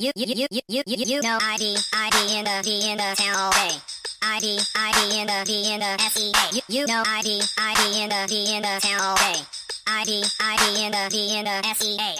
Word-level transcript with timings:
You 0.00 0.12
you 0.16 0.24
you 0.34 0.46
you 0.50 0.60
you 0.66 0.82
you 0.86 0.96
you 0.96 1.20
know 1.20 1.36
ID 1.42 1.76
ID 1.92 2.38
in 2.38 2.44
the 2.46 2.62
D 2.64 2.90
in 2.90 2.96
the 2.96 3.14
town 3.18 3.36
all 3.36 3.52
day. 3.52 3.76
ID 4.22 4.58
ID 4.74 5.20
in 5.20 5.26
the 5.26 5.44
D 5.44 5.74
in 5.74 5.80
the 5.80 5.98
SEA. 5.98 6.32
You 6.56 6.62
you 6.68 6.86
know 6.86 7.02
ID 7.06 7.42
ID 7.58 8.02
in 8.04 8.08
the 8.08 8.24
D 8.26 8.56
in 8.56 8.62
the 8.62 8.80
town 8.80 8.98
all 8.98 9.16
day. 9.16 9.42
ID 9.86 10.24
ID 10.40 10.86
in 10.86 10.92
the 10.92 11.08
D 11.10 11.36
in 11.36 11.44
the 11.44 11.74
SEA. 11.74 12.16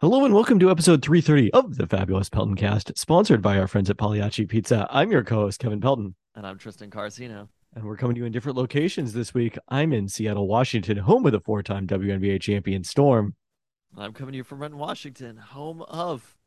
Hello 0.00 0.24
and 0.24 0.32
welcome 0.32 0.58
to 0.60 0.70
episode 0.70 1.02
330 1.02 1.52
of 1.52 1.76
the 1.76 1.86
Fabulous 1.86 2.30
Peltoncast, 2.30 2.96
sponsored 2.96 3.42
by 3.42 3.58
our 3.58 3.68
friends 3.68 3.90
at 3.90 3.98
Pagliacci 3.98 4.46
Pizza. 4.48 4.86
I'm 4.88 5.12
your 5.12 5.22
co-host 5.22 5.60
Kevin 5.60 5.82
Pelton, 5.82 6.14
And 6.34 6.46
I'm 6.46 6.56
Tristan 6.56 6.88
Carcino. 6.88 7.48
and 7.74 7.84
we're 7.84 7.98
coming 7.98 8.14
to 8.14 8.20
you 8.20 8.24
in 8.24 8.32
different 8.32 8.56
locations 8.56 9.12
this 9.12 9.34
week. 9.34 9.58
I'm 9.68 9.92
in 9.92 10.08
Seattle, 10.08 10.48
Washington, 10.48 10.96
home 10.96 11.26
of 11.26 11.32
the 11.32 11.40
four-time 11.40 11.86
WNBA 11.86 12.40
champion 12.40 12.82
Storm. 12.82 13.34
I'm 13.94 14.14
coming 14.14 14.32
to 14.32 14.38
you 14.38 14.44
from 14.44 14.60
Renton, 14.60 14.78
Washington, 14.78 15.36
home 15.36 15.82
of 15.82 16.38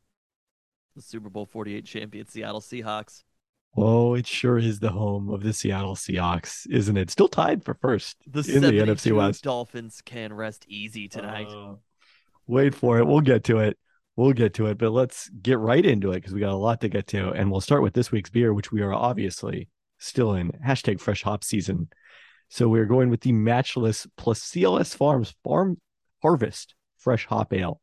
the 0.94 1.02
Super 1.02 1.28
Bowl 1.28 1.46
48 1.46 1.84
champion 1.84 2.26
Seattle 2.26 2.60
Seahawks. 2.60 3.22
Oh, 3.76 4.14
it 4.14 4.26
sure 4.26 4.58
is 4.58 4.78
the 4.78 4.90
home 4.90 5.30
of 5.30 5.42
the 5.42 5.52
Seattle 5.52 5.96
Seahawks, 5.96 6.66
isn't 6.70 6.96
it? 6.96 7.10
Still 7.10 7.28
tied 7.28 7.64
for 7.64 7.74
first 7.74 8.16
The 8.26 8.40
in 8.54 8.62
the 8.62 8.70
NFC 8.70 9.14
West. 9.14 9.42
Dolphins 9.42 10.00
can 10.04 10.32
rest 10.32 10.64
easy 10.68 11.08
tonight. 11.08 11.48
Uh, 11.48 11.74
wait 12.46 12.74
for 12.74 12.98
it. 12.98 13.06
We'll 13.06 13.20
get 13.20 13.44
to 13.44 13.58
it. 13.58 13.76
We'll 14.16 14.32
get 14.32 14.54
to 14.54 14.66
it, 14.66 14.78
but 14.78 14.90
let's 14.90 15.28
get 15.28 15.58
right 15.58 15.84
into 15.84 16.12
it 16.12 16.16
because 16.16 16.32
we 16.32 16.38
got 16.38 16.52
a 16.52 16.56
lot 16.56 16.80
to 16.82 16.88
get 16.88 17.08
to. 17.08 17.30
And 17.30 17.50
we'll 17.50 17.60
start 17.60 17.82
with 17.82 17.94
this 17.94 18.12
week's 18.12 18.30
beer, 18.30 18.54
which 18.54 18.70
we 18.70 18.80
are 18.80 18.94
obviously 18.94 19.68
still 19.98 20.34
in 20.34 20.52
hashtag 20.64 21.00
fresh 21.00 21.24
hop 21.24 21.42
season. 21.42 21.88
So 22.48 22.68
we're 22.68 22.86
going 22.86 23.10
with 23.10 23.22
the 23.22 23.32
matchless 23.32 24.06
plus 24.16 24.40
CLS 24.40 24.94
Farms 24.94 25.34
Farm 25.42 25.80
Harvest 26.22 26.76
Fresh 26.98 27.26
Hop 27.26 27.52
Ale. 27.52 27.80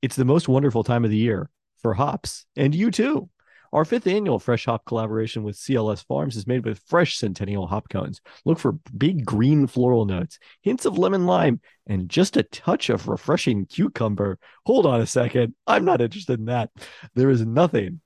It's 0.00 0.16
the 0.16 0.24
most 0.24 0.48
wonderful 0.48 0.84
time 0.84 1.04
of 1.04 1.10
the 1.10 1.18
year 1.18 1.50
for 1.80 1.94
hops, 1.94 2.46
and 2.56 2.74
you 2.74 2.90
too. 2.90 3.28
Our 3.72 3.84
fifth 3.84 4.06
annual 4.06 4.38
Fresh 4.38 4.64
Hop 4.64 4.84
collaboration 4.86 5.42
with 5.42 5.56
CLS 5.56 6.04
Farms 6.06 6.36
is 6.36 6.46
made 6.46 6.64
with 6.64 6.80
fresh 6.86 7.18
Centennial 7.18 7.66
hop 7.66 7.90
cones. 7.90 8.20
Look 8.46 8.58
for 8.58 8.72
big 8.96 9.26
green 9.26 9.66
floral 9.66 10.06
notes, 10.06 10.38
hints 10.62 10.86
of 10.86 10.96
lemon 10.96 11.26
lime, 11.26 11.60
and 11.86 12.08
just 12.08 12.36
a 12.38 12.42
touch 12.44 12.88
of 12.88 13.08
refreshing 13.08 13.66
cucumber. 13.66 14.38
Hold 14.64 14.86
on 14.86 15.00
a 15.00 15.06
second. 15.06 15.54
I'm 15.66 15.84
not 15.84 16.00
interested 16.00 16.38
in 16.38 16.46
that. 16.46 16.70
There 17.14 17.28
is 17.30 17.44
nothing 17.44 18.00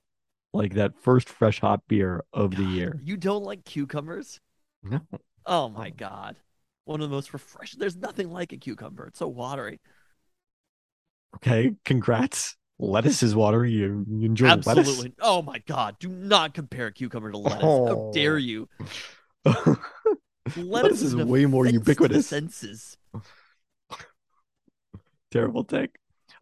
like 0.53 0.73
that 0.73 0.99
first 1.01 1.29
fresh 1.29 1.61
hop 1.61 1.83
beer 1.87 2.23
of 2.33 2.55
the 2.55 2.63
year. 2.63 2.99
You 3.01 3.15
don't 3.15 3.43
like 3.43 3.63
cucumbers? 3.63 4.39
No. 4.83 4.99
Oh 5.45 5.69
my 5.69 5.89
god. 5.89 6.35
One 6.85 6.99
of 7.01 7.09
the 7.09 7.15
most 7.15 7.31
refreshing. 7.31 7.79
There's 7.79 7.95
nothing 7.95 8.29
like 8.29 8.51
a 8.51 8.57
cucumber. 8.57 9.07
It's 9.07 9.19
so 9.19 9.29
watery. 9.29 9.79
Okay, 11.37 11.73
congrats. 11.85 12.57
Lettuce 12.79 13.23
is 13.23 13.35
watery. 13.35 13.71
You, 13.71 14.05
you 14.09 14.25
enjoy 14.25 14.47
lettuce. 14.47 14.67
Absolutely. 14.67 15.13
Oh 15.21 15.41
my 15.41 15.59
god. 15.67 15.95
Do 15.99 16.09
not 16.09 16.53
compare 16.53 16.91
cucumber 16.91 17.31
to 17.31 17.37
lettuce. 17.37 17.61
How 17.61 17.67
Oh. 17.67 18.11
dare 18.13 18.37
you? 18.37 18.67
Lettuce, 19.45 19.77
Lettuce 20.57 21.01
is 21.01 21.15
way 21.15 21.45
more 21.45 21.65
offense 21.65 21.77
to 21.77 21.83
the 21.85 21.91
ubiquitous. 21.91 22.27
senses. 22.27 22.97
Terrible 25.31 25.63
take. 25.63 25.91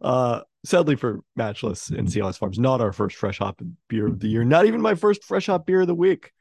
Uh, 0.00 0.40
sadly 0.64 0.96
for 0.96 1.20
Matchless 1.36 1.88
and 1.90 2.08
CLS 2.08 2.38
Farms, 2.38 2.58
not 2.58 2.80
our 2.80 2.92
first 2.92 3.16
fresh 3.16 3.38
hop 3.38 3.60
beer 3.88 4.06
of 4.08 4.18
the 4.20 4.28
year. 4.28 4.44
Not 4.44 4.66
even 4.66 4.80
my 4.80 4.94
first 4.94 5.22
fresh 5.24 5.46
hop 5.46 5.66
beer 5.66 5.82
of 5.82 5.86
the 5.86 5.94
week. 5.94 6.32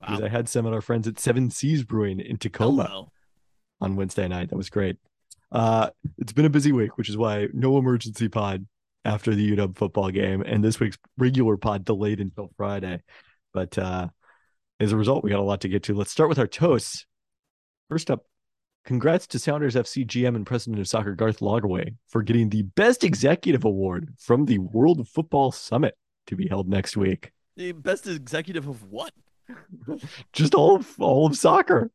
Because 0.00 0.20
I 0.22 0.28
had 0.28 0.48
some 0.50 0.66
at 0.66 0.74
our 0.74 0.82
friends 0.82 1.08
at 1.08 1.18
Seven 1.18 1.50
Seas 1.50 1.82
Brewing 1.82 2.20
in 2.20 2.36
Tacoma. 2.36 2.84
Hello. 2.84 3.12
on 3.80 3.96
Wednesday 3.96 4.28
night. 4.28 4.50
That 4.50 4.56
was 4.56 4.68
great. 4.68 4.96
Uh, 5.50 5.90
it's 6.18 6.32
been 6.32 6.44
a 6.44 6.50
busy 6.50 6.72
week, 6.72 6.98
which 6.98 7.08
is 7.08 7.16
why 7.16 7.48
no 7.54 7.78
emergency 7.78 8.28
pod 8.28 8.66
after 9.04 9.34
the 9.34 9.56
UW 9.56 9.76
football 9.76 10.10
game, 10.10 10.42
and 10.42 10.62
this 10.62 10.80
week's 10.80 10.98
regular 11.18 11.56
pod 11.56 11.84
delayed 11.84 12.20
until 12.20 12.50
Friday. 12.56 13.02
But 13.52 13.76
uh, 13.78 14.08
as 14.80 14.92
a 14.92 14.96
result, 14.96 15.24
we 15.24 15.30
got 15.30 15.40
a 15.40 15.42
lot 15.42 15.60
to 15.62 15.68
get 15.68 15.84
to. 15.84 15.94
Let's 15.94 16.10
start 16.10 16.28
with 16.28 16.38
our 16.38 16.46
toasts. 16.46 17.06
First 17.88 18.10
up, 18.10 18.24
congrats 18.84 19.26
to 19.28 19.38
Sounders 19.38 19.74
FC 19.74 20.06
GM 20.06 20.36
and 20.36 20.46
President 20.46 20.80
of 20.80 20.88
Soccer 20.88 21.14
Garth 21.14 21.40
Lagerwey 21.40 21.94
for 22.08 22.22
getting 22.22 22.48
the 22.48 22.62
Best 22.62 23.04
Executive 23.04 23.64
Award 23.64 24.14
from 24.18 24.46
the 24.46 24.58
World 24.58 25.06
Football 25.08 25.52
Summit 25.52 25.96
to 26.26 26.36
be 26.36 26.48
held 26.48 26.68
next 26.68 26.96
week. 26.96 27.30
The 27.56 27.72
best 27.72 28.06
executive 28.06 28.66
of 28.66 28.82
what? 28.90 29.12
Just 30.32 30.54
all 30.54 30.76
of 30.76 31.00
all 31.00 31.26
of 31.26 31.36
soccer. 31.36 31.90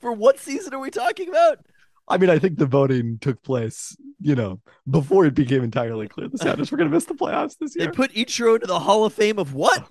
For 0.00 0.12
what 0.12 0.40
season 0.40 0.74
are 0.74 0.80
we 0.80 0.90
talking 0.90 1.28
about? 1.28 1.60
I 2.08 2.18
mean, 2.18 2.30
I 2.30 2.38
think 2.38 2.58
the 2.58 2.66
voting 2.66 3.18
took 3.20 3.42
place, 3.42 3.96
you 4.20 4.34
know, 4.34 4.60
before 4.88 5.26
it 5.26 5.34
became 5.34 5.64
entirely 5.64 6.08
clear 6.08 6.28
the 6.28 6.38
Sounders 6.38 6.70
were 6.70 6.78
going 6.78 6.88
to 6.90 6.94
miss 6.94 7.06
the 7.06 7.14
playoffs 7.14 7.56
this 7.58 7.74
year. 7.74 7.86
They 7.86 7.92
put 7.92 8.12
Ichiro 8.12 8.54
into 8.54 8.66
the 8.66 8.78
Hall 8.78 9.04
of 9.04 9.12
Fame 9.12 9.38
of 9.38 9.54
what? 9.54 9.88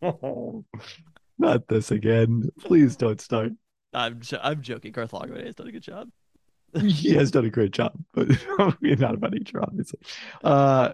Not 1.38 1.68
this 1.68 1.90
again. 1.90 2.50
Please 2.60 2.96
don't 2.96 3.20
start. 3.20 3.52
I'm 3.92 4.20
jo- 4.20 4.40
I'm 4.42 4.62
joking. 4.62 4.92
Garth 4.92 5.12
Lagerwey 5.12 5.46
has 5.46 5.54
done 5.54 5.68
a 5.68 5.72
good 5.72 5.82
job. 5.82 6.08
He 6.80 7.14
has 7.14 7.30
done 7.30 7.46
a 7.46 7.50
great 7.50 7.70
job, 7.70 7.92
but 8.12 8.28
not 8.58 9.14
about 9.14 9.34
each 9.34 9.54
other, 9.54 9.64
obviously. 9.64 10.00
Uh, 10.44 10.92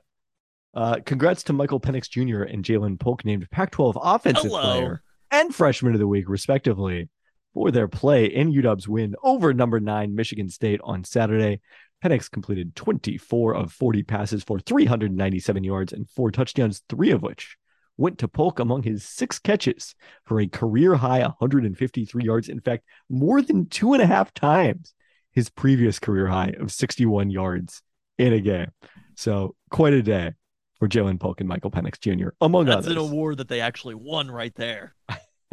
uh, 0.73 1.01
congrats 1.05 1.43
to 1.45 1.53
Michael 1.53 1.81
Penix 1.81 2.09
Jr. 2.09 2.43
and 2.43 2.65
Ja'Lynn 2.65 2.99
Polk 2.99 3.25
named 3.25 3.51
Pac-12 3.51 3.95
Offensive 4.01 4.53
Hello. 4.53 4.63
Player 4.63 5.03
and 5.33 5.53
Freshman 5.53 5.93
of 5.95 5.99
the 5.99 6.07
Week, 6.07 6.29
respectively, 6.29 7.09
for 7.55 7.71
their 7.71 7.89
play 7.89 8.27
in 8.27 8.53
UW's 8.53 8.89
win 8.89 9.15
over 9.23 9.55
number 9.55 9.81
nine 9.81 10.15
Michigan 10.15 10.51
State 10.51 10.81
on 10.85 11.05
Saturday. 11.05 11.61
Penix 12.05 12.31
completed 12.31 12.77
24 12.77 13.55
of 13.55 13.73
40 13.73 14.03
passes 14.03 14.45
for 14.45 14.59
397 14.59 15.65
yards 15.65 15.93
and 15.93 16.11
four 16.11 16.31
touchdowns, 16.31 16.83
three 16.89 17.11
of 17.11 17.23
which 17.23 17.57
went 17.97 18.19
to 18.19 18.29
Polk 18.29 18.59
among 18.59 18.83
his 18.83 19.05
six 19.05 19.39
catches 19.39 19.95
for 20.27 20.41
a 20.41 20.47
career 20.47 20.97
high 20.97 21.21
153 21.21 22.25
yards. 22.25 22.49
In 22.49 22.61
fact, 22.61 22.85
more 23.09 23.41
than 23.41 23.67
two 23.67 23.95
and 23.95 24.03
a 24.03 24.07
half 24.07 24.35
times 24.35 24.93
his 25.33 25.49
previous 25.49 25.99
career 25.99 26.27
high 26.27 26.55
of 26.59 26.73
61 26.73 27.31
yards 27.31 27.83
in 28.19 28.33
a 28.33 28.41
game. 28.41 28.71
So 29.17 29.55
quite 29.71 29.93
a 29.93 30.03
day 30.03 30.33
for 30.79 30.89
Ja'Lynn 30.89 31.21
Polk 31.21 31.41
and 31.41 31.49
Michael 31.49 31.71
Penix 31.71 31.99
Jr. 32.01 32.31
among 32.41 32.67
That's 32.67 32.79
others. 32.79 32.95
That's 32.95 33.07
an 33.07 33.13
award 33.13 33.39
that 33.39 33.49
they 33.49 33.61
actually 33.61 33.95
won 33.95 34.31
right 34.31 34.55
there. 34.57 34.95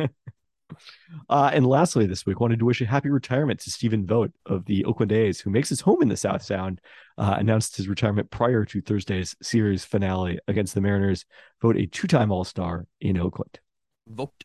Uh, 1.30 1.52
and 1.54 1.66
lastly, 1.66 2.06
this 2.06 2.26
week, 2.26 2.40
wanted 2.40 2.60
to 2.60 2.66
wish 2.66 2.82
a 2.82 2.86
happy 2.86 3.10
retirement 3.10 3.60
to 3.62 3.72
Stephen 3.72 4.06
Vogt 4.06 4.34
of 4.46 4.66
the 4.66 4.86
Oakland 4.86 5.12
A's, 5.12 5.40
who 5.40 5.50
makes 5.50 5.70
his 5.70 5.82
home 5.82 6.02
in 6.02 6.10
the 6.10 6.18
South 6.18 6.42
Sound. 6.42 6.82
Uh, 7.18 7.36
announced 7.38 7.78
his 7.78 7.88
retirement 7.88 8.32
prior 8.32 8.66
to 8.66 8.82
Thursday's 8.82 9.36
series 9.42 9.86
finale 9.86 10.40
against 10.48 10.74
the 10.74 10.82
Mariners. 10.82 11.26
Vogt, 11.62 11.78
a 11.78 11.86
two-time 11.86 12.32
All-Star 12.32 12.88
in 13.00 13.18
Oakland. 13.18 13.60
Vote. 14.08 14.44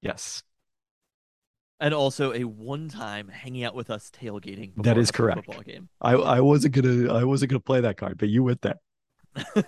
Yes, 0.00 0.42
And 1.78 1.94
also 1.94 2.32
a 2.32 2.42
one-time 2.44 3.28
hanging 3.28 3.62
out 3.62 3.76
with 3.76 3.88
us 3.88 4.10
tailgating. 4.10 4.72
That 4.78 4.98
is 4.98 5.12
correct. 5.12 5.46
Football 5.46 5.62
game. 5.62 5.88
I, 6.00 6.14
I 6.14 6.40
wasn't 6.40 6.74
gonna 6.74 7.12
I 7.12 7.24
wasn't 7.24 7.50
gonna 7.50 7.60
play 7.60 7.82
that 7.82 7.96
card, 7.96 8.18
but 8.18 8.28
you 8.28 8.42
went 8.42 8.62
there. 8.62 8.80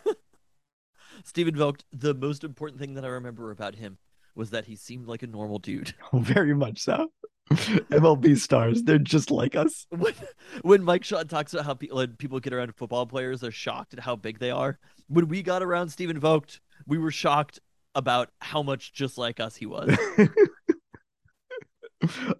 Stephen 1.24 1.56
Vogt. 1.56 1.84
The 1.92 2.14
most 2.14 2.42
important 2.42 2.80
thing 2.80 2.94
that 2.94 3.04
I 3.04 3.08
remember 3.08 3.50
about 3.52 3.76
him 3.76 3.98
was 4.34 4.50
that 4.50 4.66
he 4.66 4.76
seemed 4.76 5.06
like 5.06 5.22
a 5.22 5.26
normal 5.26 5.58
dude. 5.58 5.94
Very 6.12 6.54
much 6.54 6.80
so. 6.80 7.08
MLB 7.50 8.38
stars, 8.38 8.82
they're 8.82 8.98
just 8.98 9.30
like 9.30 9.54
us. 9.54 9.86
When, 9.96 10.14
when 10.62 10.82
Mike 10.82 11.04
Shaw 11.04 11.22
talks 11.24 11.52
about 11.52 11.66
how 11.66 11.74
people, 11.74 12.06
people 12.18 12.40
get 12.40 12.52
around 12.52 12.74
football 12.74 13.06
players, 13.06 13.40
they're 13.40 13.50
shocked 13.50 13.92
at 13.94 14.00
how 14.00 14.16
big 14.16 14.38
they 14.38 14.50
are. 14.50 14.78
When 15.08 15.28
we 15.28 15.42
got 15.42 15.62
around 15.62 15.90
Stephen 15.90 16.18
Vogt, 16.18 16.60
we 16.86 16.98
were 16.98 17.10
shocked 17.10 17.60
about 17.94 18.30
how 18.40 18.62
much 18.62 18.92
just 18.92 19.18
like 19.18 19.40
us 19.40 19.56
he 19.56 19.66
was. 19.66 19.96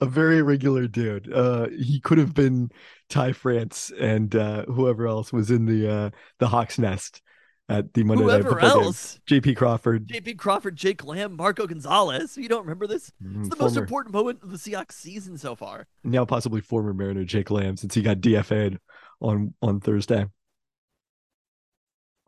a 0.00 0.06
very 0.06 0.42
regular 0.42 0.86
dude. 0.86 1.32
Uh, 1.32 1.68
he 1.68 2.00
could 2.00 2.18
have 2.18 2.34
been 2.34 2.70
Ty 3.08 3.32
France 3.32 3.92
and 3.98 4.34
uh, 4.34 4.64
whoever 4.66 5.06
else 5.06 5.32
was 5.32 5.50
in 5.50 5.66
the 5.66 5.90
uh, 5.90 6.10
the 6.38 6.48
Hawks 6.48 6.78
nest 6.78 7.22
at 7.68 7.94
the 7.94 8.04
Monday 8.04 8.24
Night 8.24 8.42
Whoever 8.42 8.60
game. 8.60 8.70
else, 8.70 9.18
J.P. 9.26 9.54
Crawford, 9.54 10.06
J.P. 10.06 10.34
Crawford, 10.34 10.76
Jake 10.76 11.04
Lamb, 11.04 11.34
Marco 11.36 11.66
Gonzalez. 11.66 12.36
You 12.36 12.48
don't 12.48 12.62
remember 12.62 12.86
this? 12.86 13.10
mm, 13.22 13.40
It's 13.40 13.48
the 13.48 13.56
most 13.62 13.76
important 13.76 14.12
moment 14.14 14.42
of 14.42 14.50
the 14.50 14.58
Seahawks 14.58 14.92
season 14.92 15.38
so 15.38 15.54
far. 15.54 15.86
now 16.02 16.24
possibly 16.24 16.60
former 16.60 16.92
Mariner 16.92 17.24
Jake 17.24 17.50
Lamb, 17.50 17.76
since 17.76 17.94
he 17.94 18.02
got 18.02 18.18
DFA'd 18.18 18.78
on 19.20 19.54
on 19.62 19.80
Thursday. 19.80 20.26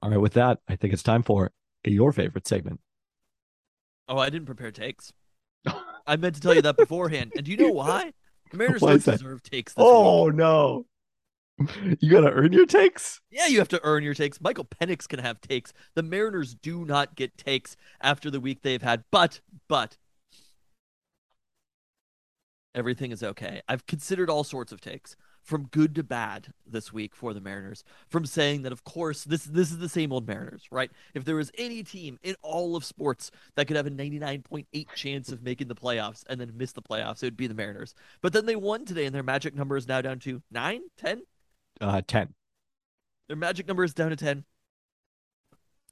All 0.02 0.10
right, 0.10 0.20
with 0.20 0.34
that, 0.34 0.58
I 0.68 0.76
think 0.76 0.92
it's 0.92 1.02
time 1.02 1.22
for 1.22 1.50
your 1.84 2.12
favorite 2.12 2.46
segment. 2.46 2.80
Oh, 4.08 4.18
I 4.18 4.30
didn't 4.30 4.46
prepare 4.46 4.70
takes. 4.70 5.12
I 6.06 6.16
meant 6.16 6.36
to 6.36 6.40
tell 6.40 6.54
you 6.54 6.62
that 6.62 6.76
beforehand. 6.76 7.32
And 7.34 7.44
do 7.44 7.50
you 7.50 7.56
know 7.56 7.70
why? 7.72 8.12
The 8.52 8.56
Mariners 8.58 8.80
Why 8.82 8.90
don't 8.90 9.04
deserve 9.04 9.42
takes 9.42 9.72
this 9.74 9.82
week. 9.82 9.86
Oh 9.90 10.28
no, 10.28 10.86
you 12.00 12.10
gotta 12.10 12.30
earn 12.30 12.52
your 12.52 12.66
takes. 12.66 13.20
Yeah, 13.30 13.46
you 13.46 13.58
have 13.58 13.68
to 13.68 13.80
earn 13.82 14.02
your 14.02 14.14
takes. 14.14 14.40
Michael 14.40 14.64
Penix 14.66 15.08
can 15.08 15.20
have 15.20 15.40
takes. 15.40 15.72
The 15.94 16.02
Mariners 16.02 16.54
do 16.54 16.84
not 16.84 17.14
get 17.14 17.38
takes 17.38 17.76
after 18.00 18.30
the 18.30 18.40
week 18.40 18.62
they've 18.62 18.82
had. 18.82 19.04
But, 19.10 19.40
but, 19.68 19.96
everything 22.74 23.10
is 23.10 23.22
okay. 23.22 23.62
I've 23.68 23.86
considered 23.86 24.28
all 24.28 24.44
sorts 24.44 24.70
of 24.70 24.80
takes. 24.80 25.16
from 25.42 25.68
good 25.70 25.94
to 25.94 26.02
bad 26.02 26.48
this 26.66 26.92
week 26.92 27.14
for 27.14 27.32
the 27.32 27.40
Mariners. 27.40 27.84
From 28.08 28.26
saying 28.26 28.62
that, 28.62 28.72
of 28.72 28.82
course, 28.82 29.22
this 29.22 29.44
this 29.44 29.70
is 29.70 29.78
the 29.78 29.88
same 29.88 30.12
old 30.12 30.26
Mariners, 30.26 30.64
right? 30.72 30.90
If 31.14 31.24
there 31.24 31.36
was 31.36 31.52
any 31.56 31.84
team 31.84 32.18
in 32.24 32.34
all 32.42 32.74
of 32.74 32.84
sports 32.84 33.30
that 33.54 33.66
could 33.66 33.76
have 33.76 33.86
a 33.86 33.90
99.8 33.90 34.86
chance 34.96 35.30
of 35.30 35.44
making 35.44 35.68
the 35.68 35.76
playoffs 35.76 36.24
and 36.28 36.40
then 36.40 36.52
miss 36.56 36.72
the 36.72 36.82
playoffs, 36.82 37.22
it 37.22 37.26
would 37.26 37.36
be 37.36 37.46
the 37.46 37.54
Mariners. 37.54 37.94
But 38.20 38.32
then 38.32 38.46
they 38.46 38.56
won 38.56 38.84
today, 38.84 39.06
and 39.06 39.14
their 39.14 39.22
magic 39.22 39.54
number 39.54 39.76
is 39.76 39.86
now 39.86 40.00
down 40.02 40.18
to 40.20 40.42
nine, 40.50 40.82
ten. 40.98 41.22
Uh, 41.80 42.02
ten. 42.06 42.34
Their 43.28 43.36
magic 43.36 43.66
number 43.66 43.84
is 43.84 43.94
down 43.94 44.10
to 44.10 44.16
ten. 44.16 44.44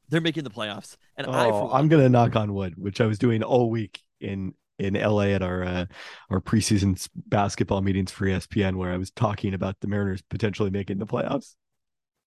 They're 0.09 0.21
making 0.21 0.45
the 0.45 0.51
playoffs, 0.51 0.97
and 1.17 1.27
I, 1.27 1.49
for 1.49 1.55
Oh, 1.55 1.65
one, 1.67 1.81
I'm 1.81 1.89
gonna 1.89 2.09
knock 2.09 2.37
on 2.37 2.55
wood, 2.55 2.75
which 2.77 3.01
I 3.01 3.07
was 3.07 3.19
doing 3.19 3.43
all 3.43 3.71
week 3.71 4.01
in 4.21 4.55
in 4.79 4.95
LA 4.95 5.29
at 5.29 5.43
our 5.43 5.63
uh, 5.65 5.87
our 6.31 6.41
preseason 6.41 7.09
basketball 7.15 7.81
meetings 7.81 8.11
for 8.11 8.27
ESPN, 8.27 8.77
where 8.77 8.93
I 8.93 8.97
was 8.97 9.11
talking 9.11 9.55
about 9.55 9.81
the 9.81 9.89
Mariners 9.89 10.23
potentially 10.23 10.71
making 10.71 10.99
the 10.99 11.07
playoffs. 11.07 11.55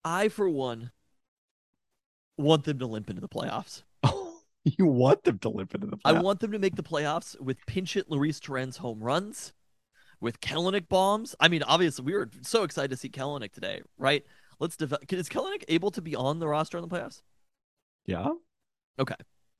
I 0.04 0.28
for 0.28 0.48
one 0.48 0.90
want 2.36 2.64
them 2.64 2.78
to 2.78 2.86
limp 2.86 3.10
into 3.10 3.20
the 3.20 3.28
playoffs. 3.28 3.82
you 4.64 4.86
want 4.86 5.24
them 5.24 5.38
to 5.40 5.48
limp 5.48 5.74
into 5.74 5.86
the 5.86 5.96
playoffs? 5.96 6.16
I 6.16 6.20
want 6.20 6.40
them 6.40 6.52
to 6.52 6.58
make 6.58 6.76
the 6.76 6.82
playoffs 6.82 7.38
with 7.40 7.64
pinch 7.66 7.96
it 7.96 8.10
Luis 8.10 8.40
Torrens 8.40 8.78
home 8.78 9.00
runs, 9.00 9.52
with 10.20 10.40
Kelenic 10.40 10.88
bombs. 10.88 11.34
I 11.40 11.48
mean, 11.48 11.62
obviously, 11.62 12.04
we 12.04 12.14
were 12.14 12.30
so 12.42 12.62
excited 12.62 12.90
to 12.90 12.96
see 12.96 13.08
Kelenic 13.08 13.52
today, 13.52 13.82
right? 13.96 14.24
Let's 14.60 14.76
develop. 14.76 15.10
Is 15.12 15.28
Kelenic 15.28 15.64
able 15.68 15.90
to 15.92 16.02
be 16.02 16.16
on 16.16 16.38
the 16.38 16.48
roster 16.48 16.78
in 16.78 16.82
the 16.82 16.88
playoffs? 16.88 17.22
Yeah. 18.06 18.28
Okay. 18.98 19.14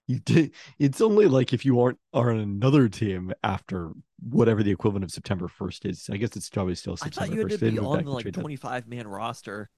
You 0.07 0.19
did. 0.21 0.53
It's 0.79 1.01
only 1.01 1.27
like 1.27 1.53
if 1.53 1.65
you 1.67 1.81
aren't 1.81 1.99
are 2.15 2.31
on 2.31 2.39
another 2.39 2.89
team 2.89 3.33
after 3.45 3.93
whatever 4.21 4.63
the 4.63 4.71
equivalent 4.71 5.05
of 5.05 5.11
September 5.11 5.49
first 5.49 5.85
is. 5.85 6.09
I 6.11 6.17
guess 6.17 6.35
it's 6.35 6.49
probably 6.49 6.75
still 6.75 6.97
I 7.03 7.11
thought 7.11 7.31
you 7.31 7.41
had 7.41 7.51
first. 7.51 7.61
to 7.61 7.71
be 7.71 7.79
on 7.79 8.05
the 8.05 8.11
like 8.11 8.33
25 8.33 8.89
man 8.89 9.07
roster 9.07 9.69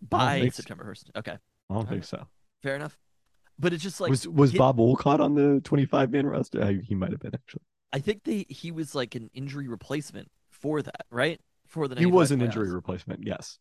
by. 0.00 0.48
September 0.48 0.84
1st. 0.84 1.18
Okay, 1.18 1.36
I 1.70 1.74
don't 1.74 1.88
think 1.88 2.04
so. 2.04 2.26
fair 2.62 2.74
enough. 2.74 2.98
But 3.58 3.72
it's 3.72 3.82
just 3.82 4.00
like 4.00 4.10
was 4.10 4.26
was 4.26 4.52
get- 4.52 4.58
Bob 4.58 4.78
Wolcott 4.78 5.20
on 5.20 5.34
the 5.34 5.60
twenty 5.62 5.84
five 5.84 6.10
man 6.10 6.26
roster? 6.26 6.62
Uh, 6.62 6.72
he 6.82 6.94
might 6.94 7.10
have 7.10 7.20
been 7.20 7.34
actually. 7.34 7.62
I 7.92 8.00
think 8.00 8.24
they 8.24 8.46
he 8.48 8.70
was 8.70 8.94
like 8.94 9.14
an 9.14 9.30
injury 9.34 9.68
replacement 9.68 10.30
for 10.50 10.82
that, 10.82 11.06
right? 11.10 11.40
For 11.66 11.88
the 11.88 11.96
He 11.96 12.06
was 12.06 12.30
an 12.30 12.38
95 12.38 12.46
injury 12.48 12.74
replacement. 12.74 13.26
Yes. 13.26 13.58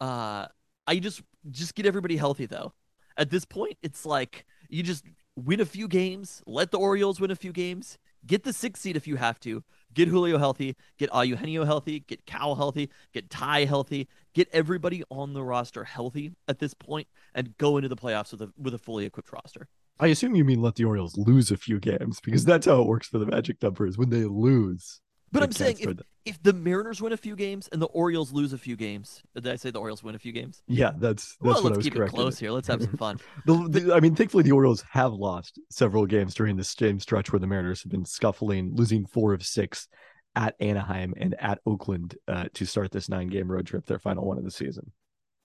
Uh, 0.00 0.46
I 0.86 0.98
just 0.98 1.22
just 1.50 1.74
get 1.74 1.86
everybody 1.86 2.16
healthy 2.16 2.46
though. 2.46 2.72
At 3.16 3.30
this 3.30 3.44
point, 3.44 3.78
it's 3.82 4.04
like 4.04 4.44
you 4.68 4.82
just 4.82 5.04
win 5.36 5.60
a 5.60 5.64
few 5.64 5.88
games, 5.88 6.42
let 6.46 6.70
the 6.70 6.78
Orioles 6.78 7.20
win 7.20 7.30
a 7.30 7.36
few 7.36 7.52
games, 7.52 7.98
get 8.26 8.42
the 8.42 8.52
sixth 8.52 8.82
seed 8.82 8.96
if 8.96 9.06
you 9.06 9.16
have 9.16 9.38
to, 9.40 9.62
get 9.92 10.08
Julio 10.08 10.38
healthy, 10.38 10.76
get 10.98 11.10
Eugenio 11.14 11.64
healthy, 11.64 12.00
get 12.00 12.26
Cal 12.26 12.54
healthy, 12.54 12.90
get 13.12 13.30
Ty 13.30 13.64
healthy, 13.64 14.08
get 14.34 14.48
everybody 14.52 15.02
on 15.10 15.32
the 15.32 15.42
roster 15.42 15.84
healthy 15.84 16.32
at 16.48 16.58
this 16.58 16.74
point, 16.74 17.08
and 17.34 17.56
go 17.58 17.76
into 17.76 17.88
the 17.88 17.96
playoffs 17.96 18.32
with 18.32 18.42
a 18.42 18.52
with 18.58 18.74
a 18.74 18.78
fully 18.78 19.04
equipped 19.06 19.32
roster. 19.32 19.68
I 20.00 20.08
assume 20.08 20.34
you 20.34 20.44
mean 20.44 20.60
let 20.60 20.74
the 20.74 20.84
Orioles 20.84 21.16
lose 21.16 21.50
a 21.50 21.56
few 21.56 21.78
games 21.78 22.18
because 22.20 22.44
that's 22.44 22.66
how 22.66 22.80
it 22.80 22.86
works 22.88 23.08
for 23.08 23.18
the 23.18 23.26
Magic 23.26 23.62
numbers. 23.62 23.96
When 23.96 24.10
they 24.10 24.24
lose, 24.24 25.00
But 25.30 25.42
I'm 25.44 25.52
saying 25.52 25.76
if, 25.80 25.96
the- 25.96 26.04
if 26.24 26.42
the 26.42 26.52
Mariners 26.52 27.00
win 27.00 27.12
a 27.12 27.16
few 27.16 27.36
games 27.36 27.68
and 27.70 27.80
the 27.80 27.86
Orioles 27.86 28.32
lose 28.32 28.52
a 28.52 28.58
few 28.58 28.74
games, 28.76 29.22
did 29.34 29.46
I 29.46 29.56
say 29.56 29.70
the 29.70 29.78
Orioles 29.78 30.02
win 30.02 30.14
a 30.14 30.18
few 30.18 30.32
games? 30.32 30.62
yeah, 30.66 30.90
that's 30.96 31.36
that's 31.36 31.38
well, 31.40 31.62
what 31.62 31.72
I 31.74 31.76
was 31.76 31.84
saying. 31.84 31.94
Well, 31.94 32.02
let's 32.02 32.10
keep 32.10 32.14
it 32.14 32.16
close 32.16 32.38
here. 32.38 32.50
Let's 32.50 32.68
have 32.68 32.82
some 32.82 32.96
fun. 32.96 33.18
The, 33.46 33.68
the- 33.68 33.94
I 33.94 34.00
mean, 34.00 34.14
thankfully, 34.16 34.42
the 34.42 34.52
Orioles 34.52 34.82
have 34.90 35.12
lost 35.12 35.60
several 35.70 36.06
games 36.06 36.34
during 36.34 36.56
this 36.56 36.70
same 36.70 36.98
stretch 36.98 37.32
where 37.32 37.40
the 37.40 37.46
Mariners 37.46 37.82
have 37.84 37.92
been 37.92 38.04
scuffling, 38.04 38.74
losing 38.74 39.06
four 39.06 39.32
of 39.32 39.44
six 39.44 39.86
at 40.34 40.56
Anaheim 40.58 41.14
and 41.16 41.36
at 41.38 41.60
Oakland 41.66 42.16
uh, 42.26 42.46
to 42.54 42.64
start 42.66 42.90
this 42.90 43.08
nine 43.08 43.28
game 43.28 43.48
road 43.50 43.66
trip, 43.66 43.86
their 43.86 44.00
final 44.00 44.26
one 44.26 44.38
of 44.38 44.44
the 44.44 44.50
season. 44.50 44.90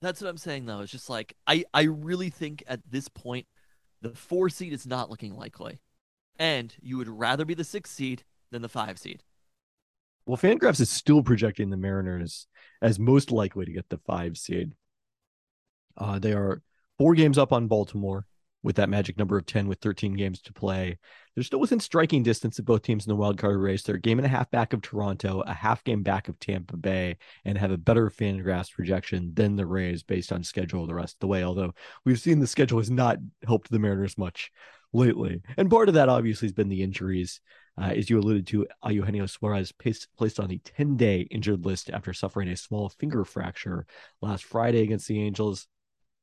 That's 0.01 0.22
what 0.22 0.30
I'm 0.30 0.38
saying 0.38 0.66
though. 0.66 0.80
It's 0.80 0.92
just 0.92 1.10
like 1.10 1.36
I 1.46 1.66
I 1.74 1.84
really 1.84 2.30
think 2.31 2.63
at 2.68 2.80
this 2.90 3.07
point 3.10 3.46
the 4.01 4.12
four 4.12 4.50
seed 4.50 4.74
is 4.74 4.86
not 4.86 5.10
looking 5.10 5.36
likely, 5.36 5.80
and 6.38 6.74
you 6.81 6.98
would 6.98 7.10
rather 7.10 7.46
be 7.46 7.54
the 7.54 7.63
six 7.63 7.92
seed 7.92 8.24
than 8.51 8.62
the 8.62 8.69
five 8.69 8.98
seed. 8.98 9.24
Well, 10.25 10.38
Fangraphs 10.38 10.80
is 10.80 10.90
still 10.90 11.24
projecting 11.24 11.69
the 11.69 11.78
Mariners 11.78 12.48
as 12.81 13.00
most 13.00 13.31
likely 13.31 13.66
to 13.66 13.72
get 13.72 13.90
the 13.90 13.98
five 13.98 14.38
seed. 14.38 14.74
Uh, 15.98 16.19
they 16.19 16.34
are 16.34 16.62
four 16.98 17.16
games 17.16 17.38
up 17.38 17.51
on 17.51 17.68
Baltimore 17.68 18.25
with 18.62 18.76
that 18.76 18.90
magic 18.90 19.18
number 19.18 19.38
of 19.38 19.46
10 19.46 19.68
with 19.68 19.80
13 19.80 20.14
games 20.14 20.42
to 20.42 20.54
play. 20.54 20.98
They're 21.34 21.44
still 21.44 21.60
within 21.60 21.80
striking 21.80 22.24
distance 22.24 22.60
of 22.60 22.66
both 22.66 22.82
teams 22.82 23.06
in 23.06 23.10
the 23.10 23.16
wild 23.16 23.38
card 23.38 23.58
race. 23.58 23.84
They're 23.84 23.96
a 23.96 24.00
game 24.00 24.20
and 24.20 24.26
a 24.26 24.30
half 24.30 24.52
back 24.52 24.74
of 24.74 24.82
Toronto, 24.82 25.42
a 25.42 25.54
half 25.54 25.84
game 25.84 26.04
back 26.04 26.28
of 26.28 26.40
Tampa 26.40 26.76
Bay, 26.76 27.18
and 27.46 27.58
have 27.58 27.72
a 27.72 27.78
better 27.78 28.10
Fangraphs 28.10 28.72
projection 28.72 29.32
than 29.34 29.56
the 29.56 29.66
Rays 29.66 30.04
based 30.04 30.32
on 30.32 30.44
schedule 30.44 30.86
the 30.86 30.94
rest 30.94 31.16
of 31.16 31.20
the 31.20 31.28
way. 31.28 31.44
Although 31.44 31.74
we've 32.06 32.20
seen 32.20 32.40
the 32.40 32.48
schedule 32.48 32.80
has 32.80 32.92
not 32.92 33.18
helped 33.46 33.72
the 33.72 33.80
Mariners 33.80 34.18
much 34.18 34.52
lately. 34.92 35.42
And 35.56 35.70
part 35.70 35.88
of 35.88 35.96
that 35.96 36.10
obviously 36.10 36.48
has 36.48 36.54
been 36.54 36.70
the 36.70 36.84
injuries. 36.84 37.42
Uh, 37.80 37.94
as 37.96 38.10
you 38.10 38.20
alluded 38.20 38.46
to, 38.48 38.68
Eugenio 38.90 39.26
Suarez 39.26 39.72
placed, 39.72 40.10
placed 40.18 40.40
on 40.40 40.50
the 40.50 40.58
10 40.58 40.98
day 40.98 41.22
injured 41.32 41.66
list 41.66 41.90
after 41.90 42.12
suffering 42.12 42.50
a 42.50 42.58
small 42.58 42.90
finger 42.90 43.24
fracture 43.24 43.86
last 44.22 44.44
Friday 44.44 44.82
against 44.82 45.08
the 45.08 45.22
Angels. 45.22 45.68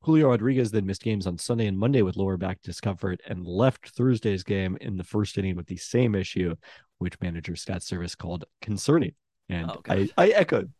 Julio 0.01 0.29
Rodriguez 0.29 0.71
then 0.71 0.85
missed 0.85 1.03
games 1.03 1.27
on 1.27 1.37
Sunday 1.37 1.67
and 1.67 1.77
Monday 1.77 2.01
with 2.01 2.15
lower 2.15 2.37
back 2.37 2.61
discomfort 2.61 3.19
and 3.27 3.45
left 3.45 3.89
Thursday's 3.89 4.43
game 4.43 4.77
in 4.79 4.97
the 4.97 5.03
first 5.03 5.37
inning 5.37 5.55
with 5.55 5.67
the 5.67 5.77
same 5.77 6.15
issue, 6.15 6.55
which 6.99 7.19
manager 7.21 7.55
Scott 7.55 7.81
Servais 7.81 8.17
called 8.17 8.45
concerning. 8.61 9.13
And 9.49 9.69
Oh, 9.71 9.81
I. 9.87 10.09
I 10.17 10.29
echoed. 10.29 10.71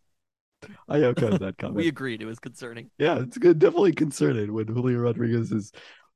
I 0.87 1.01
echoed 1.01 1.39
that 1.39 1.57
comment. 1.59 1.75
We 1.77 1.87
agreed 1.87 2.21
it 2.21 2.25
was 2.25 2.39
concerning. 2.39 2.89
Yeah, 2.97 3.19
it's 3.19 3.37
good. 3.37 3.59
Definitely 3.59 3.93
concerning 3.93 4.53
when 4.53 4.67
Julio 4.67 4.99
Rodriguez 4.99 5.51
is 5.51 5.71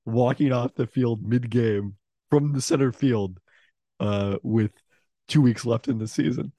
walking 0.05 0.51
off 0.51 0.73
the 0.75 0.87
field 0.87 1.27
mid 1.27 1.49
game 1.49 1.95
from 2.29 2.53
the 2.53 2.61
center 2.61 2.91
field 2.91 3.39
uh, 3.99 4.37
with 4.41 4.71
two 5.27 5.41
weeks 5.41 5.65
left 5.65 5.87
in 5.87 5.97
the 5.97 6.07
season. 6.07 6.53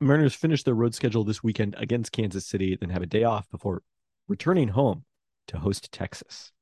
Mariners 0.00 0.34
finish 0.34 0.62
their 0.62 0.74
road 0.74 0.94
schedule 0.94 1.24
this 1.24 1.42
weekend 1.42 1.74
against 1.78 2.12
Kansas 2.12 2.46
City, 2.46 2.76
then 2.76 2.90
have 2.90 3.02
a 3.02 3.06
day 3.06 3.24
off 3.24 3.48
before 3.50 3.82
returning 4.28 4.68
home 4.68 5.04
to 5.48 5.58
host 5.58 5.92
Texas. 5.92 6.52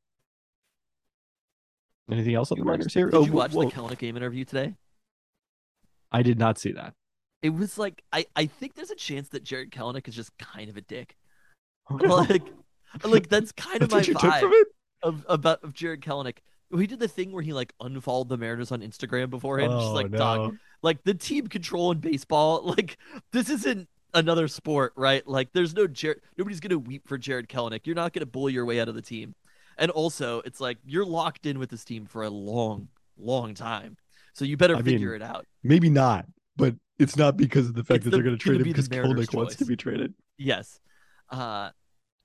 Anything 2.10 2.34
else 2.34 2.50
on 2.50 2.58
You 2.58 2.64
the 2.64 2.66
watched- 2.70 2.78
Mariners 2.78 2.94
here? 2.94 3.06
Did 3.10 3.14
Oh, 3.16 3.24
you 3.24 3.32
watch 3.32 3.52
whoa, 3.52 3.64
the 3.64 3.70
Kelenic 3.70 3.98
game 3.98 4.16
interview 4.16 4.44
today? 4.44 4.74
I 6.10 6.22
did 6.22 6.38
not 6.38 6.58
see 6.58 6.72
that. 6.72 6.94
It 7.42 7.50
was 7.50 7.78
like 7.78 8.02
I 8.12 8.26
I 8.36 8.46
think 8.46 8.74
there's 8.74 8.90
a 8.90 8.94
chance 8.96 9.28
that 9.30 9.42
Jarred 9.44 9.70
Kelenic 9.70 10.06
is 10.08 10.14
just 10.14 10.36
kind 10.38 10.68
of 10.68 10.76
a 10.76 10.80
dick. 10.80 11.16
Oh, 11.90 11.96
no. 12.02 12.16
Like 12.16 12.42
like 13.04 13.28
that's 13.28 13.52
kind 13.52 13.80
That's 13.80 13.86
of 13.86 13.90
my 13.92 13.98
what 13.98 14.08
you 14.08 14.14
vibe. 14.14 14.40
from 14.40 14.52
it? 14.52 14.68
of 15.02 15.24
about 15.28 15.64
of 15.64 15.72
Jarred 15.72 16.02
Kelenic. 16.02 16.38
He 16.76 16.86
did 16.86 17.00
the 17.00 17.08
thing 17.08 17.32
where 17.32 17.42
he 17.42 17.52
like 17.52 17.72
unfollowed 17.80 18.28
the 18.28 18.36
Mariners 18.36 18.70
on 18.72 18.80
Instagram 18.80 19.30
beforehand. 19.30 19.72
just 19.72 19.86
Oh, 19.86 19.92
like 19.92 20.10
no. 20.10 20.18
dog, 20.18 20.56
like 20.82 21.02
the 21.04 21.14
team 21.14 21.46
control 21.46 21.92
in 21.92 21.98
baseball. 21.98 22.62
Like 22.76 22.98
this 23.32 23.48
isn't 23.48 23.88
another 24.14 24.48
sport, 24.48 24.92
right? 24.96 25.26
Like 25.26 25.52
there's 25.52 25.74
no 25.74 25.86
Jared. 25.86 26.20
Nobody's 26.36 26.60
gonna 26.60 26.78
weep 26.78 27.06
for 27.06 27.18
Jarred 27.18 27.48
Kelenic. 27.48 27.86
You're 27.86 27.96
not 27.96 28.12
gonna 28.12 28.26
bully 28.26 28.52
your 28.52 28.64
way 28.64 28.80
out 28.80 28.88
of 28.88 28.94
the 28.94 29.02
team. 29.02 29.34
And 29.78 29.90
also, 29.90 30.42
it's 30.44 30.60
like 30.60 30.78
you're 30.84 31.04
locked 31.04 31.46
in 31.46 31.58
with 31.58 31.70
this 31.70 31.84
team 31.84 32.06
for 32.06 32.22
a 32.22 32.30
long, 32.30 32.88
long 33.16 33.54
time. 33.54 33.96
So 34.34 34.44
you 34.44 34.56
better 34.56 34.76
I 34.76 34.82
figure 34.82 35.12
mean, 35.12 35.22
it 35.22 35.24
out. 35.24 35.46
Maybe 35.62 35.90
not, 35.90 36.26
but 36.56 36.74
it's 36.98 37.16
not 37.16 37.36
because 37.36 37.68
of 37.68 37.74
the 37.74 37.84
fact 37.84 37.98
It's 37.98 38.04
that 38.04 38.10
the- 38.10 38.16
they're 38.18 38.24
going 38.24 38.36
to 38.36 38.42
trade 38.42 38.60
him 38.60 38.64
because 38.64 38.88
Kelenic 38.88 39.34
wants 39.34 39.56
to 39.56 39.64
be 39.64 39.76
traded. 39.76 40.14
Yes. 40.38 40.78
Uh, 41.30 41.70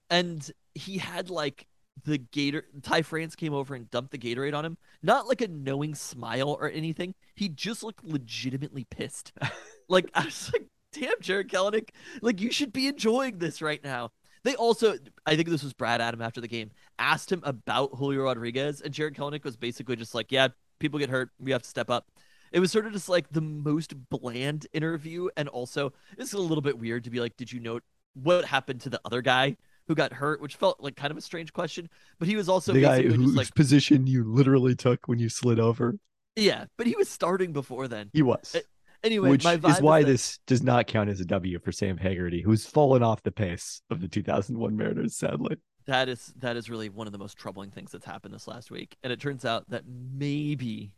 and 0.09 0.49
he 0.75 0.97
had 0.97 1.29
like 1.29 1.67
the 2.03 2.17
Gator. 2.17 2.65
Ty 2.83 3.01
France 3.01 3.35
came 3.35 3.53
over 3.53 3.75
and 3.75 3.89
dumped 3.89 4.11
the 4.11 4.17
Gatorade 4.17 4.53
on 4.53 4.65
him. 4.65 4.77
Not 5.01 5.27
like 5.27 5.41
a 5.41 5.47
knowing 5.47 5.95
smile 5.95 6.57
or 6.59 6.69
anything. 6.69 7.15
He 7.35 7.49
just 7.49 7.83
looked 7.83 8.03
legitimately 8.03 8.85
pissed. 8.89 9.33
like 9.89 10.09
I 10.13 10.25
was 10.25 10.51
like, 10.53 10.67
damn, 10.93 11.13
Jarred 11.21 11.49
Kelenic, 11.49 11.89
like 12.21 12.41
you 12.41 12.51
should 12.51 12.73
be 12.73 12.87
enjoying 12.87 13.37
this 13.39 13.61
right 13.61 13.83
now. 13.83 14.11
They 14.43 14.55
also, 14.55 14.95
I 15.25 15.35
think 15.35 15.49
this 15.49 15.63
was 15.63 15.73
Brad 15.73 15.99
Adam 15.99 16.21
after 16.21 16.39
the 16.39 16.47
game, 16.47 16.71
asked 16.99 17.31
him 17.31 17.41
about 17.43 17.91
Julio 17.95 18.23
Rodriguez, 18.23 18.81
and 18.81 18.93
Jarred 18.93 19.15
Kelenic 19.15 19.43
was 19.43 19.57
basically 19.57 19.95
just 19.95 20.15
like, 20.15 20.31
yeah, 20.31 20.49
people 20.79 20.99
get 20.99 21.09
hurt, 21.09 21.31
we 21.39 21.51
have 21.51 21.63
to 21.63 21.69
step 21.69 21.89
up. 21.89 22.07
It 22.51 22.61
was 22.61 22.71
sort 22.71 22.85
of 22.85 22.93
just 22.93 23.09
like 23.09 23.27
the 23.29 23.41
most 23.41 23.93
bland 24.09 24.67
interview, 24.71 25.27
and 25.35 25.49
also 25.49 25.91
it's 26.17 26.33
a 26.33 26.37
little 26.37 26.61
bit 26.61 26.79
weird 26.79 27.03
to 27.03 27.09
be 27.09 27.19
like, 27.19 27.35
did 27.35 27.51
you 27.51 27.59
note 27.59 27.83
what 28.13 28.45
happened 28.45 28.81
to 28.81 28.89
the 28.89 29.01
other 29.03 29.21
guy 29.21 29.57
who 29.87 29.95
got 29.95 30.13
hurt? 30.13 30.39
Which 30.41 30.55
felt 30.55 30.79
like 30.79 30.95
kind 30.95 31.11
of 31.11 31.17
a 31.17 31.21
strange 31.21 31.51
question, 31.51 31.89
but 32.19 32.27
he 32.29 32.37
was 32.37 32.47
also 32.47 32.71
the 32.71 32.81
guy 32.81 33.01
whose 33.01 33.17
just 33.17 33.35
like, 33.35 33.53
position 33.53 34.07
you 34.07 34.23
literally 34.23 34.75
took 34.75 35.07
when 35.07 35.19
you 35.19 35.27
slid 35.27 35.59
over. 35.59 35.95
yeah, 36.37 36.65
but 36.77 36.87
he 36.87 36.95
was 36.95 37.09
starting 37.09 37.51
before 37.51 37.89
then. 37.89 38.09
He 38.13 38.21
was. 38.21 38.55
Uh, 38.55 38.59
Anyway, 39.03 39.29
Which 39.29 39.45
is 39.45 39.81
why 39.81 40.01
that- 40.01 40.07
this 40.07 40.39
does 40.47 40.63
not 40.63 40.87
count 40.87 41.09
as 41.09 41.19
a 41.19 41.25
W 41.25 41.59
for 41.59 41.71
Sam 41.71 41.97
Haggerty, 41.97 42.41
who's 42.41 42.65
fallen 42.65 43.03
off 43.03 43.23
the 43.23 43.31
pace 43.31 43.81
of 43.89 44.01
the 44.01 44.07
2001 44.07 44.75
Mariners, 44.75 45.15
sadly. 45.15 45.57
That 45.85 46.09
is 46.09 46.33
that 46.37 46.57
is 46.57 46.69
really 46.69 46.89
one 46.89 47.07
of 47.07 47.13
the 47.13 47.19
most 47.19 47.37
troubling 47.37 47.71
things 47.71 47.91
that's 47.91 48.05
happened 48.05 48.33
this 48.33 48.47
last 48.47 48.69
week. 48.71 48.97
And 49.03 49.13
it 49.13 49.21
turns 49.21 49.45
out 49.45 49.69
that 49.69 49.83
maybe 49.87 50.91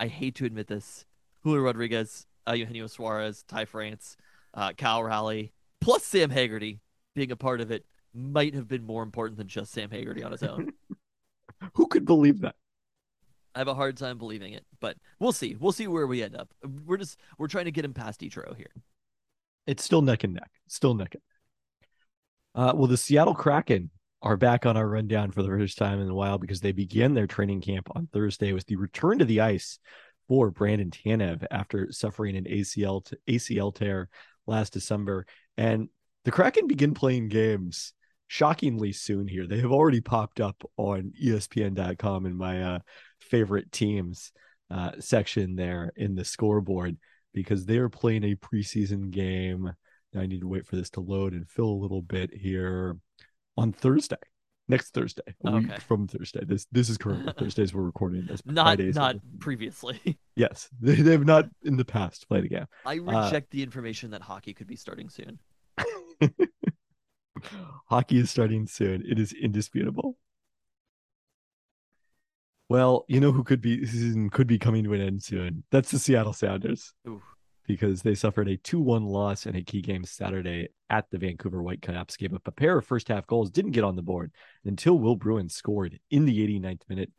I 0.00 0.08
hate 0.08 0.34
to 0.36 0.44
admit 0.44 0.66
this, 0.66 1.04
Julio 1.42 1.60
Rodriguez, 1.62 2.26
uh, 2.48 2.52
Eugenio 2.52 2.88
Suarez, 2.88 3.44
Ty 3.46 3.66
France, 3.66 4.16
uh, 4.54 4.72
Cal 4.76 5.04
Raleigh, 5.04 5.52
plus 5.80 6.02
Sam 6.02 6.30
Haggerty 6.30 6.80
being 7.14 7.30
a 7.30 7.36
part 7.36 7.60
of 7.60 7.70
it 7.70 7.86
might 8.14 8.54
have 8.54 8.66
been 8.66 8.82
more 8.84 9.02
important 9.04 9.38
than 9.38 9.46
just 9.46 9.72
Sam 9.72 9.90
Haggerty 9.90 10.24
on 10.24 10.32
his 10.32 10.42
own. 10.42 10.72
Who 11.74 11.86
could 11.86 12.04
believe 12.04 12.40
that? 12.40 12.56
I 13.54 13.58
have 13.58 13.68
a 13.68 13.74
hard 13.74 13.96
time 13.96 14.18
believing 14.18 14.52
it, 14.52 14.64
but 14.80 14.96
we'll 15.18 15.32
see. 15.32 15.56
We'll 15.58 15.72
see 15.72 15.86
where 15.86 16.06
we 16.06 16.22
end 16.22 16.36
up. 16.36 16.48
We're 16.86 16.96
just 16.96 17.18
we're 17.38 17.48
trying 17.48 17.66
to 17.66 17.72
get 17.72 17.84
him 17.84 17.94
past 17.94 18.20
Etro 18.20 18.56
here. 18.56 18.72
It's 19.66 19.84
still 19.84 20.02
neck 20.02 20.24
and 20.24 20.34
neck. 20.34 20.50
Still 20.68 20.94
neck 20.94 21.14
and 21.14 21.22
neck. 21.22 22.68
Uh, 22.68 22.76
well, 22.76 22.86
the 22.86 22.96
Seattle 22.96 23.34
Kraken 23.34 23.90
are 24.22 24.36
back 24.36 24.66
on 24.66 24.76
our 24.76 24.88
rundown 24.88 25.32
for 25.32 25.42
the 25.42 25.48
first 25.48 25.78
time 25.78 26.00
in 26.00 26.08
a 26.08 26.14
while 26.14 26.38
because 26.38 26.60
they 26.60 26.72
began 26.72 27.14
their 27.14 27.26
training 27.26 27.60
camp 27.60 27.88
on 27.94 28.08
Thursday 28.12 28.52
with 28.52 28.66
the 28.66 28.76
return 28.76 29.18
to 29.18 29.24
the 29.24 29.40
ice 29.40 29.78
for 30.28 30.50
Brandon 30.50 30.90
Tanev 30.90 31.44
after 31.50 31.90
suffering 31.90 32.36
an 32.36 32.44
ACL 32.44 33.04
t- 33.04 33.16
ACL 33.28 33.74
tear 33.74 34.08
last 34.46 34.72
December. 34.72 35.26
And 35.56 35.88
the 36.24 36.30
Kraken 36.30 36.68
begin 36.68 36.94
playing 36.94 37.28
games 37.28 37.92
shockingly 38.28 38.92
soon 38.92 39.28
here. 39.28 39.46
They 39.46 39.60
have 39.60 39.72
already 39.72 40.00
popped 40.00 40.40
up 40.40 40.62
on 40.76 41.12
ESPN.com 41.22 42.26
in 42.26 42.36
my 42.36 42.62
uh, 42.62 42.78
favorite 43.32 43.72
teams 43.72 44.30
uh, 44.70 44.92
section 45.00 45.56
there 45.56 45.90
in 45.96 46.14
the 46.14 46.24
scoreboard 46.24 46.98
because 47.32 47.64
they 47.64 47.78
are 47.78 47.88
playing 47.88 48.24
a 48.24 48.34
preseason 48.36 49.10
game. 49.10 49.72
I 50.14 50.26
need 50.26 50.42
to 50.42 50.46
wait 50.48 50.66
for 50.66 50.76
this 50.76 50.90
to 50.90 51.00
load 51.00 51.32
and 51.32 51.48
fill 51.48 51.70
a 51.70 51.82
little 51.84 52.02
bit 52.02 52.30
here 52.34 52.98
on 53.56 53.72
Thursday. 53.72 54.16
Next 54.68 54.92
Thursday, 54.94 55.22
Okay. 55.46 55.58
week 55.58 55.80
from 55.80 56.06
Thursday. 56.06 56.44
This 56.44 56.66
this 56.70 56.88
is 56.90 56.98
currently 56.98 57.32
Thursdays 57.38 57.72
we're 57.74 57.82
recording 57.82 58.26
this. 58.26 58.42
Not 58.44 58.78
not 58.78 59.16
previously. 59.40 59.98
Yes, 60.36 60.68
they, 60.80 60.94
they 60.94 61.12
have 61.12 61.26
not 61.26 61.44
in 61.64 61.76
the 61.76 61.84
past 61.84 62.26
played 62.28 62.44
a 62.44 62.48
game. 62.48 62.66
I 62.86 62.98
Uh, 62.98 63.24
reject 63.24 63.50
the 63.50 63.62
information 63.62 64.10
that 64.12 64.22
hockey 64.22 64.54
could 64.54 64.66
be 64.66 64.76
starting 64.76 65.08
soon. 65.10 65.38
Hockey 67.88 68.18
is 68.18 68.30
starting 68.30 68.66
soon. 68.66 69.02
It 69.06 69.18
is 69.18 69.32
indisputable. 69.32 70.16
Well, 72.72 73.04
you 73.06 73.20
know 73.20 73.32
who 73.32 73.44
could 73.44 73.60
be 73.60 73.84
season 73.84 74.30
could 74.30 74.46
be 74.46 74.58
coming 74.58 74.82
to 74.84 74.94
an 74.94 75.02
end 75.02 75.22
soon. 75.22 75.62
That's 75.70 75.90
the 75.90 75.98
Seattle 75.98 76.32
Sounders. 76.32 76.94
Oof. 77.06 77.20
Because 77.66 78.00
they 78.00 78.14
suffered 78.14 78.48
a 78.48 78.56
2-1 78.56 79.06
loss 79.06 79.44
in 79.44 79.56
a 79.56 79.62
key 79.62 79.82
game 79.82 80.04
Saturday 80.04 80.70
at 80.88 81.04
the 81.10 81.18
Vancouver 81.18 81.60
Whitecaps. 81.60 82.16
Gave 82.16 82.32
up 82.32 82.48
a 82.48 82.50
pair 82.50 82.78
of 82.78 82.86
first 82.86 83.08
half 83.08 83.26
goals, 83.26 83.50
didn't 83.50 83.72
get 83.72 83.84
on 83.84 83.94
the 83.94 84.00
board 84.00 84.32
until 84.64 84.98
Will 84.98 85.16
Bruin 85.16 85.50
scored 85.50 86.00
in 86.10 86.24
the 86.24 86.38
89th 86.48 86.88
minute. 86.88 87.12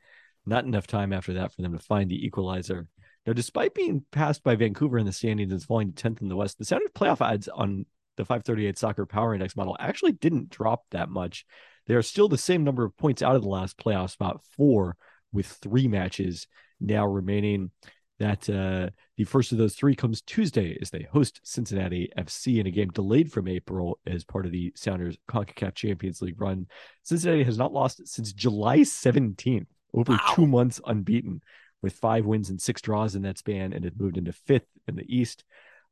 Not 0.43 0.65
enough 0.65 0.88
time 0.88 1.13
after 1.13 1.33
that 1.33 1.53
for 1.53 1.62
them 1.62 1.74
to 1.74 1.83
find 1.83 2.10
the 2.10 2.25
equalizer. 2.25 2.88
Now, 3.27 3.33
despite 3.33 3.75
being 3.75 4.03
passed 4.12 4.43
by 4.43 4.55
Vancouver 4.55 4.98
in 4.98 5.05
the 5.05 5.13
standings 5.13 5.51
and 5.51 5.62
falling 5.62 5.93
to 5.93 6.10
10th 6.10 6.24
in 6.24 6.29
the 6.29 6.36
West, 6.36 6.57
the 6.57 6.65
Sounders 6.65 6.89
playoff 6.95 7.22
odds 7.22 7.48
on 7.48 7.86
the 8.17 8.25
538 8.25 8.79
soccer 8.79 9.05
power 9.05 9.36
index 9.36 9.55
model 9.55 9.77
actually 9.79 10.13
didn't 10.13 10.50
drop 10.50 10.86
that 10.89 11.10
much. 11.10 11.45
They 11.86 11.93
are 11.93 12.01
still 12.01 12.27
the 12.27 12.39
same 12.39 12.63
number 12.63 12.83
of 12.83 12.98
points 12.98 13.22
out 13.22 13.36
of 13.36 13.43
the 13.43 13.50
last 13.50 13.77
playoff 13.77 14.10
spot, 14.10 14.43
four 14.57 14.98
with 15.33 15.47
three 15.47 15.87
matches 15.87 16.47
now 16.79 17.05
remaining. 17.05 17.71
That 18.19 18.47
uh, 18.49 18.91
the 19.17 19.23
first 19.25 19.51
of 19.51 19.57
those 19.57 19.75
three 19.75 19.95
comes 19.95 20.21
Tuesday 20.21 20.77
as 20.81 20.91
they 20.91 21.07
host 21.11 21.41
Cincinnati 21.43 22.09
FC 22.17 22.59
in 22.59 22.67
a 22.67 22.71
game 22.71 22.89
delayed 22.89 23.31
from 23.31 23.47
April 23.47 23.99
as 24.05 24.23
part 24.23 24.45
of 24.45 24.51
the 24.51 24.71
Sounders 24.75 25.17
CONCACAF 25.29 25.73
Champions 25.73 26.21
League 26.21 26.39
run. 26.39 26.67
Cincinnati 27.01 27.43
has 27.43 27.57
not 27.57 27.73
lost 27.73 28.07
since 28.07 28.31
July 28.31 28.79
17th, 28.79 29.65
over 29.93 30.13
Wow. 30.13 30.19
two 30.35 30.47
months 30.47 30.79
unbeaten, 30.85 31.41
with 31.81 31.93
five 31.93 32.25
wins 32.25 32.49
and 32.49 32.61
six 32.61 32.81
draws 32.81 33.15
in 33.15 33.23
that 33.23 33.39
span, 33.39 33.73
and 33.73 33.83
it 33.83 33.99
moved 33.99 34.17
into 34.17 34.31
fifth 34.31 34.67
in 34.87 34.95
the 34.95 35.05
East. 35.13 35.43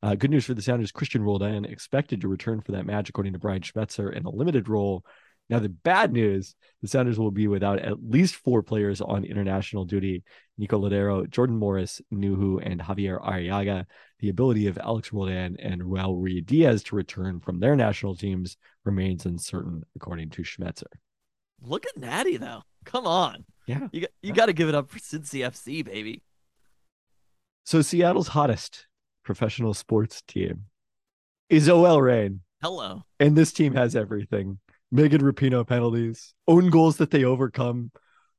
Uh, 0.04 0.16
good 0.16 0.30
news 0.32 0.46
for 0.46 0.54
the 0.54 0.62
Sounders. 0.62 0.92
Christian 0.92 1.24
Roldan 1.24 1.66
expected 1.66 2.22
to 2.22 2.28
return 2.28 2.62
for 2.62 2.72
that 2.74 2.86
match, 2.86 3.10
according 3.10 3.34
to 3.34 3.40
Brian 3.40 3.62
Schmetzer, 3.62 4.16
in 4.16 4.26
a 4.26 4.30
limited 4.32 4.70
role. 4.70 5.04
Now, 5.52 5.60
the 5.60 5.70
bad 5.70 6.14
news 6.14 6.56
the 6.82 6.88
Sounders 6.88 7.20
will 7.20 7.30
be 7.30 7.48
without 7.48 7.80
at 7.80 8.02
least 8.02 8.36
four 8.36 8.64
players 8.64 9.02
on 9.02 9.26
international 9.26 9.84
duty 9.84 10.24
Nico 10.58 10.80
Lodeiro, 10.80 11.30
Jordan 11.30 11.58
Morris, 11.58 12.02
Nouhou, 12.12 12.66
and 12.66 12.82
Xavier 12.86 13.20
Arreaga. 13.20 13.86
The 14.20 14.30
ability 14.30 14.68
of 14.68 14.78
Alex 14.78 15.12
Roldan 15.12 15.58
and 15.60 15.82
Raul 15.82 16.22
Ruidiaz 16.22 16.86
to 16.86 16.96
return 16.96 17.42
from 17.42 17.60
their 17.60 17.76
national 17.76 18.16
teams 18.16 18.56
remains 18.86 19.26
uncertain, 19.26 19.84
according 19.96 20.30
to 20.32 20.42
Schmetzer. 20.44 20.86
Look 21.62 21.86
at 21.86 21.98
Natty 21.98 22.38
though. 22.38 22.62
Come 22.86 23.06
on. 23.06 23.44
Yeah. 23.68 23.88
You 23.92 24.02
got 24.02 24.10
you 24.22 24.34
got 24.34 24.46
to 24.46 24.54
give 24.54 24.70
it 24.70 24.76
up 24.76 24.90
for 24.90 25.00
Cincy 25.00 25.46
FC, 25.46 25.84
baby. 25.84 26.24
So, 27.66 27.82
Seattle's 27.82 28.30
hottest 28.30 28.88
professional 29.24 29.74
sports 29.74 30.24
team 30.28 30.66
is 31.50 31.70
OL 31.70 32.02
Reign. 32.02 32.42
Hello. 32.62 33.04
and 33.20 33.36
this 33.36 33.52
team 33.52 33.74
has 33.74 33.96
everything. 33.96 34.60
Megan 34.92 35.22
Rapinoe 35.22 35.68
penalties, 35.68 36.34
own 36.48 36.70
goals 36.70 36.98
that 36.98 37.12
they 37.12 37.24
overcome, 37.24 37.92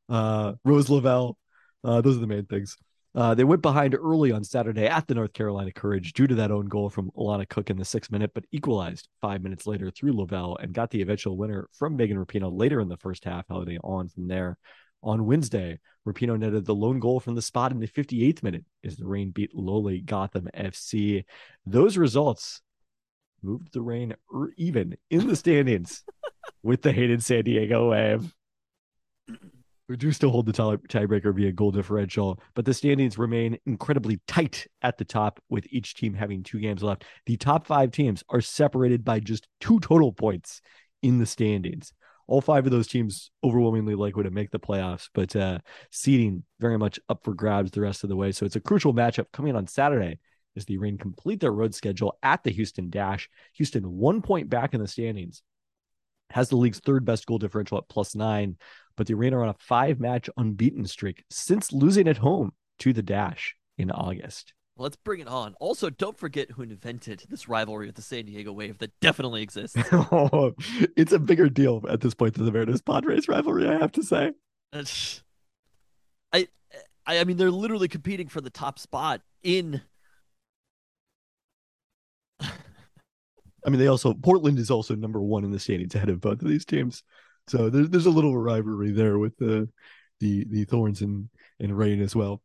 uh, 0.09 0.53
Rose 0.65 0.91
Lavelle. 0.91 1.39
Uh, 1.83 2.01
those 2.01 2.17
are 2.17 2.21
the 2.21 2.27
main 2.27 2.47
things. 2.47 2.77
Uh, 3.15 3.35
they 3.35 3.45
went 3.45 3.61
behind 3.61 3.95
early 3.95 4.33
on 4.33 4.43
Saturday 4.43 4.87
at 4.87 5.07
the 5.07 5.15
North 5.15 5.35
Carolina 5.35 5.71
Courage 5.71 6.15
due 6.15 6.27
to 6.27 6.35
that 6.37 6.51
own 6.51 6.67
goal 6.67 6.89
from 6.89 7.11
Alana 7.17 7.47
Cook 7.47 7.69
in 7.69 7.77
the 7.77 7.85
sixth 7.85 8.11
minute, 8.11 8.31
but 8.35 8.45
equalized 8.53 9.09
five 9.21 9.43
minutes 9.43 9.67
later 9.67 9.91
through 9.91 10.17
Lavelle 10.17 10.57
and 10.57 10.73
got 10.73 10.91
the 10.91 11.03
eventual 11.03 11.37
winner 11.37 11.69
from 11.73 11.97
Megan 11.97 12.17
Rapinoe 12.17 12.57
later 12.57 12.81
in 12.81 12.89
the 12.89 12.97
first 12.97 13.25
half, 13.25 13.47
heading 13.51 13.79
on 13.85 14.09
from 14.09 14.29
there. 14.29 14.57
On 15.03 15.27
Wednesday, 15.27 15.79
Rapinoe 16.07 16.39
netted 16.39 16.65
the 16.65 16.75
lone 16.75 17.01
goal 17.01 17.21
from 17.21 17.35
the 17.35 17.43
spot 17.43 17.73
in 17.73 17.81
the 17.81 17.89
58th 17.89 18.43
minute 18.43 18.65
as 18.85 18.97
the 18.97 19.07
Reign 19.07 19.31
beat 19.31 19.55
lowly 19.55 20.01
Gotham 20.01 20.49
FC. 20.55 21.25
Those 21.67 21.99
results 21.99 22.63
moved 23.43 23.73
the 23.73 23.83
Reign 23.83 24.15
or 24.31 24.51
even 24.57 24.97
in 25.11 25.27
the 25.27 25.37
standings 25.37 26.05
with 26.63 26.83
the 26.83 26.93
hated 26.93 27.23
San 27.23 27.45
Diego 27.45 27.91
Wave. 27.91 28.35
We 29.89 29.97
do 29.97 30.13
still 30.13 30.31
hold 30.31 30.47
the 30.47 30.53
tie- 30.53 30.77
tiebreaker 30.89 31.35
via 31.35 31.53
goal 31.53 31.71
differential, 31.71 32.41
but 32.55 32.65
the 32.65 32.73
standings 32.73 33.19
remain 33.19 33.59
incredibly 33.67 34.21
tight 34.27 34.67
at 34.81 34.97
the 34.97 35.05
top, 35.05 35.41
with 35.51 35.67
each 35.71 35.95
team 35.95 36.15
having 36.15 36.43
two 36.43 36.61
games 36.61 36.83
left. 36.83 37.05
The 37.27 37.37
top 37.37 37.67
five 37.67 37.91
teams 37.91 38.23
are 38.31 38.41
separated 38.41 39.05
by 39.05 39.21
just 39.21 39.49
two 39.61 39.81
total 39.81 40.13
points 40.13 40.63
in 41.03 41.19
the 41.19 41.27
standings. 41.27 41.93
All 42.29 42.41
five 42.41 42.65
of 42.65 42.71
those 42.73 42.87
teams 42.87 43.31
overwhelmingly 43.45 43.95
likely 43.95 44.23
to 44.23 44.31
make 44.31 44.51
the 44.51 44.61
playoffs, 44.61 45.11
but 45.13 45.35
uh, 45.37 45.59
seeding 45.91 46.45
very 46.61 46.79
much 46.79 46.99
up 47.09 47.25
for 47.25 47.35
grabs 47.35 47.73
the 47.73 47.81
rest 47.81 48.05
of 48.05 48.09
the 48.09 48.17
way. 48.17 48.33
So 48.33 48.47
it's 48.47 48.57
a 48.57 48.61
crucial 48.61 48.95
matchup 48.95 49.27
coming 49.33 49.57
on 49.57 49.67
Saturday 49.67 50.21
as 50.57 50.65
the 50.65 50.79
Reign 50.79 50.99
complete 50.99 51.41
their 51.41 51.53
road 51.53 51.75
schedule 51.75 52.19
at 52.23 52.45
the 52.45 52.51
Houston 52.51 52.91
Dash. 52.91 53.29
Houston 53.55 53.97
one 53.97 54.23
point 54.23 54.49
back 54.49 54.75
in 54.75 54.81
the 54.81 54.89
standings, 54.89 55.43
has 56.31 56.49
the 56.49 56.57
league's 56.57 56.81
third 56.81 57.05
best 57.05 57.27
goal 57.27 57.39
differential 57.39 57.79
at 57.79 57.89
plus 57.89 58.15
nine, 58.15 58.57
but 58.97 59.07
the 59.07 59.15
Reign 59.15 59.35
are 59.35 59.43
on 59.43 59.49
a 59.49 59.57
five 59.59 60.01
match 60.01 60.29
unbeaten 60.37 60.87
streak 60.87 61.25
since 61.31 61.73
losing 61.73 62.09
at 62.09 62.19
home 62.19 62.53
to 62.81 62.93
the 62.93 63.03
Dash 63.03 63.55
in 63.79 63.91
August. 63.91 64.55
Let's 64.79 64.97
bring 64.97 65.21
it 65.21 65.29
on. 65.29 65.55
Also, 65.61 65.91
don't 65.91 66.17
forget 66.17 66.51
who 66.51 66.63
invented 66.63 67.25
this 67.29 67.49
rivalry 67.49 67.87
with 67.87 67.95
the 67.95 68.03
San 68.03 68.25
Diego 68.25 68.53
Wave 68.53 68.79
that 68.79 68.99
definitely 69.01 69.43
exists. 69.43 69.77
Oh, 69.93 70.55
it's 70.97 71.13
a 71.13 71.19
bigger 71.19 71.49
deal 71.49 71.85
at 71.89 72.01
this 72.01 72.15
point 72.15 72.35
than 72.35 72.47
the 72.47 72.53
Mariners 72.53 72.81
Padres 72.81 73.29
rivalry, 73.29 73.69
I 73.69 73.79
have 73.79 73.93
to 73.93 74.03
say. 74.03 74.33
I, 76.33 76.49
I, 77.07 77.19
I 77.21 77.25
mean, 77.25 77.37
they're 77.37 77.51
literally 77.51 77.89
competing 77.89 78.29
for 78.29 78.41
the 78.41 78.51
top 78.51 78.79
spot 78.79 79.21
in. 79.43 79.83
I 83.65 83.71
mean, 83.71 83.79
they 83.79 83.87
also 83.87 84.15
Portland 84.15 84.59
is 84.59 84.71
also 84.71 84.95
number 84.95 85.21
one 85.21 85.45
in 85.45 85.51
the 85.51 85.61
standings 85.61 85.95
ahead 85.95 86.09
of 86.09 86.21
both 86.21 86.43
of 86.43 86.49
these 86.49 86.65
teams. 86.65 87.03
So 87.49 87.71
there's 87.71 87.91
there's 87.91 88.07
a 88.07 88.11
little 88.11 88.37
rivalry 88.37 88.93
there 88.93 89.19
with 89.19 89.37
the 89.39 89.69
the 90.21 90.45
the 90.51 90.65
Thorns 90.65 91.01
and 91.01 91.29
and 91.61 91.77
Reign 91.77 92.01
as 92.01 92.15
well. 92.15 92.43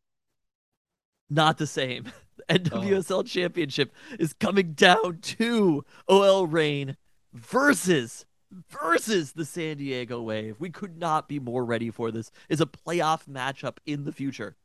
Not 1.29 1.57
the 1.57 1.67
same. 1.67 2.12
The 2.47 2.59
NWSL 2.59 3.25
championship 3.25 3.91
is 4.19 4.31
coming 4.31 4.74
down 4.74 5.17
to 5.21 5.83
OL 6.07 6.45
Reign 6.45 6.95
versus 7.33 8.27
versus 8.69 9.33
the 9.33 9.43
San 9.43 9.77
Diego 9.77 10.21
Wave. 10.21 10.55
We 10.59 10.69
could 10.69 10.97
not 10.97 11.27
be 11.27 11.39
more 11.39 11.65
ready 11.65 11.89
for 11.89 12.12
this. 12.12 12.31
Is 12.47 12.62
a 12.62 12.67
playoff 12.67 13.25
matchup 13.25 13.77
in 13.86 14.03
the 14.03 14.12
future. 14.12 14.55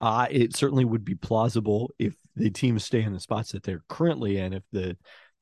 Uh, 0.00 0.26
it 0.30 0.54
certainly 0.54 0.84
would 0.84 1.04
be 1.04 1.16
plausible 1.16 1.90
if 1.98 2.14
the 2.36 2.50
teams 2.50 2.84
stay 2.84 3.02
in 3.02 3.12
the 3.12 3.20
spots 3.20 3.52
that 3.52 3.64
they're 3.64 3.82
currently 3.88 4.38
in. 4.38 4.52
If 4.52 4.62
the 4.70 4.96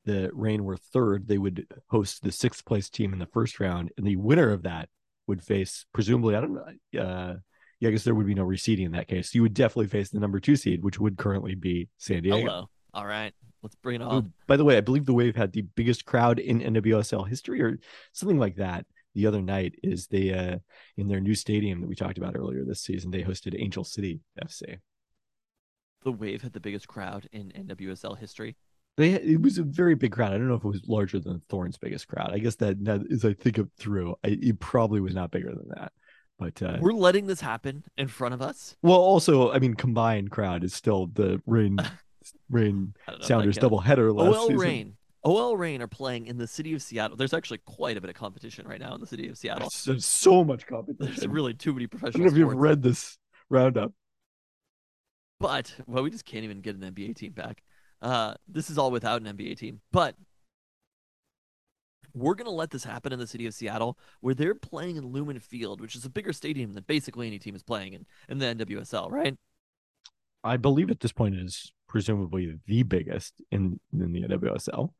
the 0.07 0.31
Reign 0.33 0.63
were 0.63 0.77
third, 0.77 1.27
they 1.27 1.37
would 1.37 1.67
host 1.87 2.23
the 2.23 2.31
sixth 2.31 2.65
place 2.65 2.89
team 2.89 3.13
in 3.13 3.19
the 3.19 3.27
first 3.27 3.59
round, 3.59 3.91
and 3.97 4.07
the 4.07 4.15
winner 4.15 4.51
of 4.51 4.63
that 4.63 4.89
would 5.27 5.43
face 5.43 5.85
presumably 5.93 6.35
I 6.35 6.41
don't 6.41 6.53
know. 6.55 6.99
Uh, 6.99 7.35
yeah, 7.79 7.89
I 7.89 7.91
guess 7.91 8.03
there 8.03 8.15
would 8.15 8.25
be 8.25 8.33
no 8.33 8.45
reseeding 8.45 8.85
in 8.85 8.93
that 8.93 9.07
case. 9.07 9.35
You 9.35 9.43
would 9.43 9.53
definitely 9.53 9.87
face 9.87 10.09
the 10.09 10.19
number 10.19 10.39
two 10.39 10.55
seed, 10.55 10.83
which 10.83 10.99
would 10.99 11.17
currently 11.17 11.53
be 11.53 11.89
San 11.99 12.23
Diego. 12.23 12.39
Hello. 12.39 12.69
All 12.93 13.05
right. 13.05 13.33
Let's 13.61 13.75
bring 13.75 13.97
it 13.97 14.01
on. 14.01 14.33
by 14.47 14.57
the 14.57 14.63
way, 14.63 14.77
I 14.77 14.81
believe 14.81 15.05
the 15.05 15.13
Wave 15.13 15.35
had 15.35 15.51
the 15.51 15.63
biggest 15.75 16.05
crowd 16.05 16.39
in 16.39 16.59
NWSL 16.59 17.27
history, 17.27 17.61
or 17.61 17.77
something 18.13 18.39
like 18.39 18.55
that. 18.55 18.85
The 19.13 19.27
other 19.27 19.41
night 19.41 19.75
is 19.83 20.07
they 20.07 20.31
uh, 20.31 20.57
in 20.95 21.07
their 21.07 21.19
new 21.19 21.35
stadium 21.35 21.81
that 21.81 21.87
we 21.87 21.95
talked 21.95 22.17
about 22.17 22.35
earlier 22.35 22.63
this 22.63 22.81
season. 22.81 23.11
They 23.11 23.23
hosted 23.23 23.59
Angel 23.59 23.83
City 23.83 24.21
FC. 24.41 24.77
The 26.03 26.11
Wave 26.11 26.41
had 26.43 26.53
the 26.53 26.59
biggest 26.59 26.87
crowd 26.87 27.27
in 27.31 27.51
NWSL 27.51 28.17
history. 28.17 28.55
They 28.97 29.11
it 29.13 29.41
was 29.41 29.59
a 29.59 29.63
very 29.63 29.95
big 29.95 30.11
crowd. 30.11 30.33
I 30.33 30.37
don't 30.37 30.47
know 30.47 30.55
if 30.55 30.65
it 30.65 30.67
was 30.67 30.81
larger 30.87 31.19
than 31.19 31.41
Thorn's 31.49 31.77
biggest 31.77 32.07
crowd. 32.07 32.31
I 32.33 32.39
guess 32.39 32.55
that, 32.55 32.83
that 32.85 33.01
as 33.11 33.23
I 33.23 33.33
think 33.33 33.59
of 33.59 33.69
through, 33.77 34.15
I, 34.23 34.37
it 34.41 34.59
probably 34.59 34.99
was 34.99 35.13
not 35.13 35.31
bigger 35.31 35.49
than 35.49 35.69
that. 35.75 35.91
But 36.39 36.61
uh, 36.61 36.77
We're 36.79 36.93
letting 36.93 37.27
this 37.27 37.41
happen 37.41 37.83
in 37.97 38.07
front 38.07 38.33
of 38.33 38.41
us. 38.41 38.75
well, 38.83 38.99
also, 38.99 39.51
I 39.51 39.59
mean, 39.59 39.73
combined 39.73 40.29
crowd 40.31 40.63
is 40.63 40.73
still 40.73 41.07
the 41.07 41.41
Reign 41.45 41.77
Reign 42.49 42.93
I 43.07 43.11
don't 43.11 43.13
know 43.13 43.13
if 43.13 43.19
that 43.21 43.27
Sounders 43.27 43.57
double 43.57 43.79
header 43.79 44.11
last 44.11 44.35
OL 44.35 44.47
season. 44.47 44.57
Reign. 44.57 44.93
OL 45.23 45.57
Reign 45.57 45.81
are 45.81 45.87
playing 45.87 46.27
in 46.27 46.37
the 46.37 46.47
city 46.47 46.73
of 46.73 46.81
Seattle. 46.81 47.17
There's 47.17 47.33
actually 47.33 47.59
quite 47.65 47.97
a 47.97 48.01
bit 48.01 48.09
of 48.09 48.15
competition 48.15 48.67
right 48.67 48.79
now 48.79 48.93
in 48.95 49.01
the 49.01 49.07
city 49.07 49.27
of 49.27 49.37
Seattle. 49.37 49.69
There's, 49.85 50.05
so 50.05 50.43
much 50.43 50.65
competition. 50.65 51.15
There's 51.15 51.27
really 51.27 51.53
too 51.53 51.73
many 51.73 51.85
I 51.85 51.87
don't 51.87 51.99
professional 51.99 52.25
know 52.27 52.31
if 52.31 52.37
you've 52.37 52.53
read 52.55 52.81
this 52.81 53.17
roundup. 53.49 53.91
But 55.39 55.75
well, 55.85 56.03
we 56.03 56.09
just 56.09 56.25
can't 56.25 56.43
even 56.43 56.61
get 56.61 56.75
an 56.75 56.81
NBA 56.81 57.15
team 57.15 57.33
back. 57.33 57.61
Uh, 58.01 58.35
this 58.47 58.69
is 58.69 58.77
all 58.77 58.91
without 58.91 59.21
an 59.21 59.37
NBA 59.37 59.57
team. 59.57 59.81
But 59.91 60.15
we're 62.13 62.35
gonna 62.35 62.49
let 62.49 62.71
this 62.71 62.83
happen 62.83 63.13
in 63.13 63.19
the 63.19 63.27
city 63.27 63.45
of 63.45 63.53
Seattle, 63.53 63.97
where 64.21 64.33
they're 64.33 64.55
playing 64.55 64.95
in 64.95 65.07
Lumen 65.07 65.39
Field, 65.39 65.81
which 65.81 65.95
is 65.95 66.05
a 66.05 66.09
bigger 66.09 66.33
stadium 66.33 66.73
than 66.73 66.83
basically 66.87 67.27
any 67.27 67.39
team 67.39 67.55
is 67.55 67.63
playing 67.63 67.93
in 67.93 68.05
in 68.29 68.39
the 68.39 68.45
NWSL, 68.45 69.11
right? 69.11 69.35
I 70.43 70.57
believe 70.57 70.89
at 70.89 70.99
this 70.99 71.11
point 71.11 71.35
it 71.35 71.45
is 71.45 71.71
presumably 71.87 72.57
the 72.65 72.83
biggest 72.83 73.41
in 73.51 73.79
in 73.93 74.11
the 74.11 74.23
NWSL. 74.23 74.93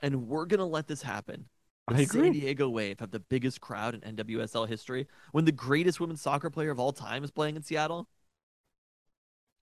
And 0.00 0.28
we're 0.28 0.46
gonna 0.46 0.66
let 0.66 0.86
this 0.86 1.02
happen. 1.02 1.46
The 1.90 2.04
San. 2.04 2.32
Diego 2.32 2.68
Wave 2.68 3.00
have 3.00 3.10
the 3.10 3.20
biggest 3.20 3.60
crowd 3.60 3.94
in 3.94 4.16
NWSL 4.16 4.68
history 4.68 5.06
when 5.32 5.46
the 5.46 5.52
greatest 5.52 6.00
women's 6.00 6.20
soccer 6.20 6.50
player 6.50 6.70
of 6.70 6.78
all 6.78 6.92
time 6.92 7.24
is 7.24 7.30
playing 7.30 7.56
in 7.56 7.62
Seattle. 7.62 8.08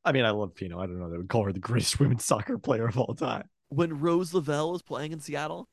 I 0.07 0.13
mean, 0.13 0.25
I 0.25 0.31
love 0.31 0.55
Pino. 0.55 0.79
I 0.79 0.87
don't 0.87 0.99
know. 1.01 1.11
They 1.11 1.17
would 1.19 1.29
call 1.29 1.45
her 1.45 1.53
the 1.53 1.59
greatest 1.61 1.99
women's 2.01 2.25
soccer 2.25 2.57
player 2.59 2.87
of 2.87 2.99
all 2.99 3.15
time. 3.15 3.49
When 3.69 3.99
Rose 4.01 4.33
Lavelle 4.33 4.75
is 4.77 4.83
playing 4.83 5.13
in 5.13 5.21
Seattle. 5.21 5.69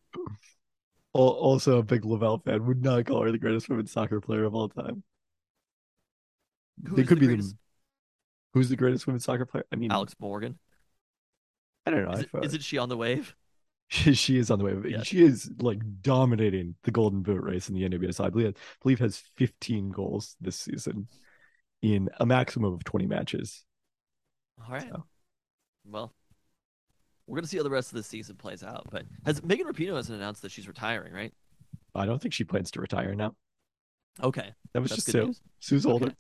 Also, 1.14 1.78
a 1.78 1.84
big 1.84 2.06
Lavelle 2.06 2.40
fan 2.40 2.66
would 2.66 2.84
not 2.84 3.06
call 3.06 3.22
her 3.24 3.32
the 3.32 3.38
greatest 3.38 3.70
women's 3.70 3.92
soccer 3.92 4.20
player 4.20 4.44
of 4.46 4.56
all 4.56 4.68
time. 4.68 5.04
Who 6.88 6.96
they 6.96 7.04
could 7.04 7.18
the 7.18 7.22
be 7.22 7.28
greatest? 7.28 7.52
the 7.52 7.58
who's 8.56 8.70
the 8.70 8.76
greatest 8.76 9.06
women's 9.06 9.24
soccer 9.24 9.46
player. 9.46 9.64
I 9.72 9.76
mean, 9.76 9.92
Alex 9.92 10.16
Morgan. 10.20 10.58
I 11.86 11.92
don't 11.92 12.06
know. 12.06 12.12
Is 12.14 12.20
I 12.20 12.22
it, 12.24 12.30
thought- 12.32 12.46
isn't 12.46 12.64
she 12.64 12.80
on 12.80 12.90
the 12.90 12.98
wave? 12.98 13.36
she, 13.90 14.16
she 14.16 14.40
is 14.40 14.50
on 14.50 14.58
the 14.58 14.66
wave. 14.66 14.86
Yes. 14.90 15.06
She 15.06 15.22
is 15.24 15.52
like 15.60 15.80
dominating 16.02 16.74
the 16.84 16.90
Golden 16.92 17.22
Boot 17.22 17.44
race 17.44 17.70
in 17.70 17.76
the 17.76 17.84
NWSL. 17.88 18.26
I 18.26 18.30
believe, 18.30 18.48
I 18.48 18.54
believe 18.82 19.00
has 19.00 19.18
15 19.36 19.92
goals 19.92 20.36
this 20.42 20.56
season 20.56 21.08
in 21.84 22.10
a 22.20 22.26
maximum 22.26 22.74
of 22.74 22.84
20 22.86 23.06
matches. 23.06 23.64
All 24.62 24.74
right. 24.74 24.88
So. 24.90 25.04
Well, 25.86 26.14
we're 27.28 27.38
gonna 27.38 27.48
see 27.48 27.58
how 27.58 27.64
the 27.64 27.70
rest 27.70 27.92
of 27.92 27.98
the 27.98 28.04
season 28.04 28.36
plays 28.36 28.64
out. 28.64 28.88
But 28.92 29.04
has 29.26 29.44
Megan 29.44 29.68
Rapinoe 29.68 29.96
hasn't 29.96 30.18
announced 30.18 30.42
that 30.42 30.52
she's 30.52 30.68
retiring, 30.68 31.14
right? 31.14 31.34
I 31.96 32.06
don't 32.06 32.22
think 32.22 32.34
she 32.34 32.44
plans 32.44 32.72
to 32.72 32.82
retire 32.82 33.14
now. 33.16 33.36
Okay, 34.22 34.54
That 34.74 34.82
was 34.82 34.92
that's 34.92 35.06
just 35.06 35.12
Sue. 35.12 35.26
news. 35.28 35.42
Sue's 35.60 35.86
older. 35.86 36.14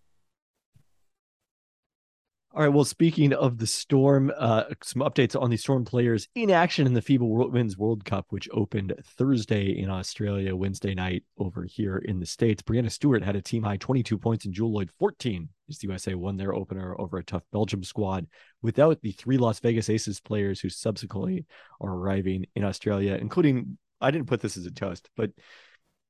All 2.55 2.61
right. 2.61 2.71
Well, 2.71 2.85
speaking 2.85 3.33
of 3.33 3.57
the 3.57 3.65
Storm, 3.65 4.31
uh, 4.37 4.65
some 4.83 5.01
updates 5.01 5.39
on 5.39 5.49
the 5.49 5.57
Storm 5.57 5.85
players 5.85 6.27
in 6.35 6.51
action 6.51 6.85
in 6.85 6.93
the 6.93 7.01
FIBA 7.01 7.21
World, 7.21 7.51
Women's 7.51 7.79
World 7.79 8.05
Cup, 8.05 8.27
which 8.29 8.47
opened 8.53 8.93
Thursday 9.17 9.71
in 9.71 9.89
Australia, 9.89 10.55
Wednesday 10.55 10.93
night 10.93 11.23
over 11.39 11.63
here 11.63 11.97
in 11.97 12.19
the 12.19 12.27
States. 12.27 12.61
Breanna 12.61 12.91
Stewart 12.91 13.23
had 13.23 13.35
a 13.35 13.41
team 13.41 13.63
high 13.63 13.77
22 13.77 14.19
points 14.19 14.45
and 14.45 14.53
Jewell 14.53 14.71
Loyd 14.71 14.91
14 14.99 15.49
as 15.67 15.79
the 15.79 15.87
USA 15.87 16.13
won 16.13 16.37
their 16.37 16.53
opener 16.53 16.95
over 17.01 17.17
a 17.17 17.23
tough 17.23 17.41
Belgium 17.51 17.83
squad 17.83 18.27
without 18.61 19.01
the 19.01 19.13
three 19.13 19.39
Las 19.39 19.59
Vegas 19.59 19.89
Aces 19.89 20.19
players 20.19 20.59
who 20.59 20.69
subsequently 20.69 21.47
are 21.81 21.95
arriving 21.95 22.45
in 22.55 22.63
Australia, 22.63 23.17
including, 23.19 23.79
I 23.99 24.11
didn't 24.11 24.27
put 24.27 24.41
this 24.41 24.57
as 24.57 24.67
a 24.67 24.71
toast, 24.71 25.09
but 25.17 25.31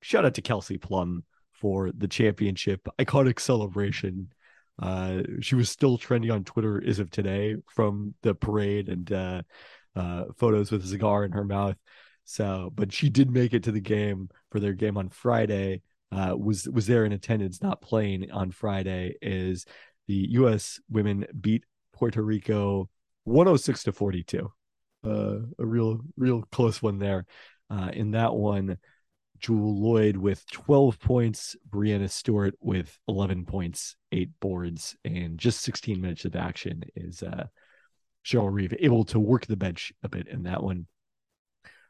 shout 0.02 0.26
out 0.26 0.34
to 0.34 0.42
Kelsey 0.42 0.78
Plum 0.78 1.24
for 1.54 1.90
the 1.98 2.10
championship 2.10 2.86
iconic 3.00 3.40
celebration. 3.40 4.28
Uh, 4.84 5.24
she 5.40 5.56
was 5.56 5.70
still 5.70 5.98
trending 5.98 6.30
on 6.30 6.44
Twitter 6.44 6.84
as 6.86 7.00
of 7.00 7.10
today 7.10 7.56
from 7.74 8.14
the 8.22 8.36
parade 8.36 8.90
and 8.90 9.14
uh, 9.14 9.42
uh, 9.96 10.26
photos 10.36 10.72
with 10.72 10.84
a 10.84 10.88
cigar 10.88 11.24
in 11.24 11.32
her 11.32 11.46
mouth. 11.46 11.78
So, 12.26 12.70
but 12.76 12.92
she 12.92 13.10
did 13.10 13.32
make 13.32 13.54
it 13.54 13.64
to 13.64 13.72
the 13.72 13.80
game 13.80 14.30
for 14.52 14.60
their 14.60 14.74
game 14.74 14.98
on 14.98 15.08
Friday. 15.08 15.84
Uh, 16.12 16.36
was 16.38 16.68
was 16.68 16.86
there 16.86 17.06
in 17.06 17.14
attendance, 17.14 17.62
not 17.62 17.82
playing 17.82 18.30
on 18.32 18.52
Friday. 18.52 19.16
As 19.22 19.66
the 20.08 20.28
U.S. 20.32 20.82
women 20.90 21.28
beat 21.40 21.64
Puerto 21.94 22.22
Rico 22.22 22.90
106 23.24 23.84
to 23.84 23.94
42. 23.94 24.52
Uh, 25.06 25.10
a 25.60 25.66
real 25.66 26.02
real 26.18 26.44
close 26.52 26.82
one 26.82 27.00
there. 27.00 27.26
Uh, 27.70 27.90
in 27.94 28.12
that 28.12 28.34
one, 28.34 28.78
Jewell 29.44 29.78
Loyd 29.78 30.16
with 30.16 30.50
12 30.52 31.00
points, 31.02 31.58
Breanna 31.70 32.10
Stewart 32.10 32.56
with 32.62 32.98
11 33.10 33.46
points, 33.46 33.98
eight 34.14 34.30
boards, 34.40 34.96
and 35.04 35.38
just 35.38 35.60
16 35.62 36.00
minutes 36.00 36.24
of 36.24 36.38
action 36.38 36.82
is 36.96 37.22
uh, 37.22 37.48
Cheryl 38.26 38.54
Reeve 38.54 38.74
able 38.80 39.04
to 39.04 39.20
work 39.20 39.46
the 39.46 39.58
bench 39.58 39.92
a 40.02 40.08
bit 40.08 40.30
in 40.30 40.44
that 40.44 40.64
one. 40.64 40.88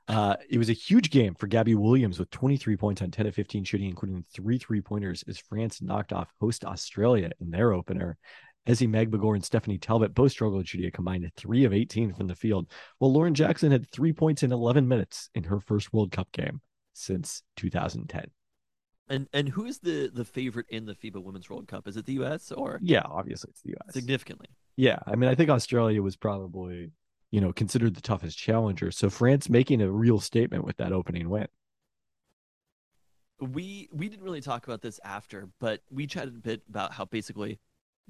Uh, 0.07 0.35
it 0.49 0.57
was 0.57 0.69
a 0.69 0.73
huge 0.73 1.11
game 1.11 1.35
for 1.35 1.45
Gabby 1.45 1.75
Williams 1.75 2.17
with 2.17 2.31
23 2.31 2.75
points 2.75 3.03
on 3.03 3.11
10 3.11 3.27
of 3.27 3.35
15 3.35 3.63
shooting, 3.63 3.87
including 3.87 4.25
three 4.33 4.57
three 4.57 4.81
pointers 4.81 5.23
as 5.27 5.37
France 5.37 5.79
knocked 5.79 6.11
off 6.11 6.33
host 6.41 6.65
Australia 6.65 7.29
in 7.39 7.51
their 7.51 7.71
opener. 7.71 8.17
Ezi 8.67 8.87
Magbegor 8.87 9.35
and 9.35 9.45
Stephanie 9.45 9.77
Talbot 9.77 10.15
both 10.15 10.31
struggled 10.31 10.67
shooting 10.67 10.87
a 10.87 10.91
combined 10.91 11.29
three 11.37 11.65
of 11.65 11.73
18 11.73 12.13
from 12.13 12.25
the 12.25 12.35
field, 12.35 12.71
while 12.97 13.13
Lauren 13.13 13.35
Jackson 13.35 13.71
had 13.71 13.89
three 13.91 14.11
points 14.11 14.41
in 14.41 14.51
11 14.51 14.87
minutes 14.87 15.29
in 15.35 15.43
her 15.43 15.59
first 15.59 15.93
World 15.93 16.11
Cup 16.11 16.31
game 16.31 16.59
since 16.93 17.43
2010. 17.57 18.31
And 19.09 19.27
and 19.33 19.49
who 19.49 19.65
is 19.65 19.79
the 19.79 20.09
the 20.13 20.25
favorite 20.25 20.67
in 20.69 20.85
the 20.85 20.95
FIBA 20.95 21.21
Women's 21.23 21.49
World 21.49 21.67
Cup? 21.67 21.87
Is 21.87 21.97
it 21.97 22.05
the 22.05 22.13
U.S. 22.13 22.51
or 22.51 22.79
Yeah, 22.81 23.03
obviously 23.05 23.49
it's 23.51 23.61
the 23.61 23.71
US. 23.77 23.93
significantly? 23.93 24.47
Yeah, 24.77 24.99
I 25.05 25.15
mean, 25.15 25.29
I 25.29 25.35
think 25.35 25.49
Australia 25.49 26.01
was 26.01 26.15
probably, 26.15 26.91
you 27.31 27.41
know, 27.41 27.53
considered 27.53 27.95
the 27.95 28.01
toughest 28.01 28.37
challenger. 28.37 28.91
So 28.91 29.09
France 29.09 29.49
making 29.49 29.81
a 29.81 29.91
real 29.91 30.19
statement 30.19 30.65
with 30.65 30.77
that 30.77 30.91
opening 30.91 31.29
win. 31.29 31.47
we 33.39 33.89
we 33.91 34.09
didn't 34.09 34.23
really 34.23 34.41
talk 34.41 34.65
about 34.65 34.81
this 34.81 34.99
after, 35.03 35.49
but 35.59 35.81
we 35.91 36.07
chatted 36.07 36.35
a 36.35 36.39
bit 36.39 36.61
about 36.69 36.93
how 36.93 37.05
basically 37.05 37.59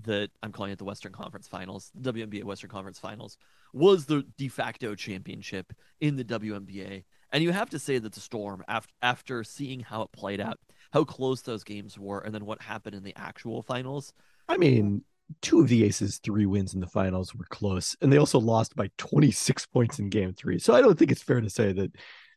the 0.01 0.29
I'm 0.41 0.51
calling 0.51 0.71
it 0.71 0.77
the 0.77 0.85
Western 0.85 1.11
Conference 1.11 1.47
Finals, 1.47 1.91
WNBA 1.99 2.43
Western 2.43 2.69
Conference 2.69 2.99
Finals, 2.99 3.37
was 3.73 4.05
the 4.05 4.23
de 4.37 4.47
facto 4.47 4.95
championship 4.95 5.73
in 6.01 6.15
the 6.15 6.23
WNBA. 6.25 7.03
And 7.33 7.43
you 7.43 7.51
have 7.51 7.69
to 7.71 7.79
say 7.79 7.97
that 7.99 8.13
the 8.13 8.19
Storm, 8.21 8.63
after 8.69 8.93
after 9.01 9.43
seeing 9.43 9.81
how 9.81 10.03
it 10.03 10.11
played 10.13 10.39
out, 10.39 10.59
how 10.91 11.03
close 11.03 11.41
those 11.41 11.63
games 11.65 11.99
were, 11.99 12.19
and 12.19 12.33
then 12.33 12.45
what 12.45 12.61
happened 12.61 12.95
in 12.95 13.03
the 13.03 13.15
actual 13.17 13.61
finals, 13.61 14.13
I 14.47 14.57
mean, 14.57 15.03
two 15.41 15.61
of 15.61 15.67
the 15.69 15.83
Aces' 15.83 16.19
three 16.19 16.45
wins 16.45 16.73
in 16.73 16.79
the 16.79 16.87
finals 16.87 17.33
were 17.35 17.45
close, 17.49 17.95
and 18.01 18.11
they 18.11 18.17
also 18.17 18.39
lost 18.39 18.75
by 18.75 18.89
26 18.97 19.65
points 19.67 19.99
in 19.99 20.09
game 20.09 20.33
three. 20.33 20.59
So 20.59 20.73
I 20.73 20.81
don't 20.81 20.97
think 20.97 21.11
it's 21.11 21.23
fair 21.23 21.41
to 21.41 21.49
say 21.49 21.73
that 21.73 21.91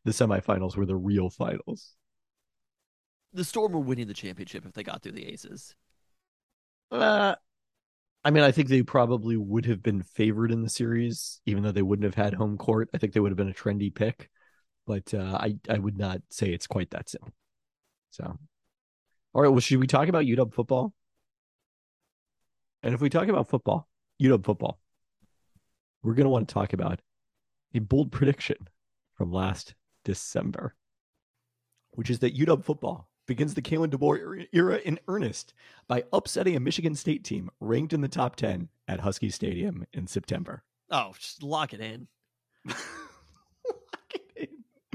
the 0.04 0.12
semifinals 0.12 0.76
were 0.76 0.86
the 0.86 0.96
real 0.96 1.30
finals. 1.30 1.94
the 3.32 3.44
Storm 3.44 3.72
were 3.72 3.80
winning 3.80 4.08
the 4.08 4.14
championship 4.14 4.64
if 4.66 4.72
they 4.72 4.82
got 4.82 5.02
through 5.02 5.12
the 5.12 5.26
Aces. 5.26 5.74
Uh, 6.90 7.34
I 8.24 8.30
mean, 8.30 8.44
I 8.44 8.52
think 8.52 8.68
they 8.68 8.82
probably 8.82 9.36
would 9.36 9.66
have 9.66 9.82
been 9.82 10.02
favored 10.02 10.52
in 10.52 10.62
the 10.62 10.70
series, 10.70 11.40
even 11.46 11.62
though 11.62 11.72
they 11.72 11.82
wouldn't 11.82 12.04
have 12.04 12.14
had 12.24 12.34
home 12.34 12.58
court. 12.58 12.90
I 12.94 12.98
think 12.98 13.12
they 13.12 13.20
would 13.20 13.30
have 13.32 13.38
been 13.38 13.50
a 13.50 13.54
trendy 13.54 13.94
pick, 13.94 14.30
but 14.86 15.12
uh, 15.12 15.38
I 15.40 15.56
I 15.68 15.78
would 15.78 15.98
not 15.98 16.22
say 16.30 16.50
it's 16.50 16.66
quite 16.66 16.90
that 16.90 17.08
simple. 17.08 17.32
So, 18.10 18.38
all 19.34 19.42
right. 19.42 19.48
Well, 19.48 19.60
should 19.60 19.80
we 19.80 19.86
talk 19.86 20.08
about 20.08 20.24
UW 20.24 20.52
football? 20.52 20.94
And 22.82 22.94
if 22.94 23.00
we 23.00 23.10
talk 23.10 23.28
about 23.28 23.48
football, 23.48 23.88
UW 24.22 24.44
football, 24.44 24.78
we're 26.02 26.14
going 26.14 26.24
to 26.24 26.30
want 26.30 26.48
to 26.48 26.54
talk 26.54 26.72
about 26.72 27.00
a 27.74 27.80
bold 27.80 28.12
prediction 28.12 28.68
from 29.14 29.32
last 29.32 29.74
December, 30.04 30.74
which 31.90 32.10
is 32.10 32.20
that 32.20 32.36
UW 32.36 32.64
football 32.64 33.10
begins 33.26 33.54
the 33.54 33.62
Kalen 33.62 33.88
DeBoer 33.88 34.46
era 34.52 34.76
in 34.76 35.00
earnest 35.08 35.52
by 35.88 36.04
upsetting 36.12 36.54
a 36.54 36.60
Michigan 36.60 36.94
State 36.94 37.24
team 37.24 37.50
ranked 37.60 37.92
in 37.92 38.00
the 38.00 38.08
top 38.08 38.36
10 38.36 38.68
at 38.86 39.00
Husky 39.00 39.30
Stadium 39.30 39.84
in 39.92 40.06
September. 40.06 40.62
Oh, 40.90 41.12
just 41.18 41.42
lock 41.42 41.74
it 41.74 41.80
in. 41.80 42.06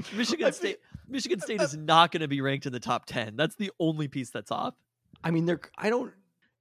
Lock 0.02 0.08
it 0.08 0.12
in. 0.12 0.18
Michigan 0.18 0.46
I 0.46 0.50
State 0.50 0.78
mean- 0.80 1.02
Michigan 1.08 1.40
State 1.40 1.60
is 1.60 1.76
not 1.76 2.10
going 2.10 2.22
to 2.22 2.28
be 2.28 2.40
ranked 2.40 2.66
in 2.66 2.72
the 2.72 2.80
top 2.80 3.06
10. 3.06 3.36
That's 3.36 3.54
the 3.56 3.70
only 3.78 4.08
piece 4.08 4.30
that's 4.30 4.50
off. 4.50 4.74
I 5.22 5.30
mean, 5.30 5.46
they're 5.46 5.60
I 5.76 5.90
don't 5.90 6.12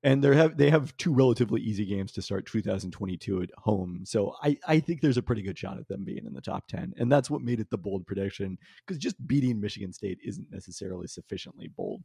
and 0.04 0.24
they 0.24 0.36
have 0.36 0.58
they 0.58 0.70
have 0.70 0.96
two 0.98 1.14
relatively 1.14 1.62
easy 1.62 1.86
games 1.86 2.12
to 2.14 2.22
start 2.22 2.46
2022 2.48 3.44
at 3.44 3.50
home. 3.58 4.02
So 4.06 4.36
I 4.42 4.58
I 4.68 4.80
think 4.80 5.02
there's 5.02 5.18
a 5.18 5.22
pretty 5.22 5.42
good 5.42 5.58
shot 5.58 5.78
at 5.78 5.88
them 5.88 6.04
being 6.04 6.26
in 6.26 6.34
the 6.34 6.42
top 6.42 6.68
10. 6.68 6.94
And 6.98 7.12
that's 7.12 7.30
what 7.30 7.42
made 7.42 7.60
it 7.60 7.70
the 7.70 7.78
bold 7.78 8.06
prediction 8.08 8.58
because 8.86 8.98
just 8.98 9.26
beating 9.28 9.60
Michigan 9.60 9.94
State 9.94 10.20
isn't 10.24 10.52
necessarily 10.52 11.08
sufficiently 11.08 11.68
bold. 11.68 12.04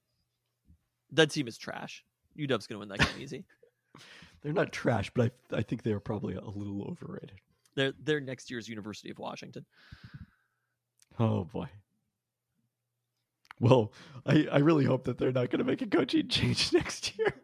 That 1.12 1.31
team 1.31 1.49
is 1.49 1.57
trash. 1.57 2.05
UW's 2.38 2.66
going 2.66 2.77
to 2.77 2.79
win 2.81 2.88
that 2.90 2.99
game 2.99 3.20
easy. 3.22 3.44
They're 4.42 4.53
not 4.53 4.72
trash, 4.72 5.11
but 5.14 5.33
I 5.53 5.57
I 5.57 5.62
think 5.62 5.83
they're 5.83 6.01
probably 6.01 6.35
a 6.35 6.44
little 6.44 6.87
overrated. 6.90 7.33
They're 7.75 7.94
they're 8.03 8.20
next 8.20 8.51
year's 8.51 8.68
University 8.68 9.11
of 9.11 9.18
Washington. 9.18 9.64
Oh 11.18 11.44
boy. 11.44 11.68
Well, 13.59 13.92
I, 14.26 14.46
I 14.52 14.59
really 14.59 14.85
hope 14.85 15.05
that 15.05 15.16
they're 15.16 15.33
not 15.33 15.50
going 15.50 15.59
to 15.59 15.64
make 15.64 15.81
a 15.83 15.87
coaching 15.87 16.29
change 16.29 16.72
next 16.72 17.16
year. 17.18 17.35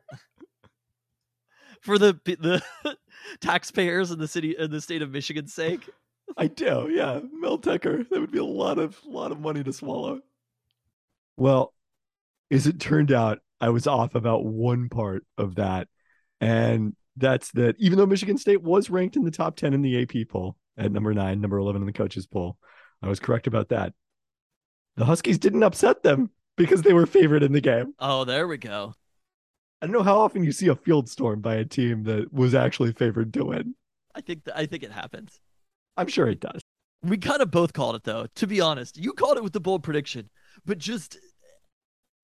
For 1.80 1.98
the 1.98 2.18
the 2.24 2.62
taxpayers 3.40 4.10
in 4.10 4.18
the 4.18 4.28
city 4.28 4.54
in 4.56 4.70
the 4.70 4.80
state 4.80 5.02
of 5.02 5.10
Michigan's 5.10 5.54
sake. 5.54 5.88
I 6.36 6.46
do, 6.46 6.88
yeah. 6.90 7.20
Mel 7.32 7.58
Tucker. 7.58 8.04
That 8.10 8.20
would 8.20 8.30
be 8.30 8.38
a 8.38 8.44
lot 8.44 8.78
of 8.78 8.98
lot 9.04 9.32
of 9.32 9.40
money 9.40 9.64
to 9.64 9.72
swallow. 9.72 10.20
Well, 11.36 11.74
as 12.50 12.66
it 12.66 12.78
turned 12.78 13.10
out, 13.10 13.40
I 13.60 13.70
was 13.70 13.86
off 13.86 14.14
about 14.14 14.44
one 14.44 14.88
part 14.88 15.24
of 15.38 15.56
that. 15.56 15.88
And 16.40 16.94
that's 17.16 17.50
that 17.52 17.76
even 17.78 17.98
though 17.98 18.06
Michigan 18.06 18.38
State 18.38 18.62
was 18.62 18.90
ranked 18.90 19.16
in 19.16 19.24
the 19.24 19.30
top 19.30 19.56
10 19.56 19.74
in 19.74 19.82
the 19.82 20.02
AP 20.02 20.28
poll 20.28 20.56
at 20.76 20.92
number 20.92 21.12
nine, 21.14 21.40
number 21.40 21.58
11 21.58 21.82
in 21.82 21.86
the 21.86 21.92
coaches 21.92 22.26
poll, 22.26 22.58
I 23.02 23.08
was 23.08 23.20
correct 23.20 23.46
about 23.46 23.68
that. 23.70 23.94
The 24.96 25.04
Huskies 25.04 25.38
didn't 25.38 25.62
upset 25.62 26.02
them 26.02 26.30
because 26.56 26.82
they 26.82 26.92
were 26.92 27.06
favored 27.06 27.42
in 27.42 27.52
the 27.52 27.60
game. 27.60 27.94
Oh, 27.98 28.24
there 28.24 28.46
we 28.46 28.58
go. 28.58 28.94
I 29.80 29.86
don't 29.86 29.94
know 29.94 30.02
how 30.02 30.20
often 30.20 30.44
you 30.44 30.52
see 30.52 30.68
a 30.68 30.76
field 30.76 31.08
storm 31.08 31.40
by 31.40 31.56
a 31.56 31.64
team 31.64 32.04
that 32.04 32.32
was 32.32 32.54
actually 32.54 32.92
favored 32.92 33.32
to 33.34 33.44
win. 33.46 33.74
I 34.14 34.20
think 34.20 34.44
th- 34.44 34.56
I 34.56 34.66
think 34.66 34.82
it 34.82 34.92
happens. 34.92 35.40
I'm 35.96 36.06
sure 36.08 36.28
it 36.28 36.40
does. 36.40 36.60
We 37.02 37.16
kind 37.16 37.42
of 37.42 37.50
both 37.50 37.72
called 37.72 37.96
it 37.96 38.04
though. 38.04 38.26
To 38.36 38.46
be 38.46 38.60
honest, 38.60 38.96
you 38.96 39.12
called 39.12 39.38
it 39.38 39.42
with 39.42 39.54
the 39.54 39.60
bold 39.60 39.82
prediction, 39.82 40.30
but 40.64 40.78
just 40.78 41.18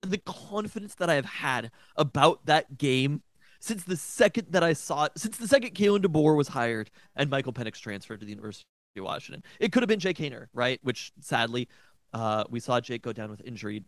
the 0.02 0.18
confidence 0.18 0.94
that 0.96 1.10
I 1.10 1.14
have 1.14 1.24
had 1.24 1.72
about 1.96 2.46
that 2.46 2.78
game 2.78 3.22
since 3.58 3.82
the 3.82 3.96
second 3.96 4.48
that 4.50 4.62
I 4.62 4.72
saw 4.72 5.04
it, 5.06 5.12
since 5.16 5.36
the 5.36 5.48
second 5.48 5.74
Kalen 5.74 6.04
DeBoer 6.04 6.36
was 6.36 6.48
hired 6.48 6.90
and 7.16 7.28
Michael 7.28 7.52
Penix 7.52 7.80
transferred 7.80 8.20
to 8.20 8.26
the 8.26 8.30
University 8.30 8.66
Washington. 8.96 9.42
It 9.60 9.72
could 9.72 9.82
have 9.82 9.88
been 9.88 10.00
Jake 10.00 10.18
Haener, 10.18 10.46
right? 10.52 10.80
Which 10.82 11.12
sadly, 11.20 11.68
uh, 12.12 12.44
we 12.50 12.60
saw 12.60 12.80
Jake 12.80 13.02
go 13.02 13.12
down 13.12 13.30
with 13.30 13.42
injury. 13.44 13.84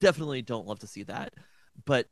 Definitely 0.00 0.42
don't 0.42 0.66
love 0.66 0.78
to 0.80 0.86
see 0.86 1.02
that. 1.04 1.34
But 1.84 2.08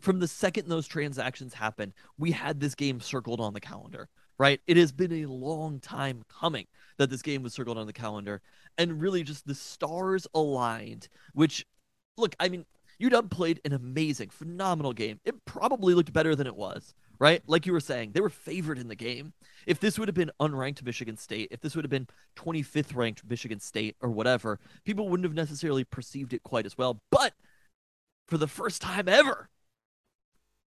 from 0.00 0.18
the 0.18 0.28
second 0.28 0.68
those 0.68 0.86
transactions 0.86 1.54
happened, 1.54 1.92
we 2.18 2.30
had 2.30 2.60
this 2.60 2.74
game 2.74 3.00
circled 3.00 3.40
on 3.40 3.54
the 3.54 3.60
calendar, 3.60 4.08
right? 4.38 4.60
It 4.66 4.76
has 4.76 4.92
been 4.92 5.12
a 5.12 5.26
long 5.26 5.80
time 5.80 6.22
coming 6.28 6.66
that 6.98 7.10
this 7.10 7.22
game 7.22 7.42
was 7.42 7.54
circled 7.54 7.78
on 7.78 7.86
the 7.86 7.92
calendar. 7.92 8.42
And 8.76 9.00
really 9.00 9.22
just 9.22 9.46
the 9.46 9.54
stars 9.54 10.26
aligned, 10.34 11.08
which, 11.32 11.64
look, 12.16 12.34
I 12.40 12.48
mean, 12.48 12.66
UW 13.00 13.30
played 13.30 13.60
an 13.64 13.72
amazing, 13.72 14.30
phenomenal 14.30 14.92
game. 14.92 15.20
It 15.24 15.44
probably 15.44 15.94
looked 15.94 16.12
better 16.12 16.34
than 16.34 16.46
it 16.46 16.56
was, 16.56 16.94
right? 17.18 17.42
Like 17.46 17.66
you 17.66 17.72
were 17.72 17.80
saying, 17.80 18.12
they 18.12 18.20
were 18.20 18.30
favored 18.30 18.78
in 18.78 18.88
the 18.88 18.94
game. 18.94 19.32
If 19.66 19.80
this 19.80 19.98
would 19.98 20.08
have 20.08 20.14
been 20.14 20.30
unranked 20.40 20.84
Michigan 20.84 21.16
State, 21.16 21.48
if 21.50 21.60
this 21.60 21.74
would 21.74 21.84
have 21.84 21.90
been 21.90 22.08
25th 22.36 22.94
ranked 22.94 23.22
Michigan 23.28 23.60
State 23.60 23.96
or 24.00 24.10
whatever, 24.10 24.60
people 24.84 25.08
wouldn't 25.08 25.24
have 25.24 25.34
necessarily 25.34 25.84
perceived 25.84 26.32
it 26.32 26.42
quite 26.42 26.66
as 26.66 26.76
well. 26.76 27.00
But 27.10 27.34
for 28.26 28.38
the 28.38 28.48
first 28.48 28.82
time 28.82 29.08
ever, 29.08 29.48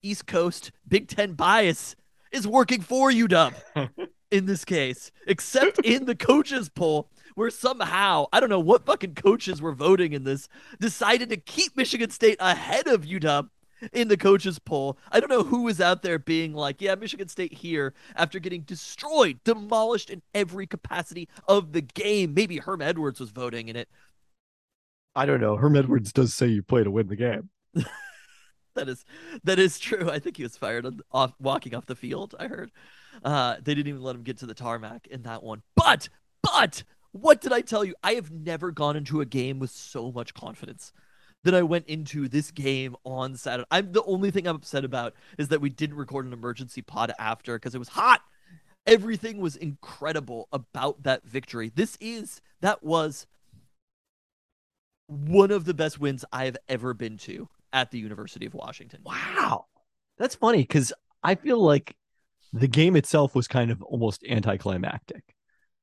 East 0.02 0.28
Coast 0.28 0.72
Big 0.88 1.08
Ten 1.08 1.34
bias 1.34 1.96
is 2.32 2.48
working 2.48 2.82
for 2.82 3.12
UW 3.12 3.54
in 4.32 4.46
this 4.46 4.66
case, 4.66 5.12
except 5.28 5.80
in 5.80 6.06
the 6.06 6.16
coaches 6.16 6.70
poll 6.70 7.10
where 7.36 7.50
somehow, 7.50 8.26
I 8.32 8.40
don't 8.40 8.50
know 8.50 8.60
what 8.60 8.86
fucking 8.86 9.16
coaches 9.16 9.62
were 9.62 9.74
voting 9.74 10.14
in 10.14 10.24
this, 10.24 10.48
decided 10.80 11.30
to 11.30 11.38
keep 11.38 11.76
Michigan 11.76 12.10
State 12.10 12.38
ahead 12.40 12.88
of 12.88 13.02
UW 13.02 13.50
in 13.94 14.08
the 14.08 14.18
coaches 14.18 14.60
poll. 14.60 14.98
I 15.12 15.20
don't 15.20 15.30
know 15.30 15.44
who 15.44 15.64
was 15.64 15.82
out 15.82 16.02
there 16.02 16.20
being 16.20 16.54
like, 16.54 16.82
yeah, 16.82 16.96
Michigan 16.96 17.28
State 17.28 17.54
here 17.54 17.94
after 18.16 18.40
getting 18.40 18.62
destroyed, 18.62 19.40
demolished 19.44 20.10
in 20.10 20.22
every 20.34 20.68
capacity 20.68 21.28
of 21.48 21.74
the 21.74 21.82
game. 21.82 22.34
Maybe 22.34 22.58
Herm 22.58 22.82
Edwards 22.82 23.20
was 23.20 23.32
voting 23.32 23.68
in 23.68 23.76
it. 23.76 23.90
I 25.16 25.26
don't 25.26 25.42
know. 25.42 25.56
Herm 25.56 25.76
Edwards 25.76 26.12
does 26.12 26.34
say 26.34 26.48
you 26.48 26.64
play 26.64 26.84
to 26.84 26.92
win 26.92 27.08
the 27.08 27.16
game. 27.16 27.50
that 28.76 28.90
is 28.90 29.06
that 29.44 29.60
is 29.60 29.80
true. 29.80 30.10
I 30.10 30.20
think 30.20 30.38
he 30.38 30.44
was 30.44 30.58
fired 30.58 30.86
on, 30.86 31.00
off 31.12 31.34
walking 31.40 31.74
off 31.74 31.86
the 31.86 31.96
field. 31.96 32.36
I 32.40 32.48
heard. 32.48 32.72
Uh, 33.24 33.56
they 33.64 33.74
didn't 33.74 33.88
even 33.88 34.02
let 34.02 34.16
him 34.16 34.24
get 34.24 34.38
to 34.40 34.46
the 34.46 34.54
tarmac 34.54 35.08
in 35.08 35.24
that 35.24 35.42
one. 35.42 35.62
But 35.76 36.10
but 36.44 36.84
what 37.12 37.40
did 37.40 37.54
I 37.54 37.62
tell 37.62 37.86
you? 37.86 37.96
I 38.04 38.16
have 38.16 38.30
never 38.30 38.72
gone 38.72 38.98
into 38.98 39.22
a 39.22 39.26
game 39.26 39.58
with 39.58 39.72
so 39.72 40.12
much 40.12 40.34
confidence 40.34 40.92
that 41.46 41.56
I 41.56 41.62
went 41.62 41.88
into 41.88 42.28
this 42.28 42.52
game 42.52 42.96
on 43.04 43.38
Saturday. 43.38 43.68
I'm 43.72 43.92
the 43.92 44.04
only 44.04 44.32
thing 44.32 44.48
I'm 44.48 44.58
upset 44.58 44.84
about 44.84 45.14
is 45.38 45.48
that 45.50 45.62
we 45.62 45.70
didn't 45.70 45.96
record 45.96 46.26
an 46.26 46.34
emergency 46.34 46.82
pod 46.82 47.14
after 47.20 47.56
because 47.58 47.76
it 47.76 47.80
was 47.80 47.90
hot. 47.90 48.22
Everything 48.88 49.40
was 49.40 49.56
incredible 49.56 50.48
about 50.52 51.04
that 51.04 51.24
victory. 51.24 51.72
This 51.74 51.98
is 52.02 52.42
that 52.62 52.84
was 52.84 53.28
one 55.08 55.52
of 55.52 55.66
the 55.66 55.74
best 55.76 56.00
wins 56.00 56.26
I 56.32 56.46
have 56.46 56.58
ever 56.68 56.96
been 56.96 57.18
to 57.20 57.48
at 57.72 57.92
the 57.92 58.00
University 58.00 58.48
of 58.48 58.56
Washington. 58.56 59.02
Wow. 59.06 59.66
That's 60.18 60.36
funny 60.36 60.60
because 60.60 60.92
I 61.24 61.36
feel 61.36 61.60
like 61.60 61.96
the 62.54 62.68
game 62.68 62.96
itself 62.96 63.36
was 63.36 63.48
kind 63.48 63.70
of 63.70 63.84
almost 63.84 64.24
anticlimactic. 64.28 65.35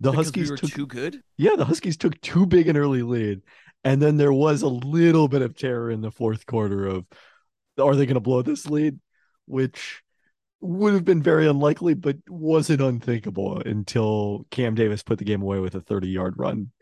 The 0.03 0.11
Because 0.11 0.27
Huskies 0.27 0.49
we 0.49 0.51
were 0.51 0.57
took 0.57 0.71
too 0.73 0.87
good. 0.87 1.23
yeah, 1.38 1.55
the 1.57 1.65
Huskies 1.65 1.97
took 1.97 2.21
too 2.21 2.45
big 2.45 2.69
an 2.69 2.77
early 2.77 3.03
lead, 3.03 3.43
and 3.85 4.03
then 4.03 4.17
there 4.17 4.33
was 4.33 4.62
a 4.62 4.69
little 4.69 5.29
bit 5.29 5.43
of 5.43 5.57
terror 5.57 5.91
in 5.91 6.01
the 6.01 6.11
fourth 6.11 6.45
quarter 6.45 6.87
of 6.87 7.07
are 7.79 7.95
they 7.97 8.05
going 8.07 8.15
to 8.15 8.21
blow 8.21 8.43
this 8.43 8.69
lead, 8.69 8.99
which 9.47 10.03
would 10.61 10.95
have 10.95 11.05
been 11.05 11.23
very 11.23 11.47
unlikely, 11.47 11.95
but 11.95 12.17
wasn't 12.29 12.83
unthinkable 12.83 13.61
until 13.61 14.47
Cam 14.51 14.75
Davis 14.75 15.03
put 15.05 15.19
the 15.19 15.25
game 15.25 15.43
away 15.43 15.61
with 15.61 15.75
a 15.77 15.81
30 15.81 16.09
yard 16.09 16.35
run. 16.37 16.73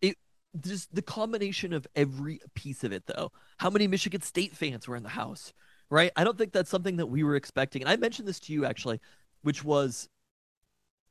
It 0.00 0.16
just 0.60 0.94
the 0.94 1.02
combination 1.02 1.72
of 1.72 1.86
every 1.96 2.40
piece 2.54 2.84
of 2.84 2.92
it 2.92 3.04
though. 3.06 3.32
How 3.58 3.70
many 3.70 3.86
michigan 3.86 4.20
state 4.20 4.56
fans 4.56 4.86
were 4.86 4.96
in 4.96 5.02
the 5.02 5.08
house 5.08 5.52
right? 5.90 6.10
I 6.16 6.24
don't 6.24 6.36
think 6.38 6.52
that's 6.52 6.70
something 6.70 6.96
that 6.96 7.06
we 7.06 7.22
were 7.22 7.36
expecting. 7.36 7.82
And 7.82 7.88
i 7.88 7.96
mentioned 7.96 8.26
this 8.28 8.40
to 8.40 8.52
you 8.52 8.64
actually 8.64 9.00
which 9.42 9.62
was 9.62 10.08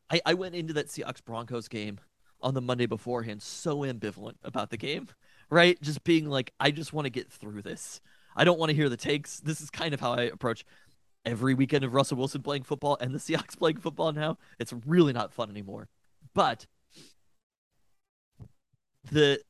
i, 0.10 0.22
I 0.26 0.34
went 0.34 0.56
into 0.56 0.74
that 0.74 0.88
seahawks 0.88 1.24
broncos 1.24 1.68
game 1.68 2.00
on 2.42 2.54
the 2.54 2.62
monday 2.62 2.86
beforehand 2.86 3.42
so 3.42 3.80
ambivalent 3.80 4.36
about 4.44 4.70
the 4.70 4.78
game 4.78 5.08
right? 5.54 5.80
Just 5.82 6.04
being 6.04 6.30
like 6.30 6.52
i 6.60 6.72
just 6.72 6.94
want 6.94 7.06
to 7.06 7.10
get 7.10 7.32
through 7.32 7.62
this. 7.62 8.02
I 8.36 8.44
don't 8.44 8.60
want 8.60 8.72
to 8.72 8.76
hear 8.76 8.90
the 8.90 8.98
takes. 8.98 9.40
This 9.40 9.62
is 9.62 9.70
kind 9.70 9.94
of 9.94 10.00
how 10.00 10.14
i 10.14 10.24
approach 10.24 10.66
every 11.26 11.54
weekend 11.54 11.86
of 11.86 11.94
russell 11.94 12.18
wilson 12.18 12.42
playing 12.42 12.64
football 12.64 12.98
and 13.00 13.14
the 13.16 13.20
seahawks 13.20 13.58
playing 13.58 13.78
football 13.78 14.12
now. 14.12 14.38
It's 14.60 14.74
really 14.86 15.14
not 15.14 15.34
fun 15.34 15.50
anymore. 15.50 15.88
But 16.34 16.66
the 19.12 19.42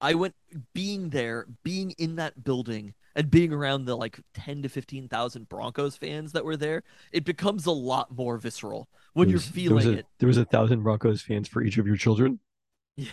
I 0.00 0.14
went 0.14 0.34
being 0.74 1.10
there, 1.10 1.46
being 1.62 1.92
in 1.92 2.16
that 2.16 2.44
building, 2.44 2.94
and 3.14 3.30
being 3.30 3.52
around 3.52 3.86
the 3.86 3.96
like 3.96 4.20
ten 4.34 4.62
to 4.62 4.68
fifteen 4.68 5.08
thousand 5.08 5.48
Broncos 5.48 5.96
fans 5.96 6.32
that 6.32 6.44
were 6.44 6.56
there. 6.56 6.82
It 7.12 7.24
becomes 7.24 7.64
a 7.66 7.70
lot 7.72 8.14
more 8.14 8.36
visceral 8.36 8.88
when 9.14 9.28
There 9.28 9.32
you're 9.32 9.36
was- 9.38 9.44
there 9.46 9.52
feeling 9.54 9.86
a, 9.94 9.98
it. 9.98 10.06
There 10.18 10.26
was 10.26 10.36
a 10.36 10.44
thousand 10.44 10.82
Broncos 10.82 11.22
fans 11.22 11.48
for 11.48 11.62
each 11.62 11.78
of 11.78 11.86
your 11.86 11.96
children. 11.96 12.40
Yeah. 12.96 13.08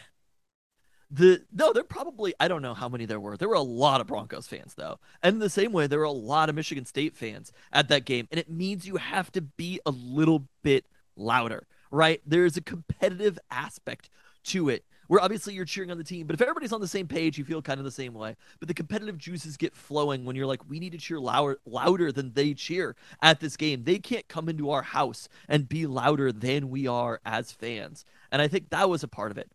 The 1.12 1.44
no, 1.54 1.72
there 1.74 1.84
probably 1.84 2.34
I 2.40 2.48
don't 2.48 2.62
know 2.64 2.74
how 2.74 2.90
many 2.90 3.06
there 3.06 3.20
were. 3.20 3.38
There 3.38 3.48
were 3.50 3.54
a 3.56 3.62
lot 3.62 4.02
of 4.02 4.08
Broncos 4.08 4.48
fans 4.48 4.74
though, 4.76 5.00
and 5.22 5.36
in 5.36 5.40
the 5.40 5.50
same 5.50 5.72
way, 5.72 5.86
there 5.88 6.00
were 6.00 6.06
a 6.06 6.12
lot 6.12 6.50
of 6.50 6.56
Michigan 6.56 6.86
State 6.86 7.16
fans 7.16 7.52
at 7.72 7.88
that 7.90 8.04
game, 8.06 8.28
and 8.32 8.40
it 8.40 8.50
means 8.50 8.88
you 8.88 8.96
have 8.98 9.32
to 9.34 9.42
be 9.42 9.80
a 9.86 9.92
little 9.92 10.48
bit 10.64 10.86
louder, 11.16 11.68
right? 11.92 12.20
There's 12.26 12.58
a 12.58 12.62
competitive 12.62 13.38
aspect 13.52 14.10
to 14.46 14.70
it 14.70 14.86
where 15.14 15.22
obviously 15.22 15.54
you're 15.54 15.64
cheering 15.64 15.92
on 15.92 16.00
the 16.00 16.04
team, 16.04 16.26
but 16.26 16.34
if 16.34 16.42
everybody's 16.42 16.74
on 16.74 16.82
the 16.82 16.88
same 16.88 17.08
page, 17.08 17.38
you 17.38 17.46
feel 17.46 17.62
kind 17.62 17.80
of 17.80 17.84
the 17.84 17.92
same 17.92 18.16
way. 18.16 18.36
But 18.58 18.68
the 18.68 18.74
competitive 18.74 19.16
juices 19.16 19.58
get 19.58 19.76
flowing 19.76 20.26
when 20.26 20.36
you're 20.36 20.48
like, 20.48 20.68
we 20.68 20.80
need 20.80 20.94
to 20.94 20.98
cheer 20.98 21.20
louder, 21.20 21.60
louder 21.68 22.12
than 22.12 22.34
they 22.34 22.56
cheer 22.56 22.96
at 23.22 23.40
this 23.40 23.56
game. 23.56 23.84
They 23.84 24.00
can't 24.00 24.28
come 24.28 24.50
into 24.50 24.72
our 24.72 24.82
house 24.82 25.30
and 25.48 25.70
be 25.70 25.86
louder 25.86 26.32
than 26.32 26.72
we 26.72 26.88
are 26.88 27.22
as 27.24 27.52
fans, 27.52 28.06
and 28.32 28.42
I 28.42 28.48
think 28.48 28.72
that 28.72 28.90
was 28.90 29.04
a 29.04 29.08
part 29.08 29.30
of 29.30 29.38
it. 29.38 29.52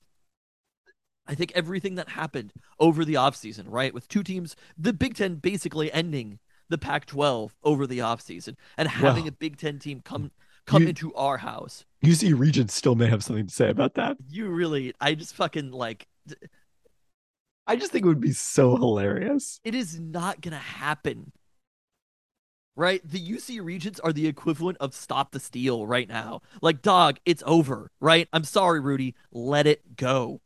I 1.27 1.35
think 1.35 1.51
everything 1.57 1.97
that 1.97 2.11
happened 2.11 2.53
over 2.79 3.05
the 3.05 3.15
offseason, 3.15 3.65
right, 3.67 3.93
with 3.93 4.07
two 4.07 4.23
teams, 4.23 4.55
the 4.79 4.93
Big 4.93 5.17
Ten 5.17 5.35
basically 5.35 5.93
ending 5.93 6.39
the 6.69 6.79
Pac 6.79 7.05
12 7.07 7.57
over 7.65 7.85
the 7.85 7.99
offseason 7.99 8.55
and 8.77 8.87
having 8.87 9.25
Well, 9.25 9.31
a 9.31 9.33
Big 9.33 9.57
Ten 9.57 9.81
team 9.81 10.03
come 10.05 10.31
come 10.69 10.83
you- 10.83 10.89
into 10.89 11.15
our 11.15 11.39
house. 11.39 11.85
UC 12.05 12.33
Regents 12.39 12.75
still 12.75 12.95
may 12.95 13.07
have 13.09 13.25
something 13.25 13.47
to 13.47 13.53
say 13.53 13.71
about 13.71 13.95
that. 13.95 14.17
You 14.29 14.49
really, 14.49 14.95
I 15.01 15.15
just 15.15 15.35
fucking 15.35 15.73
like, 15.73 16.07
I 17.67 17.77
just 17.77 17.91
think 17.93 18.05
it 18.05 18.09
would 18.09 18.21
be 18.21 18.33
so 18.33 18.77
hilarious. 18.77 19.61
it 19.65 19.75
is 19.75 19.99
not 19.99 20.41
to 20.43 20.51
happen. 20.55 21.33
Right? 22.77 23.01
The 23.05 23.19
UC 23.19 23.61
Regents 23.65 23.99
are 24.01 24.13
the 24.13 24.29
equivalent 24.29 24.79
of 24.79 24.95
stop 24.95 25.33
the 25.33 25.41
steal 25.41 25.85
right 25.87 26.09
now. 26.09 26.43
Like, 26.63 26.81
dog, 26.81 27.19
it's 27.27 27.43
over, 27.45 27.91
right? 28.01 28.29
I'm 28.33 28.45
sorry, 28.45 28.79
Rudy. 28.79 29.17
Let 29.33 29.67
it 29.67 29.97
go. 29.97 30.41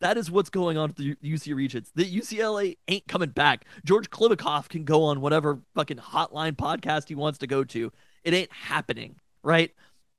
That 0.00 0.16
is 0.16 0.30
what's 0.30 0.50
going 0.50 0.78
on 0.78 0.88
with 0.90 0.96
the 0.96 1.16
UC 1.16 1.54
Regents. 1.54 1.90
The 1.94 2.04
UCLA 2.04 2.76
ain't 2.86 3.08
coming 3.08 3.30
back. 3.30 3.64
George 3.84 4.10
Kliavkoff 4.10 4.68
can 4.68 4.84
go 4.84 5.02
on 5.04 5.20
whatever 5.20 5.60
fucking 5.74 5.96
hotline 5.98 6.52
podcast 6.56 7.08
he 7.08 7.16
wants 7.16 7.38
to 7.40 7.48
go 7.48 7.64
to. 7.64 7.90
It 8.22 8.32
ain't 8.34 8.52
happening, 8.52 9.16
right? 9.42 9.72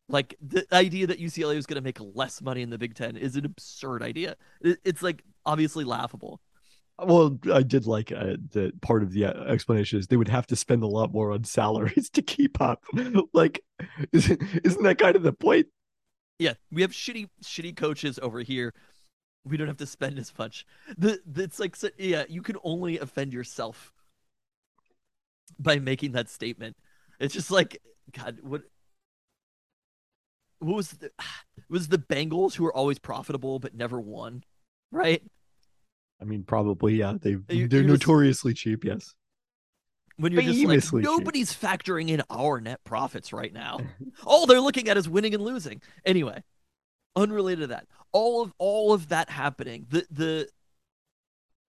Like 0.10 0.36
the 0.42 0.66
idea 0.74 1.08
that 1.08 1.20
UCLA 1.20 1.56
was 1.56 1.66
going 1.66 1.76
to 1.76 1.82
make 1.82 2.00
less 2.00 2.42
money 2.42 2.62
in 2.62 2.70
the 2.70 2.78
Big 2.78 2.94
Ten 2.96 3.16
is 3.16 3.36
an 3.36 3.46
absurd 3.46 4.04
idea. 4.04 4.36
It's 4.62 5.02
like 5.02 5.24
obviously 5.46 5.86
laughable. 5.86 6.42
Well, 7.00 7.40
I 7.52 7.64
did 7.64 7.88
like 7.88 8.12
uh, 8.12 8.38
the 8.52 8.72
part 8.82 9.02
of 9.02 9.14
the 9.14 9.26
uh, 9.26 9.44
explanation 9.46 9.98
is 9.98 10.08
they 10.08 10.18
would 10.18 10.28
have 10.28 10.46
to 10.48 10.56
spend 10.56 10.84
a 10.84 10.88
lot 10.88 11.12
more 11.12 11.32
on 11.32 11.44
salaries 11.44 12.10
to 12.14 12.22
keep 12.22 12.62
up. 12.62 12.84
like, 13.34 13.64
isn't, 14.12 14.42
isn't 14.64 14.84
that 14.84 15.00
kind 15.00 15.16
of 15.16 15.24
the 15.24 15.34
point? 15.34 15.68
Yeah, 16.40 16.54
we 16.72 16.82
have 16.82 16.92
shitty 16.92 17.30
shitty 17.44 17.76
coaches 17.76 18.20
over 18.22 18.42
here. 18.42 18.74
We 19.46 19.58
don't 19.58 19.68
have 19.68 19.78
to 19.78 19.86
spend 19.86 20.20
as 20.20 20.34
much. 20.38 20.66
The, 20.98 21.20
the 21.26 21.44
it's 21.44 21.60
like 21.60 21.76
so- 21.76 21.90
yeah, 21.98 22.26
you 22.28 22.42
can 22.42 22.58
only 22.64 23.00
offend 23.00 23.34
yourself 23.34 23.92
by 25.60 25.80
making 25.80 26.14
that 26.14 26.30
statement. 26.30 26.76
It's 27.20 27.34
just 27.34 27.52
like 27.52 27.82
God, 28.12 28.40
what 28.42 28.64
what 30.64 30.76
was 30.76 30.90
the 30.92 31.06
it 31.08 31.14
was 31.70 31.88
the 31.90 31.98
Bengals 31.98 32.56
who 32.56 32.64
were 32.64 32.76
always 32.76 33.00
profitable 33.00 33.60
but 33.60 33.74
never 33.76 34.00
won, 34.00 34.44
right? 34.92 35.22
I 36.22 36.26
mean, 36.26 36.44
probably, 36.44 36.96
yeah. 36.96 37.16
They 37.22 37.32
You- 37.32 37.44
they're 37.68 37.82
you're 37.82 37.90
just- 37.96 38.08
notoriously 38.08 38.54
cheap, 38.54 38.84
yes. 38.86 39.14
When 40.18 40.32
you're 40.32 40.44
just 40.44 40.60
Famously 40.60 41.02
like 41.02 41.10
cheap. 41.10 41.20
nobody's 41.20 41.54
factoring 41.54 42.10
in 42.10 42.22
our 42.30 42.62
net 42.62 42.84
profits 42.84 43.34
right 43.34 43.52
now. 43.52 43.80
all 44.26 44.46
they're 44.46 44.62
looking 44.62 44.88
at 44.88 44.96
is 44.96 45.10
winning 45.10 45.34
and 45.34 45.44
losing. 45.44 45.82
Anyway, 46.06 46.44
unrelated 47.16 47.62
to 47.62 47.68
that, 47.68 47.88
all 48.12 48.44
of 48.44 48.54
all 48.60 48.94
of 48.94 49.10
that 49.10 49.30
happening, 49.32 49.88
the 49.90 50.06
the 50.12 50.48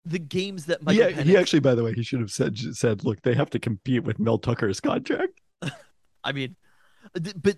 the 0.05 0.19
games 0.19 0.67
that 0.67 0.83
Michael 0.83 1.11
yeah, 1.11 1.17
Penix, 1.17 1.25
he 1.25 1.37
actually, 1.39 1.61
by 1.61 1.75
the 1.75 1.83
way, 1.83 1.95
he 1.95 2.03
should 2.03 2.21
have 2.21 2.31
said 2.31 2.59
said, 2.59 3.03
look, 3.05 3.23
they 3.23 3.33
have 3.35 3.49
to 3.51 3.59
compete 3.59 4.05
with 4.05 4.19
Mel 4.19 4.39
Tucker's 4.39 4.79
contract. 4.79 5.41
I 6.25 6.33
mean, 6.33 6.57
but 7.15 7.57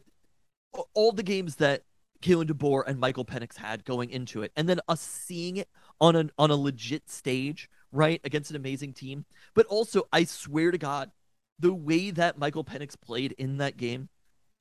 all 0.95 1.13
the 1.13 1.23
games 1.23 1.57
that 1.57 1.83
Kalen 2.23 2.51
DeBoer 2.51 2.85
and 2.87 2.99
Michael 2.99 3.25
Penix 3.25 3.57
had 3.57 3.85
going 3.85 4.11
into 4.11 4.43
it, 4.43 4.53
and 4.57 4.69
then 4.69 4.81
us 4.89 5.01
seeing 5.01 5.57
it 5.57 5.69
on 6.01 6.17
an 6.17 6.31
on 6.39 6.51
a 6.51 6.57
legit 6.57 7.09
stage, 7.11 7.69
right, 7.93 8.21
against 8.25 8.51
an 8.51 8.57
amazing 8.57 8.93
team. 8.93 9.25
But 9.55 9.67
also, 9.67 10.03
I 10.13 10.25
swear 10.25 10.71
to 10.71 10.79
God, 10.79 11.11
the 11.59 11.75
way 11.75 12.11
that 12.11 12.39
Michael 12.39 12.65
Penix 12.65 13.01
played 13.01 13.33
in 13.39 13.59
that 13.59 13.77
game, 13.77 14.09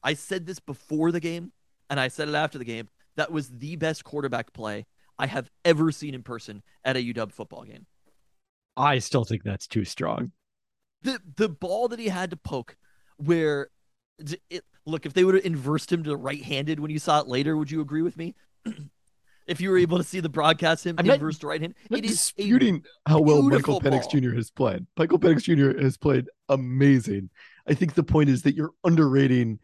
I 0.04 0.14
said 0.14 0.46
this 0.46 0.60
before 0.60 1.12
the 1.12 1.20
game, 1.20 1.52
and 1.90 2.00
I 2.00 2.10
said 2.10 2.30
it 2.30 2.36
after 2.36 2.58
the 2.58 2.66
game. 2.66 2.90
That 3.16 3.32
was 3.32 3.50
the 3.50 3.78
best 3.78 4.04
quarterback 4.04 4.52
play 4.54 4.86
I 5.18 5.28
have 5.28 5.50
ever 5.64 5.92
seen 5.92 6.14
in 6.14 6.24
person 6.24 6.62
at 6.84 6.98
a 6.98 7.00
UW 7.00 7.32
football 7.32 7.64
game. 7.64 7.86
I 8.76 9.00
still 9.00 9.24
think 9.24 9.44
that's 9.44 9.68
too 9.68 9.86
strong. 9.86 10.34
the 11.02 11.22
the 11.38 11.50
ball 11.50 11.88
that 11.88 12.00
he 12.00 12.10
had 12.10 12.32
to 12.32 12.38
poke 12.38 12.76
where 13.18 13.70
it, 14.50 14.64
look 14.86 15.06
if 15.06 15.14
they 15.14 15.24
would 15.24 15.36
have 15.36 15.46
inversed 15.46 15.92
him 15.92 16.04
to 16.04 16.16
right-handed 16.16 16.80
when 16.80 16.92
you 16.92 17.00
saw 17.00 17.20
it 17.20 17.28
later 17.28 17.58
would 17.58 17.72
you 17.72 17.82
agree 17.82 18.02
with 18.02 18.18
me 18.18 18.34
if 19.48 19.60
you 19.62 19.70
were 19.70 19.78
able 19.78 19.98
to 19.98 20.04
see 20.04 20.20
the 20.20 20.30
broadcast 20.30 20.86
him 20.86 20.96
I'm 20.98 21.06
not- 21.06 21.16
inverse 21.16 21.38
to 21.40 21.48
right 21.48 21.62
hand 21.62 21.76
it 21.90 22.06
is 22.06 22.12
disputing 22.12 22.84
how 23.08 23.20
well 23.20 23.42
Michael 23.42 23.82
Penix 23.82 24.12
ball. 24.12 24.22
Jr. 24.22 24.36
has 24.36 24.52
played. 24.52 24.86
Michael 24.98 25.20
Penix 25.20 25.44
Jr. 25.44 25.82
has 25.82 25.98
played 25.98 26.26
amazing. 26.50 27.30
I 27.68 27.74
think 27.74 27.94
the 27.94 28.04
point 28.04 28.30
is 28.30 28.44
that 28.44 28.56
you're 28.56 28.74
underrating 28.84 29.60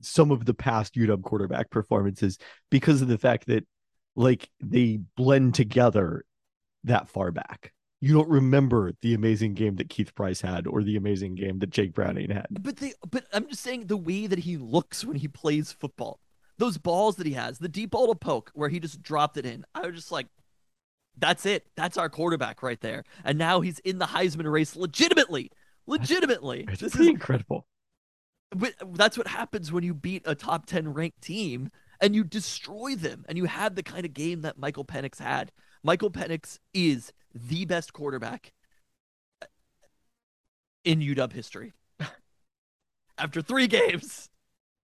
some 0.00 0.30
of 0.30 0.44
the 0.44 0.54
past 0.54 0.94
UW 0.94 1.22
quarterback 1.22 1.70
performances 1.70 2.38
because 2.70 3.00
of 3.02 3.08
the 3.08 3.18
fact 3.18 3.46
that 3.46 3.66
like 4.14 4.48
they 4.60 4.98
blend 5.16 5.54
together 5.54 6.24
that 6.84 7.08
far 7.08 7.30
back. 7.32 7.72
You 8.06 8.14
don't 8.14 8.28
remember 8.28 8.92
the 9.02 9.14
amazing 9.14 9.54
game 9.54 9.76
that 9.76 9.88
Keith 9.88 10.14
Price 10.14 10.40
had 10.40 10.66
or 10.66 10.82
the 10.82 10.96
amazing 10.96 11.34
game 11.34 11.58
that 11.58 11.70
Jake 11.70 11.92
Browning 11.94 12.30
had. 12.30 12.46
but 12.50 12.76
they 12.76 12.92
but 13.10 13.24
i'm 13.32 13.46
just 13.48 13.62
saying 13.62 13.86
the 13.86 13.96
way 13.96 14.26
that 14.26 14.40
he 14.40 14.56
looks 14.56 15.04
when 15.04 15.16
he 15.16 15.28
plays 15.28 15.72
football 15.72 16.20
those 16.58 16.78
balls 16.78 17.16
that 17.16 17.26
he 17.26 17.32
has 17.32 17.58
the 17.58 17.68
deep 17.68 17.90
ball 17.90 18.06
to 18.08 18.14
poke 18.14 18.50
where 18.54 18.68
he 18.68 18.78
just 18.80 19.02
dropped 19.02 19.36
it 19.36 19.44
in 19.44 19.64
i 19.74 19.80
was 19.86 19.94
just 19.96 20.12
like 20.12 20.26
that's 21.18 21.44
it 21.46 21.66
that's 21.76 21.96
our 21.96 22.08
quarterback 22.08 22.62
right 22.62 22.80
there 22.80 23.02
and 23.24 23.36
now 23.38 23.60
he's 23.60 23.78
in 23.80 23.98
the 23.98 24.06
heisman 24.06 24.50
race 24.50 24.76
legitimately 24.76 25.50
legitimately 25.86 26.64
It's 26.68 26.80
this 26.82 26.94
is 26.94 27.06
incredible. 27.08 27.66
but 28.54 28.74
that's 28.94 29.16
what 29.18 29.26
happens 29.26 29.72
when 29.72 29.82
you 29.84 29.94
beat 29.94 30.22
a 30.26 30.34
top 30.34 30.66
10 30.66 30.92
ranked 30.94 31.22
team 31.22 31.70
and 32.00 32.14
you 32.14 32.22
destroy 32.24 32.94
them 32.94 33.24
and 33.28 33.38
you 33.38 33.46
have 33.46 33.74
the 33.74 33.82
kind 33.82 34.04
of 34.04 34.12
game 34.12 34.42
that 34.42 34.58
Michael 34.58 34.84
Penix 34.84 35.18
had. 35.18 35.50
Michael 35.82 36.10
Penix 36.10 36.58
is 36.74 37.12
the 37.36 37.64
best 37.64 37.92
quarterback 37.92 38.52
in 40.84 41.00
UW 41.00 41.32
history. 41.32 41.72
After 43.18 43.42
three 43.42 43.66
games. 43.66 44.30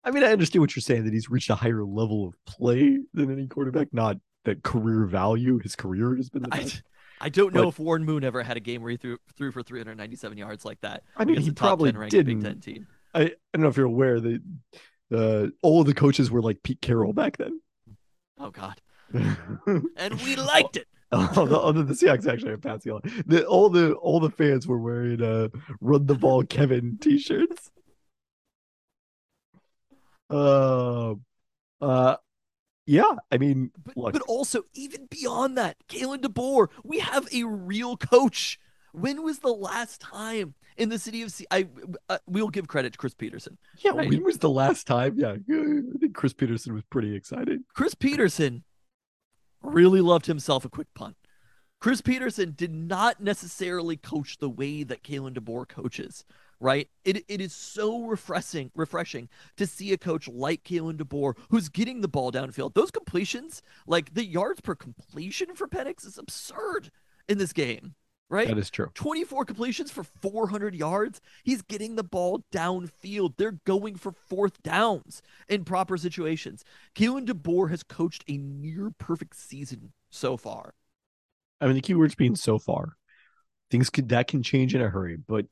I 0.04 0.12
mean, 0.12 0.22
I 0.22 0.28
understand 0.28 0.60
what 0.60 0.76
you're 0.76 0.82
saying 0.82 1.04
that 1.04 1.12
he's 1.12 1.28
reached 1.28 1.50
a 1.50 1.56
higher 1.56 1.84
level 1.84 2.28
of 2.28 2.34
play 2.44 3.00
than 3.12 3.32
any 3.32 3.48
quarterback, 3.48 3.88
not 3.92 4.18
that 4.44 4.62
career 4.62 5.04
value. 5.04 5.58
His 5.58 5.74
career 5.74 6.14
has 6.14 6.30
been 6.30 6.42
the 6.42 6.48
I, 6.52 6.60
best. 6.60 6.82
I 7.20 7.28
don't 7.28 7.52
know 7.52 7.68
if 7.68 7.78
Warren 7.78 8.04
Moon 8.04 8.22
ever 8.22 8.42
had 8.42 8.56
a 8.56 8.60
game 8.60 8.82
where 8.82 8.90
he 8.90 8.96
threw, 8.96 9.18
threw 9.36 9.50
for 9.50 9.62
397 9.62 10.38
yards 10.38 10.64
like 10.64 10.80
that. 10.82 11.02
I 11.16 11.24
mean, 11.24 11.40
he 11.40 11.50
probably 11.50 11.90
10 11.90 11.98
ranked 11.98 12.10
didn't. 12.12 12.40
Big 12.40 12.44
Ten 12.44 12.60
team. 12.60 12.86
I, 13.14 13.22
I 13.22 13.30
don't 13.54 13.62
know 13.62 13.68
if 13.68 13.76
you're 13.76 13.86
aware 13.86 14.20
that 14.20 14.42
uh, 15.12 15.46
all 15.62 15.80
of 15.80 15.86
the 15.86 15.94
coaches 15.94 16.30
were 16.30 16.42
like 16.42 16.62
Pete 16.62 16.80
Carroll 16.80 17.12
back 17.12 17.38
then. 17.38 17.60
Oh, 18.38 18.50
God. 18.50 18.80
And 19.96 20.20
we 20.22 20.36
liked 20.36 20.76
it. 20.76 20.86
Although, 21.12 21.60
although 21.60 21.82
the 21.82 21.94
Seahawks 21.94 22.26
actually 22.26 22.50
have 22.50 22.64
on. 22.64 23.00
The, 23.26 23.46
all 23.46 23.70
the 23.70 23.92
all 23.94 24.18
the 24.18 24.30
fans 24.30 24.66
were 24.66 24.78
wearing 24.78 25.22
uh 25.22 25.48
run 25.80 26.06
the 26.06 26.14
ball 26.14 26.42
Kevin 26.44 26.98
t-shirts. 27.00 27.70
Uh, 30.28 31.14
uh 31.80 32.16
yeah, 32.86 33.12
I 33.32 33.38
mean, 33.38 33.72
But, 33.84 33.96
look, 33.96 34.12
but 34.12 34.22
also, 34.22 34.62
even 34.72 35.06
beyond 35.06 35.58
that, 35.58 35.76
Kalen 35.88 36.18
DeBoer, 36.18 36.68
we 36.84 37.00
have 37.00 37.26
a 37.32 37.42
real 37.42 37.96
coach. 37.96 38.60
When 38.92 39.22
was 39.24 39.40
the 39.40 39.52
last 39.52 40.00
time 40.00 40.54
in 40.76 40.88
the 40.88 40.98
city 40.98 41.22
of 41.22 41.32
C? 41.32 41.46
I 41.50 41.66
uh, 42.08 42.18
we'll 42.26 42.48
give 42.48 42.68
credit 42.68 42.92
to 42.92 42.98
Chris 42.98 43.12
Petersen. 43.12 43.58
yeah, 43.78 43.90
right. 43.90 44.08
when 44.08 44.22
was 44.22 44.38
the 44.38 44.48
last 44.48 44.86
time? 44.86 45.18
Yeah, 45.18 45.32
I 45.32 45.98
think 45.98 46.14
Chris 46.14 46.32
Petersen 46.32 46.74
was 46.74 46.84
pretty 46.84 47.14
excited. 47.14 47.62
Chris 47.74 47.94
Petersen 47.94 48.64
really 49.66 50.00
loved 50.00 50.26
himself 50.26 50.64
a 50.64 50.68
quick 50.68 50.88
punt. 50.94 51.16
Chris 51.80 52.00
Petersen 52.00 52.54
did 52.56 52.74
not 52.74 53.20
necessarily 53.20 53.96
coach 53.96 54.38
the 54.38 54.48
way 54.48 54.82
that 54.82 55.02
Kalen 55.02 55.34
DeBoer 55.34 55.68
coaches, 55.68 56.24
right? 56.58 56.88
It 57.04 57.24
it 57.28 57.40
is 57.40 57.54
so 57.54 58.04
refreshing, 58.04 58.70
refreshing 58.74 59.28
to 59.56 59.66
see 59.66 59.92
a 59.92 59.98
coach 59.98 60.26
like 60.26 60.64
Kalen 60.64 60.96
DeBoer 60.96 61.34
who's 61.50 61.68
getting 61.68 62.00
the 62.00 62.08
ball 62.08 62.32
downfield. 62.32 62.74
Those 62.74 62.90
completions, 62.90 63.62
like 63.86 64.14
the 64.14 64.24
yards 64.24 64.62
per 64.62 64.74
completion 64.74 65.54
for 65.54 65.68
Penix, 65.68 66.06
is 66.06 66.18
absurd 66.18 66.90
in 67.28 67.38
this 67.38 67.52
game, 67.52 67.94
right? 68.28 68.48
That 68.48 68.58
is 68.58 68.70
true. 68.70 68.90
24 68.94 69.44
completions 69.44 69.90
for 69.90 70.04
400 70.04 70.74
yards. 70.74 71.20
He's 71.44 71.62
getting 71.62 71.96
the 71.96 72.04
ball 72.04 72.44
downfield. 72.52 73.34
They're 73.36 73.58
going 73.64 73.96
for 73.96 74.12
fourth 74.12 74.62
downs 74.62 75.22
in 75.48 75.64
proper 75.64 75.96
situations. 75.96 76.64
Keelan 76.94 77.26
DeBoer 77.26 77.70
has 77.70 77.82
coached 77.82 78.24
a 78.28 78.36
near 78.36 78.90
perfect 78.98 79.36
season 79.36 79.92
so 80.10 80.36
far. 80.36 80.74
I 81.60 81.66
mean, 81.66 81.74
the 81.74 81.80
key 81.80 81.94
words 81.94 82.14
being 82.14 82.36
so 82.36 82.58
far, 82.58 82.96
things 83.70 83.90
could 83.90 84.10
that 84.10 84.28
can 84.28 84.42
change 84.42 84.74
in 84.74 84.82
a 84.82 84.88
hurry. 84.88 85.16
But 85.16 85.46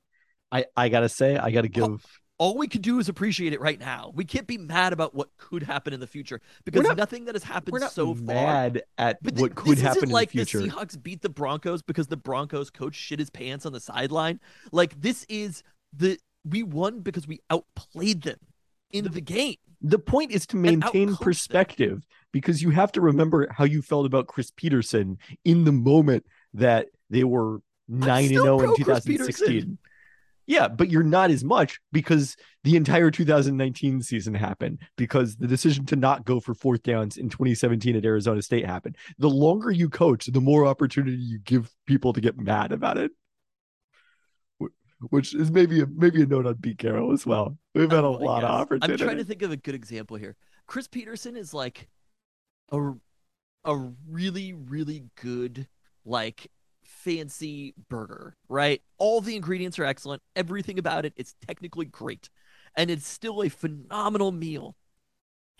I 0.53 0.67
I 0.77 0.89
gotta 0.89 1.09
say, 1.09 1.37
I 1.37 1.51
gotta 1.51 1.69
give. 1.69 2.05
All 2.39 2.59
we 2.59 2.67
can 2.67 2.81
do 2.81 2.99
is 2.99 3.09
appreciate 3.09 3.53
it 3.53 3.61
right 3.61 3.79
now. 3.79 4.11
We 4.15 4.25
can't 4.25 4.47
be 4.47 4.59
mad 4.59 4.93
about 4.93 5.15
what 5.15 5.29
could 5.37 5.63
happen 5.63 5.93
in 5.93 6.01
the 6.01 6.07
future 6.07 6.41
because 6.65 6.83
not- 6.83 6.97
nothing 6.97 7.27
that 7.27 7.35
has 7.37 7.45
happened 7.45 7.81
so 7.93 8.15
far. 8.15 8.25
mad 8.25 8.83
at 8.99 9.23
But 9.23 9.35
what 9.35 9.49
th- 9.49 9.55
could 9.55 9.79
happen 9.79 10.05
in 10.05 10.09
like 10.11 10.31
the 10.33 10.39
future. 10.45 10.59
the 10.61 10.69
Seahawks 10.69 11.01
beat 11.01 11.23
the 11.23 11.29
Broncos 11.29 11.81
because 11.83 12.09
the 12.09 12.17
Broncos 12.17 12.71
coach 12.71 12.97
shit 12.97 13.21
his 13.21 13.31
pants 13.31 13.65
on 13.67 13.73
the 13.73 13.79
sideline. 13.81 14.41
Like 14.73 15.01
this 15.01 15.25
is 15.29 15.63
the 15.97 16.19
we 16.45 16.63
won 16.65 17.01
because 17.01 17.29
we 17.29 17.39
outplayed 17.51 18.23
them 18.23 18.39
in 18.91 19.05
the 19.13 19.21
game. 19.21 19.57
the 19.81 19.99
point 19.99 20.31
is 20.33 20.47
to 20.49 20.57
maintain 20.57 21.09
outcoach 21.11 21.19
them. 21.19 21.25
perspective 21.25 22.07
because 22.33 22.63
you 22.63 22.71
have 22.71 22.91
to 22.93 23.01
remember 23.01 23.47
how 23.53 23.65
you 23.65 23.81
felt 23.81 24.07
about 24.07 24.27
Chris 24.27 24.51
Petersen 24.51 25.19
in 25.45 25.63
the 25.65 25.73
moment 25.73 26.27
that 26.53 26.89
they 27.11 27.23
were 27.23 27.61
nine 27.89 28.25
and 28.25 28.29
zero 28.35 28.61
in 28.61 28.75
2016. 28.77 29.79
Yeah, 30.47 30.69
but 30.69 30.91
you're 30.91 31.03
not 31.03 31.31
as 31.31 31.43
much 31.43 31.81
because 31.93 32.37
the 32.65 32.77
entire 32.77 33.11
2019 33.11 34.03
season 34.03 34.35
happened 34.35 34.81
because 34.97 35.37
the 35.37 35.47
decision 35.47 35.87
to 35.87 35.97
not 35.97 36.25
go 36.25 36.39
for 36.41 36.55
fourth 36.55 36.83
downs 36.83 37.17
in 37.17 37.29
2017 37.31 37.97
at 37.97 38.05
Arizona 38.05 38.43
State 38.43 38.67
happened. 38.67 38.97
The 39.19 39.31
longer 39.31 39.71
you 39.71 39.89
coach, 39.89 40.27
the 40.27 40.41
more 40.41 40.67
opportunity 40.67 41.17
you 41.17 41.39
give 41.39 41.71
people 41.87 42.13
to 42.13 42.21
get 42.21 42.37
mad 42.39 42.73
about 42.73 42.99
it. 42.99 43.11
Which 45.11 45.35
is 45.35 45.51
maybe 45.51 45.83
a 45.83 45.87
maybe 45.87 46.23
a 46.23 46.27
note 46.27 46.47
on 46.47 46.55
Pete 46.55 46.79
Carroll 46.79 47.13
as 47.13 47.27
well. 47.27 47.59
We've 47.75 47.91
had 47.91 48.05
a 48.05 48.07
Oh, 48.07 48.13
lot 48.13 48.43
of 48.43 48.49
guess. 48.49 48.61
opportunity. 48.61 49.03
I'm 49.03 49.07
trying 49.07 49.19
to 49.19 49.25
think 49.25 49.43
of 49.43 49.51
a 49.51 49.57
good 49.57 49.75
example 49.75 50.17
here. 50.17 50.35
Chris 50.67 50.89
Petersen 50.89 51.37
is 51.37 51.53
like 51.53 51.89
a 52.73 52.93
a 53.65 53.77
really 54.09 54.55
really 54.55 55.05
good 55.21 55.69
like 56.07 56.51
fancy 57.05 57.75
burger, 57.91 58.35
right? 58.49 58.83
All 58.99 59.21
the 59.21 59.37
ingredients 59.37 59.79
are 59.79 59.85
excellent. 59.85 60.23
Everything 60.35 60.79
about 60.79 61.05
it, 61.05 61.13
it 61.17 61.23
is 61.23 61.35
technically 61.47 61.85
great. 61.85 62.31
And 62.77 62.91
it's 62.91 63.07
still 63.07 63.43
a 63.43 63.49
phenomenal 63.49 64.33
meal. 64.33 64.75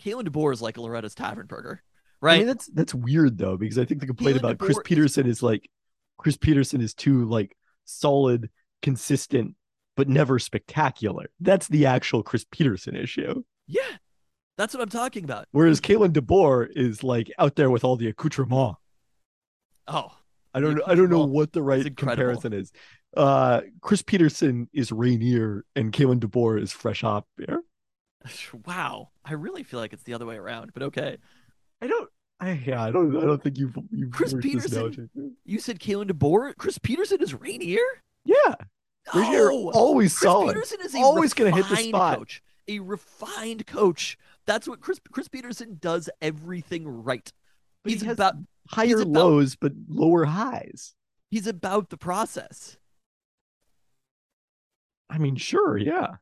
Kalen 0.03 0.27
DeBoer 0.27 0.51
is 0.51 0.61
like 0.61 0.75
Loretta's 0.75 1.15
Tavern 1.15 1.45
Burger, 1.45 1.81
right? 2.19 2.35
I 2.35 2.37
mean, 2.39 2.47
that's 2.47 2.67
that's 2.67 2.93
weird 2.93 3.37
though, 3.37 3.55
because 3.55 3.77
I 3.77 3.85
think 3.85 4.01
the 4.01 4.07
complaint 4.07 4.37
Kalen 4.37 4.39
about 4.39 4.57
Chris 4.57 4.75
DeBoer 4.77 4.81
is- 4.81 4.87
Petersen 4.87 5.27
is 5.27 5.43
like 5.43 5.69
Chris 6.17 6.35
Petersen 6.37 6.81
is 6.81 6.93
too 6.93 7.25
like 7.25 7.55
solid, 7.85 8.49
consistent, 8.81 9.55
but 9.95 10.09
never 10.09 10.39
spectacular. 10.39 11.27
That's 11.39 11.67
the 11.69 11.85
actual 11.85 12.23
Chris 12.23 12.45
Petersen 12.51 12.95
issue. 12.97 13.43
yeah, 13.67 13.81
that's 14.57 14.73
what 14.73 14.81
I'm 14.83 14.89
talking 14.89 15.23
about. 15.23 15.45
Whereas 15.51 15.79
Kalen 15.79 16.11
DeBoer 16.11 16.67
is 16.75 17.03
like 17.03 17.31
out 17.39 17.55
there 17.55 17.69
with 17.69 17.83
all 17.85 17.95
the 17.95 18.07
accoutrement. 18.07 18.75
Oh, 19.87 20.11
I 20.55 20.61
don't 20.61 20.75
know. 20.75 20.83
I 20.87 20.95
don't 20.95 21.09
know 21.09 21.25
what 21.25 21.51
the 21.51 21.61
right 21.61 21.95
comparison 21.97 22.53
is. 22.53 22.71
Uh, 23.15 23.61
Chris 23.81 24.01
Petersen 24.01 24.69
is 24.73 24.89
Rainier 24.89 25.65
and 25.75 25.91
Kalen 25.91 26.21
DeBoer 26.21 26.61
is 26.61 26.71
Fresh 26.71 27.01
Hop 27.01 27.27
Beer. 27.35 27.61
wow. 28.65 29.09
I 29.25 29.33
really 29.33 29.63
feel 29.63 29.81
like 29.81 29.91
it's 29.91 30.03
the 30.03 30.13
other 30.13 30.25
way 30.25 30.37
around, 30.37 30.71
but 30.73 30.83
okay. 30.83 31.17
I 31.81 31.87
don't. 31.87 32.09
I 32.39 32.51
yeah. 32.65 32.81
I 32.81 32.91
don't. 32.91 33.17
I 33.17 33.21
don't 33.21 33.43
think 33.43 33.57
you've 33.57 33.77
you've 33.91 34.11
Chris 34.11 34.33
Petersen? 34.33 35.09
You 35.43 35.59
said 35.59 35.79
Kalen 35.79 36.09
DeBoer. 36.09 36.55
Chris 36.55 36.77
Petersen 36.77 37.21
is 37.21 37.33
Rainier. 37.33 37.83
Yeah, 38.23 38.55
Rainier 39.13 39.49
No! 39.49 39.71
always 39.71 40.17
Chris 40.17 40.31
solid. 40.31 40.53
Petersen 40.53 40.79
is 40.83 40.95
a 40.95 40.99
always 40.99 41.33
gonna 41.33 41.51
hit 41.51 41.67
the 41.67 41.75
spot. 41.75 42.19
Coach, 42.19 42.41
a 42.69 42.79
refined 42.79 43.67
coach. 43.67 44.17
That's 44.45 44.67
what 44.67 44.79
Chris 44.79 44.99
Chris 45.11 45.27
Petersen 45.27 45.77
does 45.81 46.09
everything 46.21 46.87
right. 46.87 47.31
But 47.83 47.91
he's 47.91 48.01
he 48.01 48.07
has 48.07 48.15
about 48.15 48.35
higher 48.69 49.01
about- 49.01 49.07
lows 49.07 49.55
but 49.55 49.71
lower 49.87 50.25
highs. 50.25 50.95
he's 51.29 51.47
about 51.47 51.89
the 51.89 51.97
process. 51.97 52.77
I 55.09 55.17
mean, 55.17 55.35
sure, 55.35 55.77
yeah. 55.77 56.15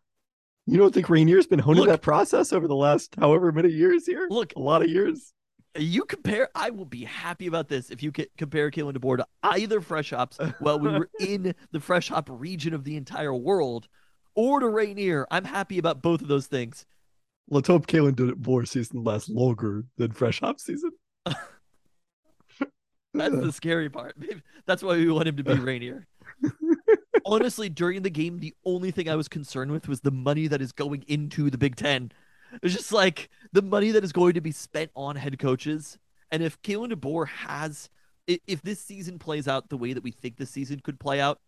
You 0.65 0.77
don't 0.77 0.93
think 0.93 1.09
Rainier's 1.09 1.47
been 1.47 1.59
honing 1.59 1.81
Look- 1.81 1.89
that 1.89 2.01
process 2.01 2.53
over 2.53 2.67
the 2.67 2.75
last 2.75 3.15
however 3.19 3.51
many 3.51 3.69
years 3.69 4.05
here? 4.05 4.27
Look, 4.29 4.53
a 4.55 4.59
lot 4.59 4.81
of 4.81 4.89
years. 4.89 5.33
You 5.77 6.03
compare. 6.05 6.49
I 6.53 6.69
will 6.69 6.85
be 6.85 7.03
happy 7.03 7.47
about 7.47 7.67
this 7.67 7.89
if 7.89 8.03
you 8.03 8.11
compare 8.37 8.69
Kalen 8.69 8.95
DeBoer 8.95 9.17
to 9.17 9.27
either 9.41 9.81
Fresh 9.81 10.11
Hops 10.11 10.37
while 10.59 10.79
we 10.79 10.89
were 10.89 11.09
in 11.19 11.55
the 11.71 11.79
Fresh 11.79 12.09
Hop 12.09 12.29
region 12.31 12.73
of 12.75 12.83
the 12.83 12.95
entire 12.95 13.33
world, 13.33 13.87
or 14.35 14.59
to 14.59 14.67
Rainier. 14.69 15.25
I'm 15.31 15.45
happy 15.45 15.79
about 15.79 16.01
both 16.03 16.21
of 16.21 16.27
those 16.27 16.45
things. 16.45 16.85
Let's 17.49 17.67
hope 17.67 17.87
Kalen 17.87 18.13
DeBoer 18.13 18.67
season 18.67 19.03
lasts 19.03 19.29
longer 19.29 19.85
than 19.97 20.11
Fresh 20.11 20.41
Hop 20.41 20.59
season. 20.59 20.91
That's 23.13 23.35
the 23.35 23.51
scary 23.51 23.89
part. 23.89 24.15
Maybe 24.17 24.41
that's 24.65 24.83
why 24.83 24.95
we 24.95 25.09
want 25.11 25.27
him 25.27 25.37
to 25.37 25.43
be 25.43 25.53
Rainier. 25.53 26.07
Honestly, 27.25 27.69
during 27.69 28.01
the 28.01 28.09
game, 28.09 28.39
the 28.39 28.53
only 28.65 28.91
thing 28.91 29.07
I 29.07 29.15
was 29.15 29.27
concerned 29.27 29.71
with 29.71 29.87
was 29.87 30.01
the 30.01 30.11
money 30.11 30.47
that 30.47 30.61
is 30.61 30.71
going 30.71 31.03
into 31.07 31.49
the 31.49 31.57
Big 31.57 31.75
Ten. 31.75 32.11
It's 32.61 32.73
just 32.75 32.91
like 32.91 33.29
the 33.51 33.61
money 33.61 33.91
that 33.91 34.03
is 34.03 34.11
going 34.11 34.33
to 34.33 34.41
be 34.41 34.51
spent 34.51 34.91
on 34.95 35.15
head 35.15 35.39
coaches. 35.39 35.97
And 36.31 36.43
if 36.43 36.61
Kalen 36.61 36.91
DeBoer 36.91 37.27
has, 37.27 37.89
if 38.27 38.61
this 38.61 38.79
season 38.79 39.19
plays 39.19 39.47
out 39.47 39.69
the 39.69 39.77
way 39.77 39.93
that 39.93 40.03
we 40.03 40.11
think 40.11 40.37
this 40.37 40.49
season 40.49 40.79
could 40.79 40.99
play 40.99 41.21
out, 41.21 41.39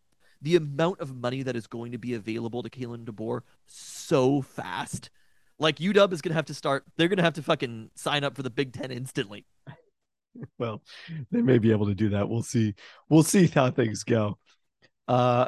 the 0.41 0.56
amount 0.56 0.99
of 0.99 1.15
money 1.15 1.43
that 1.43 1.56
is 1.56 1.67
going 1.67 1.91
to 1.91 1.97
be 1.97 2.13
available 2.13 2.62
to 2.63 2.69
Kalen 2.69 3.06
DeBoer 3.06 3.41
so 3.65 4.41
fast. 4.41 5.10
Like 5.58 5.78
UW 5.78 6.12
is 6.13 6.21
going 6.21 6.32
to 6.32 6.36
have 6.36 6.45
to 6.45 6.54
start, 6.54 6.86
they're 6.97 7.08
going 7.08 7.17
to 7.17 7.23
have 7.23 7.34
to 7.34 7.43
fucking 7.43 7.91
sign 7.95 8.23
up 8.23 8.36
for 8.36 8.43
the 8.43 8.49
Big 8.49 8.73
Ten 8.73 8.91
instantly. 8.91 9.45
Well, 10.58 10.82
they 11.32 11.41
may 11.41 11.58
be 11.60 11.71
able 11.71 11.86
to 11.88 11.95
do 11.95 12.10
that. 12.10 12.28
We'll 12.28 12.43
see. 12.43 12.76
We'll 13.10 13.24
see 13.24 13.48
how 13.48 13.71
things 13.71 14.04
go. 14.04 14.38
Uh 15.08 15.48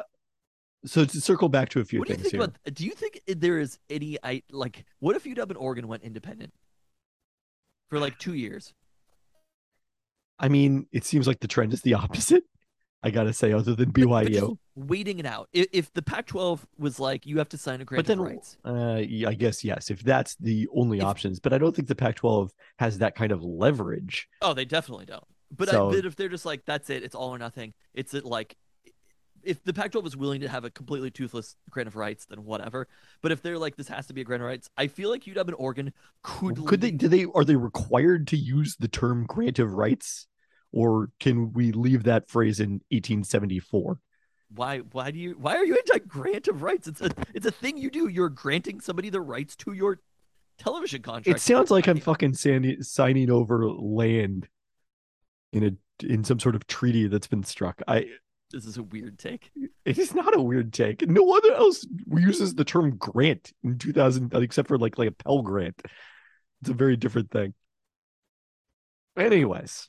so 0.86 1.04
to 1.04 1.20
circle 1.20 1.48
back 1.48 1.68
to 1.70 1.80
a 1.80 1.84
few 1.84 1.98
What 1.98 2.08
do 2.08 2.12
you 2.12 2.16
things 2.16 2.30
think 2.30 2.40
here. 2.40 2.44
about? 2.44 2.74
Do 2.74 2.86
you 2.86 2.92
think 2.92 3.20
there 3.26 3.58
is 3.58 3.78
any? 3.90 4.16
I 4.22 4.42
like. 4.50 4.84
What 5.00 5.16
if 5.16 5.24
UW 5.24 5.48
and 5.48 5.56
Oregon 5.56 5.88
went 5.88 6.04
independent 6.04 6.52
for 7.90 7.98
like 7.98 8.18
two 8.18 8.34
years? 8.34 8.72
I 10.38 10.48
mean, 10.48 10.86
it 10.92 11.04
seems 11.04 11.26
like 11.26 11.40
the 11.40 11.48
trend 11.48 11.72
is 11.72 11.82
the 11.82 11.94
opposite. 11.94 12.44
I 13.02 13.10
gotta 13.10 13.32
say, 13.32 13.52
other 13.52 13.74
than 13.74 13.92
BYU. 13.92 14.58
waiting 14.74 15.18
it 15.20 15.26
out. 15.26 15.48
If, 15.52 15.66
if 15.72 15.92
the 15.92 16.02
Pac-12 16.02 16.60
was 16.78 16.98
like, 16.98 17.26
you 17.26 17.38
have 17.38 17.48
to 17.50 17.58
sign 17.58 17.80
a 17.80 17.84
grant 17.84 17.98
but 18.04 18.06
then, 18.06 18.18
of 18.18 18.24
rights. 18.26 18.56
uh, 18.64 19.00
yeah, 19.06 19.28
I 19.28 19.34
guess 19.34 19.62
yes, 19.62 19.90
if 19.90 20.02
that's 20.02 20.34
the 20.36 20.66
only 20.74 20.98
If- 20.98 21.04
options. 21.04 21.38
But 21.38 21.52
I 21.52 21.58
don't 21.58 21.74
think 21.76 21.86
the 21.88 21.94
Pac-12 21.94 22.50
has 22.78 22.98
that 22.98 23.14
kind 23.14 23.30
of 23.30 23.42
leverage. 23.44 24.28
Oh, 24.42 24.52
they 24.52 24.64
definitely 24.64 25.06
don't. 25.06 25.24
But, 25.56 25.68
So- 25.68 25.90
I, 25.90 25.94
but 25.94 26.06
if 26.06 26.16
they're 26.16 26.28
just 26.28 26.44
like, 26.44 26.64
that's 26.64 26.90
it, 26.90 27.02
it's 27.04 27.14
all 27.14 27.30
or 27.34 27.38
nothing. 27.38 27.72
It's 27.94 28.14
it 28.14 28.24
like, 28.24 28.56
if 29.44 29.62
the 29.62 29.72
Pac-12 29.72 30.04
is 30.08 30.16
willing 30.16 30.40
to 30.40 30.48
have 30.48 30.64
a 30.64 30.70
completely 30.70 31.12
toothless 31.12 31.54
grant 31.70 31.86
of 31.86 31.94
rights, 31.94 32.26
then 32.26 32.44
whatever. 32.44 32.88
But 33.22 33.30
if 33.30 33.40
they're 33.42 33.58
like, 33.58 33.76
this 33.76 33.86
has 33.86 34.08
to 34.08 34.12
be 34.12 34.22
a 34.22 34.24
grant 34.24 34.42
of 34.42 34.48
rights, 34.48 34.68
I 34.76 34.88
feel 34.88 35.08
like 35.10 35.22
UW 35.24 35.38
and 35.46 35.54
Oregon 35.56 35.92
could. 36.24 36.66
Could 36.66 36.80
they? 36.80 36.90
Do 36.90 37.06
they? 37.06 37.24
Are 37.32 37.44
they 37.44 37.54
required 37.54 38.26
to 38.28 38.36
use 38.36 38.74
the 38.80 38.88
term 38.88 39.24
grant 39.26 39.60
of 39.60 39.72
rights, 39.74 40.26
or 40.72 41.10
can 41.20 41.52
we 41.52 41.72
leave 41.72 42.04
that 42.04 42.28
phrase 42.28 42.60
in 42.60 42.82
1874? 42.90 44.00
Why? 44.54 44.78
Why 44.78 45.10
do 45.10 45.18
you? 45.18 45.32
Why 45.38 45.56
are 45.56 45.64
you 45.64 45.76
anti 45.76 45.98
grant 46.06 46.48
of 46.48 46.62
rights? 46.62 46.88
It's 46.88 47.00
a. 47.00 47.10
It's 47.34 47.46
a 47.46 47.50
thing 47.50 47.76
you 47.76 47.90
do. 47.90 48.08
You're 48.08 48.30
granting 48.30 48.80
somebody 48.80 49.10
the 49.10 49.20
rights 49.20 49.54
to 49.56 49.72
your 49.72 50.00
television 50.58 51.02
contract. 51.02 51.38
It 51.38 51.42
sounds 51.42 51.70
like 51.70 51.86
I'm 51.86 52.00
fucking 52.00 52.34
sandy, 52.34 52.82
signing 52.82 53.30
over 53.30 53.68
land 53.68 54.48
in 55.52 55.64
a 55.64 56.06
in 56.06 56.24
some 56.24 56.38
sort 56.38 56.54
of 56.54 56.66
treaty 56.66 57.08
that's 57.08 57.26
been 57.26 57.42
struck. 57.44 57.82
I 57.86 58.06
This 58.50 58.64
is 58.64 58.78
a 58.78 58.82
weird 58.82 59.18
take. 59.18 59.50
it 59.84 59.98
is 59.98 60.14
not 60.14 60.34
a 60.34 60.40
weird 60.40 60.72
take. 60.72 61.06
No 61.06 61.24
one 61.24 61.42
else 61.52 61.86
uses 62.16 62.54
the 62.54 62.64
term 62.64 62.96
grant 62.96 63.52
in 63.62 63.78
2000 63.78 64.32
except 64.34 64.68
for 64.68 64.78
like 64.78 64.96
like 64.98 65.08
a 65.08 65.12
Pell 65.12 65.42
Grant. 65.42 65.80
It's 66.62 66.70
a 66.70 66.74
very 66.74 66.96
different 66.96 67.30
thing. 67.30 67.52
Anyways, 69.16 69.88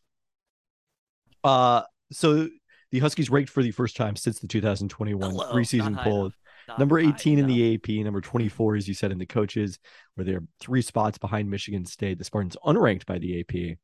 uh, 1.43 1.83
so 2.11 2.47
the 2.91 2.99
Huskies 2.99 3.29
ranked 3.29 3.49
for 3.49 3.63
the 3.63 3.71
first 3.71 3.95
time 3.95 4.15
since 4.15 4.39
the 4.39 4.47
2021 4.47 5.31
Hello, 5.31 5.53
preseason 5.53 6.01
poll. 6.03 6.31
Number 6.77 7.01
high 7.01 7.09
18 7.09 7.39
in 7.39 7.47
the 7.47 7.75
AP, 7.75 7.89
number 8.05 8.21
24, 8.21 8.75
as 8.75 8.87
you 8.87 8.93
said, 8.93 9.11
in 9.11 9.17
the 9.17 9.25
coaches, 9.25 9.79
where 10.15 10.25
they're 10.25 10.43
three 10.59 10.81
spots 10.81 11.17
behind 11.17 11.49
Michigan 11.49 11.85
State. 11.85 12.19
The 12.19 12.23
Spartans 12.23 12.57
unranked 12.63 13.05
by 13.05 13.17
the 13.17 13.39
AP. 13.39 13.77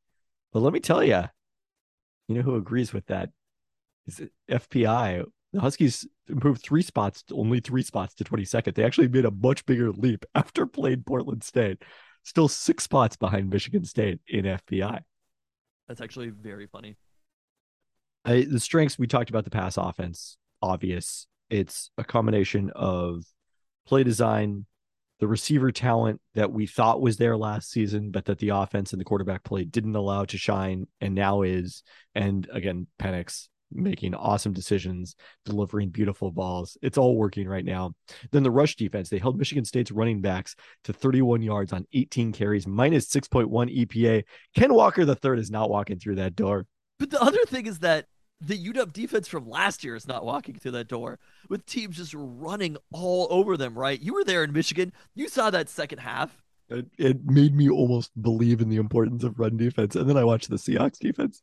But 0.52 0.60
let 0.60 0.72
me 0.72 0.80
tell 0.80 1.02
you, 1.02 1.24
you 2.28 2.34
know 2.34 2.42
who 2.42 2.56
agrees 2.56 2.92
with 2.92 3.06
that? 3.06 3.30
Is 4.06 4.22
FPI. 4.48 5.24
The 5.52 5.60
Huskies 5.60 6.06
improved 6.28 6.62
three 6.62 6.82
spots, 6.82 7.24
only 7.32 7.60
three 7.60 7.82
spots 7.82 8.14
to 8.14 8.24
22nd. 8.24 8.74
They 8.74 8.84
actually 8.84 9.08
made 9.08 9.24
a 9.24 9.30
much 9.30 9.66
bigger 9.66 9.90
leap 9.90 10.24
after 10.34 10.66
playing 10.66 11.04
Portland 11.04 11.42
State. 11.42 11.82
Still 12.22 12.48
six 12.48 12.84
spots 12.84 13.16
behind 13.16 13.50
Michigan 13.50 13.84
State 13.84 14.20
in 14.28 14.44
FPI. 14.44 15.00
That's 15.88 16.00
actually 16.00 16.30
very 16.30 16.66
funny. 16.66 16.96
I, 18.26 18.46
the 18.48 18.60
strengths 18.60 18.98
we 18.98 19.06
talked 19.06 19.30
about 19.30 19.44
the 19.44 19.50
pass 19.50 19.76
offense 19.76 20.36
obvious. 20.60 21.26
It's 21.48 21.90
a 21.96 22.04
combination 22.04 22.70
of 22.74 23.24
play 23.86 24.02
design 24.02 24.66
the 25.18 25.28
receiver 25.28 25.72
talent 25.72 26.20
that 26.34 26.52
we 26.52 26.66
thought 26.66 27.00
was 27.00 27.16
there 27.16 27.36
last 27.36 27.70
season 27.70 28.10
but 28.10 28.26
that 28.26 28.38
the 28.38 28.50
offense 28.50 28.92
and 28.92 29.00
the 29.00 29.04
quarterback 29.04 29.44
play 29.44 29.64
didn't 29.64 29.96
allow 29.96 30.24
to 30.26 30.36
shine 30.36 30.86
and 31.00 31.14
now 31.14 31.42
is. 31.42 31.82
And 32.14 32.48
again 32.52 32.86
Penix 33.00 33.48
making 33.72 34.14
awesome 34.14 34.52
decisions 34.52 35.16
delivering 35.44 35.88
beautiful 35.88 36.30
balls. 36.30 36.76
It's 36.82 36.98
all 36.98 37.16
working 37.16 37.48
right 37.48 37.64
now. 37.64 37.94
Then 38.30 38.42
the 38.42 38.50
rush 38.50 38.76
defense 38.76 39.08
they 39.08 39.18
held 39.18 39.38
Michigan 39.38 39.64
State's 39.64 39.90
running 39.90 40.20
backs 40.20 40.54
to 40.84 40.92
31 40.92 41.42
yards 41.42 41.72
on 41.72 41.86
18 41.92 42.32
carries 42.32 42.66
minus 42.66 43.08
6.1 43.08 43.86
EPA 43.86 44.24
Ken 44.54 44.74
Walker 44.74 45.04
the 45.04 45.14
third 45.14 45.38
is 45.38 45.50
not 45.50 45.70
walking 45.70 45.98
through 45.98 46.16
that 46.16 46.36
door. 46.36 46.66
But 46.98 47.10
the 47.10 47.22
other 47.22 47.44
thing 47.46 47.66
is 47.66 47.80
that 47.80 48.06
the 48.40 48.72
UW 48.72 48.92
defense 48.92 49.28
from 49.28 49.48
last 49.48 49.82
year 49.82 49.94
is 49.94 50.06
not 50.06 50.24
walking 50.24 50.56
through 50.56 50.72
that 50.72 50.88
door 50.88 51.18
with 51.48 51.64
teams 51.66 51.96
just 51.96 52.14
running 52.14 52.76
all 52.92 53.26
over 53.30 53.56
them, 53.56 53.78
right? 53.78 54.00
You 54.00 54.14
were 54.14 54.24
there 54.24 54.44
in 54.44 54.52
Michigan. 54.52 54.92
You 55.14 55.28
saw 55.28 55.50
that 55.50 55.68
second 55.68 55.98
half. 55.98 56.36
It, 56.68 56.86
it 56.98 57.24
made 57.24 57.54
me 57.54 57.70
almost 57.70 58.10
believe 58.20 58.60
in 58.60 58.68
the 58.68 58.76
importance 58.76 59.24
of 59.24 59.38
run 59.38 59.56
defense. 59.56 59.96
And 59.96 60.08
then 60.08 60.16
I 60.16 60.24
watched 60.24 60.50
the 60.50 60.56
Seahawks 60.56 60.98
defense. 60.98 61.42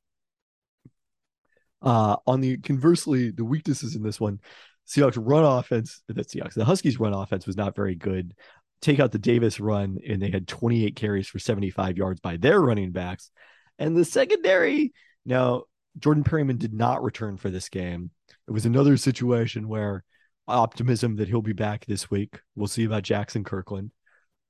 Uh, 1.82 2.18
on 2.28 2.42
the 2.42 2.58
conversely, 2.58 3.32
the 3.32 3.46
weaknesses 3.46 3.96
in 3.96 4.04
this 4.04 4.20
one, 4.20 4.40
Seahawks 4.88 5.18
run 5.20 5.44
offense, 5.44 6.02
the 6.08 6.14
Seahawks, 6.14 6.54
the 6.54 6.66
Huskies 6.66 7.00
run 7.00 7.14
offense 7.14 7.48
was 7.48 7.58
not 7.58 7.76
very 7.76 7.96
good. 7.96 8.34
Take 8.82 9.00
out 9.00 9.12
the 9.12 9.20
Davis 9.20 9.60
run, 9.60 9.98
and 10.08 10.22
they 10.22 10.30
had 10.30 10.48
28 10.48 10.96
carries 10.96 11.28
for 11.28 11.40
75 11.40 11.98
yards 11.98 12.20
by 12.20 12.38
their 12.38 12.62
running 12.62 12.92
backs. 12.92 13.32
And 13.80 13.96
the 13.96 14.06
secondary, 14.06 14.94
now 15.26 15.64
Jordan 16.00 16.24
Perryman 16.24 16.58
did 16.58 16.74
not 16.74 17.04
return 17.04 17.38
for 17.38 17.50
this 17.50 17.70
game. 17.70 18.12
It 18.48 18.52
was 18.52 18.66
another 18.66 18.98
situation 18.98 19.68
where 19.68 20.04
optimism 20.48 21.16
that 21.18 21.28
he'll 21.28 21.42
be 21.42 21.54
back 21.54 21.86
this 21.86 22.10
week. 22.10 22.40
We'll 22.56 22.68
see 22.68 22.84
about 22.84 23.04
Jackson 23.04 23.44
Kirkland. 23.44 23.92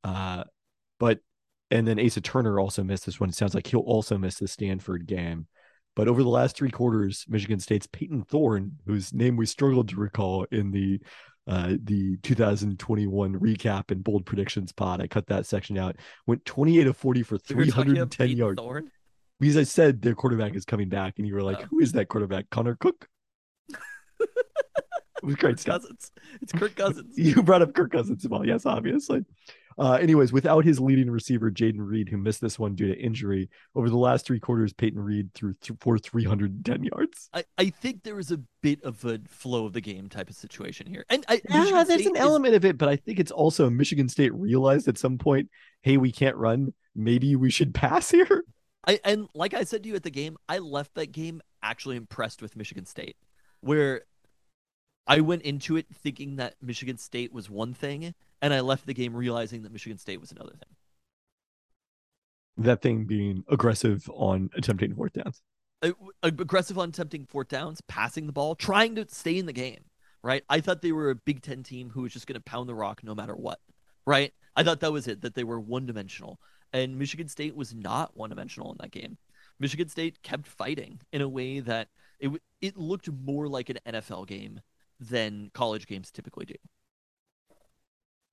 Uh, 0.04 0.44
but 1.00 1.20
and 1.72 1.88
then 1.88 2.00
Asa 2.00 2.22
Turner 2.22 2.60
also 2.60 2.84
missed 2.84 3.06
this 3.06 3.20
one. 3.20 3.30
It 3.30 3.36
sounds 3.36 3.56
like 3.56 3.68
he'll 3.68 3.82
also 3.82 4.18
miss 4.18 4.36
the 4.36 4.48
Stanford 4.48 5.08
game. 5.08 5.48
But 5.96 6.08
over 6.08 6.24
the 6.24 6.30
last 6.30 6.56
three 6.56 6.72
quarters, 6.72 7.26
Michigan 7.28 7.60
State's 7.60 7.88
Payton 7.88 8.24
Thorne, 8.24 8.74
whose 8.86 9.14
name 9.14 9.38
we 9.38 9.46
struggled 9.46 9.89
to 9.89 9.96
recall 9.96 10.46
in 10.52 10.72
the 10.72 11.00
uh, 11.46 11.74
the 11.84 12.18
2021 12.24 13.34
recap 13.34 13.91
and 13.91 14.04
bold 14.04 14.26
predictions 14.26 14.72
pod. 14.72 15.02
I 15.02 15.08
cut 15.08 15.28
that 15.28 15.46
section 15.46 15.78
out. 15.78 15.98
Went 16.26 16.46
28 16.46 16.88
of 16.88 16.96
40 16.96 17.24
for 17.24 17.38
We 17.50 17.56
were 17.56 17.66
talking 17.66 17.96
310 17.96 18.38
yards. 18.38 18.62
Thorne. 18.62 18.91
Because 19.44 19.58
I 19.58 19.64
said 19.64 20.02
their 20.02 20.16
quarterback 20.16 20.56
is 20.56 20.64
coming 20.64 20.88
back, 20.89 21.16
and 21.18 21.28
you 21.28 21.34
were 21.36 21.44
like, 21.44 21.60
Oh. 21.62 21.66
"Who 21.72 21.80
is 21.82 21.91
that 21.94 22.08
quarterback? 22.08 22.50
Connor 22.50 22.76
Cook." 22.76 23.08
it 24.20 24.30
was 25.24 25.36
great 25.36 25.52
Kirk 25.56 25.60
stuff. 25.60 25.82
Cousins. 25.82 26.12
It's 26.41 26.52
Kirk 26.54 26.76
Cousins. 26.76 27.14
You 27.18 27.44
brought 27.44 27.62
up 27.62 27.74
Kirk 27.74 27.91
Cousins. 27.91 28.26
Well, 28.28 28.46
yes, 28.46 28.66
obviously. 28.66 29.26
Uh, 29.78 29.94
anyways, 29.94 30.32
without 30.32 30.64
his 30.64 30.80
leading 30.80 31.10
receiver, 31.10 31.50
Jayden 31.50 31.80
Reed, 31.80 32.08
who 32.08 32.18
missed 32.18 32.41
this 32.41 32.60
one 32.60 32.76
due 32.76 32.88
to 32.88 32.98
injury, 32.98 33.50
over 33.76 33.89
the 33.89 33.98
last 33.98 34.24
three 34.26 34.39
quarters, 34.39 34.72
Peyton 34.72 35.00
Reed 35.00 35.34
threw 35.34 35.56
th- 35.62 35.78
for 35.82 35.98
310 35.98 36.84
yards. 36.84 37.28
I, 37.34 37.44
I 37.58 37.70
think 37.72 38.04
there 38.04 38.14
was 38.16 38.30
a 38.32 38.39
bit 38.62 38.84
of 38.84 39.04
a 39.04 39.20
flow 39.28 39.66
of 39.66 39.74
the 39.74 39.82
game 39.82 40.10
type 40.10 40.30
of 40.30 40.36
situation 40.36 40.86
here. 40.86 41.06
And 41.10 41.26
I, 41.28 41.41
Yeah, 41.50 41.60
Michigan 41.62 41.88
there's 41.88 42.02
State 42.02 42.10
an 42.12 42.16
is- 42.18 42.22
element 42.22 42.54
of 42.56 42.64
it, 42.66 42.78
but 42.78 42.88
I 42.88 42.98
think 42.98 43.20
it's 43.20 43.32
also 43.32 43.68
Michigan 43.72 44.08
State 44.10 44.34
realized 44.36 44.88
at 44.88 45.00
some 45.00 45.18
point, 45.18 45.50
hey, 45.82 45.98
we 45.98 46.12
can't 46.12 46.36
run. 46.36 46.74
Maybe 46.96 47.36
we 47.36 47.50
should 47.50 47.74
pass 47.74 48.12
here. 48.12 48.44
I 48.88 49.00
and 49.04 49.28
like 49.34 49.54
I 49.54 49.64
said 49.64 49.84
to 49.84 49.90
you 49.90 49.96
at 49.96 50.04
the 50.04 50.10
game, 50.10 50.38
I 50.50 50.60
left 50.60 50.96
that 50.96 51.12
game 51.12 51.42
actually 51.62 51.96
impressed 51.96 52.42
with 52.42 52.56
Michigan 52.56 52.86
State, 52.86 53.16
where 53.62 54.04
I 55.08 55.22
went 55.22 55.42
into 55.44 55.78
it 55.78 55.88
thinking 55.94 56.38
that 56.38 56.56
Michigan 56.62 56.98
State 56.98 57.34
was 57.34 57.50
one 57.50 57.74
thing, 57.74 58.14
and 58.42 58.54
I 58.54 58.62
left 58.62 58.86
the 58.86 58.94
game 58.94 59.16
realizing 59.16 59.64
that 59.64 59.72
Michigan 59.72 59.98
State 59.98 60.20
was 60.20 60.32
another 60.32 60.52
thing. 60.52 60.76
That 62.58 62.82
thing 62.82 63.06
being 63.06 63.44
aggressive 63.50 64.10
on 64.14 64.50
attempting 64.56 64.96
fourth 64.96 65.14
downs. 65.14 65.42
Aggressive 66.22 66.78
on 66.78 66.90
attempting 66.90 67.26
fourth 67.26 67.50
downs, 67.50 67.82
passing 67.88 68.28
the 68.28 68.34
ball, 68.34 68.56
trying 68.56 68.96
to 68.96 69.06
stay 69.10 69.38
in 69.38 69.46
the 69.46 69.54
game. 69.54 69.86
Right? 70.22 70.44
I 70.48 70.62
thought 70.62 70.82
they 70.82 70.94
were 70.94 71.10
a 71.10 71.16
Big 71.16 71.42
Ten 71.42 71.64
team 71.64 71.90
who 71.90 72.04
was 72.04 72.14
just 72.14 72.28
going 72.28 72.36
to 72.36 72.42
pound 72.42 72.70
the 72.70 72.76
rock 72.76 73.04
no 73.04 73.14
matter 73.14 73.36
what. 73.36 73.60
Right? 74.06 74.34
I 74.56 74.64
thought 74.64 74.80
that 74.80 74.94
was 74.94 75.08
it. 75.08 75.22
That 75.22 75.34
they 75.34 75.44
were 75.44 75.60
one 75.60 75.86
dimensional, 75.86 76.40
and 76.74 76.98
Michigan 76.98 77.28
State 77.28 77.56
was 77.56 77.74
not 77.74 78.18
one 78.18 78.30
dimensional 78.30 78.72
in 78.72 78.78
that 78.80 78.92
game. 78.92 79.18
Michigan 79.60 79.88
State 79.88 80.22
kept 80.24 80.48
fighting 80.48 81.00
in 81.12 81.22
a 81.22 81.30
way 81.30 81.60
that 81.60 81.90
it 82.20 82.32
it 82.62 82.78
looked 82.78 83.10
more 83.12 83.48
like 83.48 83.70
an 83.70 83.78
NFL 83.88 84.28
game 84.28 84.60
than 85.00 85.52
college 85.54 85.88
games 85.88 86.12
typically 86.12 86.46
do. 86.46 86.56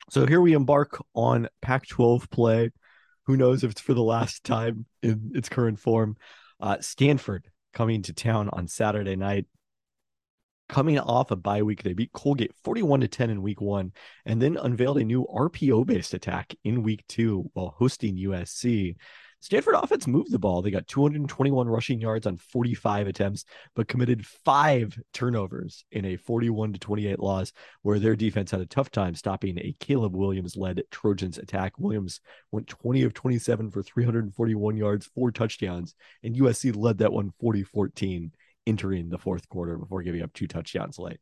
So 0.09 0.27
here 0.27 0.41
we 0.41 0.55
embark 0.55 1.01
on 1.15 1.49
Pac 1.63 1.87
12 1.87 2.31
play. 2.31 2.71
Who 3.27 3.37
knows 3.37 3.63
if 3.63 3.71
it's 3.71 3.81
for 3.81 3.95
the 3.95 4.03
last 4.03 4.43
time 4.45 4.87
in 5.03 5.33
its 5.35 5.49
current 5.49 5.79
form? 5.79 6.17
Uh, 6.59 6.79
Stanford 6.81 7.49
coming 7.73 8.03
to 8.03 8.13
town 8.13 8.49
on 8.53 8.67
Saturday 8.67 9.17
night. 9.17 9.47
Coming 10.71 11.01
off 11.01 11.33
a 11.33 11.37
bye 11.37 11.63
week, 11.63 11.83
they 11.83 11.95
beat 11.95 12.13
Colgate 12.13 12.55
41 12.63 13.01
to 13.01 13.09
10 13.09 13.29
in 13.29 13.43
week 13.43 13.61
one, 13.61 13.91
and 14.25 14.41
then 14.41 14.57
unveiled 14.57 14.99
a 14.99 15.05
new 15.05 15.27
RPO 15.27 15.85
based 15.85 16.15
attack 16.15 16.55
in 16.63 16.85
week 16.85 17.05
two 17.09 17.51
while 17.55 17.75
hosting 17.77 18.17
USC. 18.17 18.95
Stanford 19.41 19.75
offense 19.75 20.07
moved 20.07 20.31
the 20.31 20.39
ball. 20.39 20.63
They 20.63 20.71
got 20.71 20.87
221 20.87 21.67
rushing 21.67 22.01
yards 22.01 22.25
on 22.25 22.37
45 22.37 23.09
attempts, 23.09 23.47
but 23.75 23.89
committed 23.89 24.25
five 24.25 24.97
turnovers 25.13 25.85
in 25.91 26.05
a 26.05 26.17
41 26.17 26.75
to 26.75 26.79
28 26.79 27.19
loss 27.19 27.53
where 27.83 27.99
their 27.99 28.15
defense 28.15 28.53
had 28.53 28.61
a 28.61 28.67
tough 28.67 28.93
time 28.93 29.17
stopping 29.17 29.59
a 29.59 29.75
Caleb 29.81 30.15
Williams 30.15 30.57
led 30.57 30.85
Trojans 30.93 31.37
attack. 31.37 31.73
Williams 31.81 32.21
went 32.53 32.69
20 32.69 33.03
of 33.03 33.13
27 33.13 33.73
for 33.73 33.83
341 33.83 34.77
yards, 34.77 35.07
four 35.07 35.33
touchdowns, 35.33 35.97
and 36.23 36.37
USC 36.37 36.77
led 36.77 36.99
that 36.99 37.13
one 37.13 37.33
40 37.41 37.65
14 37.65 38.31
entering 38.71 39.09
the 39.09 39.19
fourth 39.19 39.49
quarter 39.49 39.77
before 39.77 40.03
giving 40.03 40.23
up 40.23 40.33
two 40.33 40.47
touchdowns 40.47 40.99
late. 40.99 41.19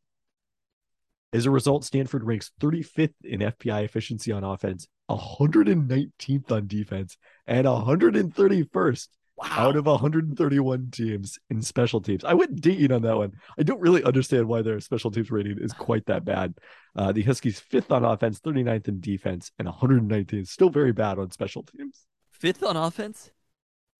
As 1.33 1.45
a 1.45 1.51
result, 1.51 1.83
Stanford 1.83 2.23
ranks 2.23 2.51
35th 2.61 3.13
in 3.23 3.39
FPI 3.41 3.83
efficiency 3.83 4.31
on 4.31 4.43
offense, 4.43 4.87
119th 5.09 6.51
on 6.51 6.67
defense, 6.67 7.17
and 7.47 7.65
131st 7.67 9.07
Wow. 9.37 9.45
out 9.69 9.75
of 9.77 9.85
131 9.85 10.89
teams 10.91 11.39
in 11.49 11.61
special 11.61 12.01
teams. 12.01 12.25
I 12.25 12.33
went 12.33 12.59
digging 12.59 12.91
on 12.91 13.03
that 13.03 13.15
one. 13.15 13.31
I 13.57 13.63
don't 13.63 13.79
really 13.79 14.03
understand 14.03 14.49
why 14.49 14.61
their 14.61 14.81
special 14.81 15.11
teams 15.11 15.31
rating 15.31 15.59
is 15.59 15.71
quite 15.71 16.05
that 16.07 16.25
bad. 16.25 16.55
Uh, 16.93 17.13
the 17.13 17.21
Huskies 17.23 17.57
fifth 17.57 17.89
on 17.89 18.03
offense, 18.03 18.41
39th 18.41 18.89
in 18.89 18.99
defense, 18.99 19.51
and 19.57 19.65
119th. 19.65 20.47
Still 20.49 20.69
very 20.69 20.91
bad 20.91 21.19
on 21.19 21.31
special 21.31 21.63
teams. 21.63 22.05
Fifth 22.31 22.63
on 22.63 22.75
offense. 22.75 23.31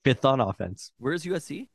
Fifth 0.04 0.26
on 0.26 0.42
offense. 0.42 0.92
Where's 0.98 1.24
USC? 1.24 1.70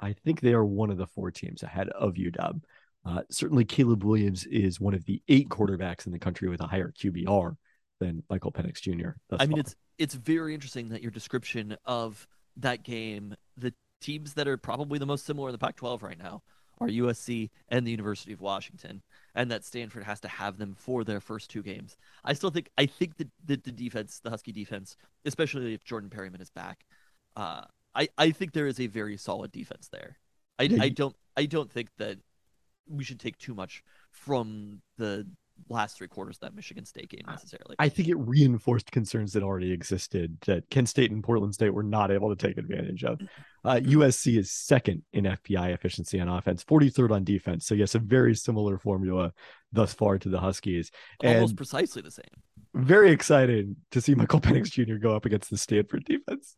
I 0.00 0.12
think 0.12 0.40
they 0.40 0.52
are 0.52 0.64
one 0.64 0.90
of 0.90 0.98
the 0.98 1.06
four 1.06 1.30
teams 1.30 1.62
ahead 1.62 1.88
of 1.90 2.14
UW. 2.14 2.60
Uh, 3.04 3.22
certainly, 3.30 3.64
Caleb 3.64 4.04
Williams 4.04 4.44
is 4.46 4.80
one 4.80 4.94
of 4.94 5.04
the 5.04 5.22
eight 5.28 5.48
quarterbacks 5.48 6.06
in 6.06 6.12
the 6.12 6.18
country 6.18 6.48
with 6.48 6.60
a 6.60 6.66
higher 6.66 6.92
QBR 6.92 7.56
than 7.98 8.22
Michael 8.28 8.52
Penix 8.52 8.80
Jr. 8.80 9.10
I 9.38 9.46
mean, 9.46 9.52
far. 9.52 9.60
it's 9.60 9.76
it's 9.98 10.14
very 10.14 10.54
interesting 10.54 10.88
that 10.90 11.02
your 11.02 11.10
description 11.10 11.76
of 11.84 12.26
that 12.56 12.82
game, 12.82 13.34
the 13.56 13.72
teams 14.00 14.34
that 14.34 14.48
are 14.48 14.56
probably 14.56 14.98
the 14.98 15.06
most 15.06 15.26
similar 15.26 15.48
in 15.48 15.52
the 15.52 15.58
Pac-12 15.58 16.02
right 16.02 16.18
now 16.18 16.42
are 16.80 16.88
USC 16.88 17.50
and 17.68 17.86
the 17.86 17.90
University 17.90 18.32
of 18.32 18.40
Washington, 18.40 19.02
and 19.34 19.50
that 19.50 19.64
Stanford 19.64 20.04
has 20.04 20.20
to 20.20 20.28
have 20.28 20.56
them 20.56 20.74
for 20.74 21.04
their 21.04 21.20
first 21.20 21.50
two 21.50 21.62
games. 21.62 21.96
I 22.24 22.32
still 22.32 22.50
think 22.50 22.70
I 22.78 22.86
think 22.86 23.16
that 23.18 23.28
the, 23.44 23.56
the 23.56 23.72
defense, 23.72 24.20
the 24.22 24.30
Husky 24.30 24.52
defense, 24.52 24.96
especially 25.24 25.74
if 25.74 25.84
Jordan 25.84 26.10
Perryman 26.10 26.40
is 26.40 26.50
back, 26.50 26.84
uh, 27.36 27.62
I 27.94 28.08
I 28.16 28.30
think 28.30 28.52
there 28.52 28.66
is 28.66 28.80
a 28.80 28.86
very 28.86 29.16
solid 29.16 29.52
defense 29.52 29.88
there. 29.92 30.18
I, 30.58 30.64
Yeah, 30.64 30.82
I 30.82 30.88
don't 30.90 31.16
I 31.36 31.46
don't 31.46 31.70
think 31.70 31.88
that 31.98 32.18
we 32.88 33.04
should 33.04 33.20
take 33.20 33.38
too 33.38 33.54
much 33.54 33.82
from 34.10 34.82
the 34.98 35.26
last 35.68 35.96
three 35.96 36.08
quarters 36.08 36.36
of 36.36 36.40
that 36.40 36.54
Michigan 36.54 36.84
State 36.84 37.10
game 37.10 37.24
necessarily. 37.26 37.76
I 37.78 37.88
think 37.88 38.08
it 38.08 38.16
reinforced 38.16 38.90
concerns 38.90 39.32
that 39.34 39.42
already 39.42 39.72
existed 39.72 40.36
that 40.46 40.68
Kent 40.70 40.88
State 40.88 41.10
and 41.10 41.22
Portland 41.22 41.54
State 41.54 41.70
were 41.70 41.82
not 41.82 42.10
able 42.10 42.34
to 42.34 42.36
take 42.36 42.56
advantage 42.58 43.04
of. 43.04 43.20
Uh, 43.64 43.80
USC 43.82 44.38
is 44.38 44.50
second 44.50 45.02
in 45.12 45.24
FPI 45.24 45.74
efficiency 45.74 46.20
on 46.20 46.28
offense, 46.28 46.64
43rd 46.64 47.10
on 47.10 47.24
defense. 47.24 47.66
So, 47.66 47.74
yes, 47.74 47.94
a 47.94 47.98
very 47.98 48.34
similar 48.34 48.78
formula 48.78 49.32
thus 49.72 49.92
far 49.92 50.18
to 50.18 50.28
the 50.28 50.40
Huskies. 50.40 50.90
And 51.22 51.36
Almost 51.36 51.56
precisely 51.56 52.02
the 52.02 52.10
same. 52.10 52.24
very 52.74 53.10
excited 53.12 53.76
to 53.90 54.00
see 54.00 54.14
Michael 54.14 54.40
Penix 54.40 54.70
Jr. 54.70 54.96
go 54.96 55.14
up 55.14 55.26
against 55.26 55.50
the 55.50 55.58
Stanford 55.58 56.04
defense. 56.04 56.56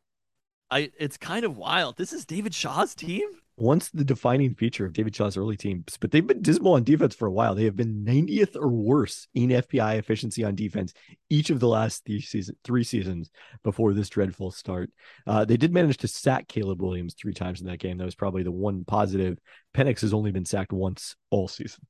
I 0.73 0.91
it's 0.99 1.19
kind 1.19 1.45
of 1.45 1.59
wild. 1.59 1.99
This 1.99 2.15
is 2.15 2.25
David 2.25 2.55
Shaw's 2.55 2.95
team. 2.95 3.29
Once 3.59 3.91
the 3.91 4.05
defining 4.05 4.55
feature 4.55 4.87
of 4.87 4.95
David 4.95 5.15
Shaw's 5.15 5.37
early 5.37 5.59
teams, 5.59 5.99
but 6.01 6.11
they've 6.11 6.27
been 6.27 6.41
dismal 6.41 6.73
on 6.73 6.85
defense 6.85 7.15
for 7.15 7.27
a 7.27 7.31
while. 7.31 7.55
They 7.55 7.67
have 7.67 7.77
been 7.77 8.03
90th 8.03 8.57
or 8.57 8.69
worse 8.69 9.29
in 9.35 9.51
FPI 9.51 9.99
efficiency 9.99 10.43
on 10.43 10.55
defense 10.55 10.95
each 11.29 11.51
of 11.51 11.61
the 11.61 11.69
last 11.69 12.07
three, 12.07 12.23
season, 12.23 12.57
three 12.65 12.83
seasons 12.83 13.31
before 13.63 13.93
this 13.93 14.09
dreadful 14.09 14.51
start. 14.51 14.91
Uh, 15.27 15.45
they 15.45 15.59
did 15.59 15.75
manage 15.75 15.99
to 15.99 16.09
sack 16.09 16.49
Caleb 16.49 16.81
Williams 16.81 17.15
three 17.15 17.35
times 17.35 17.61
in 17.61 17.67
that 17.67 17.79
game. 17.79 17.99
That 17.99 18.07
was 18.07 18.15
probably 18.15 18.43
the 18.43 18.51
one 18.51 18.85
positive. 18.87 19.39
Penix 19.75 20.01
has 20.01 20.15
only 20.15 20.33
been 20.33 20.47
sacked 20.47 20.73
once 20.73 21.15
all 21.31 21.47
season. 21.47 21.87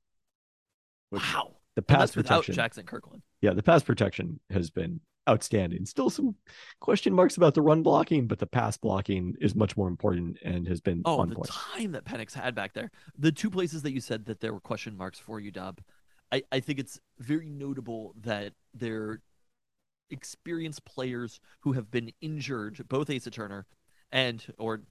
Wow. 1.12 1.52
The 1.76 1.82
pass 1.82 2.16
without 2.16 2.40
protection, 2.40 2.54
Jackson 2.54 2.84
Kirkland. 2.84 3.22
yeah, 3.40 3.52
the 3.52 3.62
pass 3.62 3.84
protection 3.84 4.40
has 4.50 4.70
been 4.70 5.00
outstanding. 5.28 5.86
Still 5.86 6.10
some 6.10 6.34
question 6.80 7.12
marks 7.12 7.36
about 7.36 7.54
the 7.54 7.62
run 7.62 7.82
blocking, 7.82 8.26
but 8.26 8.38
the 8.38 8.46
pass 8.46 8.76
blocking 8.76 9.34
is 9.40 9.54
much 9.54 9.76
more 9.76 9.88
important 9.88 10.38
and 10.44 10.66
has 10.66 10.80
been 10.80 11.02
Oh, 11.04 11.20
on 11.20 11.28
the 11.28 11.36
point. 11.36 11.48
time 11.50 11.92
that 11.92 12.04
Penix 12.04 12.32
had 12.34 12.54
back 12.54 12.72
there. 12.72 12.90
The 13.18 13.32
two 13.32 13.50
places 13.50 13.82
that 13.82 13.92
you 13.92 14.00
said 14.00 14.26
that 14.26 14.40
there 14.40 14.52
were 14.52 14.60
question 14.60 14.96
marks 14.96 15.18
for 15.18 15.38
you, 15.40 15.50
Dub. 15.50 15.80
I, 16.32 16.42
I 16.50 16.60
think 16.60 16.78
it's 16.78 16.98
very 17.18 17.48
notable 17.48 18.14
that 18.22 18.52
they're 18.74 19.20
experienced 20.10 20.84
players 20.84 21.40
who 21.60 21.72
have 21.72 21.90
been 21.90 22.10
injured, 22.20 22.80
both 22.88 23.10
Asa 23.10 23.30
Turner 23.30 23.66
and 24.10 24.44
or 24.58 24.82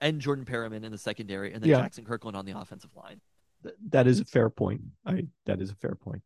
and 0.00 0.20
Jordan 0.20 0.44
Perryman 0.44 0.84
in 0.84 0.92
the 0.92 0.98
secondary, 0.98 1.52
and 1.52 1.62
then 1.62 1.70
Yeah. 1.70 1.78
Jackson 1.80 2.04
Kirkland 2.04 2.36
on 2.36 2.44
the 2.44 2.56
offensive 2.58 2.90
line. 2.94 3.20
Th- 3.62 3.74
that 3.90 4.06
is 4.06 4.20
a 4.20 4.24
fair 4.24 4.50
point. 4.50 4.80
I 5.04 5.26
that 5.46 5.60
is 5.60 5.70
a 5.70 5.74
fair 5.74 5.94
point. 5.94 6.22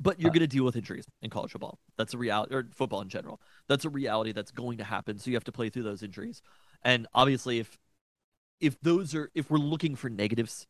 But 0.00 0.20
you're 0.20 0.30
Uh, 0.30 0.32
going 0.32 0.40
to 0.40 0.46
deal 0.46 0.64
with 0.64 0.76
injuries 0.76 1.06
in 1.22 1.30
college 1.30 1.52
football. 1.52 1.78
That's 1.96 2.14
a 2.14 2.18
reality, 2.18 2.54
or 2.54 2.68
football 2.74 3.00
in 3.00 3.08
general. 3.08 3.40
That's 3.68 3.84
a 3.84 3.88
reality 3.90 4.32
that's 4.32 4.50
going 4.50 4.78
to 4.78 4.84
happen. 4.84 5.18
So 5.18 5.30
you 5.30 5.36
have 5.36 5.44
to 5.44 5.52
play 5.52 5.70
through 5.70 5.84
those 5.84 6.02
injuries. 6.02 6.42
And 6.82 7.06
obviously, 7.14 7.58
if 7.58 7.78
if 8.60 8.80
those 8.80 9.14
are 9.14 9.30
if 9.34 9.50
we're 9.50 9.58
looking 9.58 9.94
for 9.94 10.08
negatives 10.10 10.66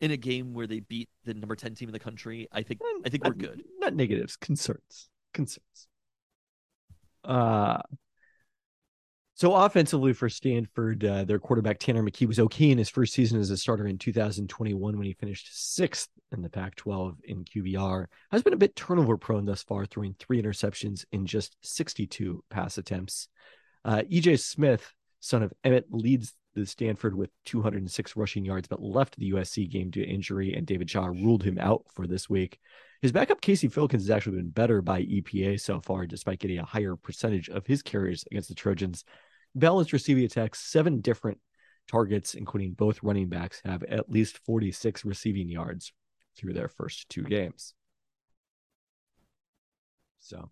in 0.00 0.10
a 0.10 0.16
game 0.16 0.54
where 0.54 0.66
they 0.66 0.80
beat 0.80 1.08
the 1.24 1.34
number 1.34 1.56
ten 1.56 1.74
team 1.74 1.88
in 1.88 1.92
the 1.92 1.98
country, 1.98 2.48
I 2.52 2.62
think 2.62 2.80
I 3.04 3.08
think 3.08 3.24
we're 3.24 3.34
good. 3.34 3.64
Not 3.78 3.94
negatives, 3.94 4.36
concerns. 4.36 5.10
Concerns. 5.34 5.88
Uh 7.24 7.80
so 9.40 9.54
offensively 9.54 10.12
for 10.12 10.28
Stanford, 10.28 11.02
uh, 11.02 11.24
their 11.24 11.38
quarterback 11.38 11.78
Tanner 11.78 12.02
McKee 12.02 12.28
was 12.28 12.38
okay 12.38 12.70
in 12.70 12.76
his 12.76 12.90
first 12.90 13.14
season 13.14 13.40
as 13.40 13.48
a 13.48 13.56
starter 13.56 13.86
in 13.86 13.96
2021 13.96 14.98
when 14.98 15.06
he 15.06 15.14
finished 15.14 15.48
sixth 15.50 16.10
in 16.30 16.42
the 16.42 16.50
Pac-12 16.50 17.16
in 17.24 17.46
QBR. 17.46 18.04
Has 18.32 18.42
been 18.42 18.52
a 18.52 18.58
bit 18.58 18.76
turnover 18.76 19.16
prone 19.16 19.46
thus 19.46 19.62
far, 19.62 19.86
throwing 19.86 20.14
three 20.18 20.42
interceptions 20.42 21.06
in 21.10 21.24
just 21.24 21.56
62 21.62 22.44
pass 22.50 22.76
attempts. 22.76 23.28
Uh, 23.82 24.02
EJ 24.12 24.40
Smith, 24.40 24.92
son 25.20 25.42
of 25.42 25.54
Emmett, 25.64 25.86
leads 25.90 26.34
the 26.54 26.66
Stanford 26.66 27.14
with 27.14 27.30
206 27.46 28.16
rushing 28.16 28.44
yards, 28.44 28.68
but 28.68 28.82
left 28.82 29.16
the 29.16 29.30
USC 29.30 29.70
game 29.70 29.88
due 29.88 30.04
to 30.04 30.10
injury, 30.10 30.52
and 30.52 30.66
David 30.66 30.90
Shaw 30.90 31.06
ruled 31.06 31.44
him 31.44 31.56
out 31.58 31.86
for 31.94 32.06
this 32.06 32.28
week. 32.28 32.58
His 33.00 33.12
backup, 33.12 33.40
Casey 33.40 33.70
Filkins, 33.70 34.02
has 34.02 34.10
actually 34.10 34.36
been 34.36 34.50
better 34.50 34.82
by 34.82 35.00
EPA 35.00 35.58
so 35.62 35.80
far, 35.80 36.04
despite 36.04 36.40
getting 36.40 36.58
a 36.58 36.64
higher 36.66 36.94
percentage 36.94 37.48
of 37.48 37.66
his 37.66 37.80
carries 37.82 38.26
against 38.30 38.50
the 38.50 38.54
Trojans. 38.54 39.02
Balanced 39.54 39.92
receiving 39.92 40.24
attacks, 40.24 40.60
seven 40.60 41.00
different 41.00 41.38
targets, 41.90 42.34
including 42.34 42.72
both 42.72 43.02
running 43.02 43.28
backs, 43.28 43.60
have 43.64 43.82
at 43.84 44.10
least 44.10 44.38
46 44.38 45.04
receiving 45.04 45.48
yards 45.48 45.92
through 46.36 46.52
their 46.52 46.68
first 46.68 47.08
two 47.08 47.22
games. 47.22 47.74
So, 50.20 50.48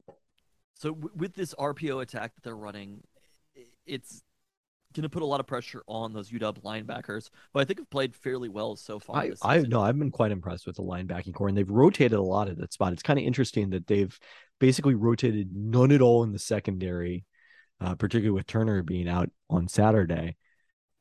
So 0.75 0.93
with 0.93 1.35
this 1.35 1.55
RPO 1.55 2.03
attack 2.03 2.35
that 2.35 2.43
they're 2.43 2.57
running, 2.57 3.03
it's 3.87 4.23
going 4.95 5.03
to 5.03 5.09
put 5.09 5.23
a 5.23 5.27
lot 5.27 5.41
of 5.41 5.47
pressure 5.47 5.83
on 5.87 6.13
those 6.13 6.31
UW 6.31 6.63
linebackers, 6.63 7.31
who 7.53 7.61
I 7.61 7.65
think 7.65 7.79
have 7.79 7.91
played 7.91 8.15
fairly 8.15 8.49
well 8.49 8.77
so 8.77 8.99
far. 8.99 9.17
I, 9.17 9.33
I 9.43 9.59
no, 9.61 9.83
I've 9.83 9.99
been 9.99 10.11
quite 10.11 10.33
impressed 10.33 10.67
with 10.67 10.77
the 10.77 10.83
linebacking 10.83 11.35
core, 11.35 11.49
and 11.49 11.57
they've 11.57 11.71
rotated 11.71 12.19
a 12.19 12.23
lot 12.23 12.49
at 12.49 12.59
that 12.59 12.73
spot. 12.73 12.93
It's 12.93 13.03
kind 13.03 13.19
of 13.19 13.25
interesting 13.25 13.71
that 13.71 13.87
they've 13.87 14.19
basically 14.59 14.95
rotated 14.95 15.55
none 15.55 15.93
at 15.93 16.01
all 16.01 16.23
in 16.25 16.33
the 16.33 16.39
secondary, 16.39 17.25
uh, 17.81 17.95
particularly 17.95 18.35
with 18.35 18.47
Turner 18.47 18.83
being 18.83 19.09
out 19.09 19.31
on 19.49 19.69
Saturday, 19.69 20.37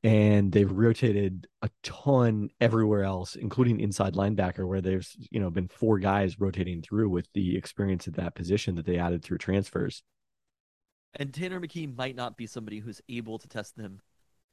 and 0.03 0.51
they've 0.51 0.71
rotated 0.71 1.47
a 1.61 1.69
ton 1.84 2.49
everywhere 2.61 3.03
else, 3.03 3.36
including 3.36 3.80
inside 3.80 4.13
linebacker, 4.13 4.67
where 4.67 4.82
there's 4.82 5.15
you 5.32 5.39
know 5.39 5.49
been 5.49 5.67
four 5.67 5.99
guys 5.99 6.39
rotating 6.39 6.82
through 6.82 7.09
with 7.09 7.28
the 7.34 7.57
experience 7.57 8.07
at 8.07 8.15
that 8.15 8.36
position 8.36 8.75
that 8.75 8.86
they 8.86 8.97
added 8.97 9.23
through 9.23 9.39
transfers. 9.39 10.03
And 11.15 11.34
Tanner 11.34 11.59
McKee 11.59 11.95
might 11.95 12.15
not 12.15 12.38
be 12.38 12.45
somebody 12.45 12.80
who's 12.80 13.01
able 13.09 13.39
to 13.39 13.47
test 13.47 13.75
them 13.75 14.01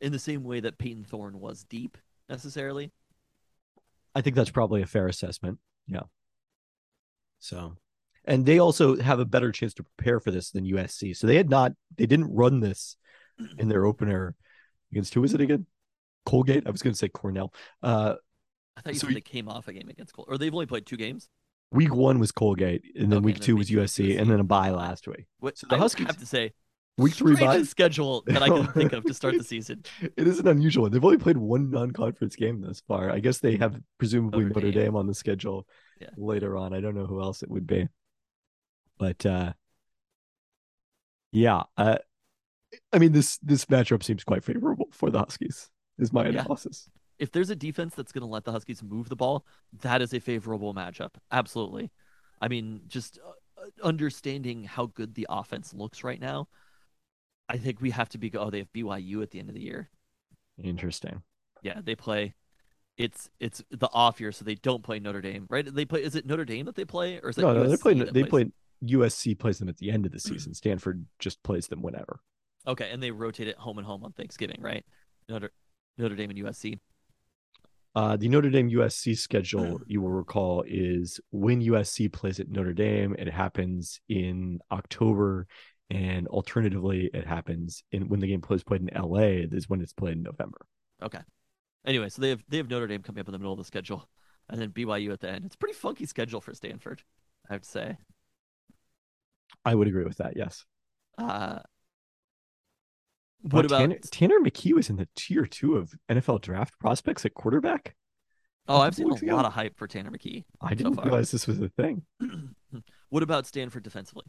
in 0.01 0.12
the 0.12 0.18
same 0.18 0.45
way 0.45 0.61
that 0.61 0.79
Payton 0.79 1.05
Thorne 1.05 1.39
was 1.39 1.64
deep 1.64 1.99
necessarily. 2.29 2.91
I 4.14 4.20
think 4.20 4.37
that's 4.37 4.51
probably 4.51 4.81
a 4.83 4.87
fair 4.87 5.07
assessment. 5.07 5.59
Yeah. 5.87 6.05
So, 7.39 7.77
and 8.27 8.45
they 8.47 8.59
also 8.59 8.97
have 9.01 9.18
a 9.20 9.25
better 9.25 9.53
chance 9.53 9.75
to 9.75 9.85
prepare 9.85 10.20
for 10.20 10.31
this 10.31 10.51
than 10.51 10.64
USC. 10.64 11.16
So 11.16 11.27
they 11.27 11.37
had 11.37 11.51
not, 11.51 11.72
they 11.97 12.07
didn't 12.07 12.35
run 12.35 12.61
this 12.61 12.97
in 13.59 13.68
their 13.68 13.85
opener 13.85 14.35
against 14.93 15.12
who 15.14 15.20
was 15.20 15.35
it 15.35 15.41
again? 15.41 15.66
Colgate. 16.25 16.66
I 16.66 16.70
was 16.70 16.83
going 16.83 16.93
to 16.95 16.99
say 16.99 17.09
Cornell. 17.09 17.53
Uh, 17.83 18.14
I 18.77 18.81
thought 18.81 18.93
you 18.95 18.99
So 18.99 19.07
said 19.07 19.11
y- 19.11 19.14
they 19.14 19.20
came 19.20 19.49
off 19.49 19.68
a 19.68 19.72
game 19.72 19.89
against 19.89 20.14
Cole, 20.14 20.25
or 20.29 20.39
they've 20.39 20.53
only 20.55 20.66
played 20.66 20.87
two 20.87 20.97
games. 20.97 21.29
week 21.72 21.95
one 21.95 22.18
was 22.18 22.33
Colgate, 22.33 22.83
and 22.97 23.11
then 23.11 23.18
Okay, 23.18 23.25
week 23.25 23.35
and 23.37 23.43
then 23.43 23.47
two 23.47 23.57
was 23.57 23.70
was 23.70 23.91
USC, 23.93 24.18
and 24.20 24.31
then 24.31 24.41
a 24.41 24.45
bye 24.45 24.70
last 24.70 25.07
week. 25.09 25.27
What 25.41 25.59
So 25.59 25.66
the 25.68 25.77
I 25.77 25.79
Huskies- 25.79 26.07
have 26.07 26.18
to 26.18 26.27
say, 26.27 26.53
Week 26.97 27.12
three 27.12 27.35
bye. 27.35 27.61
schedule 27.64 28.22
that 28.29 28.41
I 28.41 28.49
can 28.49 28.68
think 28.68 28.93
of 28.93 29.05
to 29.07 29.12
start 29.14 29.37
the 29.37 29.43
season. 29.55 29.83
It 30.01 30.29
is 30.29 30.39
an 30.39 30.47
unusual 30.47 30.83
one. 30.83 30.93
They've 30.93 31.05
only 31.05 31.18
played 31.18 31.37
one 31.37 31.68
non-conference 31.68 32.37
game 32.37 32.61
thus 32.61 32.81
far. 32.87 33.11
I 33.11 33.18
guess 33.18 33.41
they 33.41 33.57
have 33.57 33.81
presumably 33.99 34.45
Notre 34.45 34.55
Notre 34.61 34.70
Dame. 34.70 34.85
Dame 34.85 34.97
on 34.97 35.09
the 35.09 35.14
schedule 35.14 35.66
Yeah. 36.01 36.11
later 36.16 36.57
on. 36.57 36.72
I 36.72 36.81
don't 36.81 36.95
know 36.95 37.07
who 37.07 37.20
else 37.20 37.43
it 37.43 37.51
would 37.51 37.66
be, 37.66 37.89
but 38.99 39.24
uh, 39.26 39.53
yeah, 41.32 41.62
uh, 41.76 41.97
I 42.92 42.99
mean 42.99 43.12
this 43.12 43.38
this 43.38 43.64
matchup 43.66 44.03
seems 44.03 44.24
quite 44.24 44.45
favorable 44.45 44.88
for 44.92 45.11
the 45.11 45.18
Huskies. 45.18 45.70
Is 45.99 46.12
my 46.12 46.24
Yeah. 46.24 46.40
analysis. 46.40 46.88
If 47.18 47.30
there's 47.30 47.51
a 47.51 47.57
defense 47.57 47.95
that's 47.95 48.11
going 48.11 48.22
to 48.22 48.28
let 48.28 48.42
the 48.45 48.51
Huskies 48.51 48.82
move 48.82 49.09
the 49.09 49.14
ball, 49.16 49.47
that 49.82 50.03
is 50.03 50.12
a 50.12 50.18
favorable 50.18 50.74
matchup. 50.74 51.11
Absolutely. 51.30 51.92
I 52.40 52.49
mean, 52.49 52.80
just 52.88 53.20
uh, 53.24 53.62
understanding 53.84 54.64
how 54.64 54.86
good 54.86 55.14
the 55.14 55.26
offense 55.30 55.72
looks 55.72 56.03
right 56.03 56.20
now, 56.20 56.49
I 57.49 57.57
think 57.59 57.80
we 57.80 57.90
have 57.90 58.09
to 58.11 58.18
be. 58.18 58.32
Oh, 58.36 58.51
they 58.51 58.59
have 58.59 58.72
BYU 58.72 59.22
at 59.22 59.30
the 59.30 59.38
end 59.38 59.49
of 59.49 59.55
the 59.55 59.61
year. 59.62 59.88
Interesting. 60.62 61.22
Yeah, 61.62 61.80
they 61.82 61.95
play. 61.95 62.34
It's 62.97 63.30
it's 63.40 63.62
the 63.70 63.88
off 63.92 64.20
year, 64.20 64.32
so 64.32 64.45
they 64.45 64.57
don't 64.57 64.82
play 64.82 64.99
Notre 64.99 65.20
Dame, 65.20 65.47
right? 65.49 65.64
They 65.72 65.84
play. 65.84 66.03
Is 66.03 66.16
it 66.16 66.26
Notre 66.26 66.45
Dame 66.45 66.66
that 66.66 66.74
they 66.74 66.84
play, 66.84 67.20
or 67.22 67.30
is 67.30 67.38
it 67.38 67.42
No, 67.42 67.53
no, 67.55 67.68
they 67.68 67.76
play. 67.76 67.95
They 67.95 68.11
plays- 68.24 68.28
play. 68.28 68.51
USC 68.83 69.39
plays 69.39 69.59
them 69.59 69.68
at 69.68 69.79
the 69.79 69.91
end 69.91 70.07
of 70.07 70.12
the 70.12 70.20
season. 70.20 70.55
Stanford 70.55 71.07
just 71.18 71.43
plays 71.43 71.68
them 71.68 71.83
whenever. 71.83 72.20
Okay, 72.66 72.91
and 72.91 73.03
they 73.03 73.11
rotate 73.11 73.49
it 73.49 73.57
home 73.57 73.79
and 73.79 73.87
home 73.87 74.05
on 74.05 74.12
Thanksgiving, 74.12 74.59
right? 74.61 74.85
Notre 75.29 75.51
Notre 75.99 76.16
Dame 76.16 76.31
and 76.31 76.39
USC. 76.39 76.79
Uh, 77.95 78.16
the 78.16 78.29
Notre 78.29 78.51
Dame 78.51 78.70
USC 78.70 79.16
schedule, 79.16 79.81
you 79.87 80.01
will 80.01 80.11
recall, 80.11 80.64
is 80.66 81.20
when 81.31 81.62
USC 81.62 82.12
plays 82.12 82.41
at 82.41 82.51
Notre 82.51 82.72
Dame, 82.72 83.14
it 83.16 83.29
happens 83.29 84.01
in 84.09 84.59
October, 84.72 85.47
and 85.91 86.27
alternatively, 86.27 87.09
it 87.14 87.25
happens 87.25 87.85
in 87.93 88.09
when 88.09 88.18
the 88.18 88.27
game 88.27 88.41
plays 88.41 88.64
played 88.64 88.81
in 88.81 88.91
LA. 89.01 89.47
Is 89.53 89.68
when 89.68 89.81
it's 89.81 89.93
played 89.93 90.16
in 90.16 90.22
November. 90.22 90.66
Okay. 91.03 91.20
Anyway, 91.87 92.09
so 92.09 92.22
they 92.22 92.31
have 92.31 92.43
they 92.49 92.57
have 92.57 92.68
Notre 92.68 92.87
Dame 92.87 93.03
coming 93.03 93.20
up 93.20 93.29
in 93.29 93.33
the 93.33 93.39
middle 93.39 93.53
of 93.53 93.59
the 93.59 93.64
schedule, 93.64 94.09
and 94.49 94.61
then 94.61 94.70
BYU 94.70 95.12
at 95.12 95.20
the 95.20 95.31
end. 95.31 95.45
It's 95.45 95.55
a 95.55 95.59
pretty 95.59 95.75
funky 95.75 96.07
schedule 96.07 96.41
for 96.41 96.55
Stanford, 96.55 97.03
I 97.49 97.53
have 97.53 97.62
to 97.62 97.68
say. 97.68 97.97
I 99.65 99.75
would 99.75 99.89
agree 99.89 100.05
with 100.05 100.19
that. 100.19 100.37
Yes. 100.37 100.65
Uh, 101.19 101.61
Wow, 103.53 103.59
what 103.59 103.65
about? 103.67 103.79
Tanner, 103.79 103.99
Tanner 104.11 104.39
McKee 104.41 104.73
was 104.73 104.89
in 104.91 104.97
the 104.97 105.09
tier 105.17 105.47
two 105.47 105.77
of 105.77 105.95
NFL 106.09 106.41
draft 106.41 106.79
prospects 106.79 107.25
at 107.25 107.35
quarterback? 107.35 107.95
oh, 108.69 108.81
I've 108.81 108.95
seen 108.95 109.11
a 109.11 109.15
ago? 109.15 109.37
lot 109.37 109.45
of 109.45 109.53
hype 109.53 109.77
for 109.77 109.87
Tanner 109.87 110.11
McKee. 110.11 110.45
I 110.61 110.75
didn't 110.75 110.95
far. 110.95 111.05
realize 111.05 111.31
this 111.31 111.47
was 111.47 111.61
a 111.61 111.69
thing. 111.69 112.03
what 113.11 113.23
about 113.23 113.47
Stanford 113.47 113.83
defensively? 113.83 114.25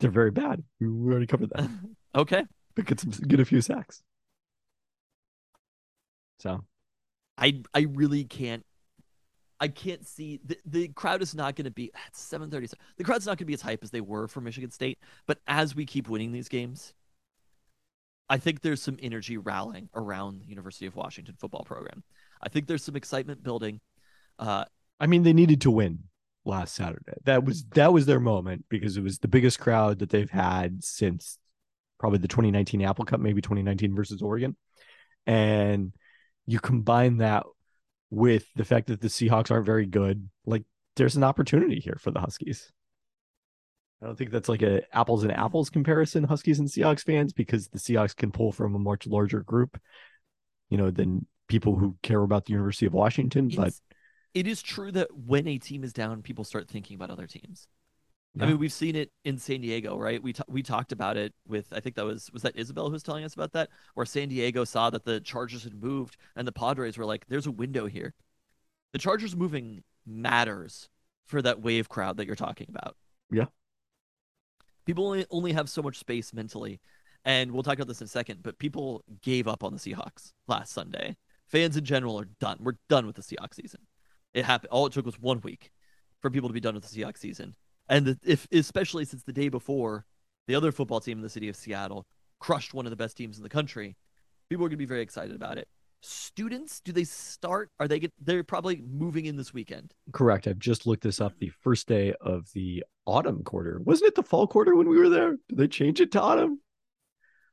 They're 0.00 0.10
very 0.10 0.30
bad. 0.30 0.62
We 0.80 0.88
we 0.88 1.10
already 1.10 1.26
covered 1.26 1.50
that. 1.50 1.70
okay, 2.14 2.44
but 2.74 2.84
get 2.86 3.00
some 3.00 3.10
get 3.10 3.40
a 3.40 3.44
few 3.44 3.60
sacks. 3.60 4.02
So 6.38 6.64
I 7.38 7.62
I 7.74 7.80
really 7.90 8.24
can't. 8.24 8.64
I 9.60 9.68
can't 9.68 10.06
see 10.06 10.40
the, 10.44 10.58
the 10.66 10.88
crowd 10.88 11.22
is 11.22 11.34
not 11.34 11.56
going 11.56 11.64
to 11.64 11.70
be 11.70 11.90
it's 12.08 12.22
7:30. 12.32 12.72
The 12.96 13.04
crowd's 13.04 13.26
not 13.26 13.32
going 13.32 13.38
to 13.38 13.44
be 13.46 13.54
as 13.54 13.62
hype 13.62 13.82
as 13.82 13.90
they 13.90 14.00
were 14.00 14.28
for 14.28 14.40
Michigan 14.40 14.70
State, 14.70 14.98
but 15.26 15.38
as 15.46 15.74
we 15.74 15.86
keep 15.86 16.08
winning 16.08 16.32
these 16.32 16.48
games, 16.48 16.92
I 18.28 18.38
think 18.38 18.60
there's 18.60 18.82
some 18.82 18.98
energy 19.00 19.36
rallying 19.36 19.88
around 19.94 20.40
the 20.40 20.46
University 20.46 20.86
of 20.86 20.96
Washington 20.96 21.36
football 21.38 21.64
program. 21.64 22.02
I 22.42 22.48
think 22.48 22.66
there's 22.66 22.84
some 22.84 22.96
excitement 22.96 23.42
building. 23.42 23.80
Uh, 24.38 24.64
I 25.00 25.06
mean, 25.06 25.22
they 25.22 25.32
needed 25.32 25.60
to 25.62 25.70
win 25.70 26.00
last 26.44 26.74
Saturday. 26.74 27.14
That 27.24 27.44
was 27.44 27.64
that 27.74 27.92
was 27.92 28.06
their 28.06 28.20
moment 28.20 28.66
because 28.68 28.96
it 28.96 29.02
was 29.02 29.18
the 29.18 29.28
biggest 29.28 29.58
crowd 29.58 30.00
that 30.00 30.10
they've 30.10 30.30
had 30.30 30.84
since 30.84 31.38
probably 31.98 32.18
the 32.18 32.28
2019 32.28 32.82
Apple 32.82 33.04
Cup, 33.04 33.20
maybe 33.20 33.40
2019 33.40 33.94
versus 33.94 34.22
Oregon. 34.22 34.56
And 35.26 35.92
you 36.46 36.60
combine 36.60 37.18
that 37.18 37.44
with 38.10 38.46
the 38.54 38.64
fact 38.64 38.86
that 38.88 39.00
the 39.00 39.08
Seahawks 39.08 39.50
aren't 39.50 39.66
very 39.66 39.86
good, 39.86 40.28
like 40.44 40.64
there's 40.96 41.16
an 41.16 41.24
opportunity 41.24 41.80
here 41.80 41.98
for 42.00 42.10
the 42.10 42.20
Huskies. 42.20 42.70
I 44.02 44.06
don't 44.06 44.16
think 44.16 44.30
that's 44.30 44.48
like 44.48 44.62
a 44.62 44.82
apples 44.94 45.22
and 45.22 45.32
apples 45.32 45.70
comparison, 45.70 46.24
Huskies 46.24 46.58
and 46.58 46.68
Seahawks 46.68 47.04
fans, 47.04 47.32
because 47.32 47.68
the 47.68 47.78
Seahawks 47.78 48.14
can 48.14 48.30
pull 48.30 48.52
from 48.52 48.74
a 48.74 48.78
much 48.78 49.06
larger 49.06 49.40
group, 49.40 49.80
you 50.68 50.76
know, 50.76 50.90
than 50.90 51.26
people 51.48 51.76
who 51.76 51.96
care 52.02 52.22
about 52.22 52.44
the 52.44 52.52
University 52.52 52.86
of 52.86 52.92
Washington. 52.92 53.48
But 53.48 53.68
it's, 53.68 53.82
it 54.34 54.46
is 54.46 54.62
true 54.62 54.92
that 54.92 55.08
when 55.16 55.48
a 55.48 55.58
team 55.58 55.82
is 55.82 55.92
down, 55.92 56.22
people 56.22 56.44
start 56.44 56.68
thinking 56.68 56.94
about 56.94 57.10
other 57.10 57.26
teams. 57.26 57.68
I 58.40 58.46
mean, 58.46 58.58
we've 58.58 58.72
seen 58.72 58.96
it 58.96 59.10
in 59.24 59.38
San 59.38 59.62
Diego, 59.62 59.98
right? 59.98 60.22
We 60.22 60.32
ta- 60.34 60.44
we 60.48 60.62
talked 60.62 60.92
about 60.92 61.16
it 61.16 61.32
with 61.46 61.72
I 61.72 61.80
think 61.80 61.96
that 61.96 62.04
was 62.04 62.30
was 62.32 62.42
that 62.42 62.56
Isabel 62.56 62.86
who 62.86 62.92
was 62.92 63.02
telling 63.02 63.24
us 63.24 63.34
about 63.34 63.52
that, 63.52 63.70
where 63.94 64.04
San 64.04 64.28
Diego 64.28 64.64
saw 64.64 64.90
that 64.90 65.04
the 65.04 65.20
Chargers 65.20 65.64
had 65.64 65.82
moved, 65.82 66.16
and 66.34 66.46
the 66.46 66.52
Padres 66.52 66.98
were 66.98 67.06
like, 67.06 67.26
"There's 67.28 67.46
a 67.46 67.50
window 67.50 67.86
here." 67.86 68.14
The 68.92 68.98
Chargers 68.98 69.34
moving 69.34 69.84
matters 70.04 70.88
for 71.24 71.40
that 71.42 71.60
wave 71.60 71.88
crowd 71.88 72.18
that 72.18 72.26
you're 72.26 72.36
talking 72.36 72.66
about. 72.68 72.96
Yeah. 73.30 73.46
People 74.84 75.06
only 75.06 75.26
only 75.30 75.52
have 75.52 75.70
so 75.70 75.82
much 75.82 75.98
space 75.98 76.34
mentally, 76.34 76.80
and 77.24 77.52
we'll 77.52 77.62
talk 77.62 77.74
about 77.74 77.88
this 77.88 78.02
in 78.02 78.06
a 78.06 78.08
second. 78.08 78.42
But 78.42 78.58
people 78.58 79.02
gave 79.22 79.48
up 79.48 79.64
on 79.64 79.72
the 79.72 79.78
Seahawks 79.78 80.32
last 80.46 80.72
Sunday. 80.72 81.16
Fans 81.46 81.76
in 81.76 81.84
general 81.84 82.20
are 82.20 82.28
done. 82.38 82.58
We're 82.60 82.78
done 82.88 83.06
with 83.06 83.16
the 83.16 83.22
Seahawks 83.22 83.54
season. 83.54 83.80
It 84.34 84.44
happened. 84.44 84.70
All 84.72 84.86
it 84.86 84.92
took 84.92 85.06
was 85.06 85.18
one 85.18 85.40
week 85.40 85.70
for 86.20 86.30
people 86.30 86.48
to 86.48 86.52
be 86.52 86.60
done 86.60 86.74
with 86.74 86.88
the 86.88 87.00
Seahawks 87.00 87.18
season 87.18 87.54
and 87.88 88.06
the, 88.06 88.18
if 88.24 88.46
especially 88.52 89.04
since 89.04 89.22
the 89.22 89.32
day 89.32 89.48
before 89.48 90.04
the 90.48 90.54
other 90.54 90.72
football 90.72 91.00
team 91.00 91.18
in 91.18 91.22
the 91.22 91.28
city 91.28 91.48
of 91.48 91.56
Seattle 91.56 92.06
crushed 92.40 92.74
one 92.74 92.86
of 92.86 92.90
the 92.90 92.96
best 92.96 93.16
teams 93.16 93.36
in 93.36 93.42
the 93.42 93.48
country, 93.48 93.96
people 94.48 94.64
are 94.64 94.68
going 94.68 94.72
to 94.72 94.76
be 94.76 94.84
very 94.86 95.02
excited 95.02 95.34
about 95.34 95.58
it. 95.58 95.68
Students, 96.02 96.80
do 96.80 96.92
they 96.92 97.04
start? 97.04 97.70
Are 97.80 97.88
they 97.88 97.98
get? 97.98 98.12
They're 98.20 98.44
probably 98.44 98.82
moving 98.86 99.24
in 99.26 99.36
this 99.36 99.52
weekend. 99.52 99.92
Correct. 100.12 100.46
I've 100.46 100.58
just 100.58 100.86
looked 100.86 101.02
this 101.02 101.20
up. 101.20 101.32
The 101.38 101.50
first 101.62 101.88
day 101.88 102.12
of 102.20 102.52
the 102.52 102.84
autumn 103.06 103.42
quarter. 103.42 103.80
Wasn't 103.82 104.06
it 104.06 104.14
the 104.14 104.22
fall 104.22 104.46
quarter 104.46 104.76
when 104.76 104.88
we 104.88 104.98
were 104.98 105.08
there? 105.08 105.36
Did 105.48 105.58
they 105.58 105.68
change 105.68 106.00
it 106.00 106.12
to 106.12 106.20
autumn? 106.20 106.60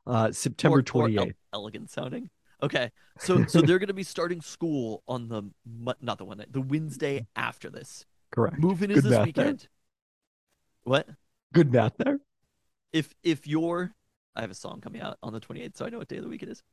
Uh 0.05 0.31
September 0.31 0.79
or 0.79 0.81
twenty 0.83 1.17
el- 1.17 1.31
elegant 1.53 1.89
sounding. 1.89 2.29
Okay, 2.61 2.91
so 3.17 3.45
so 3.45 3.61
they're 3.61 3.79
going 3.79 3.87
to 3.87 3.93
be 3.93 4.03
starting 4.03 4.41
school 4.41 5.01
on 5.07 5.29
the 5.29 5.43
not 6.01 6.17
the 6.17 6.25
one 6.25 6.43
the 6.49 6.61
Wednesday 6.61 7.25
after 7.35 7.69
this. 7.69 8.05
Correct. 8.31 8.59
Moving 8.59 8.91
is 8.91 9.01
Good 9.01 9.11
this 9.11 9.25
weekend. 9.25 9.59
there. 9.59 9.67
What 10.83 11.07
Good 11.53 11.71
math 11.71 11.93
there. 11.97 12.19
if 12.91 13.13
if 13.23 13.47
you're? 13.47 13.93
I 14.35 14.41
have 14.41 14.51
a 14.51 14.55
song 14.55 14.81
coming 14.81 15.01
out 15.01 15.17
on 15.21 15.31
the 15.31 15.39
28th, 15.39 15.77
so 15.77 15.85
I 15.85 15.89
know 15.89 15.99
what 15.99 16.07
day 16.07 16.17
of 16.17 16.23
the 16.23 16.29
week 16.29 16.43
it 16.43 16.49
is. 16.49 16.63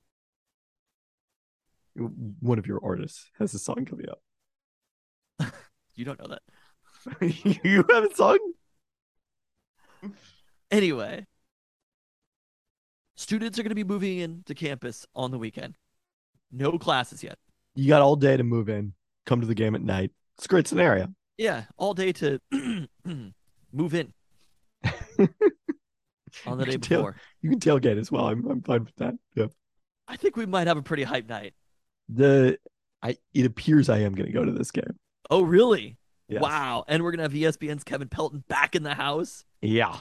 One 1.94 2.58
of 2.58 2.66
your 2.66 2.80
artists 2.82 3.30
has 3.38 3.52
a 3.52 3.58
song 3.58 3.84
coming 3.84 4.06
out. 4.08 5.52
You 5.96 6.06
don't 6.06 6.18
know 6.18 6.28
that. 6.28 6.40
you 7.64 7.84
have 7.90 8.04
a 8.04 8.14
song? 8.14 8.38
Anyway, 10.70 11.26
students 13.16 13.58
are 13.58 13.62
going 13.62 13.70
to 13.70 13.74
be 13.74 13.84
moving 13.84 14.18
into 14.18 14.54
campus 14.54 15.04
on 15.14 15.30
the 15.30 15.38
weekend. 15.38 15.76
No 16.50 16.78
classes 16.78 17.22
yet. 17.22 17.36
You 17.74 17.88
got 17.88 18.00
all 18.00 18.16
day 18.16 18.36
to 18.36 18.44
move 18.44 18.70
in, 18.70 18.94
come 19.26 19.42
to 19.42 19.46
the 19.46 19.54
game 19.54 19.74
at 19.74 19.82
night. 19.82 20.12
It's 20.38 20.46
a 20.46 20.48
great 20.48 20.66
scenario. 20.66 21.08
Yeah, 21.36 21.64
all 21.76 21.92
day 21.92 22.12
to 22.12 22.40
move 23.72 23.94
in 23.94 24.12
on 26.46 26.58
the 26.58 26.64
day 26.64 26.72
can 26.72 26.80
tail- 26.80 26.98
before. 27.00 27.16
You 27.42 27.50
can 27.50 27.60
tailgate 27.60 27.98
as 27.98 28.10
well. 28.10 28.26
I'm 28.28 28.46
I'm 28.48 28.62
fine 28.62 28.84
with 28.84 28.94
that. 28.96 29.14
Yeah. 29.34 29.46
I 30.08 30.16
think 30.16 30.36
we 30.36 30.46
might 30.46 30.66
have 30.66 30.76
a 30.76 30.82
pretty 30.82 31.02
hype 31.04 31.28
night. 31.28 31.54
The 32.08 32.58
I 33.02 33.16
it 33.34 33.46
appears 33.46 33.88
I 33.88 33.98
am 33.98 34.14
gonna 34.14 34.32
go 34.32 34.44
to 34.44 34.52
this 34.52 34.70
game. 34.70 34.98
Oh, 35.30 35.42
really? 35.42 35.96
Yes. 36.28 36.42
Wow. 36.42 36.84
And 36.88 37.02
we're 37.04 37.12
going 37.12 37.18
to 37.30 37.42
have 37.44 37.54
ESPN's 37.54 37.84
Kevin 37.84 38.08
Pelton 38.08 38.42
back 38.48 38.74
in 38.74 38.82
the 38.82 38.94
house. 38.94 39.44
Yeah. 39.62 39.96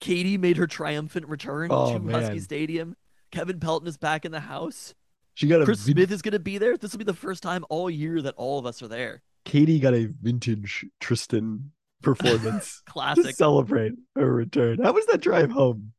Katie 0.00 0.36
made 0.36 0.58
her 0.58 0.66
triumphant 0.66 1.26
return 1.28 1.68
Oh, 1.70 1.94
to 1.94 1.98
man. 2.00 2.14
Husky 2.22 2.38
Stadium. 2.40 2.96
Kevin 3.30 3.60
Pelton 3.60 3.88
is 3.88 3.96
back 3.96 4.24
in 4.26 4.32
the 4.32 4.40
house. 4.40 4.94
She 5.34 5.46
got 5.48 5.62
a 5.62 5.64
Chris 5.64 5.80
vin- 5.84 5.94
Smith 5.96 6.10
is 6.12 6.20
going 6.20 6.32
to 6.32 6.38
be 6.38 6.58
there. 6.58 6.76
This 6.76 6.92
will 6.92 6.98
be 6.98 7.04
the 7.04 7.14
first 7.14 7.42
time 7.42 7.64
all 7.70 7.88
year 7.88 8.20
that 8.20 8.34
all 8.36 8.58
of 8.58 8.66
us 8.66 8.82
are 8.82 8.88
there. 8.88 9.22
Katie 9.46 9.78
got 9.80 9.94
a 9.94 10.06
vintage 10.20 10.84
Tristan 11.00 11.72
performance 12.02 12.82
to 12.86 12.92
Classic. 12.92 13.34
celebrate 13.36 13.92
her 14.16 14.32
return. 14.32 14.78
How 14.82 14.92
was 14.92 15.06
that 15.06 15.20
drive 15.20 15.50
home? 15.50 15.92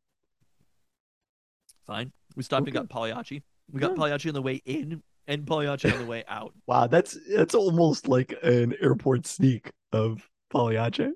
Fine. 1.86 2.12
We 2.36 2.44
stopped 2.44 2.68
and 2.68 2.74
got 2.74 2.90
Pagliacci. 2.90 3.44
We 3.72 3.80
got 3.80 3.92
Yeah. 3.92 3.96
Pagliacci 3.96 4.30
on 4.30 4.36
the 4.36 4.42
way 4.42 4.62
in 4.66 5.02
and 5.28 5.46
Pagliacci 5.48 5.92
on 5.92 6.00
the 6.00 6.06
way 6.06 6.24
out. 6.28 6.54
Wow, 6.68 6.88
that's 6.88 7.18
that's 7.36 7.56
almost 7.56 8.08
like 8.08 8.34
an 8.44 8.76
airport 8.82 9.26
sneak 9.28 9.72
of 9.92 10.28
Pagliacci. 10.52 11.10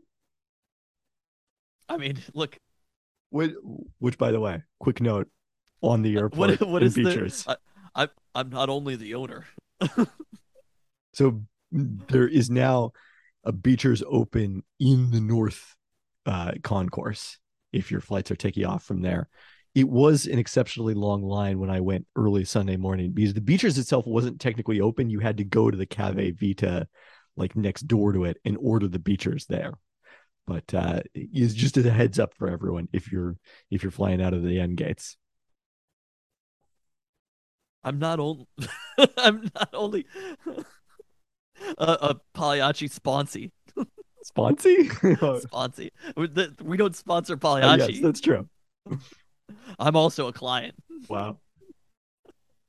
I 1.90 1.98
mean, 1.98 2.18
look, 2.34 2.58
Which, 3.30 3.54
which, 4.00 4.18
by 4.18 4.32
the 4.32 4.40
way, 4.42 4.62
quick 4.80 5.00
note 5.02 5.30
on 5.82 6.02
the 6.02 6.18
airport 6.18 6.52
Uh, 6.52 6.66
what 6.66 6.70
what 6.70 6.82
in 6.84 6.88
is 6.88 6.96
the? 6.96 7.58
I, 7.96 8.04
I 8.04 8.08
I'm 8.36 8.50
not 8.50 8.70
only 8.70 8.96
the 8.96 9.16
owner. 9.16 9.46
So 11.14 11.42
there 11.72 12.28
is 12.28 12.50
now 12.50 12.92
a 13.48 13.54
Beechers 13.54 14.04
Open 14.06 14.62
in 14.80 15.10
the 15.10 15.22
North 15.22 15.76
uh, 16.26 16.52
concourse. 16.62 17.40
If 17.74 17.92
your 17.92 18.02
flights 18.02 18.30
are 18.30 18.36
taking 18.36 18.66
off 18.66 18.84
from 18.84 19.02
there, 19.02 19.30
it 19.74 19.88
was 19.88 20.26
an 20.26 20.38
exceptionally 20.38 20.94
long 20.94 21.24
line 21.24 21.60
when 21.60 21.70
I 21.70 21.80
went 21.80 22.06
early 22.16 22.44
Sunday 22.46 22.78
morning 22.78 23.12
because 23.12 23.34
the 23.34 23.42
Beechers 23.42 23.78
itself 23.78 24.06
wasn't 24.06 24.42
technically 24.42 24.82
open. 24.82 25.10
You 25.10 25.20
had 25.20 25.38
to 25.38 25.44
go 25.44 25.72
to 25.72 25.78
the 25.78 25.86
Caffe 25.86 26.32
Vita, 26.32 26.88
like 27.36 27.56
next 27.56 27.84
door 27.84 28.12
to 28.14 28.26
it, 28.26 28.38
and 28.44 28.58
order 28.60 28.88
the 28.88 29.00
Beechers 29.00 29.46
there. 29.48 29.74
But 30.46 30.74
uh, 30.74 31.02
it's 31.14 31.54
just 31.54 31.78
as 31.78 31.86
a 31.86 31.92
heads 31.92 32.20
up 32.20 32.34
for 32.34 32.50
everyone 32.50 32.88
if 32.94 33.12
you're 33.12 33.38
if 33.70 33.84
you're 33.84 33.92
flying 33.92 34.22
out 34.22 34.34
of 34.34 34.44
the 34.44 34.60
end 34.60 34.78
gates. 34.78 35.18
I'm 37.84 38.00
not 38.00 38.20
only 38.20 38.48
I'm 39.18 39.52
not 39.56 39.70
only 39.74 40.06
a, 41.78 41.98
a 42.02 42.16
Pagliacci 42.34 42.90
sponsee. 42.90 43.52
Sponsy? 44.26 44.90
oh, 45.22 45.40
Sponsee. 45.48 45.90
We, 46.16 46.28
the, 46.28 46.56
we 46.64 46.78
don't 46.78 46.96
sponsor 46.96 47.38
yes, 47.42 48.00
that's 48.02 48.22
true. 48.22 48.48
I'm 49.80 49.96
also 49.96 50.28
a 50.28 50.34
client. 50.34 50.76
Wow. 51.08 51.38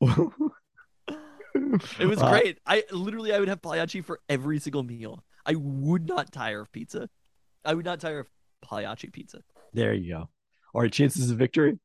It 0.01 2.07
was 2.07 2.23
Uh, 2.23 2.31
great. 2.31 2.59
I 2.67 2.85
literally 2.93 3.33
I 3.33 3.41
would 3.41 3.49
have 3.49 3.61
Pagliacci 3.61 4.03
for 4.03 4.21
every 4.29 4.61
single 4.61 4.85
meal. 4.85 5.25
I 5.45 5.55
would 5.57 6.07
not 6.07 6.31
tire 6.31 6.61
of 6.61 6.71
pizza. 6.73 7.09
I 7.65 7.75
would 7.75 7.85
not 7.85 8.01
tire 8.01 8.21
of 8.21 8.29
Pagliacci 8.63 9.11
pizza. 9.11 9.43
There 9.73 9.93
you 9.93 10.15
go. 10.15 10.29
All 10.75 10.83
right, 10.83 10.93
chances 10.93 11.31
of 11.31 11.39
victory. 11.39 11.79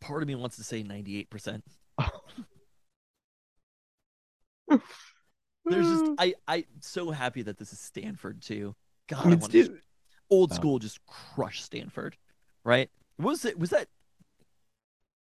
Part 0.00 0.22
of 0.22 0.28
me 0.28 0.34
wants 0.34 0.56
to 0.56 0.64
say 0.64 0.82
98%. 0.82 1.62
There's 4.68 5.88
just 5.88 6.04
mm. 6.04 6.14
I 6.18 6.34
I'm 6.46 6.64
so 6.80 7.10
happy 7.10 7.42
that 7.42 7.58
this 7.58 7.72
is 7.72 7.80
Stanford 7.80 8.42
too. 8.42 8.74
God, 9.08 9.26
I 9.26 9.30
I 9.30 9.34
want 9.34 9.52
to 9.52 9.78
old 10.30 10.52
Oh. 10.52 10.54
school 10.54 10.78
just 10.78 11.04
crush 11.06 11.62
Stanford, 11.62 12.16
right? 12.64 12.90
Was 13.18 13.44
it 13.44 13.58
was 13.58 13.70
that 13.70 13.88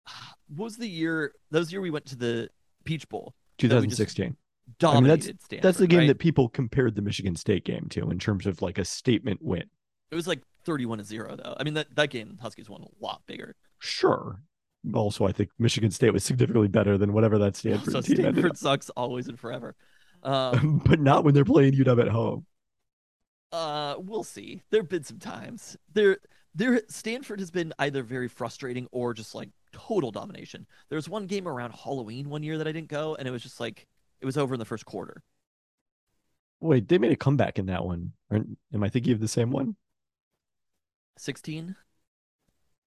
was 0.55 0.77
the 0.77 0.87
year 0.87 1.33
that 1.51 1.59
was 1.59 1.67
the 1.67 1.73
year 1.73 1.81
we 1.81 1.91
went 1.91 2.05
to 2.07 2.15
the 2.15 2.49
Peach 2.85 3.07
Bowl? 3.09 3.35
we 3.61 3.67
just 3.67 3.97
2016. 3.99 4.37
Dominated 4.79 5.41
Stanford. 5.41 5.63
That's 5.63 5.77
the 5.77 5.87
game 5.87 5.99
right? 5.99 6.07
that 6.07 6.19
people 6.19 6.49
compared 6.49 6.95
the 6.95 7.01
Michigan 7.01 7.35
State 7.35 7.65
game 7.65 7.87
to 7.89 8.09
in 8.09 8.19
terms 8.19 8.47
of 8.47 8.61
like 8.61 8.77
a 8.77 8.85
statement 8.85 9.41
win. 9.41 9.63
it 10.11 10.15
was 10.15 10.27
like 10.27 10.41
31 10.65 10.99
to 10.99 11.03
0 11.03 11.35
though. 11.35 11.55
I 11.59 11.63
mean 11.63 11.73
that 11.73 11.93
that 11.95 12.09
game 12.09 12.37
Huskies 12.41 12.69
won 12.69 12.81
a 12.81 13.05
lot 13.05 13.21
bigger. 13.27 13.55
Sure. 13.79 14.41
Also, 14.93 15.27
I 15.27 15.31
think 15.31 15.51
Michigan 15.59 15.91
State 15.91 16.11
was 16.11 16.23
significantly 16.23 16.67
better 16.67 16.97
than 16.97 17.13
whatever 17.13 17.37
that 17.39 17.55
Stanford 17.55 17.93
so 17.93 18.01
team 18.01 18.17
Stanford 18.17 18.57
sucks 18.57 18.89
always 18.91 19.27
and 19.27 19.39
forever. 19.39 19.75
Um, 20.23 20.83
but 20.85 20.99
not 20.99 21.23
when 21.23 21.33
they're 21.33 21.43
playing 21.43 21.73
UW 21.73 21.99
at 21.99 22.07
home. 22.09 22.45
uh, 23.51 23.95
we'll 23.97 24.23
see. 24.23 24.61
There've 24.69 24.87
been 24.87 25.03
some 25.03 25.19
times. 25.19 25.75
There, 25.93 26.17
there. 26.55 26.81
Stanford 26.89 27.39
has 27.39 27.51
been 27.51 27.73
either 27.79 28.03
very 28.03 28.27
frustrating 28.27 28.87
or 28.91 29.13
just 29.13 29.35
like 29.35 29.49
total 29.73 30.11
domination. 30.11 30.67
There 30.89 30.95
was 30.95 31.09
one 31.09 31.25
game 31.27 31.47
around 31.47 31.71
Halloween 31.73 32.29
one 32.29 32.43
year 32.43 32.57
that 32.57 32.67
I 32.67 32.71
didn't 32.71 32.89
go, 32.89 33.15
and 33.15 33.27
it 33.27 33.31
was 33.31 33.43
just 33.43 33.59
like 33.59 33.87
it 34.21 34.25
was 34.25 34.37
over 34.37 34.53
in 34.53 34.59
the 34.59 34.65
first 34.65 34.85
quarter. 34.85 35.23
Wait, 36.61 36.87
they 36.87 36.97
made 36.97 37.11
a 37.11 37.15
comeback 37.15 37.57
in 37.59 37.65
that 37.67 37.83
one. 37.85 38.13
Am 38.31 38.83
I 38.83 38.89
thinking 38.89 39.13
of 39.13 39.19
the 39.19 39.27
same 39.27 39.51
one? 39.51 39.75
16. 41.17 41.75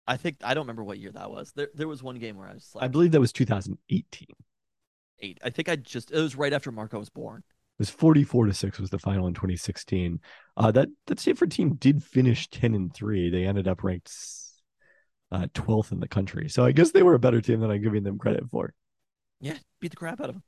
I 0.07 0.17
think 0.17 0.37
I 0.43 0.55
don't 0.55 0.65
remember 0.65 0.85
what 0.85 0.99
year 0.99 1.13
that 1.13 1.31
was. 1.31 1.53
There, 1.53 1.69
there 1.75 1.89
was 1.89 2.03
one 2.03 2.19
game 2.19 2.37
where 2.37 2.49
I 2.49 2.55
was 2.55 2.71
like 2.75 2.85
I 2.85 2.89
believe 2.89 3.13
that 3.13 3.21
was 3.21 3.33
2018. 3.33 4.27
Eight. 5.21 5.39
I 5.43 5.51
think 5.51 5.69
I 5.69 5.77
just 5.77 6.11
it 6.11 6.21
was 6.21 6.37
right 6.37 6.53
after 6.53 6.71
Marco 6.71 6.99
was 6.99 7.11
born. 7.11 7.43
It 7.47 7.81
was 7.81 7.91
44 7.91 8.47
to 8.47 8.55
6 8.55 8.79
was 8.79 8.91
the 8.91 8.99
final 8.99 9.27
in 9.27 9.35
2016. 9.35 10.21
Uh, 10.57 10.71
that 10.73 10.89
that 11.07 11.19
Stanford 11.21 11.51
team 11.51 11.75
did 11.75 12.03
finish 12.03 12.49
10 12.51 12.75
and 12.75 12.95
3. 12.95 13.31
They 13.31 13.47
ended 13.47 13.67
up 13.67 13.83
ranked 13.83 14.13
uh, 15.33 15.47
12th 15.55 15.93
in 15.93 16.01
the 16.01 16.09
country. 16.09 16.49
So 16.49 16.65
I 16.65 16.73
guess 16.73 16.91
they 16.93 17.03
were 17.03 17.15
a 17.15 17.19
better 17.19 17.41
team 17.41 17.61
than 17.61 17.71
I'm 17.71 17.83
giving 17.83 18.05
them 18.05 18.19
credit 18.19 18.45
for. 18.51 18.75
Yeah, 19.41 19.59
beat 19.81 19.91
the 19.91 19.97
crap 19.97 20.21
out 20.21 20.31
of 20.31 20.37
him. 20.37 20.43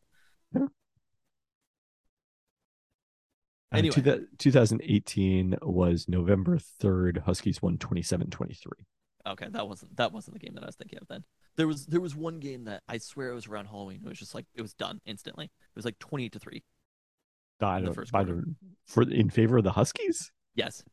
Uh, 0.54 0.66
Anyway. 3.72 3.94
two 3.94 4.26
2018 4.38 5.56
was 5.60 6.06
November 6.08 6.58
3rd. 6.80 7.24
Huskies 7.24 7.60
won 7.60 7.78
27 7.78 8.30
23. 8.30 8.72
Okay, 9.26 9.46
that 9.50 9.68
wasn't 9.68 9.96
that 9.96 10.12
wasn't 10.12 10.34
the 10.34 10.44
game 10.44 10.54
that 10.54 10.62
I 10.62 10.66
was 10.66 10.76
thinking 10.76 10.98
of 11.00 11.08
then. 11.08 11.24
There 11.56 11.66
was 11.66 11.86
there 11.86 12.00
was 12.00 12.14
one 12.14 12.38
game 12.38 12.64
that 12.64 12.82
I 12.88 12.98
swear 12.98 13.30
it 13.30 13.34
was 13.34 13.46
around 13.46 13.66
Halloween. 13.66 14.00
It 14.04 14.08
was 14.08 14.18
just 14.18 14.34
like 14.34 14.46
it 14.54 14.62
was 14.62 14.74
done 14.74 15.00
instantly. 15.06 15.46
It 15.46 15.76
was 15.76 15.84
like 15.84 15.98
twenty 15.98 16.28
to 16.30 16.38
three. 16.38 16.62
I 17.60 17.80
the 17.80 17.86
don't, 17.86 17.94
first 17.94 18.12
by 18.12 18.24
quarter. 18.24 18.42
the, 18.42 18.54
for 18.84 19.02
in 19.02 19.30
favor 19.30 19.58
of 19.58 19.64
the 19.64 19.72
Huskies. 19.72 20.30
Yes, 20.54 20.84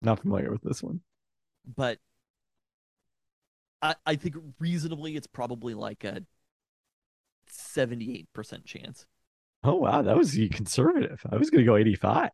Not 0.00 0.20
familiar 0.20 0.50
with 0.50 0.62
this 0.62 0.82
one. 0.82 1.00
but 1.76 1.98
I 3.80 3.94
I 4.06 4.16
think 4.16 4.36
reasonably 4.58 5.16
it's 5.16 5.26
probably 5.26 5.74
like 5.74 6.04
a 6.04 6.22
seventy 7.48 8.18
eight 8.18 8.28
percent 8.32 8.64
chance. 8.64 9.06
Oh 9.64 9.76
wow, 9.76 10.02
that 10.02 10.16
was 10.16 10.38
conservative. 10.52 11.20
I 11.30 11.36
was 11.36 11.48
going 11.50 11.60
to 11.64 11.70
go 11.70 11.76
85. 11.76 12.30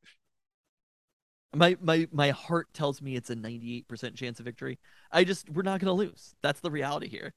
My 1.54 1.76
my 1.80 2.06
my 2.12 2.30
heart 2.30 2.68
tells 2.74 3.00
me 3.00 3.16
it's 3.16 3.30
a 3.30 3.34
ninety 3.34 3.76
eight 3.76 3.88
percent 3.88 4.14
chance 4.14 4.38
of 4.38 4.44
victory. 4.44 4.78
I 5.10 5.24
just 5.24 5.48
we're 5.48 5.62
not 5.62 5.80
gonna 5.80 5.94
lose. 5.94 6.34
That's 6.42 6.60
the 6.60 6.70
reality 6.70 7.08
here. 7.08 7.32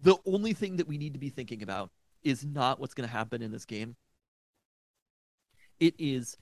The 0.00 0.16
only 0.26 0.54
thing 0.54 0.76
that 0.76 0.88
we 0.88 0.96
need 0.96 1.12
to 1.12 1.18
be 1.18 1.28
thinking 1.28 1.62
about 1.62 1.90
is 2.24 2.44
not 2.44 2.80
what's 2.80 2.94
gonna 2.94 3.08
happen 3.08 3.42
in 3.42 3.52
this 3.52 3.66
game. 3.66 3.96
It 5.78 5.94
is 5.98 6.36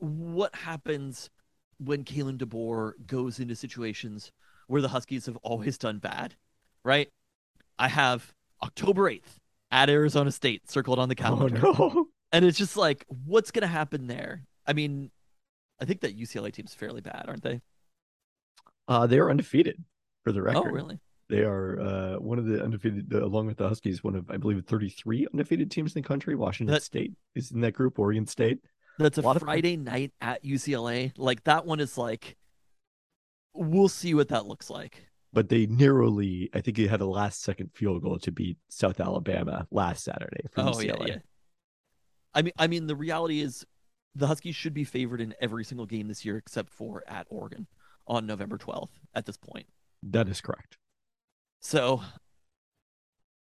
what 0.00 0.54
happens 0.54 1.30
when 1.78 2.04
Kalen 2.04 2.38
DeBoer 2.38 2.92
goes 3.06 3.38
into 3.40 3.54
situations 3.56 4.32
where 4.66 4.82
the 4.82 4.88
Huskies 4.88 5.26
have 5.26 5.36
always 5.38 5.78
done 5.78 5.98
bad, 5.98 6.34
right? 6.84 7.08
I 7.78 7.88
have 7.88 8.32
October 8.62 9.10
8th 9.10 9.38
at 9.70 9.90
Arizona 9.90 10.30
State 10.30 10.70
circled 10.70 10.98
on 10.98 11.08
the 11.08 11.16
Oh 11.18 11.22
calendar. 11.22 11.60
no. 11.62 12.06
And 12.32 12.44
it's 12.44 12.56
just 12.58 12.76
like, 12.76 13.04
what's 13.26 13.50
going 13.50 13.62
to 13.62 13.66
happen 13.68 14.06
there? 14.06 14.44
I 14.66 14.72
mean, 14.72 15.10
I 15.82 15.84
think 15.84 16.00
that 16.02 16.16
UCLA 16.16 16.52
team's 16.52 16.74
fairly 16.74 17.00
bad, 17.00 17.24
aren't 17.26 17.42
they? 17.42 17.60
Uh, 18.86 19.04
they 19.08 19.18
are 19.18 19.30
undefeated 19.30 19.82
for 20.22 20.30
the 20.30 20.40
record. 20.40 20.68
Oh, 20.68 20.70
really? 20.70 21.00
They 21.28 21.40
are 21.40 21.80
uh, 21.80 22.20
one 22.20 22.38
of 22.38 22.46
the 22.46 22.62
undefeated, 22.62 23.12
uh, 23.12 23.24
along 23.24 23.46
with 23.48 23.56
the 23.56 23.66
Huskies, 23.68 24.04
one 24.04 24.14
of, 24.14 24.30
I 24.30 24.36
believe, 24.36 24.62
33 24.64 25.26
undefeated 25.32 25.72
teams 25.72 25.96
in 25.96 26.02
the 26.02 26.06
country. 26.06 26.36
Washington 26.36 26.72
That- 26.74 26.82
State 26.84 27.12
is 27.34 27.50
in 27.50 27.60
that 27.62 27.72
group, 27.72 27.98
Oregon 27.98 28.26
State. 28.26 28.58
That's 28.98 29.18
a, 29.18 29.22
A 29.22 29.22
lot 29.22 29.34
of- 29.36 29.42
Friday 29.42 29.76
night 29.76 30.12
at 30.20 30.44
UCLA. 30.44 31.12
Like 31.16 31.42
that 31.44 31.66
one 31.66 31.80
is 31.80 31.98
like, 31.98 32.36
we'll 33.54 33.88
see 33.88 34.14
what 34.14 34.28
that 34.28 34.46
looks 34.46 34.70
like. 34.70 35.08
but 35.32 35.48
they 35.48 35.66
narrowly, 35.66 36.48
I 36.54 36.60
think 36.60 36.76
they 36.76 36.86
had 36.86 37.00
a 37.00 37.06
last 37.06 37.42
second 37.42 37.70
field 37.74 38.02
goal 38.02 38.18
to 38.20 38.30
beat 38.30 38.58
South 38.68 39.00
Alabama 39.00 39.66
last 39.72 40.04
Saturday 40.04 40.44
from 40.52 40.68
Oh 40.68 40.80
yeah, 40.80 40.92
UCLA. 40.92 41.08
yeah. 41.08 41.16
I 42.34 42.42
mean, 42.42 42.52
I 42.58 42.66
mean, 42.68 42.86
the 42.86 42.96
reality 42.96 43.40
is, 43.40 43.64
the 44.14 44.26
Huskies 44.26 44.54
should 44.54 44.74
be 44.74 44.84
favored 44.84 45.20
in 45.20 45.34
every 45.40 45.64
single 45.64 45.86
game 45.86 46.08
this 46.08 46.24
year 46.24 46.36
except 46.36 46.70
for 46.70 47.02
at 47.06 47.26
Oregon 47.30 47.66
on 48.06 48.26
November 48.26 48.58
twelfth. 48.58 48.98
At 49.14 49.26
this 49.26 49.36
point, 49.36 49.66
That 50.02 50.28
is 50.28 50.40
correct. 50.40 50.76
so 51.60 52.02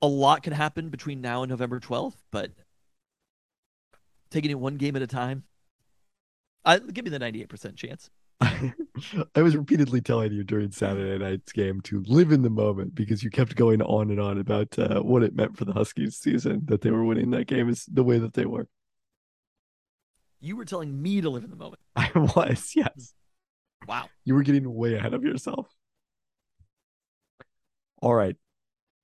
a 0.03 0.07
lot 0.07 0.43
can 0.43 0.53
happen 0.55 0.89
between 0.89 1.21
now 1.21 1.43
and 1.43 1.51
November 1.51 1.81
twelfth, 1.81 2.23
but 2.31 2.53
taking 4.31 4.51
it 4.51 4.59
one 4.59 4.77
game 4.77 4.97
at 4.97 5.03
a 5.03 5.07
time, 5.07 5.45
I 6.64 6.79
give 6.79 7.05
me 7.05 7.11
the 7.11 7.18
ninety-eight 7.18 7.49
percent 7.49 7.77
chance. 7.77 8.11
I 8.41 9.43
was 9.43 9.55
repeatedly 9.57 10.01
telling 10.01 10.33
you 10.33 10.45
during 10.45 10.71
Saturday 10.73 11.23
night's 11.23 11.53
game 11.53 11.81
to 11.83 12.03
live 12.07 12.33
in 12.33 12.41
the 12.43 12.49
moment 12.51 12.95
because 12.95 13.23
you 13.23 13.29
kept 13.31 13.55
going 13.55 13.83
on 13.83 14.11
and 14.11 14.18
on 14.21 14.39
about 14.39 14.79
uh, 14.79 15.01
what 15.01 15.23
it 15.23 15.35
meant 15.35 15.59
for 15.59 15.66
the 15.66 15.75
Huskies 15.75 16.16
season 16.16 16.62
that 16.64 16.81
they 16.81 16.91
were 16.91 17.05
winning 17.05 17.31
that 17.33 17.47
game 17.47 17.68
is 17.68 17.85
the 17.87 18.03
way 18.05 18.18
that 18.18 18.33
they 18.35 18.47
were. 18.47 18.66
You 20.41 20.57
were 20.57 20.64
telling 20.64 21.01
me 21.01 21.20
to 21.20 21.30
live 21.30 21.45
in 21.45 21.51
the 21.51 21.57
moment. 21.57 21.80
I 21.97 22.11
was, 22.14 22.72
yes. 22.74 23.14
Wow. 23.86 24.09
You 24.24 24.34
were 24.34 24.43
getting 24.43 24.72
way 24.72 24.95
ahead 24.95 25.14
of 25.14 25.24
yourself. 25.24 25.68
All 28.03 28.14
right. 28.14 28.36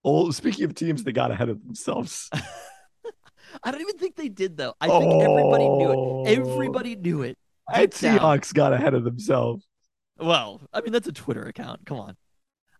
Oh, 0.04 0.30
speaking 0.30 0.64
of 0.64 0.74
teams 0.74 1.04
that 1.04 1.12
got 1.12 1.30
ahead 1.30 1.48
of 1.48 1.62
themselves. 1.64 2.30
I 3.62 3.70
don't 3.70 3.80
even 3.80 3.98
think 3.98 4.16
they 4.16 4.28
did 4.28 4.56
though. 4.56 4.74
I 4.80 4.88
think 4.88 5.22
everybody 5.22 5.68
knew 5.68 5.90
it. 5.90 5.96
Oh. 5.96 6.24
Everybody 6.26 6.96
knew 6.96 7.22
it. 7.22 7.38
Down. 7.72 7.88
Seahawks 7.88 8.54
got 8.54 8.72
ahead 8.72 8.94
of 8.94 9.04
themselves. 9.04 9.66
Well, 10.18 10.62
I 10.72 10.80
mean 10.80 10.92
that's 10.92 11.08
a 11.08 11.12
Twitter 11.12 11.42
account. 11.42 11.84
Come 11.84 11.98
on. 11.98 12.16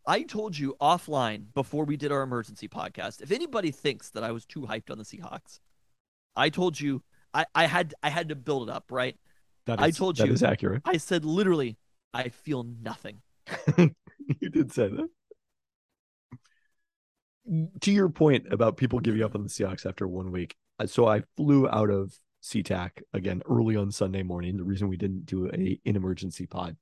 I 0.07 0.22
told 0.22 0.57
you 0.57 0.76
offline 0.80 1.46
before 1.54 1.84
we 1.84 1.96
did 1.96 2.12
our 2.12 2.22
emergency 2.22 2.68
podcast. 2.68 3.20
If 3.20 3.32
anybody 3.32 3.72
thinks 3.72 4.11
that 4.11 4.22
I 4.22 4.30
was 4.30 4.46
too 4.46 4.61
hyped 4.61 4.90
on 4.90 4.98
the 4.98 5.04
Seahawks, 5.04 5.59
I 6.36 6.48
told 6.48 6.78
you 6.78 7.02
I, 7.37 7.45
I 7.55 7.66
had 7.66 7.95
I 8.03 8.09
had 8.09 8.30
to 8.30 8.34
build 8.34 8.68
it 8.68 8.74
up, 8.74 8.87
right? 8.91 9.14
That 9.66 9.80
I 9.80 9.91
told 9.91 10.16
that 10.16 10.26
you. 10.26 10.32
is 10.32 10.43
accurate. 10.43 10.82
I 10.87 10.97
said 10.97 11.24
literally, 11.24 11.76
I 12.14 12.30
feel 12.30 12.64
nothing. 12.82 13.20
you 13.76 14.51
did 14.51 14.72
say 14.72 14.89
that. 14.89 15.09
To 17.82 17.93
your 17.93 18.09
point 18.09 18.47
about 18.51 18.78
people 18.78 19.01
giving 19.01 19.22
up 19.22 19.34
on 19.34 19.43
the 19.43 19.49
Seahawks 19.51 19.84
after 19.87 20.09
one 20.09 20.32
week, 20.32 20.57
uh, 20.78 20.87
so 20.87 21.07
I 21.07 21.22
flew 21.37 21.68
out 21.68 21.91
of 21.91 22.18
SeaTac 22.43 23.03
again 23.12 23.43
early 23.49 23.76
on 23.76 23.93
Sunday 23.93 24.22
morning. 24.22 24.57
The 24.57 24.64
reason 24.64 24.89
we 24.89 24.97
didn't 24.97 25.26
do 25.26 25.47
a 25.47 25.78
an 25.84 25.97
emergency 25.97 26.47
pod, 26.47 26.76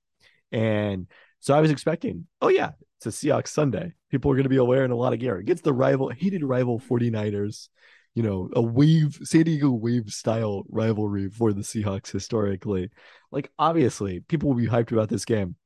and 0.52 1.08
so 1.40 1.52
I 1.52 1.60
was 1.60 1.72
expecting, 1.72 2.26
oh 2.40 2.48
yeah, 2.48 2.70
it's 2.98 3.06
a 3.06 3.08
Seahawks 3.08 3.48
Sunday. 3.48 3.92
People 4.10 4.30
are 4.30 4.34
going 4.34 4.44
to 4.44 4.48
be 4.48 4.60
wearing 4.60 4.92
a 4.92 4.96
lot 4.96 5.12
of 5.12 5.18
gear 5.18 5.36
against 5.36 5.64
the 5.64 5.72
rival, 5.72 6.10
hated 6.10 6.44
rival 6.44 6.78
49ers. 6.78 7.68
You 8.14 8.22
know, 8.22 8.48
a 8.54 8.62
wave, 8.62 9.18
San 9.22 9.42
Diego 9.42 9.70
wave 9.70 10.10
style 10.10 10.64
rivalry 10.68 11.28
for 11.30 11.52
the 11.52 11.62
Seahawks 11.62 12.10
historically. 12.10 12.90
Like, 13.32 13.50
obviously, 13.58 14.20
people 14.20 14.50
will 14.50 14.56
be 14.56 14.68
hyped 14.68 14.92
about 14.92 15.08
this 15.08 15.24
game. 15.24 15.56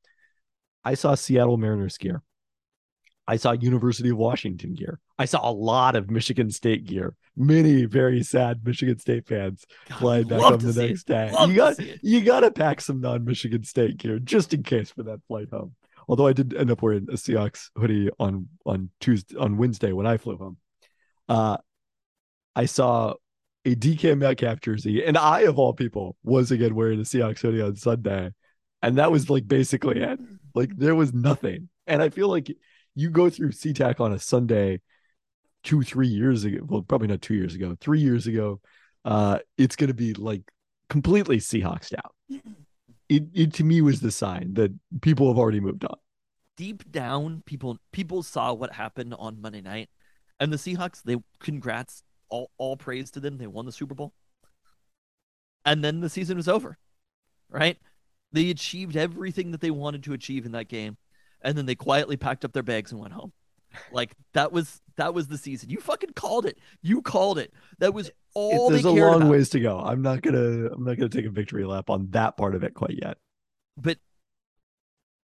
I 0.84 0.94
saw 0.94 1.14
Seattle 1.14 1.58
Mariners 1.58 1.98
gear. 1.98 2.22
I 3.26 3.36
saw 3.36 3.52
University 3.52 4.08
of 4.08 4.16
Washington 4.16 4.72
gear. 4.72 5.00
I 5.18 5.26
saw 5.26 5.46
a 5.48 5.52
lot 5.52 5.96
of 5.96 6.10
Michigan 6.10 6.50
State 6.50 6.86
gear. 6.86 7.14
Many 7.36 7.84
very 7.84 8.22
sad 8.22 8.64
Michigan 8.64 8.98
State 8.98 9.28
fans 9.28 9.66
God, 9.90 9.98
flying 9.98 10.28
back 10.28 10.40
home 10.40 10.58
the 10.58 10.72
see 10.72 10.84
it. 10.84 10.88
next 10.88 11.06
day. 11.06 11.30
Love 11.32 11.50
You 11.50 11.56
got 11.56 11.76
you 12.02 12.20
got 12.22 12.40
to 12.40 12.50
pack 12.50 12.80
some 12.80 13.02
non-Michigan 13.02 13.64
State 13.64 13.98
gear 13.98 14.18
just 14.18 14.54
in 14.54 14.62
case 14.62 14.90
for 14.90 15.02
that 15.02 15.20
flight 15.28 15.50
home. 15.50 15.74
Although 16.08 16.26
I 16.26 16.32
did 16.32 16.54
end 16.54 16.70
up 16.70 16.80
wearing 16.80 17.06
a 17.10 17.16
Seahawks 17.16 17.68
hoodie 17.76 18.08
on 18.18 18.48
on 18.64 18.88
Tuesday 18.98 19.36
on 19.36 19.58
Wednesday 19.58 19.92
when 19.92 20.06
I 20.06 20.16
flew 20.16 20.38
home. 20.38 20.56
Uh, 21.28 21.58
I 22.58 22.64
saw 22.66 23.14
a 23.64 23.76
DK 23.76 24.18
Metcalf 24.18 24.60
jersey, 24.60 25.04
and 25.04 25.16
I 25.16 25.42
of 25.42 25.60
all 25.60 25.72
people 25.72 26.16
was 26.24 26.50
again 26.50 26.74
wearing 26.74 26.98
a 26.98 27.04
Seahawks 27.04 27.38
hoodie 27.38 27.62
on 27.62 27.76
Sunday, 27.76 28.32
and 28.82 28.98
that 28.98 29.12
was 29.12 29.30
like 29.30 29.46
basically 29.46 30.00
it. 30.00 30.18
Like 30.56 30.76
there 30.76 30.96
was 30.96 31.14
nothing, 31.14 31.68
and 31.86 32.02
I 32.02 32.08
feel 32.08 32.28
like 32.28 32.50
you 32.96 33.10
go 33.10 33.30
through 33.30 33.52
SeaTac 33.52 34.00
on 34.00 34.12
a 34.12 34.18
Sunday 34.18 34.80
two 35.62 35.82
three 35.82 36.08
years 36.08 36.44
ago. 36.44 36.58
Well, 36.66 36.82
probably 36.82 37.06
not 37.06 37.22
two 37.22 37.34
years 37.34 37.54
ago, 37.54 37.76
three 37.80 38.00
years 38.00 38.26
ago. 38.26 38.60
Uh, 39.04 39.38
it's 39.56 39.76
gonna 39.76 39.94
be 39.94 40.14
like 40.14 40.42
completely 40.90 41.38
Seahawks 41.38 41.94
out. 41.96 42.12
It, 43.08 43.22
it 43.34 43.54
to 43.54 43.64
me 43.64 43.82
was 43.82 44.00
the 44.00 44.10
sign 44.10 44.54
that 44.54 44.72
people 45.00 45.28
have 45.28 45.38
already 45.38 45.60
moved 45.60 45.84
on. 45.84 45.96
Deep 46.56 46.90
down, 46.90 47.44
people 47.46 47.78
people 47.92 48.24
saw 48.24 48.52
what 48.52 48.72
happened 48.72 49.14
on 49.16 49.40
Monday 49.40 49.60
night, 49.60 49.90
and 50.40 50.52
the 50.52 50.56
Seahawks. 50.56 51.04
They 51.04 51.18
congrats, 51.38 52.02
all 52.30 52.50
all 52.58 52.76
praise 52.76 53.10
to 53.12 53.20
them. 53.20 53.38
They 53.38 53.46
won 53.46 53.66
the 53.66 53.72
Super 53.72 53.94
Bowl, 53.94 54.12
and 55.64 55.82
then 55.84 56.00
the 56.00 56.08
season 56.08 56.36
was 56.36 56.48
over, 56.48 56.78
right? 57.50 57.78
They 58.32 58.50
achieved 58.50 58.96
everything 58.96 59.50
that 59.52 59.60
they 59.60 59.70
wanted 59.70 60.02
to 60.04 60.12
achieve 60.12 60.44
in 60.46 60.52
that 60.52 60.68
game, 60.68 60.96
and 61.42 61.56
then 61.56 61.66
they 61.66 61.74
quietly 61.74 62.16
packed 62.16 62.44
up 62.44 62.52
their 62.52 62.62
bags 62.62 62.92
and 62.92 63.00
went 63.00 63.12
home. 63.14 63.32
Like 63.92 64.12
that 64.32 64.50
was 64.52 64.80
that 64.96 65.12
was 65.14 65.28
the 65.28 65.38
season. 65.38 65.70
You 65.70 65.78
fucking 65.78 66.10
called 66.14 66.46
it. 66.46 66.58
You 66.82 67.02
called 67.02 67.38
it. 67.38 67.52
That 67.78 67.92
was 67.94 68.10
all 68.34 68.70
There's 68.70 68.82
they 68.82 68.88
a 68.88 68.92
long 68.92 69.16
about. 69.22 69.30
ways 69.30 69.50
to 69.50 69.60
go. 69.60 69.78
I'm 69.78 70.00
not 70.02 70.22
gonna 70.22 70.68
I'm 70.72 70.84
not 70.84 70.96
gonna 70.96 71.08
take 71.10 71.26
a 71.26 71.30
victory 71.30 71.64
lap 71.64 71.90
on 71.90 72.08
that 72.10 72.36
part 72.36 72.54
of 72.54 72.62
it 72.64 72.72
quite 72.74 72.98
yet. 73.00 73.18
But 73.76 73.98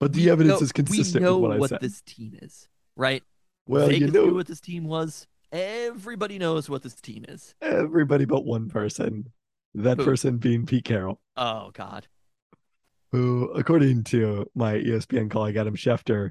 But 0.00 0.12
the 0.12 0.28
evidence 0.30 0.60
know- 0.60 0.64
is 0.64 0.72
consistent 0.72 1.22
We 1.22 1.28
know 1.30 1.38
with 1.38 1.48
what 1.48 1.56
I 1.56 1.58
what 1.60 1.70
said. 1.70 1.80
this 1.80 2.02
team 2.02 2.38
is, 2.42 2.68
right? 2.94 3.22
well, 3.66 3.86
Vegas 3.88 4.00
you 4.08 4.12
knew 4.12 4.26
know, 4.28 4.34
what 4.34 4.46
this 4.46 4.60
team 4.60 4.84
was. 4.84 5.26
Everybody 5.52 6.38
knows 6.38 6.68
what 6.68 6.82
this 6.82 6.94
team 6.94 7.24
is. 7.28 7.54
everybody 7.62 8.24
but 8.24 8.44
one 8.44 8.68
person. 8.68 9.32
That 9.74 9.98
Who? 9.98 10.04
person 10.04 10.38
being 10.38 10.64
Pete 10.66 10.84
Carroll, 10.84 11.20
Oh 11.36 11.70
God. 11.74 12.06
who, 13.12 13.50
according 13.52 14.04
to 14.04 14.46
my 14.54 14.74
ESPN 14.74 15.30
colleague 15.30 15.56
Adam 15.56 15.76
Schefter, 15.76 16.30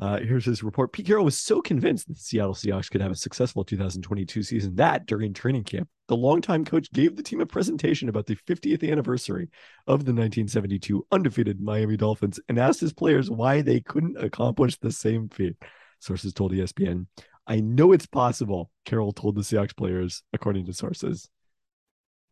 uh, 0.00 0.18
here's 0.20 0.44
his 0.46 0.62
report. 0.62 0.92
Pete 0.92 1.06
Carroll 1.06 1.24
was 1.24 1.38
so 1.38 1.60
convinced 1.60 2.06
that 2.08 2.14
the 2.14 2.20
Seattle 2.20 2.54
Seahawks 2.54 2.90
could 2.90 3.00
have 3.02 3.10
a 3.10 3.16
successful 3.16 3.62
2022 3.64 4.42
season 4.42 4.74
that 4.76 5.06
during 5.06 5.34
training 5.34 5.64
camp, 5.64 5.88
the 6.06 6.16
longtime 6.16 6.64
coach 6.64 6.90
gave 6.92 7.14
the 7.16 7.22
team 7.22 7.40
a 7.42 7.46
presentation 7.46 8.08
about 8.08 8.24
the 8.26 8.36
50th 8.36 8.88
anniversary 8.90 9.50
of 9.86 10.04
the 10.06 10.12
1972 10.12 11.04
undefeated 11.12 11.60
Miami 11.60 11.96
Dolphins 11.96 12.40
and 12.48 12.58
asked 12.58 12.80
his 12.80 12.92
players 12.94 13.28
why 13.30 13.60
they 13.60 13.80
couldn't 13.80 14.16
accomplish 14.16 14.78
the 14.78 14.92
same 14.92 15.28
feat. 15.28 15.56
Sources 16.00 16.32
told 16.32 16.52
ESPN, 16.52 17.06
I 17.48 17.60
know 17.60 17.92
it's 17.92 18.06
possible, 18.06 18.70
Carroll 18.84 19.12
told 19.12 19.34
the 19.34 19.40
Seahawks 19.40 19.74
players, 19.74 20.22
according 20.34 20.66
to 20.66 20.74
sources. 20.74 21.30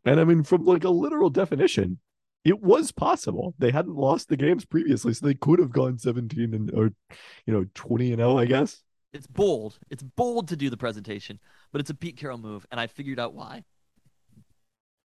And 0.05 0.19
I 0.19 0.23
mean, 0.23 0.43
from 0.43 0.63
like 0.63 0.83
a 0.83 0.89
literal 0.89 1.31
definition, 1.31 1.99
it 2.45 2.61
was 2.61 2.91
possible. 2.91 3.55
They 3.57 3.71
hadn't 3.71 3.95
lost 3.95 4.29
the 4.29 4.37
games 4.37 4.63
previously, 4.63 5.13
so 5.13 5.25
they 5.25 5.33
could 5.33 5.59
have 5.59 5.71
gone 5.71 5.97
17 5.97 6.53
and 6.53 6.71
or 6.73 6.93
you 7.45 7.53
know 7.53 7.65
20 7.73 8.13
and 8.13 8.19
0, 8.19 8.37
I 8.37 8.45
guess. 8.45 8.83
It's 9.11 9.27
bold. 9.27 9.79
It's 9.89 10.03
bold 10.03 10.47
to 10.49 10.55
do 10.55 10.69
the 10.69 10.77
presentation, 10.77 11.39
but 11.71 11.81
it's 11.81 11.89
a 11.89 11.95
Pete 11.95 12.15
Carroll 12.15 12.37
move, 12.37 12.65
and 12.71 12.79
I 12.79 12.87
figured 12.87 13.19
out 13.19 13.33
why. 13.33 13.63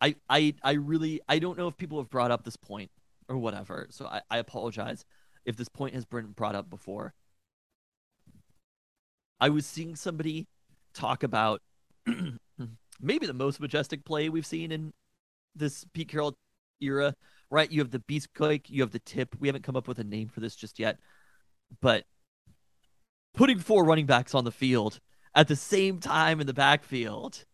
I 0.02 0.16
I 0.28 0.54
I 0.62 0.72
really 0.72 1.20
I 1.28 1.38
don't 1.38 1.56
know 1.56 1.68
if 1.68 1.76
people 1.76 1.98
have 1.98 2.10
brought 2.10 2.30
up 2.30 2.44
this 2.44 2.56
point 2.56 2.90
or 3.28 3.38
whatever, 3.38 3.86
so 3.90 4.06
I, 4.06 4.20
I 4.30 4.38
apologize 4.38 5.04
if 5.46 5.56
this 5.56 5.68
point 5.68 5.94
has 5.94 6.04
been 6.04 6.32
brought 6.32 6.54
up 6.54 6.68
before. 6.68 7.14
I 9.42 9.48
was 9.48 9.66
seeing 9.66 9.96
somebody 9.96 10.46
talk 10.94 11.24
about 11.24 11.62
maybe 13.00 13.26
the 13.26 13.34
most 13.34 13.58
majestic 13.58 14.04
play 14.04 14.28
we've 14.28 14.46
seen 14.46 14.70
in 14.70 14.92
this 15.56 15.84
Pete 15.92 16.08
Carroll 16.08 16.36
era, 16.80 17.16
right? 17.50 17.68
You 17.68 17.80
have 17.80 17.90
the 17.90 17.98
beast 17.98 18.28
quake, 18.36 18.70
you 18.70 18.82
have 18.82 18.92
the 18.92 19.00
tip. 19.00 19.34
We 19.40 19.48
haven't 19.48 19.64
come 19.64 19.74
up 19.74 19.88
with 19.88 19.98
a 19.98 20.04
name 20.04 20.28
for 20.28 20.38
this 20.38 20.54
just 20.54 20.78
yet, 20.78 21.00
but 21.80 22.04
putting 23.34 23.58
four 23.58 23.84
running 23.84 24.06
backs 24.06 24.32
on 24.32 24.44
the 24.44 24.52
field 24.52 25.00
at 25.34 25.48
the 25.48 25.56
same 25.56 25.98
time 25.98 26.40
in 26.40 26.46
the 26.46 26.54
backfield 26.54 27.44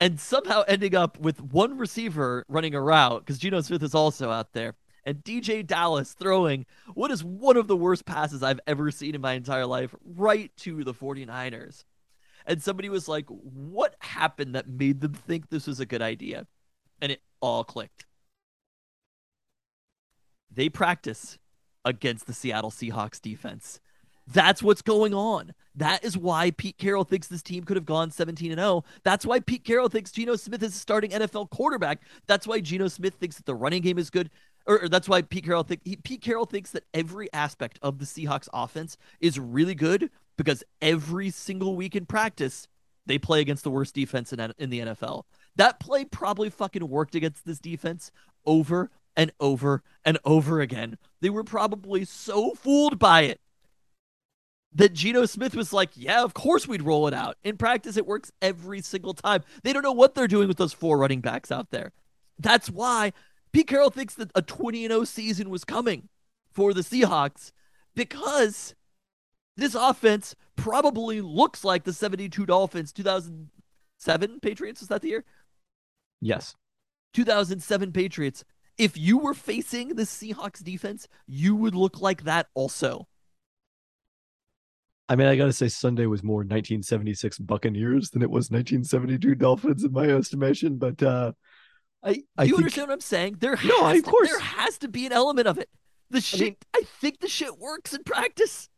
and 0.00 0.18
somehow 0.18 0.62
ending 0.66 0.94
up 0.94 1.18
with 1.18 1.42
one 1.42 1.76
receiver 1.76 2.46
running 2.48 2.74
a 2.74 2.80
route 2.80 3.20
because 3.20 3.38
Geno 3.38 3.60
Smith 3.60 3.82
is 3.82 3.94
also 3.94 4.30
out 4.30 4.54
there 4.54 4.74
and 5.04 5.24
DeeJay 5.24 5.66
Dallas 5.66 6.12
throwing 6.12 6.66
what 6.94 7.10
is 7.10 7.24
one 7.24 7.56
of 7.56 7.66
the 7.68 7.76
worst 7.76 8.04
passes 8.04 8.42
I've 8.42 8.60
ever 8.66 8.90
seen 8.90 9.14
in 9.14 9.20
my 9.20 9.32
entire 9.32 9.66
life 9.66 9.94
right 10.04 10.50
to 10.58 10.84
the 10.84 10.94
49ers. 10.94 11.84
And 12.46 12.62
somebody 12.62 12.88
was 12.88 13.08
like, 13.08 13.26
What 13.28 13.96
happened 14.00 14.54
that 14.54 14.68
made 14.68 15.00
them 15.00 15.14
think 15.14 15.48
this 15.48 15.66
was 15.66 15.80
a 15.80 15.86
good 15.86 16.02
idea? 16.02 16.46
And 17.00 17.12
it 17.12 17.20
all 17.40 17.64
clicked. 17.64 18.06
They 20.50 20.68
practice 20.68 21.38
against 21.84 22.26
the 22.26 22.32
Seattle 22.32 22.70
Seahawks 22.70 23.20
defense. 23.20 23.80
That's 24.26 24.62
what's 24.62 24.82
going 24.82 25.14
on. 25.14 25.52
That 25.74 26.04
is 26.04 26.16
why 26.16 26.52
Pete 26.52 26.78
Carroll 26.78 27.04
thinks 27.04 27.26
this 27.26 27.42
team 27.42 27.64
could 27.64 27.76
have 27.76 27.86
gone 27.86 28.10
17 28.10 28.52
and 28.52 28.60
0. 28.60 28.84
That's 29.02 29.26
why 29.26 29.40
Pete 29.40 29.64
Carroll 29.64 29.88
thinks 29.88 30.12
Geno 30.12 30.36
Smith 30.36 30.62
is 30.62 30.76
a 30.76 30.78
starting 30.78 31.10
NFL 31.10 31.50
quarterback. 31.50 32.02
That's 32.26 32.46
why 32.46 32.60
Geno 32.60 32.88
Smith 32.88 33.14
thinks 33.14 33.36
that 33.36 33.46
the 33.46 33.54
running 33.54 33.82
game 33.82 33.98
is 33.98 34.10
good. 34.10 34.30
Or, 34.66 34.84
or 34.84 34.88
that's 34.88 35.08
why 35.08 35.22
Pete 35.22 35.44
Carroll 35.44 35.62
think 35.62 35.80
he, 35.84 35.96
Pete 35.96 36.22
Carroll 36.22 36.46
thinks 36.46 36.70
that 36.70 36.84
every 36.94 37.32
aspect 37.32 37.78
of 37.82 37.98
the 37.98 38.04
Seahawks 38.04 38.48
offense 38.52 38.96
is 39.20 39.38
really 39.38 39.74
good 39.74 40.10
because 40.36 40.64
every 40.80 41.30
single 41.30 41.76
week 41.76 41.96
in 41.96 42.06
practice 42.06 42.68
they 43.06 43.18
play 43.18 43.40
against 43.40 43.64
the 43.64 43.70
worst 43.70 43.94
defense 43.94 44.32
in 44.32 44.52
in 44.58 44.70
the 44.70 44.80
NFL. 44.80 45.24
That 45.56 45.80
play 45.80 46.04
probably 46.04 46.50
fucking 46.50 46.88
worked 46.88 47.14
against 47.14 47.44
this 47.44 47.58
defense 47.58 48.10
over 48.46 48.90
and 49.16 49.32
over 49.40 49.82
and 50.04 50.18
over 50.24 50.60
again. 50.60 50.98
They 51.20 51.30
were 51.30 51.44
probably 51.44 52.04
so 52.04 52.54
fooled 52.54 52.98
by 52.98 53.22
it 53.22 53.40
that 54.74 54.94
Geno 54.94 55.26
Smith 55.26 55.54
was 55.54 55.72
like, 55.72 55.90
yeah, 55.94 56.22
of 56.22 56.34
course 56.34 56.66
we'd 56.66 56.82
roll 56.82 57.06
it 57.06 57.14
out. 57.14 57.36
In 57.44 57.56
practice, 57.56 57.96
it 57.96 58.06
works 58.06 58.32
every 58.40 58.80
single 58.80 59.14
time. 59.14 59.42
They 59.62 59.72
don't 59.72 59.82
know 59.82 59.92
what 59.92 60.14
they're 60.14 60.28
doing 60.28 60.48
with 60.48 60.56
those 60.56 60.72
four 60.72 60.98
running 60.98 61.20
backs 61.20 61.52
out 61.52 61.70
there. 61.70 61.92
That's 62.38 62.70
why 62.70 63.12
Pete 63.52 63.66
Carroll 63.66 63.90
thinks 63.90 64.14
that 64.14 64.30
a 64.34 64.42
20 64.42 64.86
0 64.86 65.04
season 65.04 65.50
was 65.50 65.64
coming 65.64 66.08
for 66.50 66.72
the 66.72 66.80
Seahawks 66.80 67.52
because 67.94 68.74
this 69.56 69.74
offense 69.74 70.34
probably 70.56 71.20
looks 71.20 71.64
like 71.64 71.84
the 71.84 71.92
72 71.92 72.46
Dolphins 72.46 72.92
2007 72.92 74.40
Patriots. 74.40 74.80
Was 74.80 74.88
that 74.88 75.02
the 75.02 75.08
year? 75.08 75.24
Yes. 76.20 76.54
2007 77.14 77.92
Patriots. 77.92 78.44
If 78.78 78.96
you 78.96 79.18
were 79.18 79.34
facing 79.34 79.88
the 79.88 80.04
Seahawks 80.04 80.62
defense, 80.62 81.06
you 81.26 81.54
would 81.54 81.74
look 81.74 82.00
like 82.00 82.24
that 82.24 82.48
also. 82.54 83.06
I 85.08 85.16
mean, 85.16 85.26
I 85.26 85.36
gotta 85.36 85.52
say, 85.52 85.68
Sunday 85.68 86.06
was 86.06 86.22
more 86.22 86.38
1976 86.38 87.38
Buccaneers 87.40 88.10
than 88.10 88.22
it 88.22 88.30
was 88.30 88.50
1972 88.50 89.34
Dolphins 89.34 89.84
in 89.84 89.92
my 89.92 90.06
estimation. 90.06 90.78
But 90.78 91.02
uh, 91.02 91.32
I, 92.02 92.14
Do 92.14 92.22
I 92.36 92.42
you 92.44 92.48
think, 92.50 92.58
understand 92.58 92.88
what 92.88 92.94
I'm 92.94 93.00
saying? 93.00 93.36
There 93.40 93.56
has 93.56 93.68
No, 93.68 93.80
I- 93.82 93.94
of 93.94 94.04
to, 94.04 94.10
course. 94.10 94.28
there 94.28 94.38
has 94.40 94.78
to 94.78 94.88
be 94.88 95.06
an 95.06 95.12
element 95.12 95.46
of 95.46 95.58
it. 95.58 95.68
The 96.10 96.20
shit, 96.20 96.64
I, 96.74 96.78
mean- 96.78 96.86
think 97.00 97.20
the 97.20 97.28
shit 97.28 97.58
works 97.58 97.92
in 97.94 98.02
practice. 98.04 98.68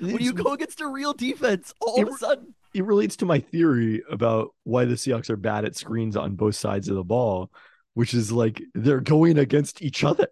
When 0.00 0.18
you 0.18 0.32
go 0.32 0.52
against 0.52 0.80
a 0.80 0.86
real 0.86 1.12
defense, 1.12 1.74
all 1.80 2.00
of 2.00 2.08
a 2.08 2.16
sudden, 2.18 2.54
it 2.72 2.84
relates 2.84 3.16
to 3.16 3.26
my 3.26 3.40
theory 3.40 4.00
about 4.08 4.54
why 4.62 4.84
the 4.84 4.94
Seahawks 4.94 5.28
are 5.28 5.36
bad 5.36 5.64
at 5.64 5.74
screens 5.74 6.16
on 6.16 6.36
both 6.36 6.54
sides 6.54 6.88
of 6.88 6.94
the 6.94 7.02
ball, 7.02 7.50
which 7.94 8.14
is 8.14 8.30
like 8.30 8.62
they're 8.74 9.00
going 9.00 9.38
against 9.38 9.82
each 9.82 10.04
other. 10.04 10.28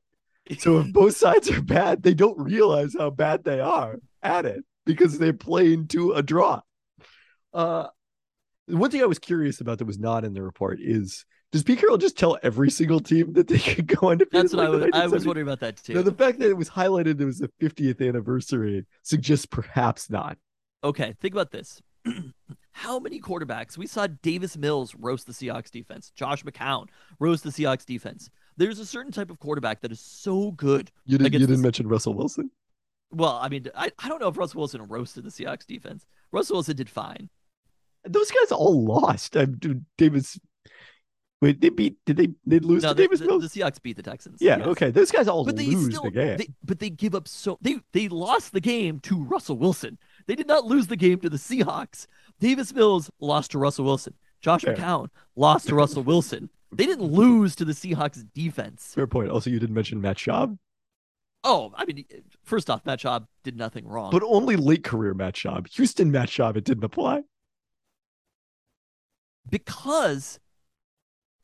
So 0.59 0.79
if 0.79 0.93
both 0.93 1.17
sides 1.25 1.51
are 1.51 1.63
bad, 1.63 2.05
they 2.05 2.15
don't 2.15 2.39
realize 2.39 2.95
how 2.97 3.11
bad 3.11 3.43
they 3.43 3.59
are 3.59 3.97
at 4.23 4.45
it 4.47 4.63
because 4.85 5.19
they're 5.19 5.33
playing 5.33 5.89
to 5.89 6.13
a 6.13 6.23
draw. 6.23 6.61
Uh, 7.53 7.89
one 8.69 8.93
thing 8.93 9.03
I 9.03 9.07
was 9.07 9.19
curious 9.19 9.61
about 9.61 9.79
that 9.79 9.87
was 9.87 9.99
not 9.99 10.25
in 10.25 10.33
the 10.33 10.43
report 10.45 10.79
is 10.81 11.25
does 11.57 11.63
Pete 11.63 11.79
Carroll 11.79 11.97
just 11.97 12.19
tell 12.19 12.37
every 12.43 12.71
single 12.71 13.01
team 13.01 13.33
that 13.33 13.49
they 13.49 13.59
could 13.59 13.87
go 13.87 14.11
undefeated? 14.11 14.43
that's 14.43 14.55
what 14.55 14.67
I 14.67 14.69
like 14.69 14.93
the 14.93 14.99
was, 14.99 15.03
I 15.03 15.07
was 15.07 15.27
wondering 15.27 15.47
about 15.47 15.61
that 15.61 15.77
too. 15.79 15.95
Now, 15.95 16.03
the 16.03 16.13
fact 16.13 16.39
that 16.41 16.51
it 16.51 16.57
was 16.57 16.69
highlighted 16.69 17.19
it 17.19 17.25
was 17.25 17.39
the 17.39 17.49
50th 17.63 18.07
anniversary 18.07 18.85
suggests 19.03 19.47
perhaps 19.47 20.11
not. 20.11 20.37
Okay, 20.85 21.15
think 21.19 21.33
about 21.33 21.51
this. 21.53 21.81
How 22.73 22.99
many 22.99 23.23
quarterbacks? 23.23 23.79
We 23.79 23.87
saw 23.87 24.07
Davis 24.07 24.59
Mills 24.59 24.95
roast 24.95 25.27
the 25.27 25.33
Seahawks 25.33 25.71
defense. 25.71 26.13
Josh 26.15 26.45
McCown 26.45 26.89
roast 27.19 27.43
the 27.43 27.49
Seahawks 27.49 27.87
defense. 27.87 28.29
There's 28.59 28.79
a 28.79 28.85
certain 28.85 29.13
type 29.13 29.31
of 29.31 29.39
quarterback 29.39 29.81
that 29.81 29.93
is 29.93 30.01
so 30.01 30.51
good. 30.51 30.91
You 31.07 31.17
didn't, 31.17 31.33
you 31.33 31.39
didn't 31.39 31.57
the- 31.57 31.63
mention 31.63 31.89
Russell 31.89 32.13
Wilson. 32.13 32.51
Well, 33.11 33.39
I 33.41 33.49
mean, 33.49 33.69
I, 33.75 33.93
I 33.99 34.09
don't 34.09 34.21
know 34.21 34.29
if 34.29 34.37
Russell 34.37 34.59
Wilson 34.59 34.83
roasted 34.89 35.25
the 35.25 35.31
Seahawks 35.31 35.65
defense. 35.65 36.05
Russell 36.33 36.57
Wilson 36.57 36.77
did 36.77 36.91
fine. 36.91 37.31
Those 38.05 38.31
guys 38.31 38.53
all 38.53 38.85
lost. 38.85 39.37
I, 39.39 39.47
Davis. 39.97 40.39
Wait, 41.43 41.61
they 41.61 41.69
beat? 41.69 41.97
Did 42.07 42.17
they? 42.17 42.29
They 42.47 42.59
lose 42.61 42.83
No, 42.83 42.89
to 42.91 42.95
the, 42.95 43.03
Davis 43.03 43.21
the, 43.21 43.27
Mills? 43.27 43.51
the 43.51 43.61
Seahawks 43.61 43.81
beat 43.83 43.97
the 43.97 44.03
Texans. 44.03 44.41
yeah. 44.41 44.57
yes. 44.59 44.67
Okay. 44.69 44.91
Those 44.91 45.11
guys 45.11 45.29
all 45.29 45.45
But 45.45 45.57
they 45.57 45.67
lose 45.67 45.89
still, 45.95 46.05
the 46.05 46.11
game. 46.11 46.39
They, 46.39 46.49
but 46.65 46.79
they 46.79 46.89
give 46.89 47.15
up 47.15 47.29
so 47.29 47.59
they 47.61 47.77
they 47.93 48.09
lost 48.09 48.53
the 48.53 48.61
game 48.61 49.01
to 49.01 49.23
Russell 49.23 49.59
Wilson. 49.59 49.99
They 50.27 50.35
did 50.35 50.47
not 50.49 50.65
lose 50.65 50.87
the 50.87 50.97
game 50.97 51.21
to 51.21 51.29
the 51.29 51.37
Seahawks. 51.37 52.07
Davis 52.41 52.73
Mills 52.73 53.11
lost 53.21 53.51
to 53.51 53.59
Russell 53.59 53.85
Wilson. 53.85 54.15
Josh 54.41 54.63
Fair. 54.63 54.77
McCown 54.77 55.09
lost 55.37 55.69
to 55.69 55.75
Russell 55.75 56.03
Wilson. 56.03 56.49
They 56.73 56.87
didn't 56.87 57.05
lose 57.13 57.55
to 57.57 57.65
the 57.65 57.73
Seahawks 57.73 58.25
defense. 58.35 58.93
Fair 58.95 59.07
point. 59.07 59.31
Also, 59.31 59.51
you 59.51 59.59
didn't 59.59 59.75
mention 59.75 60.01
Matt 60.01 60.17
Schaub, 60.17 60.59
Oh, 61.45 61.73
I 61.77 61.85
mean, 61.85 62.05
first 62.43 62.69
off, 62.69 62.85
Matt 62.85 62.99
Schaub 63.01 63.27
did 63.45 63.57
nothing 63.57 63.87
wrong. 63.87 64.11
but 64.11 64.23
only 64.25 64.57
late 64.57 64.83
career 64.83 65.15
Matt 65.15 65.35
Schaub. 65.35 65.69
Houston 65.75 66.11
Matt 66.11 66.29
Schaub, 66.29 66.57
it 66.57 66.65
didn't 66.65 66.83
apply. 66.83 67.23
because 69.49 70.41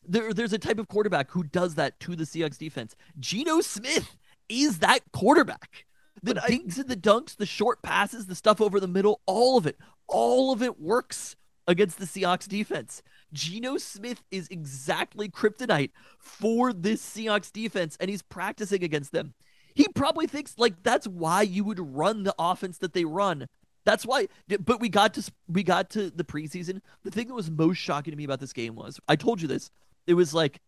there, 0.06 0.32
there's 0.32 0.52
a 0.52 0.58
type 0.58 0.78
of 0.78 0.88
quarterback 0.88 1.30
who 1.30 1.42
does 1.44 1.74
that 1.76 1.98
to 2.00 2.16
the 2.16 2.24
Seahawks 2.24 2.58
defense. 2.58 2.94
Geno 3.18 3.60
Smith 3.60 4.16
is 4.48 4.78
that 4.80 5.00
quarterback. 5.12 5.86
The 6.22 6.34
But 6.34 6.44
I- 6.44 6.48
dinks 6.48 6.78
and 6.78 6.88
the 6.88 6.96
dunks, 6.96 7.36
the 7.36 7.46
short 7.46 7.82
passes, 7.82 8.26
the 8.26 8.34
stuff 8.34 8.60
over 8.60 8.78
the 8.80 8.88
middle, 8.88 9.20
all 9.26 9.56
of 9.56 9.66
it, 9.66 9.78
all 10.08 10.52
of 10.52 10.62
it 10.62 10.80
works 10.80 11.36
against 11.66 11.98
the 11.98 12.04
Seahawks 12.04 12.48
defense. 12.48 13.02
Geno 13.32 13.78
Smith 13.78 14.22
is 14.30 14.48
exactly 14.48 15.28
kryptonite 15.28 15.90
for 16.18 16.72
this 16.72 17.00
Seahawks 17.02 17.50
defense, 17.52 17.96
and 18.00 18.10
he's 18.10 18.22
practicing 18.22 18.84
against 18.84 19.12
them. 19.12 19.34
He 19.74 19.86
probably 19.94 20.26
thinks 20.26 20.58
like 20.58 20.82
that's 20.82 21.06
why 21.08 21.42
you 21.42 21.64
would 21.64 21.80
run 21.80 22.24
the 22.24 22.34
offense 22.38 22.78
that 22.78 22.92
they 22.92 23.04
run. 23.06 23.46
That's 23.84 24.04
why. 24.04 24.28
But 24.60 24.80
we 24.80 24.88
got 24.90 25.14
to 25.14 25.32
we 25.48 25.62
got 25.62 25.88
to 25.90 26.10
the 26.10 26.24
preseason. 26.24 26.82
The 27.04 27.10
thing 27.10 27.28
that 27.28 27.34
was 27.34 27.50
most 27.50 27.78
shocking 27.78 28.10
to 28.12 28.16
me 28.16 28.24
about 28.24 28.38
this 28.40 28.52
game 28.52 28.74
was 28.74 29.00
I 29.08 29.16
told 29.16 29.40
you 29.40 29.48
this. 29.48 29.70
It 30.06 30.14
was 30.14 30.34
like 30.34 30.60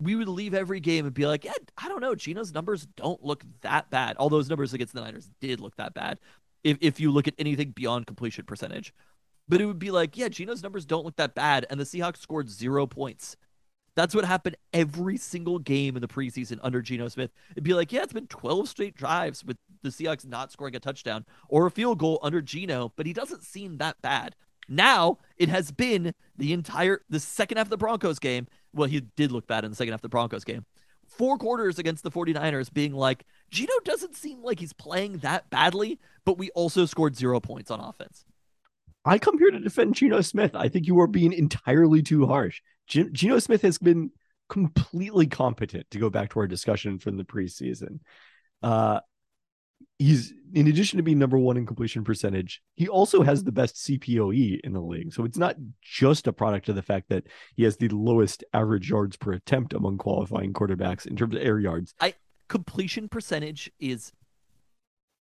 we 0.00 0.16
would 0.16 0.28
leave 0.28 0.54
every 0.54 0.80
game 0.80 1.04
and 1.04 1.14
be 1.14 1.26
like, 1.26 1.44
yeah, 1.44 1.52
I 1.76 1.88
don't 1.88 2.00
know. 2.00 2.14
Geno's 2.14 2.54
numbers 2.54 2.86
don't 2.96 3.22
look 3.22 3.44
that 3.60 3.90
bad. 3.90 4.16
All 4.16 4.30
those 4.30 4.48
numbers 4.48 4.72
against 4.72 4.94
the 4.94 5.00
Niners 5.02 5.30
did 5.40 5.60
look 5.60 5.76
that 5.76 5.94
bad. 5.94 6.18
If 6.64 6.78
if 6.80 7.00
you 7.00 7.10
look 7.10 7.28
at 7.28 7.34
anything 7.38 7.70
beyond 7.70 8.06
completion 8.06 8.44
percentage, 8.44 8.92
but 9.48 9.60
it 9.60 9.66
would 9.66 9.78
be 9.78 9.90
like, 9.90 10.16
yeah, 10.16 10.28
Geno's 10.28 10.62
numbers 10.62 10.86
don't 10.86 11.04
look 11.04 11.16
that 11.16 11.34
bad, 11.34 11.66
and 11.70 11.78
the 11.80 11.84
Seahawks 11.84 12.18
scored 12.18 12.48
zero 12.48 12.86
points. 12.86 13.36
That's 13.96 14.14
what 14.14 14.24
happened 14.24 14.56
every 14.72 15.16
single 15.16 15.58
game 15.58 15.96
in 15.96 16.00
the 16.00 16.08
preseason 16.08 16.60
under 16.62 16.80
Geno 16.80 17.08
Smith. 17.08 17.32
It'd 17.50 17.64
be 17.64 17.74
like, 17.74 17.92
yeah, 17.92 18.02
it's 18.02 18.12
been 18.12 18.28
12 18.28 18.68
straight 18.68 18.96
drives 18.96 19.44
with 19.44 19.56
the 19.82 19.88
Seahawks 19.88 20.24
not 20.24 20.52
scoring 20.52 20.76
a 20.76 20.80
touchdown 20.80 21.26
or 21.48 21.66
a 21.66 21.70
field 21.70 21.98
goal 21.98 22.20
under 22.22 22.40
Geno, 22.40 22.92
but 22.96 23.06
he 23.06 23.12
doesn't 23.12 23.42
seem 23.42 23.78
that 23.78 24.00
bad. 24.00 24.36
Now 24.68 25.18
it 25.36 25.48
has 25.48 25.72
been 25.72 26.14
the 26.36 26.52
entire 26.52 27.02
the 27.10 27.18
second 27.18 27.58
half 27.58 27.66
of 27.66 27.70
the 27.70 27.76
Broncos 27.76 28.20
game. 28.20 28.46
Well, 28.72 28.88
he 28.88 29.00
did 29.00 29.32
look 29.32 29.46
bad 29.46 29.64
in 29.64 29.70
the 29.70 29.76
second 29.76 29.92
half 29.92 29.98
of 29.98 30.02
the 30.02 30.08
Broncos 30.08 30.44
game. 30.44 30.64
Four 31.06 31.38
quarters 31.38 31.78
against 31.78 32.04
the 32.04 32.10
49ers 32.10 32.72
being 32.72 32.92
like, 32.92 33.24
Geno 33.50 33.72
doesn't 33.84 34.14
seem 34.14 34.42
like 34.42 34.60
he's 34.60 34.72
playing 34.72 35.18
that 35.18 35.50
badly, 35.50 35.98
but 36.24 36.38
we 36.38 36.50
also 36.50 36.86
scored 36.86 37.16
zero 37.16 37.40
points 37.40 37.70
on 37.70 37.80
offense. 37.80 38.24
I 39.04 39.18
come 39.18 39.38
here 39.38 39.50
to 39.50 39.58
defend 39.58 39.94
Geno 39.94 40.20
Smith. 40.20 40.54
I 40.54 40.68
think 40.68 40.86
you 40.86 41.00
are 41.00 41.06
being 41.06 41.32
entirely 41.32 42.02
too 42.02 42.26
harsh. 42.26 42.60
Geno 42.86 43.38
Smith 43.38 43.62
has 43.62 43.78
been 43.78 44.10
completely 44.48 45.26
competent 45.26 45.90
to 45.90 45.98
go 45.98 46.10
back 46.10 46.30
to 46.30 46.40
our 46.40 46.46
discussion 46.46 46.98
from 46.98 47.16
the 47.16 47.24
preseason. 47.24 48.00
Uh, 48.62 49.00
he's 49.98 50.34
in 50.54 50.66
addition 50.66 50.96
to 50.96 51.02
being 51.02 51.18
number 51.18 51.38
one 51.38 51.56
in 51.56 51.66
completion 51.66 52.04
percentage, 52.04 52.62
he 52.74 52.88
also 52.88 53.22
has 53.22 53.44
the 53.44 53.52
best 53.52 53.76
CPOE 53.76 54.60
in 54.62 54.72
the 54.72 54.80
league. 54.80 55.12
So 55.12 55.24
it's 55.24 55.38
not 55.38 55.56
just 55.82 56.26
a 56.26 56.32
product 56.32 56.68
of 56.68 56.74
the 56.74 56.82
fact 56.82 57.08
that 57.08 57.24
he 57.56 57.64
has 57.64 57.76
the 57.76 57.88
lowest 57.88 58.44
average 58.52 58.90
yards 58.90 59.16
per 59.16 59.32
attempt 59.32 59.72
among 59.72 59.98
qualifying 59.98 60.52
quarterbacks 60.52 61.06
in 61.06 61.16
terms 61.16 61.34
of 61.34 61.42
air 61.42 61.58
yards. 61.58 61.94
completion 62.48 63.08
percentage 63.08 63.70
is 63.78 64.12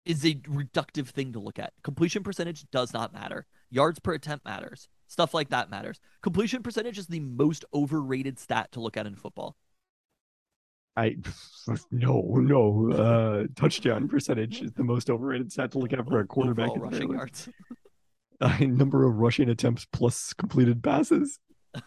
is 0.05 0.25
a 0.25 0.35
reductive 0.35 1.07
thing 1.07 1.31
to 1.31 1.39
look 1.39 1.57
at. 1.57 1.71
Completion 1.81 2.23
percentage 2.23 2.69
does 2.71 2.93
not 2.93 3.13
matter. 3.13 3.45
Yards 3.69 3.99
per 3.99 4.13
attempt 4.13 4.43
matters. 4.43 4.89
Stuff 5.07 5.33
like 5.33 5.49
that 5.49 5.69
matters. 5.69 6.01
Completion 6.21 6.61
percentage 6.61 6.97
is 6.97 7.07
the 7.07 7.21
most 7.21 7.63
overrated 7.73 8.37
stat 8.37 8.71
to 8.73 8.81
look 8.81 8.97
at 8.97 9.05
in 9.05 9.15
football. 9.15 9.55
I 10.95 11.17
no 11.91 12.21
no 12.21 12.91
uh, 12.91 13.47
touchdown 13.55 14.07
percentage 14.07 14.61
is 14.61 14.71
the 14.73 14.83
most 14.83 15.09
overrated 15.09 15.51
stat 15.51 15.71
to 15.71 15.79
look 15.79 15.93
at 15.93 16.05
for 16.07 16.19
a 16.19 16.27
quarterback. 16.27 16.69
Overall 16.69 16.91
rushing 16.91 17.11
yards. 17.11 17.49
uh, 18.41 18.57
number 18.61 19.05
of 19.05 19.15
rushing 19.17 19.49
attempts 19.49 19.85
plus 19.91 20.33
completed 20.33 20.83
passes. 20.83 21.39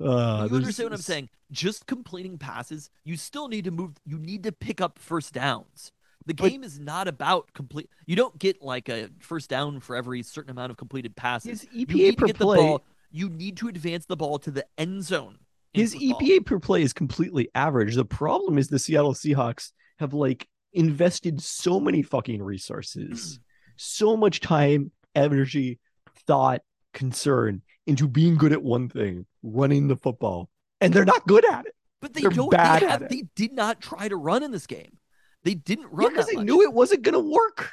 Uh, 0.00 0.48
you 0.50 0.56
understand 0.56 0.90
what 0.90 0.96
I'm 0.96 1.02
saying? 1.02 1.28
Just 1.52 1.86
completing 1.86 2.36
passes, 2.36 2.90
you 3.04 3.16
still 3.16 3.46
need 3.46 3.62
to 3.66 3.70
move. 3.70 3.92
You 4.04 4.18
need 4.18 4.42
to 4.42 4.50
pick 4.50 4.80
up 4.80 4.98
first 4.98 5.32
downs. 5.32 5.92
The 6.26 6.34
But- 6.34 6.50
game 6.50 6.64
is 6.64 6.80
not 6.80 7.06
about 7.06 7.52
complete. 7.52 7.88
You 8.06 8.16
don't 8.16 8.36
get 8.36 8.60
like 8.62 8.88
a 8.88 9.10
first 9.20 9.48
down 9.48 9.78
for 9.78 9.94
every 9.94 10.24
certain 10.24 10.50
amount 10.50 10.72
of 10.72 10.76
completed 10.76 11.14
passes. 11.14 11.62
His 11.62 11.68
you 11.72 11.86
EPA 11.86 11.94
need 11.94 12.18
to 12.18 12.26
get 12.26 12.36
play. 12.36 12.56
the 12.56 12.62
ball. 12.62 12.84
You 13.12 13.28
need 13.28 13.56
to 13.58 13.68
advance 13.68 14.06
the 14.06 14.16
ball 14.16 14.40
to 14.40 14.50
the 14.50 14.66
end 14.76 15.04
zone. 15.04 15.38
His. 15.72 15.94
EPA 15.94 16.44
per 16.44 16.58
play 16.58 16.82
is 16.82 16.92
completely 16.92 17.48
average. 17.54 17.94
The 17.94 18.04
problem 18.04 18.58
is 18.58 18.68
the 18.68 18.78
Seattle 18.78 19.14
Seahawks 19.14 19.72
have 19.98 20.12
like 20.12 20.48
invested 20.72 21.42
so 21.42 21.80
many 21.80 22.02
fucking 22.02 22.42
resources, 22.42 23.38
mm. 23.38 23.42
so 23.76 24.16
much 24.16 24.40
time, 24.40 24.90
energy, 25.14 25.78
thought, 26.26 26.62
concern 26.92 27.62
into 27.86 28.06
being 28.06 28.36
good 28.36 28.52
at 28.52 28.62
one 28.62 28.88
thing, 28.88 29.26
running 29.42 29.88
the 29.88 29.96
football, 29.96 30.50
and 30.80 30.92
they're 30.92 31.04
not 31.04 31.26
good 31.26 31.44
at 31.50 31.66
it. 31.66 31.74
But 32.00 32.14
they 32.14 32.22
They're 32.22 32.30
don't. 32.30 32.50
bad 32.50 32.82
they, 32.82 32.86
have, 32.86 33.08
they 33.08 33.24
did 33.36 33.52
not 33.52 33.80
try 33.80 34.08
to 34.08 34.16
run 34.16 34.42
in 34.42 34.50
this 34.50 34.66
game. 34.66 34.98
They 35.44 35.54
didn't 35.54 35.86
run 35.92 36.10
because 36.10 36.26
that 36.26 36.32
they 36.32 36.36
much. 36.36 36.46
knew 36.46 36.62
it 36.62 36.72
wasn't 36.72 37.02
going 37.02 37.14
to 37.14 37.20
work. 37.20 37.72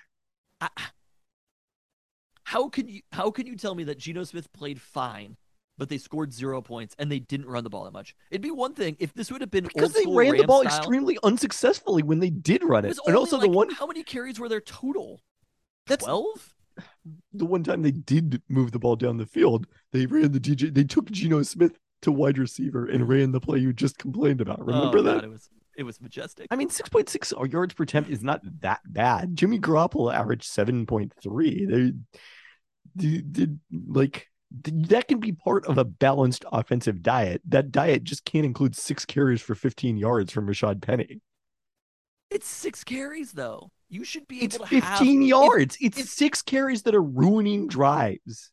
I- 0.61 0.69
how 2.43 2.67
can 2.69 2.87
you 2.87 3.01
how 3.11 3.29
can 3.29 3.45
you 3.45 3.55
tell 3.55 3.75
me 3.75 3.83
that 3.85 3.99
Geno 3.99 4.23
Smith 4.23 4.51
played 4.53 4.81
fine, 4.81 5.37
but 5.79 5.89
they 5.89 5.97
scored 5.97 6.31
zero 6.33 6.61
points 6.61 6.95
and 6.99 7.11
they 7.11 7.19
didn't 7.19 7.47
run 7.47 7.63
the 7.63 7.69
ball 7.69 7.85
that 7.85 7.93
much? 7.93 8.15
It'd 8.29 8.41
be 8.41 8.51
one 8.51 8.73
thing 8.73 8.95
if 8.99 9.13
this 9.13 9.31
would 9.31 9.41
have 9.41 9.49
been 9.49 9.63
Because 9.63 9.93
they 9.93 10.05
ran 10.05 10.37
the 10.37 10.43
ball 10.43 10.61
style, 10.61 10.77
extremely 10.77 11.17
unsuccessfully 11.23 12.03
when 12.03 12.19
they 12.19 12.29
did 12.29 12.63
run 12.63 12.85
It 12.85 12.91
it. 12.91 12.99
And 13.07 13.15
also 13.15 13.37
like, 13.37 13.49
the 13.49 13.57
one 13.57 13.69
how 13.71 13.87
many 13.87 14.03
carries 14.03 14.39
were 14.39 14.49
there 14.49 14.61
total? 14.61 15.21
That's- 15.87 16.05
Twelve. 16.05 16.53
the 17.33 17.45
one 17.45 17.63
time 17.63 17.81
they 17.81 17.91
did 17.91 18.41
move 18.47 18.71
the 18.71 18.79
ball 18.79 18.95
down 18.95 19.17
the 19.17 19.25
field, 19.25 19.65
they 19.91 20.05
ran 20.05 20.31
the 20.31 20.39
DJ. 20.39 20.73
They 20.73 20.83
took 20.83 21.09
Geno 21.09 21.41
Smith 21.41 21.77
to 22.01 22.11
wide 22.11 22.37
receiver 22.37 22.85
and 22.85 23.01
mm-hmm. 23.01 23.11
ran 23.11 23.31
the 23.31 23.39
play 23.39 23.59
you 23.59 23.73
just 23.73 23.97
complained 23.97 24.41
about. 24.41 24.65
Remember 24.65 24.99
oh, 24.99 25.01
that? 25.01 25.15
God, 25.15 25.23
it 25.23 25.29
was 25.29 25.49
it 25.77 25.83
was 25.83 26.01
majestic. 26.01 26.47
I 26.51 26.55
mean, 26.55 26.69
six 26.69 26.89
point 26.89 27.09
six 27.09 27.33
yards 27.49 27.73
per 27.73 27.83
attempt 27.83 28.09
is 28.09 28.23
not 28.23 28.41
that 28.61 28.81
bad. 28.85 29.35
Jimmy 29.35 29.59
Garoppolo 29.59 30.13
averaged 30.13 30.43
seven 30.43 30.85
point 30.85 31.13
three. 31.21 31.65
They 31.65 31.93
did, 32.95 33.31
did 33.31 33.59
like 33.87 34.28
that 34.51 35.07
can 35.07 35.19
be 35.19 35.31
part 35.31 35.65
of 35.67 35.77
a 35.77 35.85
balanced 35.85 36.43
offensive 36.51 37.01
diet. 37.01 37.41
That 37.47 37.71
diet 37.71 38.03
just 38.03 38.25
can't 38.25 38.45
include 38.45 38.75
six 38.75 39.05
carries 39.05 39.41
for 39.41 39.55
fifteen 39.55 39.97
yards 39.97 40.31
from 40.31 40.47
Rashad 40.47 40.81
Penny. 40.81 41.21
It's 42.31 42.47
six 42.47 42.83
carries 42.83 43.31
though. 43.33 43.71
You 43.89 44.03
should 44.03 44.27
be 44.27 44.39
It's 44.43 44.55
able 44.55 44.65
to 44.67 44.79
have 44.79 44.97
fifteen 44.99 45.21
yards. 45.23 45.77
it's 45.81 45.99
if- 45.99 46.07
six 46.09 46.41
carries 46.41 46.83
that 46.83 46.95
are 46.95 47.01
ruining 47.01 47.67
drives. 47.67 48.51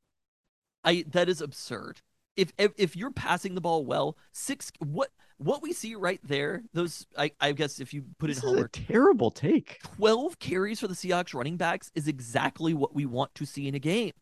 I 0.84 1.04
that 1.12 1.28
is 1.28 1.40
absurd. 1.40 2.00
If, 2.36 2.52
if 2.58 2.72
if 2.76 2.94
you're 2.96 3.10
passing 3.12 3.54
the 3.54 3.60
ball 3.62 3.84
well, 3.86 4.16
six 4.32 4.70
what 4.78 5.10
what 5.38 5.62
we 5.62 5.72
see 5.72 5.94
right 5.94 6.20
there, 6.22 6.62
those 6.74 7.06
I, 7.16 7.32
I 7.40 7.52
guess 7.52 7.80
if 7.80 7.92
you 7.94 8.04
put 8.18 8.28
This 8.28 8.42
in 8.42 8.48
homework, 8.50 8.72
terrible 8.72 9.30
take. 9.30 9.78
12 9.96 10.38
carries 10.38 10.80
for 10.80 10.88
the 10.88 10.94
Seahawks 10.94 11.34
running 11.34 11.56
backs 11.56 11.90
is 11.94 12.08
exactly 12.08 12.72
what 12.74 12.94
we 12.94 13.04
want 13.06 13.34
to 13.36 13.46
see 13.46 13.66
in 13.68 13.74
a 13.74 13.78
game. 13.78 14.12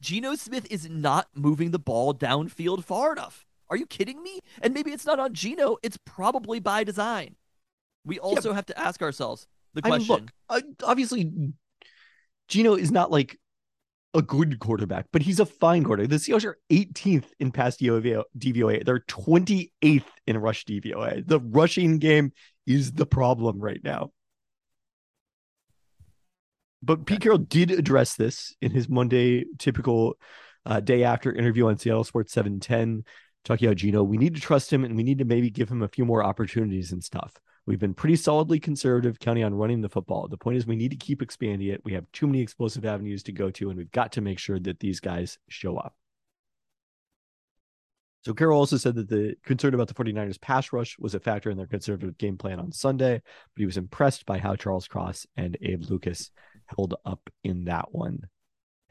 Geno 0.00 0.34
Smith 0.34 0.66
is 0.70 0.88
not 0.88 1.28
moving 1.34 1.70
the 1.70 1.78
ball 1.78 2.14
downfield 2.14 2.84
far 2.84 3.12
enough. 3.12 3.46
Are 3.68 3.76
you 3.76 3.86
kidding 3.86 4.22
me? 4.22 4.40
And 4.62 4.74
maybe 4.74 4.92
it's 4.92 5.06
not 5.06 5.18
on 5.18 5.34
Geno, 5.34 5.76
it's 5.82 5.98
probably 6.04 6.60
by 6.60 6.84
design. 6.84 7.36
We 8.04 8.18
also 8.20 8.52
have 8.52 8.66
to 8.66 8.78
ask 8.78 9.02
ourselves 9.02 9.48
the 9.74 9.82
I 9.84 9.90
mean, 9.90 10.06
question. 10.06 10.30
look, 10.48 10.64
uh, 10.64 10.86
obviously, 10.86 11.52
Geno 12.48 12.74
is 12.74 12.92
not 12.92 13.10
like 13.10 13.38
a 14.14 14.22
good 14.22 14.58
quarterback, 14.60 15.06
but 15.12 15.22
he's 15.22 15.40
a 15.40 15.46
fine 15.46 15.84
quarterback. 15.84 16.10
The 16.10 16.16
Seahawks 16.16 16.44
are 16.44 16.58
18th 16.70 17.26
in 17.40 17.50
pass. 17.52 17.76
DVOA. 17.76 18.84
They're 18.84 19.00
28th 19.00 20.04
in 20.26 20.38
rush 20.38 20.64
DVOA. 20.64 21.26
The 21.26 21.40
rushing 21.40 21.98
game 21.98 22.32
is 22.66 22.92
the 22.92 23.06
problem 23.06 23.58
right 23.58 23.80
now. 23.84 24.12
But 26.86 27.04
Pete 27.04 27.20
Carroll 27.20 27.38
did 27.38 27.72
address 27.72 28.14
this 28.14 28.54
in 28.62 28.70
his 28.70 28.88
Monday 28.88 29.44
typical 29.58 30.16
uh, 30.64 30.78
day 30.78 31.02
after 31.02 31.32
interview 31.32 31.66
on 31.66 31.78
Seattle 31.78 32.04
Sports 32.04 32.32
710, 32.32 33.04
talking 33.44 33.66
about 33.66 33.78
Geno. 33.78 34.04
We 34.04 34.18
need 34.18 34.36
to 34.36 34.40
trust 34.40 34.72
him 34.72 34.84
and 34.84 34.96
we 34.96 35.02
need 35.02 35.18
to 35.18 35.24
maybe 35.24 35.50
give 35.50 35.68
him 35.68 35.82
a 35.82 35.88
few 35.88 36.04
more 36.04 36.22
opportunities 36.22 36.92
and 36.92 37.02
stuff. 37.02 37.34
We've 37.66 37.80
been 37.80 37.94
pretty 37.94 38.14
solidly 38.14 38.60
conservative, 38.60 39.18
counting 39.18 39.42
on 39.42 39.52
running 39.52 39.80
the 39.80 39.88
football. 39.88 40.28
The 40.28 40.36
point 40.36 40.58
is, 40.58 40.66
we 40.68 40.76
need 40.76 40.92
to 40.92 40.96
keep 40.96 41.22
expanding 41.22 41.66
it. 41.66 41.82
We 41.84 41.94
have 41.94 42.06
too 42.12 42.28
many 42.28 42.40
explosive 42.40 42.84
avenues 42.84 43.24
to 43.24 43.32
go 43.32 43.50
to, 43.50 43.68
and 43.68 43.76
we've 43.76 43.90
got 43.90 44.12
to 44.12 44.20
make 44.20 44.38
sure 44.38 44.60
that 44.60 44.78
these 44.78 45.00
guys 45.00 45.38
show 45.48 45.76
up. 45.76 45.96
So, 48.24 48.32
Carroll 48.32 48.60
also 48.60 48.76
said 48.76 48.94
that 48.94 49.08
the 49.08 49.34
concern 49.44 49.74
about 49.74 49.88
the 49.88 49.94
49ers 49.94 50.40
pass 50.40 50.72
rush 50.72 50.96
was 51.00 51.16
a 51.16 51.20
factor 51.20 51.50
in 51.50 51.56
their 51.56 51.66
conservative 51.66 52.16
game 52.18 52.38
plan 52.38 52.60
on 52.60 52.70
Sunday, 52.70 53.14
but 53.14 53.60
he 53.60 53.66
was 53.66 53.76
impressed 53.76 54.26
by 54.26 54.38
how 54.38 54.54
Charles 54.54 54.86
Cross 54.86 55.26
and 55.36 55.56
Abe 55.60 55.90
Lucas 55.90 56.30
held 56.66 56.94
up 57.04 57.30
in 57.44 57.64
that 57.64 57.92
one, 57.94 58.28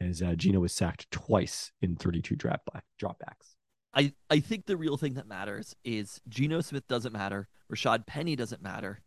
as 0.00 0.22
uh, 0.22 0.34
Geno 0.34 0.60
was 0.60 0.72
sacked 0.72 1.10
twice 1.10 1.72
in 1.80 1.96
32 1.96 2.36
drop 2.36 2.62
back, 2.72 2.84
dropbacks. 3.00 3.54
I, 3.94 4.12
I 4.28 4.40
think 4.40 4.66
the 4.66 4.76
real 4.76 4.96
thing 4.96 5.14
that 5.14 5.26
matters 5.26 5.74
is 5.84 6.20
Geno 6.28 6.60
Smith 6.60 6.86
doesn't 6.86 7.12
matter. 7.12 7.48
Rashad 7.72 8.06
Penny 8.06 8.36
doesn't 8.36 8.62
matter. 8.62 9.00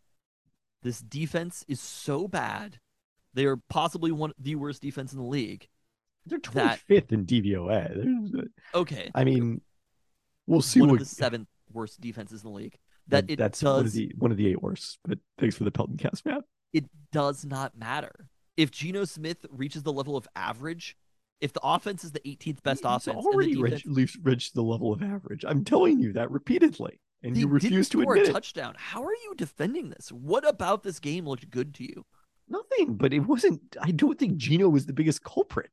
This 0.82 0.99
defense 1.01 1.63
is 1.67 1.80
so 1.80 2.28
bad. 2.28 2.80
They 3.34 3.45
are 3.45 3.57
possibly 3.70 4.11
one 4.11 4.34
the 4.39 4.55
worst 4.55 4.82
defense 4.82 5.13
in 5.13 5.20
the 5.20 5.26
league. 5.26 5.67
They're 6.26 6.39
That- 6.53 6.80
25th 6.89 7.11
in 7.11 7.26
DVOA. 7.26 7.93
There's, 8.34 8.45
Okay. 8.74 9.11
I 9.13 9.24
mean, 9.24 9.61
we'll 10.47 10.61
see 10.61 10.80
one 10.80 10.89
what 10.89 11.01
of 11.01 11.07
the 11.07 11.15
seventh 11.15 11.47
worst 11.72 12.01
defenses 12.01 12.43
in 12.43 12.49
the 12.49 12.55
league. 12.55 12.78
That 13.07 13.26
it 13.30 13.38
that's 13.38 13.61
one 13.63 13.86
of 13.86 13.91
the 13.91 14.11
one 14.17 14.32
of 14.32 14.38
the 14.38 14.47
eight 14.47 14.61
worst. 14.61 14.99
But 15.05 15.20
thanks 15.38 15.55
for 15.55 15.63
the 15.63 15.72
Pelton 15.72 15.97
cast, 15.97 16.26
Matt. 16.26 16.43
it 16.74 16.86
does 17.11 17.45
not 17.45 17.78
matter. 17.78 18.28
If 18.60 18.72
Geno 18.72 19.05
Smith 19.05 19.45
reaches 19.49 19.84
the 19.84 19.93
level 19.93 20.18
of 20.18 20.28
average, 20.36 20.97
if 21.39 21.53
the 21.53 21.62
offense 21.64 22.03
is 22.03 22.12
the 22.12 22.20
18th 22.20 22.62
best 22.62 22.84
He's 22.84 23.07
offense, 23.07 23.26
already 23.26 23.53
the 23.53 23.62
reached, 23.62 23.78
defense, 23.84 23.97
reached, 23.97 24.18
reached 24.22 24.53
the 24.53 24.64
level 24.64 24.91
of 24.91 25.01
average. 25.01 25.45
I'm 25.47 25.64
telling 25.64 25.97
you 26.01 26.12
that 26.12 26.30
repeatedly, 26.30 26.99
and 27.24 27.38
you 27.38 27.47
refuse 27.47 27.88
to 27.88 28.01
admit 28.01 28.28
a 28.28 28.30
it. 28.30 28.34
touchdown. 28.34 28.76
How 28.78 29.01
are 29.01 29.14
you 29.14 29.34
defending 29.38 29.91
this? 29.91 30.12
What 30.12 30.45
about 30.45 30.84
this 30.84 30.99
game 30.99 31.26
looked 31.26 31.49
good 31.49 31.74
to 31.76 31.84
you? 31.86 32.05
Nothing, 32.49 32.95
but 32.95 33.14
it 33.14 33.20
wasn't. 33.20 33.78
I 33.82 33.91
don't 33.91 34.20
think 34.20 34.36
Geno 34.36 34.68
was 34.68 34.88
the 34.88 34.93
biggest 34.93 35.24
culprit. 35.24 35.72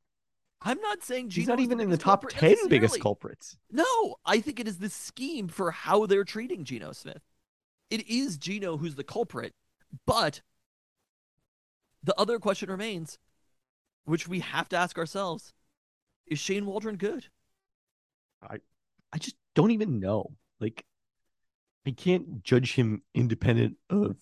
I'm 0.61 0.79
not 0.79 1.03
saying 1.03 1.27
Geno 1.27 1.41
He's 1.41 1.49
not 1.49 1.59
even 1.59 1.81
in 1.81 1.89
the 1.89 1.97
top 1.97 2.29
ten 2.29 2.55
biggest 2.69 3.01
culprits. 3.01 3.57
No, 3.69 4.15
I 4.25 4.39
think 4.39 4.61
it 4.61 4.67
is 4.69 4.77
the 4.77 4.89
scheme 4.89 5.49
for 5.49 5.71
how 5.71 6.05
they're 6.05 6.23
treating 6.23 6.63
Geno 6.63 6.93
Smith. 6.93 7.21
It 7.89 8.07
is 8.07 8.37
Geno 8.37 8.77
who's 8.77 8.95
the 8.95 9.03
culprit, 9.03 9.53
but 10.05 10.41
the 12.07 12.19
other 12.19 12.39
question 12.39 12.71
remains, 12.71 13.19
which 14.05 14.27
we 14.27 14.39
have 14.39 14.69
to 14.69 14.77
ask 14.77 14.97
ourselves: 14.97 15.53
Is 16.25 16.39
Shane 16.39 16.65
Waldron 16.65 16.95
good? 16.95 17.27
I 18.41 18.57
I 19.13 19.17
just 19.19 19.35
don't 19.53 19.71
even 19.71 19.99
know. 19.99 20.31
Like, 20.59 20.85
I 21.85 21.91
can't 21.91 22.41
judge 22.41 22.73
him 22.73 23.03
independent 23.13 23.75
of 23.89 24.15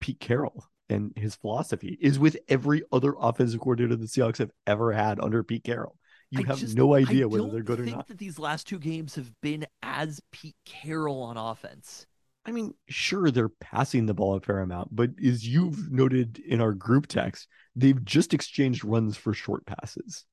Pete 0.00 0.20
Carroll 0.20 0.64
and 0.88 1.12
his 1.16 1.34
philosophy. 1.34 1.98
Is 2.00 2.18
with 2.18 2.36
every 2.48 2.84
other 2.92 3.14
offensive 3.18 3.60
coordinator 3.60 3.96
the 3.96 4.06
Seahawks 4.06 4.38
have 4.38 4.52
ever 4.66 4.92
had 4.92 5.18
under 5.20 5.42
Pete 5.42 5.64
Carroll. 5.64 5.98
You 6.30 6.44
I 6.44 6.46
have 6.46 6.58
just- 6.60 6.76
no 6.76 6.94
idea 6.94 7.28
whether 7.28 7.50
they're 7.50 7.62
good 7.62 7.80
or 7.80 7.84
think 7.84 7.96
not. 7.96 8.08
That 8.08 8.18
these 8.18 8.38
last 8.38 8.66
two 8.68 8.78
games 8.78 9.16
have 9.16 9.32
been 9.42 9.66
as 9.82 10.20
Pete 10.30 10.56
Carroll 10.64 11.22
on 11.22 11.36
offense. 11.36 12.06
I 12.44 12.50
mean, 12.50 12.74
sure, 12.88 13.30
they're 13.30 13.48
passing 13.48 14.06
the 14.06 14.14
ball 14.14 14.34
a 14.34 14.40
fair 14.40 14.60
amount, 14.60 14.94
but 14.94 15.10
as 15.24 15.46
you've 15.46 15.92
noted 15.92 16.40
in 16.40 16.60
our 16.60 16.72
group 16.72 17.06
text, 17.06 17.46
they've 17.76 18.04
just 18.04 18.34
exchanged 18.34 18.84
runs 18.84 19.16
for 19.16 19.32
short 19.32 19.64
passes. 19.64 20.24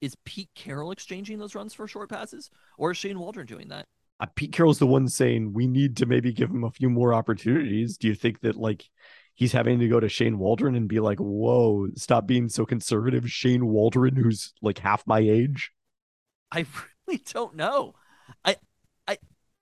Is 0.00 0.16
Pete 0.24 0.50
Carroll 0.54 0.92
exchanging 0.92 1.38
those 1.38 1.54
runs 1.54 1.74
for 1.74 1.86
short 1.86 2.08
passes, 2.08 2.50
or 2.78 2.90
is 2.90 2.96
Shane 2.96 3.18
Waldron 3.18 3.46
doing 3.46 3.68
that? 3.68 3.86
Uh, 4.18 4.26
Pete 4.34 4.52
Carroll's 4.52 4.78
the 4.78 4.86
one 4.86 5.08
saying 5.08 5.52
we 5.52 5.66
need 5.66 5.98
to 5.98 6.06
maybe 6.06 6.32
give 6.32 6.50
him 6.50 6.64
a 6.64 6.70
few 6.70 6.88
more 6.88 7.12
opportunities. 7.12 7.98
Do 7.98 8.08
you 8.08 8.14
think 8.14 8.40
that 8.40 8.56
like 8.56 8.84
he's 9.34 9.52
having 9.52 9.78
to 9.80 9.88
go 9.88 10.00
to 10.00 10.08
Shane 10.08 10.38
Waldron 10.38 10.74
and 10.74 10.88
be 10.88 11.00
like, 11.00 11.18
"Whoa, 11.18 11.88
stop 11.96 12.26
being 12.26 12.48
so 12.48 12.64
conservative"? 12.64 13.30
Shane 13.30 13.66
Waldron, 13.66 14.16
who's 14.16 14.54
like 14.62 14.78
half 14.78 15.06
my 15.06 15.18
age. 15.18 15.70
I 16.50 16.64
really 17.06 17.22
don't 17.30 17.56
know. 17.56 17.94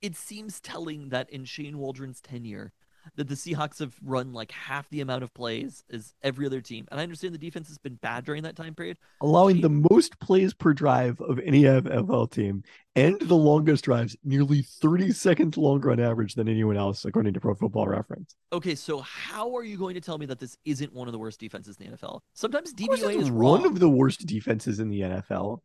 It 0.05 0.17
seems 0.17 0.61
telling 0.61 1.09
that 1.09 1.31
in 1.31 1.45
Shane 1.47 1.79
Waldron's 1.79 2.21
tenure, 2.21 2.73
that 3.17 3.29
the 3.29 3.35
Seahawks 3.35 3.79
have 3.81 3.95
run 4.03 4.33
like 4.33 4.51
half 4.51 4.89
the 4.89 5.01
amount 5.03 5.23
of 5.23 5.33
plays 5.35 5.85
as 5.93 6.15
every 6.23 6.47
other 6.47 6.61
team. 6.63 6.87
And 6.91 6.99
I 6.99 7.03
understand 7.03 7.35
the 7.35 7.39
defense 7.39 7.69
has 7.69 7.77
been 7.79 7.97
bad 7.97 8.25
during 8.25 8.43
that 8.45 8.57
time 8.57 8.75
period. 8.75 8.97
allowing 9.21 9.57
Gee. 9.57 9.63
the 9.63 9.69
most 9.91 10.19
plays 10.21 10.55
per 10.55 10.73
drive 10.73 11.21
of 11.21 11.39
any 11.41 11.63
NFL 11.63 12.31
team 12.31 12.63
and 12.97 13.21
the 13.21 13.35
longest 13.35 13.85
drives, 13.85 14.17
nearly 14.25 14.63
30 14.63 15.13
seconds 15.13 15.57
longer 15.59 15.91
on 15.91 16.01
average 16.01 16.35
than 16.35 16.49
anyone 16.49 16.77
else, 16.79 17.05
according 17.05 17.35
to 17.35 17.41
Pro 17.41 17.55
Football 17.55 17.89
Reference. 17.89 18.35
Okay, 18.53 18.75
so 18.75 19.01
how 19.01 19.55
are 19.57 19.65
you 19.65 19.77
going 19.77 19.95
to 19.95 20.01
tell 20.01 20.17
me 20.19 20.27
that 20.27 20.39
this 20.39 20.57
isn't 20.65 20.93
one 20.93 21.09
of 21.09 21.13
the 21.13 21.19
worst 21.19 21.41
defenses 21.41 21.77
in 21.79 21.91
the 21.91 21.97
NFL? 21.97 22.21
Sometimes 22.35 22.73
DVOA 22.75 23.17
is 23.21 23.31
one 23.31 23.63
wrong. 23.63 23.67
of 23.67 23.81
the 23.81 23.89
worst 23.89 24.27
defenses 24.27 24.81
in 24.81 24.89
the 24.89 25.01
NFL. 25.01 25.61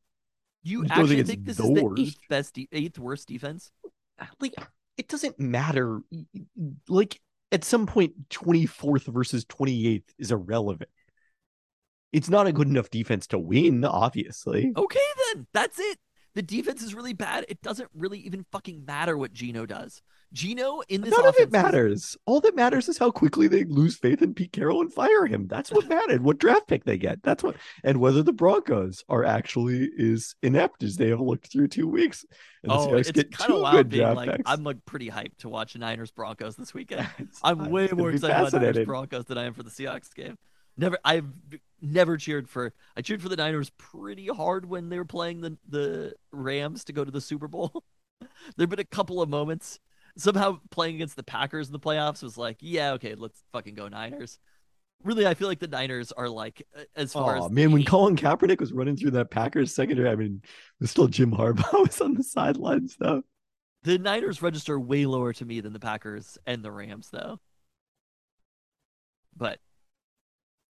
you 0.63 0.85
I 0.89 0.97
don't 0.97 1.07
think 1.07 1.19
actually 1.19 1.23
think 1.23 1.45
this 1.45 1.57
the 1.57 1.63
is 1.63 1.73
the 1.73 1.83
worst. 1.85 2.01
eighth 2.01 2.19
best, 2.29 2.53
de- 2.53 2.67
eighth 2.73 2.99
worst 2.99 3.27
defense? 3.29 3.71
Like, 4.39 4.55
it 4.97 5.07
doesn't 5.07 5.39
matter. 5.39 6.01
Like, 6.87 7.21
at 7.51 7.63
some 7.63 7.87
point, 7.87 8.29
24th 8.29 9.11
versus 9.11 9.45
28th 9.45 10.03
is 10.17 10.31
irrelevant. 10.31 10.89
It's 12.11 12.29
not 12.29 12.47
a 12.47 12.51
good 12.51 12.67
enough 12.67 12.89
defense 12.89 13.27
to 13.27 13.39
win, 13.39 13.85
obviously. 13.85 14.71
Okay, 14.75 14.99
then 15.33 15.47
that's 15.53 15.79
it. 15.79 15.99
The 16.35 16.41
defense 16.41 16.81
is 16.81 16.95
really 16.95 17.13
bad. 17.13 17.45
It 17.49 17.61
doesn't 17.61 17.89
really 17.93 18.19
even 18.19 18.45
fucking 18.51 18.85
matter 18.85 19.17
what 19.17 19.33
Geno 19.33 19.65
does. 19.65 20.01
Geno 20.31 20.81
in 20.89 21.01
this 21.01 21.11
None 21.11 21.25
of 21.25 21.35
it 21.37 21.51
matters. 21.51 22.15
All 22.25 22.39
that 22.41 22.55
matters 22.55 22.87
is 22.87 22.97
how 22.97 23.09
quickly 23.11 23.47
they 23.47 23.63
lose 23.63 23.97
faith 23.97 24.21
in 24.21 24.33
Pete 24.33 24.51
Carroll 24.51 24.81
and 24.81 24.93
fire 24.93 25.25
him. 25.25 25.47
That's 25.47 25.71
what 25.71 25.87
mattered. 25.87 26.21
What 26.21 26.37
draft 26.37 26.67
pick 26.67 26.83
they 26.83 26.97
get. 26.97 27.23
That's 27.23 27.43
what, 27.43 27.55
and 27.83 27.99
whether 27.99 28.21
the 28.21 28.33
Broncos 28.33 29.03
are 29.09 29.23
actually 29.23 29.89
as 29.99 30.35
inept 30.43 30.83
as 30.83 30.97
they 30.97 31.09
have 31.09 31.19
looked 31.19 31.51
through 31.51 31.69
two 31.69 31.87
weeks. 31.87 32.25
And 32.63 32.71
Oh, 32.71 32.93
it's 32.93 33.11
kind 33.11 33.51
of 33.51 33.61
wild 33.61 33.89
being 33.89 34.13
like 34.13 34.29
picks. 34.29 34.43
I'm 34.45 34.63
like 34.63 34.85
pretty 34.85 35.09
hyped 35.09 35.37
to 35.39 35.49
watch 35.49 35.75
Niners 35.75 36.11
Broncos 36.11 36.55
this 36.55 36.73
weekend. 36.73 37.07
I'm 37.43 37.69
way 37.71 37.87
more 37.87 38.11
excited 38.11 38.47
about 38.47 38.61
Niners. 38.61 38.85
Broncos 38.85 39.25
than 39.25 39.37
I 39.37 39.45
am 39.45 39.53
for 39.53 39.63
the 39.63 39.71
Seahawks 39.71 40.13
game. 40.13 40.37
Never, 40.77 40.97
I've 41.03 41.27
never 41.81 42.17
cheered 42.17 42.47
for. 42.47 42.73
I 42.95 43.01
cheered 43.01 43.21
for 43.21 43.29
the 43.29 43.35
Niners 43.35 43.69
pretty 43.77 44.27
hard 44.27 44.65
when 44.65 44.89
they 44.89 44.97
were 44.97 45.05
playing 45.05 45.41
the 45.41 45.57
the 45.67 46.13
Rams 46.31 46.85
to 46.85 46.93
go 46.93 47.03
to 47.03 47.11
the 47.11 47.19
Super 47.19 47.47
Bowl. 47.47 47.83
There've 48.57 48.69
been 48.69 48.79
a 48.79 48.85
couple 48.85 49.21
of 49.21 49.27
moments. 49.27 49.79
Somehow 50.17 50.59
playing 50.71 50.95
against 50.95 51.15
the 51.15 51.23
Packers 51.23 51.67
in 51.67 51.73
the 51.73 51.79
playoffs 51.79 52.23
was 52.23 52.37
like, 52.37 52.57
yeah, 52.59 52.93
okay, 52.93 53.15
let's 53.15 53.41
fucking 53.53 53.75
go 53.75 53.87
Niners. 53.87 54.39
Really, 55.03 55.25
I 55.25 55.33
feel 55.33 55.47
like 55.47 55.59
the 55.59 55.67
Niners 55.67 56.11
are 56.11 56.27
like 56.27 56.65
as 56.95 57.13
far 57.13 57.37
Oh 57.37 57.45
as 57.45 57.51
man, 57.51 57.71
when 57.71 57.85
Colin 57.85 58.17
Kaepernick 58.17 58.59
was 58.59 58.73
running 58.73 58.97
through 58.97 59.11
that 59.11 59.31
Packers 59.31 59.73
secondary, 59.73 60.09
I 60.09 60.15
mean, 60.15 60.41
it 60.43 60.81
was 60.81 60.91
still 60.91 61.07
Jim 61.07 61.31
Harbaugh 61.31 61.71
was 61.87 62.01
on 62.01 62.15
the 62.15 62.23
sidelines 62.23 62.97
though. 62.99 63.23
The 63.83 63.97
Niners 63.97 64.41
register 64.41 64.77
way 64.77 65.05
lower 65.05 65.31
to 65.33 65.45
me 65.45 65.61
than 65.61 65.71
the 65.71 65.79
Packers 65.79 66.37
and 66.45 66.63
the 66.63 66.71
Rams, 66.71 67.09
though. 67.11 67.39
But 69.35 69.59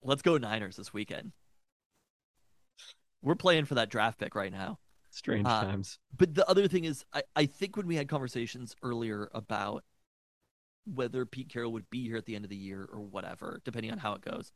let's 0.03 0.21
go 0.21 0.37
Niners 0.37 0.75
this 0.75 0.93
weekend. 0.93 1.31
We're 3.21 3.35
playing 3.35 3.65
for 3.65 3.75
that 3.75 3.89
draft 3.89 4.19
pick 4.19 4.35
right 4.35 4.51
now. 4.51 4.77
Strange 5.09 5.47
Uh, 5.47 5.63
times. 5.63 5.99
But 6.15 6.35
the 6.35 6.47
other 6.49 6.67
thing 6.67 6.85
is, 6.85 7.05
I, 7.13 7.23
I 7.35 7.45
think 7.45 7.77
when 7.77 7.87
we 7.87 7.95
had 7.95 8.07
conversations 8.07 8.75
earlier 8.83 9.29
about 9.33 9.83
whether 10.85 11.25
Pete 11.25 11.49
Carroll 11.49 11.71
would 11.73 11.89
be 11.89 12.03
here 12.03 12.17
at 12.17 12.25
the 12.25 12.35
end 12.35 12.45
of 12.45 12.49
the 12.49 12.55
year 12.55 12.87
or 12.91 13.01
whatever, 13.01 13.61
depending 13.63 13.91
on 13.91 13.99
how 13.99 14.13
it 14.13 14.21
goes. 14.21 14.51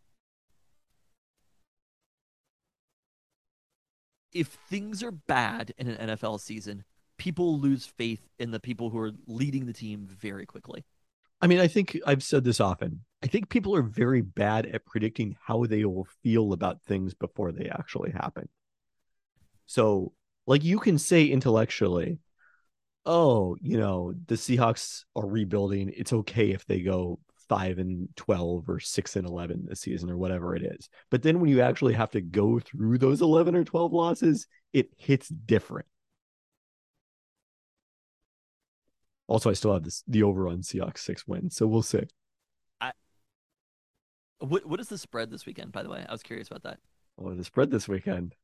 If 4.32 4.48
things 4.48 5.04
are 5.04 5.12
bad 5.12 5.74
in 5.78 5.88
an 5.88 6.10
NFL 6.10 6.40
season, 6.40 6.84
people 7.18 7.60
lose 7.60 7.86
faith 7.86 8.28
in 8.40 8.52
the 8.52 8.60
people 8.60 8.90
who 8.90 8.98
are 8.98 9.12
leading 9.28 9.66
the 9.66 9.74
team 9.74 10.08
very 10.08 10.46
quickly. 10.46 10.86
I 11.40 11.48
mean, 11.48 11.60
I 11.60 11.68
think 11.68 12.00
I've 12.08 12.24
said 12.24 12.44
this 12.44 12.60
often. 12.60 13.02
I 13.22 13.28
think 13.28 13.50
people 13.50 13.76
are 13.76 13.84
very 13.84 14.22
bad 14.22 14.66
at 14.66 14.86
predicting 14.86 15.36
how 15.42 15.66
they 15.66 15.86
will 15.86 16.08
feel 16.24 16.54
about 16.54 16.82
things 16.82 17.14
before 17.14 17.52
they 17.52 17.70
actually 17.70 18.12
happen. 18.12 18.50
So, 19.66 20.14
like, 20.46 20.64
you 20.64 20.80
can 20.80 20.98
say 20.98 21.26
intellectually, 21.26 22.20
oh, 23.06 23.58
you 23.62 23.78
know, 23.78 24.14
the 24.28 24.36
Seahawks 24.36 25.04
are 25.16 25.28
rebuilding. 25.28 25.92
It's 25.96 26.14
okay 26.14 26.52
if 26.52 26.66
they 26.66 26.82
go 26.82 27.20
five 27.50 27.78
and 27.78 28.10
12 28.16 28.70
or 28.70 28.80
six 28.80 29.16
and 29.16 29.28
11 29.28 29.66
this 29.68 29.82
season 29.82 30.10
or 30.10 30.18
whatever 30.18 30.56
it 30.56 30.64
is. 30.64 30.90
But 31.10 31.22
then 31.24 31.40
when 31.40 31.50
you 31.50 31.62
actually 31.62 31.94
have 31.94 32.12
to 32.12 32.22
go 32.22 32.60
through 32.60 32.98
those 32.98 33.22
11 33.22 33.56
or 33.56 33.64
12 33.64 33.94
losses, 33.94 34.48
it 34.72 34.90
hits 34.98 35.28
different. 35.28 35.88
Also, 39.28 39.50
I 39.50 39.54
still 39.54 39.74
have 39.74 39.84
this 39.84 40.04
the 40.08 40.24
over 40.24 40.48
on 40.48 40.60
Seahawks 40.60 41.00
six 41.00 41.26
wins, 41.26 41.56
so 41.56 41.66
we'll 41.66 41.82
see. 41.82 42.04
What 44.40 44.66
what 44.66 44.80
is 44.82 44.90
the 44.90 44.98
spread 44.98 45.32
this 45.32 45.46
weekend? 45.46 45.72
By 45.72 45.84
the 45.84 45.90
way, 45.90 46.06
I 46.08 46.12
was 46.12 46.22
curious 46.22 46.48
about 46.50 46.64
that. 46.64 46.80
Oh, 47.18 47.34
the 47.34 47.44
spread 47.46 47.72
this 47.72 47.88
weekend 47.88 48.36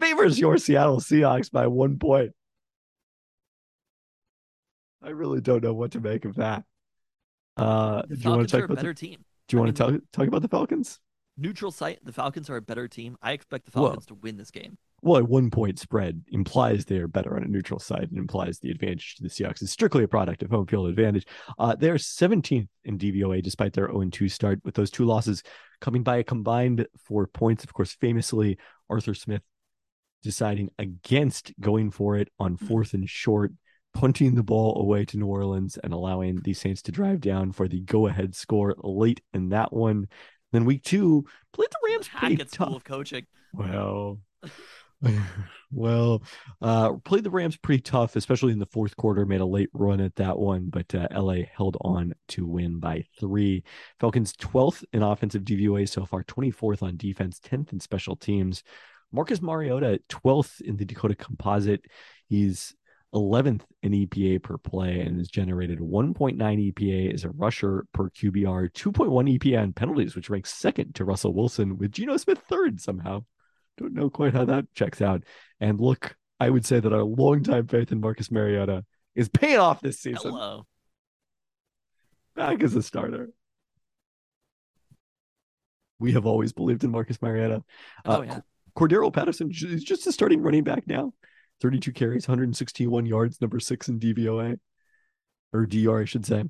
favors 0.00 0.38
your 0.38 0.58
Seattle 0.58 1.00
Seahawks 1.00 1.50
by 1.50 1.66
one 1.66 1.98
point. 1.98 2.32
I 5.02 5.10
really 5.10 5.40
don't 5.40 5.62
know 5.62 5.74
what 5.74 5.92
to 5.92 6.00
make 6.00 6.24
of 6.24 6.36
that. 6.36 6.64
Uh, 7.56 8.02
do 8.02 8.16
you 8.16 8.30
want 8.30 8.48
to 8.48 8.56
are 8.56 8.60
talk 8.60 8.68
a 8.68 8.72
about 8.72 8.76
better 8.76 8.94
the, 8.94 9.06
team. 9.06 9.24
Do 9.48 9.56
you 9.56 9.62
I 9.62 9.64
want 9.64 9.76
to 9.76 9.82
talk 9.82 10.00
talk 10.12 10.28
about 10.28 10.42
the 10.42 10.48
Falcons? 10.48 11.00
Neutral 11.36 11.70
site. 11.70 11.98
The 12.04 12.12
Falcons 12.12 12.50
are 12.50 12.56
a 12.56 12.62
better 12.62 12.88
team. 12.88 13.16
I 13.22 13.32
expect 13.32 13.66
the 13.66 13.78
Whoa. 13.78 13.86
Falcons 13.86 14.06
to 14.06 14.14
win 14.14 14.36
this 14.36 14.50
game. 14.50 14.76
Well, 15.00 15.20
a 15.20 15.24
one 15.24 15.50
point 15.50 15.78
spread 15.78 16.22
implies 16.28 16.84
they 16.84 16.98
are 16.98 17.06
better 17.06 17.36
on 17.36 17.44
a 17.44 17.48
neutral 17.48 17.78
side 17.78 18.08
and 18.10 18.18
implies 18.18 18.58
the 18.58 18.70
advantage 18.70 19.14
to 19.16 19.22
the 19.22 19.28
Seahawks 19.28 19.62
is 19.62 19.70
strictly 19.70 20.02
a 20.02 20.08
product 20.08 20.42
of 20.42 20.50
home 20.50 20.66
field 20.66 20.88
advantage. 20.88 21.26
Uh, 21.56 21.76
they're 21.76 21.94
17th 21.94 22.66
in 22.84 22.98
DVOA 22.98 23.40
despite 23.40 23.72
their 23.72 23.86
0 23.86 24.08
2 24.10 24.28
start, 24.28 24.60
with 24.64 24.74
those 24.74 24.90
two 24.90 25.04
losses 25.04 25.44
coming 25.80 26.02
by 26.02 26.16
a 26.16 26.24
combined 26.24 26.86
four 26.96 27.28
points. 27.28 27.62
Of 27.62 27.72
course, 27.72 27.92
famously, 27.92 28.58
Arthur 28.90 29.14
Smith 29.14 29.42
deciding 30.22 30.70
against 30.78 31.52
going 31.60 31.90
for 31.90 32.16
it 32.16 32.28
on 32.38 32.56
fourth 32.56 32.94
and 32.94 33.08
short, 33.08 33.52
punting 33.94 34.34
the 34.34 34.42
ball 34.42 34.80
away 34.80 35.04
to 35.06 35.18
New 35.18 35.26
Orleans 35.26 35.78
and 35.82 35.92
allowing 35.92 36.40
the 36.42 36.54
Saints 36.54 36.82
to 36.82 36.92
drive 36.92 37.20
down 37.20 37.52
for 37.52 37.68
the 37.68 37.80
go 37.80 38.06
ahead 38.06 38.34
score 38.34 38.74
late 38.78 39.20
in 39.32 39.50
that 39.50 39.72
one. 39.72 40.08
Then 40.52 40.64
week 40.64 40.82
two, 40.82 41.24
played 41.52 41.68
the 41.70 41.90
Rams 41.90 42.08
pretty 42.08 42.34
Hackett 42.36 42.52
tough. 42.52 42.66
School 42.66 42.76
of 42.76 42.84
Coaching. 42.84 43.26
Well, 43.52 44.20
well, 45.70 46.22
uh, 46.60 46.94
played 47.04 47.24
the 47.24 47.30
Rams 47.30 47.56
pretty 47.56 47.82
tough, 47.82 48.16
especially 48.16 48.52
in 48.52 48.58
the 48.58 48.66
fourth 48.66 48.96
quarter. 48.96 49.24
Made 49.26 49.40
a 49.40 49.46
late 49.46 49.70
run 49.72 50.00
at 50.00 50.16
that 50.16 50.38
one, 50.38 50.70
but 50.70 50.92
uh, 50.94 51.08
LA 51.14 51.42
held 51.54 51.76
on 51.80 52.14
to 52.28 52.46
win 52.46 52.80
by 52.80 53.04
three. 53.18 53.64
Falcons 54.00 54.32
12th 54.34 54.84
in 54.92 55.02
offensive 55.02 55.42
DVOA 55.42 55.88
so 55.88 56.04
far, 56.04 56.24
24th 56.24 56.82
on 56.82 56.96
defense, 56.96 57.40
10th 57.40 57.72
in 57.72 57.80
special 57.80 58.16
teams. 58.16 58.62
Marcus 59.12 59.40
Mariota 59.40 60.00
12th 60.08 60.60
in 60.60 60.76
the 60.76 60.84
Dakota 60.84 61.14
Composite. 61.14 61.84
He's 62.28 62.74
11th 63.14 63.62
in 63.82 63.92
EPA 63.92 64.42
per 64.42 64.58
play 64.58 65.00
and 65.00 65.16
has 65.18 65.28
generated 65.28 65.78
1.9 65.78 66.36
EPA 66.36 67.14
as 67.14 67.24
a 67.24 67.30
rusher 67.30 67.86
per 67.92 68.10
QBR, 68.10 68.70
2.1 68.72 69.38
EPA 69.38 69.62
on 69.62 69.72
penalties, 69.72 70.14
which 70.14 70.28
ranks 70.28 70.52
second 70.52 70.94
to 70.94 71.04
Russell 71.04 71.32
Wilson, 71.34 71.78
with 71.78 71.92
Geno 71.92 72.16
Smith 72.18 72.42
third 72.48 72.80
somehow. 72.80 73.24
Don't 73.78 73.94
know 73.94 74.10
quite 74.10 74.34
how 74.34 74.44
that 74.44 74.66
checks 74.74 75.00
out. 75.00 75.22
And 75.60 75.80
look, 75.80 76.16
I 76.38 76.50
would 76.50 76.66
say 76.66 76.80
that 76.80 76.92
our 76.92 77.02
longtime 77.02 77.66
faith 77.68 77.92
in 77.92 78.00
Marcus 78.00 78.30
Mariota 78.30 78.84
is 79.14 79.28
paying 79.28 79.58
off 79.58 79.80
this 79.80 79.98
season. 79.98 80.32
Hello. 80.32 80.66
Back 82.36 82.62
as 82.62 82.76
a 82.76 82.82
starter. 82.82 83.30
We 85.98 86.12
have 86.12 86.26
always 86.26 86.52
believed 86.52 86.84
in 86.84 86.90
Marcus 86.90 87.20
Mariota. 87.22 87.64
Oh 88.04 88.20
Uh, 88.20 88.22
yeah. 88.22 88.40
Cordarrelle 88.78 89.12
Patterson 89.12 89.50
is 89.50 89.82
just 89.82 90.06
a 90.06 90.12
starting 90.12 90.40
running 90.40 90.62
back 90.62 90.86
now. 90.86 91.12
32 91.60 91.90
carries, 91.92 92.28
161 92.28 93.06
yards, 93.06 93.40
number 93.40 93.58
six 93.58 93.88
in 93.88 93.98
DVOA 93.98 94.56
or 95.52 95.66
DR, 95.66 96.02
I 96.02 96.04
should 96.04 96.24
say. 96.24 96.44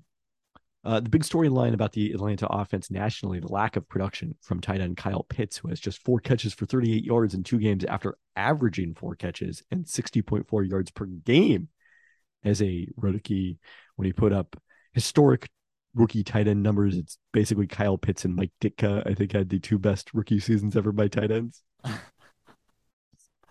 Uh, 0.85 1.01
the 1.01 1.09
big 1.09 1.23
storyline 1.23 1.73
about 1.73 1.93
the 1.93 2.13
Atlanta 2.13 2.47
offense 2.49 2.91
nationally, 2.91 3.41
the 3.41 3.51
lack 3.51 3.77
of 3.77 3.89
production 3.89 4.37
from 4.43 4.61
tight 4.61 4.83
end 4.83 4.99
Kyle 4.99 5.23
Pitts, 5.23 5.57
who 5.57 5.69
has 5.69 5.81
just 5.81 6.05
four 6.05 6.21
catches 6.21 6.53
for 6.53 6.67
38 6.67 7.03
yards 7.03 7.33
in 7.33 7.43
two 7.43 7.59
games 7.59 7.85
after 7.85 8.19
averaging 8.37 8.95
four 8.95 9.15
catches 9.15 9.63
and 9.71 9.87
60.4 9.87 10.69
yards 10.69 10.91
per 10.91 11.07
game 11.07 11.69
as 12.45 12.61
a 12.61 12.89
rookie. 12.97 13.59
When 13.97 14.05
he 14.05 14.13
put 14.13 14.35
up 14.35 14.55
historic 14.93 15.49
rookie 15.95 16.25
tight 16.25 16.47
end 16.47 16.63
numbers, 16.63 16.95
it's 16.95 17.17
basically 17.33 17.67
Kyle 17.67 17.97
Pitts 17.97 18.27
and 18.27 18.37
Mike 18.37 18.53
Ditka, 18.61 19.11
I 19.11 19.15
think, 19.15 19.33
had 19.33 19.49
the 19.49 19.59
two 19.59 19.79
best 19.79 20.13
rookie 20.13 20.41
seasons 20.41 20.77
ever 20.77 20.93
by 20.93 21.09
tight 21.09 21.31
ends. 21.31 21.63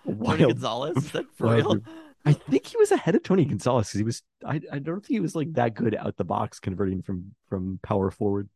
Tony 0.07 0.45
Gonzalez. 0.47 0.97
Is 0.97 1.11
that 1.11 1.25
for 1.35 1.55
real? 1.55 1.77
I 2.25 2.33
think 2.33 2.65
he 2.65 2.77
was 2.77 2.91
ahead 2.91 3.15
of 3.15 3.23
Tony 3.23 3.45
Gonzalez 3.45 3.87
because 3.87 3.99
he 3.99 4.03
was. 4.03 4.21
I, 4.45 4.59
I 4.71 4.79
don't 4.79 4.99
think 4.99 5.15
he 5.15 5.19
was 5.19 5.35
like 5.35 5.53
that 5.53 5.75
good 5.75 5.95
out 5.95 6.17
the 6.17 6.25
box 6.25 6.59
converting 6.59 7.01
from 7.01 7.33
from 7.47 7.79
power 7.83 8.11
forward. 8.11 8.49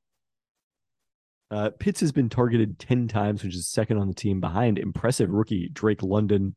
Uh, 1.50 1.70
Pitts 1.80 2.02
has 2.02 2.12
been 2.12 2.30
targeted 2.30 2.80
ten 2.80 3.08
times, 3.08 3.44
which 3.44 3.56
is 3.56 3.70
second 3.70 3.98
on 3.98 4.08
the 4.08 4.14
team 4.14 4.42
behind 4.42 4.78
impressive 4.78 5.30
rookie 5.30 5.70
Drake 5.70 6.04
London. 6.04 6.56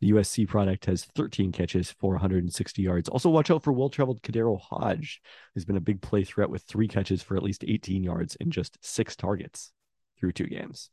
The 0.00 0.10
USC 0.10 0.48
product 0.48 0.86
has 0.86 1.04
13 1.04 1.52
catches 1.52 1.92
for 1.92 2.14
160 2.14 2.82
yards. 2.82 3.08
Also, 3.08 3.30
watch 3.30 3.52
out 3.52 3.62
for 3.62 3.72
well-traveled 3.72 4.20
KhaDarel 4.22 4.60
Hodge, 4.60 5.22
who's 5.54 5.64
been 5.64 5.76
a 5.76 5.80
big 5.80 6.02
play 6.02 6.24
threat 6.24 6.50
with 6.50 6.64
three 6.64 6.88
catches 6.88 7.22
for 7.22 7.36
at 7.36 7.42
least 7.44 7.64
18 7.64 8.02
yards 8.02 8.36
and 8.40 8.50
just 8.50 8.76
six 8.84 9.14
targets 9.14 9.72
through 10.18 10.32
two 10.32 10.48
games. 10.48 10.90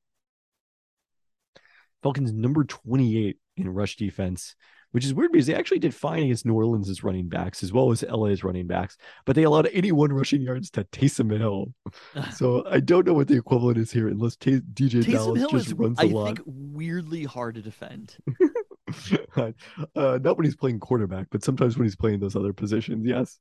Falcons 2.04 2.32
number 2.34 2.64
28 2.64 3.38
in 3.58 3.70
rush 3.70 3.96
defense, 3.98 4.56
which 4.92 5.04
is 5.06 5.14
weird 5.14 5.32
because 5.32 5.48
they 5.48 5.54
actually 5.56 5.80
did 5.80 5.94
fine 5.94 6.24
against 6.24 6.46
New 6.46 6.54
Orleans' 6.54 7.04
running 7.04 7.28
backs 7.30 7.62
as 7.62 7.74
well 7.74 7.92
as 7.92 8.04
LA's 8.04 8.44
running 8.44 8.68
backs, 8.68 8.98
but 9.26 9.36
they 9.36 9.44
allowed 9.44 9.68
81 9.72 10.14
rushing 10.14 10.42
yards 10.42 10.70
to 10.72 10.84
Taysom 10.86 11.38
Hill. 11.38 11.74
So 12.34 12.66
I 12.70 12.80
don't 12.80 13.06
know 13.06 13.14
what 13.14 13.28
the 13.28 13.38
equivalent 13.38 13.78
is 13.78 13.92
here 13.92 14.08
unless 14.08 14.36
Tay- 14.36 14.62
DJ 14.74 15.04
Taysom 15.04 15.12
Dallas 15.12 15.40
Hill 15.40 15.50
just 15.50 15.68
is, 15.68 15.74
runs 15.74 16.00
a 16.00 16.04
I 16.04 16.06
lot. 16.06 16.24
I 16.24 16.28
think, 16.36 16.42
weirdly 16.46 17.24
hard 17.26 17.56
to 17.56 17.62
defend. 17.62 18.16
uh, 19.36 19.52
not 19.96 20.38
when 20.38 20.46
he's 20.46 20.56
playing 20.56 20.80
quarterback, 20.80 21.28
but 21.32 21.44
sometimes 21.44 21.78
when 21.78 21.86
he's 21.86 21.96
playing 21.96 22.20
those 22.20 22.36
other 22.36 22.54
positions, 22.54 23.06
yes. 23.06 23.38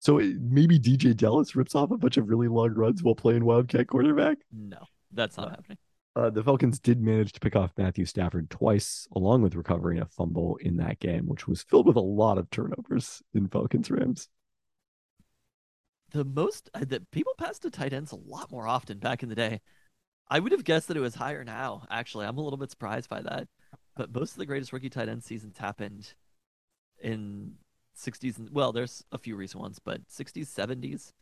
So 0.00 0.18
it- 0.18 0.36
maybe 0.40 0.78
DeeJay 0.80 1.16
Dallas 1.16 1.54
rips 1.54 1.74
off 1.74 1.90
a 1.90 1.96
bunch 1.96 2.16
of 2.16 2.28
really 2.28 2.48
long 2.48 2.70
runs 2.74 3.02
while 3.02 3.14
playing 3.14 3.44
Wildcat 3.44 3.86
quarterback. 3.86 4.38
No, 4.52 4.78
that's 5.12 5.36
not 5.36 5.44
No. 5.48 5.50
happening. 5.50 5.78
Uh, 6.14 6.28
the 6.28 6.42
Falcons 6.42 6.78
did 6.78 7.00
manage 7.00 7.32
to 7.32 7.40
pick 7.40 7.56
off 7.56 7.72
Matthew 7.78 8.04
Stafford 8.04 8.50
twice, 8.50 9.08
along 9.16 9.42
with 9.42 9.54
recovering 9.54 9.98
a 9.98 10.04
fumble 10.04 10.56
in 10.56 10.76
that 10.76 11.00
game, 11.00 11.26
which 11.26 11.48
was 11.48 11.62
filled 11.62 11.86
with 11.86 11.96
a 11.96 12.00
lot 12.00 12.36
of 12.36 12.50
turnovers 12.50 13.22
in 13.32 13.48
Falcons 13.48 13.90
Rams. 13.90 14.28
The 16.10 16.24
most 16.24 16.68
uh, 16.74 16.84
that 16.88 17.10
people 17.10 17.32
passed 17.38 17.62
to 17.62 17.70
tight 17.70 17.94
ends 17.94 18.12
a 18.12 18.16
lot 18.16 18.52
more 18.52 18.68
often 18.68 18.98
back 18.98 19.22
in 19.22 19.30
the 19.30 19.34
day. 19.34 19.62
I 20.28 20.38
would 20.38 20.52
have 20.52 20.64
guessed 20.64 20.88
that 20.88 20.96
it 20.98 21.00
was 21.00 21.14
higher 21.14 21.44
now. 21.44 21.84
Actually, 21.90 22.26
I'm 22.26 22.36
a 22.36 22.42
little 22.42 22.58
bit 22.58 22.70
surprised 22.70 23.08
by 23.08 23.22
that. 23.22 23.48
But 23.96 24.14
most 24.14 24.32
of 24.32 24.38
the 24.38 24.46
greatest 24.46 24.72
rookie 24.72 24.90
tight 24.90 25.08
end 25.08 25.24
seasons 25.24 25.56
happened 25.56 26.12
in 27.00 27.54
60s 27.98 28.38
and 28.38 28.50
well, 28.50 28.72
there's 28.72 29.04
a 29.12 29.18
few 29.18 29.36
recent 29.36 29.62
ones, 29.62 29.78
but 29.78 30.06
60s, 30.08 30.46
70s. 30.46 31.12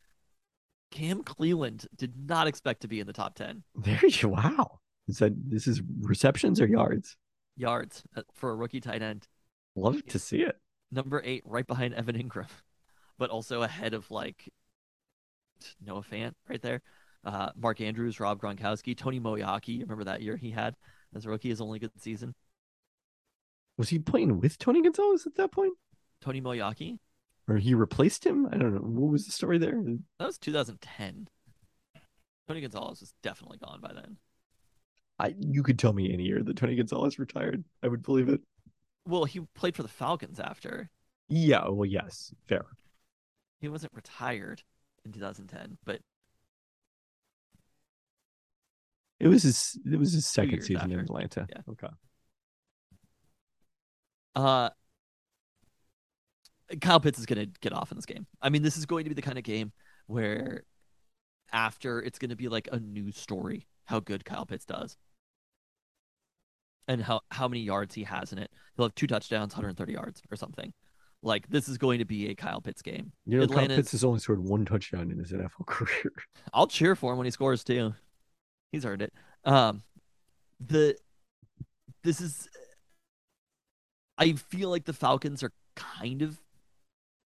Cam 0.90 1.22
Cleveland 1.22 1.86
did 1.96 2.28
not 2.28 2.48
expect 2.48 2.82
to 2.82 2.88
be 2.88 2.98
in 2.98 3.06
the 3.06 3.12
top 3.12 3.36
10 3.36 3.62
There 3.76 4.00
you 4.06 4.28
wow. 4.30 4.79
Is 5.10 5.18
that 5.18 5.32
this 5.50 5.66
is 5.66 5.82
receptions 6.00 6.60
or 6.60 6.66
yards? 6.66 7.16
yards 7.56 8.02
uh, 8.16 8.22
for 8.32 8.50
a 8.50 8.56
rookie 8.56 8.80
tight 8.80 9.02
end. 9.02 9.28
Love 9.76 10.04
to 10.06 10.18
see 10.18 10.42
it. 10.42 10.56
Number 10.90 11.20
eight, 11.24 11.42
right 11.44 11.66
behind 11.66 11.94
Evan 11.94 12.16
Engram, 12.16 12.48
but 13.18 13.30
also 13.30 13.62
ahead 13.62 13.92
of 13.92 14.10
like 14.10 14.48
Noah 15.84 16.02
Fant 16.02 16.32
right 16.48 16.62
there. 16.62 16.80
Uh, 17.24 17.50
Mark 17.54 17.80
Andrews, 17.80 18.18
Rob 18.18 18.40
Gronkowski, 18.40 18.96
Tony 18.96 19.20
Moeaki. 19.20 19.82
Remember 19.82 20.04
that 20.04 20.22
year 20.22 20.36
he 20.36 20.50
had 20.50 20.74
as 21.14 21.26
a 21.26 21.28
rookie, 21.28 21.50
his 21.50 21.60
only 21.60 21.78
good 21.78 21.90
season. 21.98 22.34
Was 23.76 23.90
he 23.90 23.98
playing 23.98 24.40
with 24.40 24.58
Tony 24.58 24.82
Gonzalez 24.82 25.26
at 25.26 25.34
that 25.36 25.52
point? 25.52 25.74
Tony 26.22 26.40
Moeaki. 26.40 26.98
Or 27.48 27.56
he 27.56 27.74
replaced 27.74 28.24
him? 28.24 28.46
I 28.46 28.56
don't 28.56 28.74
know. 28.74 28.80
What 28.80 29.10
was 29.12 29.26
the 29.26 29.32
story 29.32 29.58
there? 29.58 29.82
That 30.18 30.26
was 30.26 30.38
2010. 30.38 31.28
Tony 32.48 32.60
Gonzalez 32.60 33.00
was 33.00 33.12
definitely 33.22 33.58
gone 33.58 33.80
by 33.80 33.92
then. 33.92 34.16
I 35.20 35.34
you 35.38 35.62
could 35.62 35.78
tell 35.78 35.92
me 35.92 36.12
any 36.12 36.24
year 36.24 36.42
that 36.42 36.56
Tony 36.56 36.76
Gonzalez 36.76 37.18
retired. 37.18 37.62
I 37.82 37.88
would 37.88 38.02
believe 38.02 38.28
it. 38.28 38.40
Well, 39.06 39.24
he 39.24 39.40
played 39.54 39.76
for 39.76 39.82
the 39.82 39.88
Falcons 39.88 40.40
after. 40.40 40.88
Yeah, 41.28 41.68
well, 41.68 41.86
yes, 41.86 42.32
fair. 42.48 42.64
He 43.60 43.68
wasn't 43.68 43.92
retired 43.94 44.62
in 45.04 45.12
2010, 45.12 45.78
but 45.84 46.00
It 49.20 49.28
was 49.28 49.42
his 49.42 49.78
it 49.84 49.98
was 49.98 50.14
his 50.14 50.26
second 50.26 50.62
season 50.62 50.92
in. 50.92 50.98
Atlanta. 51.00 51.46
Yeah. 51.50 51.60
Okay. 51.68 51.88
Uh, 54.34 54.70
Kyle 56.80 57.00
Pitts 57.00 57.18
is 57.18 57.26
going 57.26 57.40
to 57.40 57.60
get 57.60 57.72
off 57.74 57.90
in 57.90 57.98
this 57.98 58.06
game. 58.06 58.26
I 58.40 58.48
mean, 58.48 58.62
this 58.62 58.78
is 58.78 58.86
going 58.86 59.04
to 59.04 59.10
be 59.10 59.14
the 59.14 59.22
kind 59.22 59.36
of 59.36 59.44
game 59.44 59.72
where 60.06 60.62
after 61.52 62.00
it's 62.00 62.18
going 62.18 62.30
to 62.30 62.36
be 62.36 62.48
like 62.48 62.68
a 62.72 62.78
news 62.78 63.16
story 63.16 63.66
how 63.84 64.00
good 64.00 64.24
Kyle 64.24 64.46
Pitts 64.46 64.64
does 64.64 64.96
and 66.90 67.00
how, 67.00 67.20
how 67.30 67.46
many 67.46 67.60
yards 67.60 67.94
he 67.94 68.02
has 68.02 68.32
in 68.32 68.38
it. 68.38 68.50
He'll 68.76 68.86
have 68.86 68.94
two 68.96 69.06
touchdowns, 69.06 69.52
130 69.52 69.92
yards 69.92 70.20
or 70.30 70.36
something. 70.36 70.72
Like, 71.22 71.48
this 71.48 71.68
is 71.68 71.78
going 71.78 72.00
to 72.00 72.04
be 72.04 72.30
a 72.30 72.34
Kyle 72.34 72.60
Pitts 72.60 72.82
game. 72.82 73.12
You 73.26 73.38
know, 73.38 73.46
Kyle 73.46 73.68
Pitts 73.68 73.92
has 73.92 74.02
only 74.02 74.18
scored 74.18 74.42
one 74.42 74.64
touchdown 74.64 75.10
in 75.12 75.18
his 75.18 75.30
NFL 75.30 75.50
career. 75.66 76.12
I'll 76.52 76.66
cheer 76.66 76.96
for 76.96 77.12
him 77.12 77.18
when 77.18 77.26
he 77.26 77.30
scores 77.30 77.62
too. 77.62 77.94
He's 78.72 78.84
earned 78.84 79.02
it. 79.02 79.12
Um, 79.44 79.82
the 80.58 80.96
this 82.02 82.20
is. 82.20 82.48
I 84.18 84.32
feel 84.32 84.68
like 84.68 84.84
the 84.84 84.92
Falcons 84.92 85.42
are 85.42 85.52
kind 85.76 86.22
of 86.22 86.38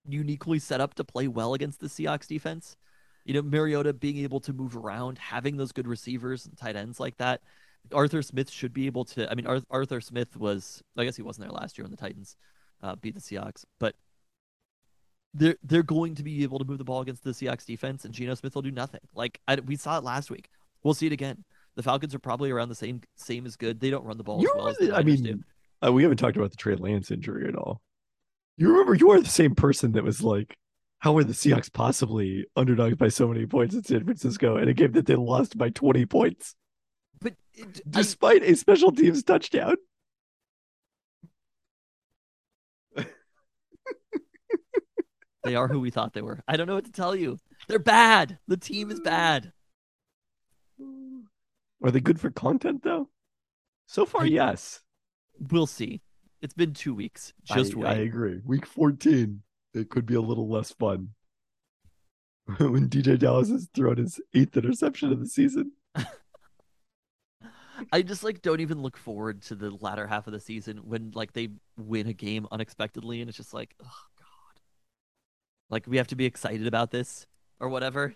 uniquely 0.06 0.58
set 0.58 0.80
up 0.80 0.94
to 0.94 1.04
play 1.04 1.26
well 1.26 1.54
against 1.54 1.80
the 1.80 1.86
Seahawks 1.86 2.26
defense. 2.26 2.76
You 3.24 3.34
know, 3.34 3.42
Mariota 3.42 3.92
being 3.94 4.18
able 4.18 4.40
to 4.40 4.52
move 4.52 4.76
around, 4.76 5.18
having 5.18 5.56
those 5.56 5.72
good 5.72 5.88
receivers 5.88 6.46
and 6.46 6.56
tight 6.56 6.76
ends 6.76 7.00
like 7.00 7.16
that. 7.16 7.40
Arthur 7.92 8.22
Smith 8.22 8.50
should 8.50 8.72
be 8.72 8.86
able 8.86 9.04
to. 9.06 9.30
I 9.30 9.34
mean, 9.34 9.46
Ar- 9.46 9.62
Arthur 9.70 10.00
Smith 10.00 10.36
was. 10.36 10.82
I 10.96 11.04
guess 11.04 11.16
he 11.16 11.22
wasn't 11.22 11.46
there 11.46 11.52
last 11.52 11.76
year 11.76 11.84
when 11.84 11.90
the 11.90 11.96
Titans 11.96 12.36
uh, 12.82 12.96
beat 12.96 13.14
the 13.14 13.20
Seahawks, 13.20 13.64
but 13.78 13.94
they're 15.34 15.56
they're 15.62 15.82
going 15.82 16.14
to 16.14 16.22
be 16.22 16.42
able 16.42 16.58
to 16.58 16.64
move 16.64 16.78
the 16.78 16.84
ball 16.84 17.00
against 17.00 17.24
the 17.24 17.30
Seahawks 17.30 17.66
defense, 17.66 18.04
and 18.04 18.14
Geno 18.14 18.34
Smith 18.34 18.54
will 18.54 18.62
do 18.62 18.70
nothing. 18.70 19.00
Like 19.14 19.40
I, 19.48 19.56
we 19.56 19.76
saw 19.76 19.98
it 19.98 20.04
last 20.04 20.30
week. 20.30 20.48
We'll 20.82 20.94
see 20.94 21.06
it 21.06 21.12
again. 21.12 21.44
The 21.76 21.82
Falcons 21.82 22.14
are 22.14 22.20
probably 22.20 22.50
around 22.50 22.68
the 22.68 22.74
same 22.74 23.00
same 23.16 23.46
as 23.46 23.56
good. 23.56 23.80
They 23.80 23.90
don't 23.90 24.04
run 24.04 24.16
the 24.16 24.24
ball 24.24 24.40
You 24.40 24.48
as 24.50 24.56
well 24.56 24.68
as 24.68 24.90
I 24.92 25.02
mean, 25.02 25.44
uh, 25.84 25.92
we 25.92 26.02
haven't 26.02 26.18
talked 26.18 26.36
about 26.36 26.50
the 26.50 26.56
Trey 26.56 26.76
Lance 26.76 27.10
injury 27.10 27.48
at 27.48 27.56
all. 27.56 27.82
You 28.56 28.68
remember 28.70 28.94
you 28.94 29.10
are 29.10 29.20
the 29.20 29.28
same 29.28 29.54
person 29.56 29.92
that 29.92 30.04
was 30.04 30.22
like, 30.22 30.56
"How 31.00 31.16
are 31.16 31.24
the 31.24 31.32
Seahawks 31.32 31.72
possibly 31.72 32.46
underdogs 32.54 32.96
by 32.96 33.08
so 33.08 33.26
many 33.26 33.46
points 33.46 33.74
in 33.74 33.82
San 33.82 34.04
Francisco 34.04 34.56
in 34.56 34.68
a 34.68 34.74
game 34.74 34.92
that 34.92 35.06
they 35.06 35.16
lost 35.16 35.58
by 35.58 35.70
twenty 35.70 36.06
points 36.06 36.54
But 37.24 37.34
it, 37.54 37.80
despite 37.90 38.42
a 38.42 38.54
special 38.54 38.92
teams 38.92 39.24
touchdown?" 39.24 39.76
they 45.42 45.56
are 45.56 45.68
who 45.68 45.80
we 45.80 45.90
thought 45.90 46.12
they 46.12 46.22
were. 46.22 46.40
I 46.46 46.56
don't 46.56 46.66
know 46.66 46.74
what 46.74 46.84
to 46.84 46.92
tell 46.92 47.16
you. 47.16 47.38
They're 47.66 47.78
bad. 47.78 48.38
The 48.46 48.56
team 48.56 48.90
is 48.90 49.00
bad. 49.00 49.52
Are 51.82 51.90
they 51.90 52.00
good 52.00 52.20
for 52.20 52.30
content 52.30 52.82
though? 52.82 53.08
So 53.86 54.06
far, 54.06 54.22
I- 54.22 54.26
yes. 54.26 54.80
We'll 55.50 55.66
see. 55.66 56.00
It's 56.40 56.54
been 56.54 56.74
two 56.74 56.94
weeks. 56.94 57.32
Just 57.44 57.74
I, 57.74 57.78
wait. 57.78 57.86
I 57.88 57.94
agree. 57.94 58.40
Week 58.44 58.66
14, 58.66 59.42
it 59.72 59.88
could 59.90 60.06
be 60.06 60.14
a 60.14 60.20
little 60.20 60.48
less 60.48 60.72
fun. 60.72 61.10
when 62.58 62.88
DeeJay 62.88 63.18
Dallas 63.18 63.48
has 63.48 63.68
thrown 63.74 63.96
his 63.96 64.20
eighth 64.34 64.56
interception 64.56 65.10
of 65.10 65.20
the 65.20 65.26
season. 65.26 65.72
I 67.92 68.02
just 68.02 68.24
like 68.24 68.42
don't 68.42 68.60
even 68.60 68.82
look 68.82 68.96
forward 68.96 69.42
to 69.42 69.54
the 69.54 69.70
latter 69.70 70.06
half 70.06 70.26
of 70.26 70.32
the 70.32 70.40
season 70.40 70.78
when 70.78 71.12
like 71.14 71.32
they 71.32 71.48
win 71.76 72.06
a 72.06 72.12
game 72.12 72.46
unexpectedly 72.50 73.20
and 73.20 73.28
it's 73.28 73.36
just 73.36 73.54
like, 73.54 73.74
oh 73.82 73.86
god. 74.18 74.60
Like 75.70 75.86
we 75.86 75.96
have 75.96 76.08
to 76.08 76.16
be 76.16 76.24
excited 76.26 76.66
about 76.66 76.90
this 76.90 77.26
or 77.60 77.68
whatever. 77.68 78.14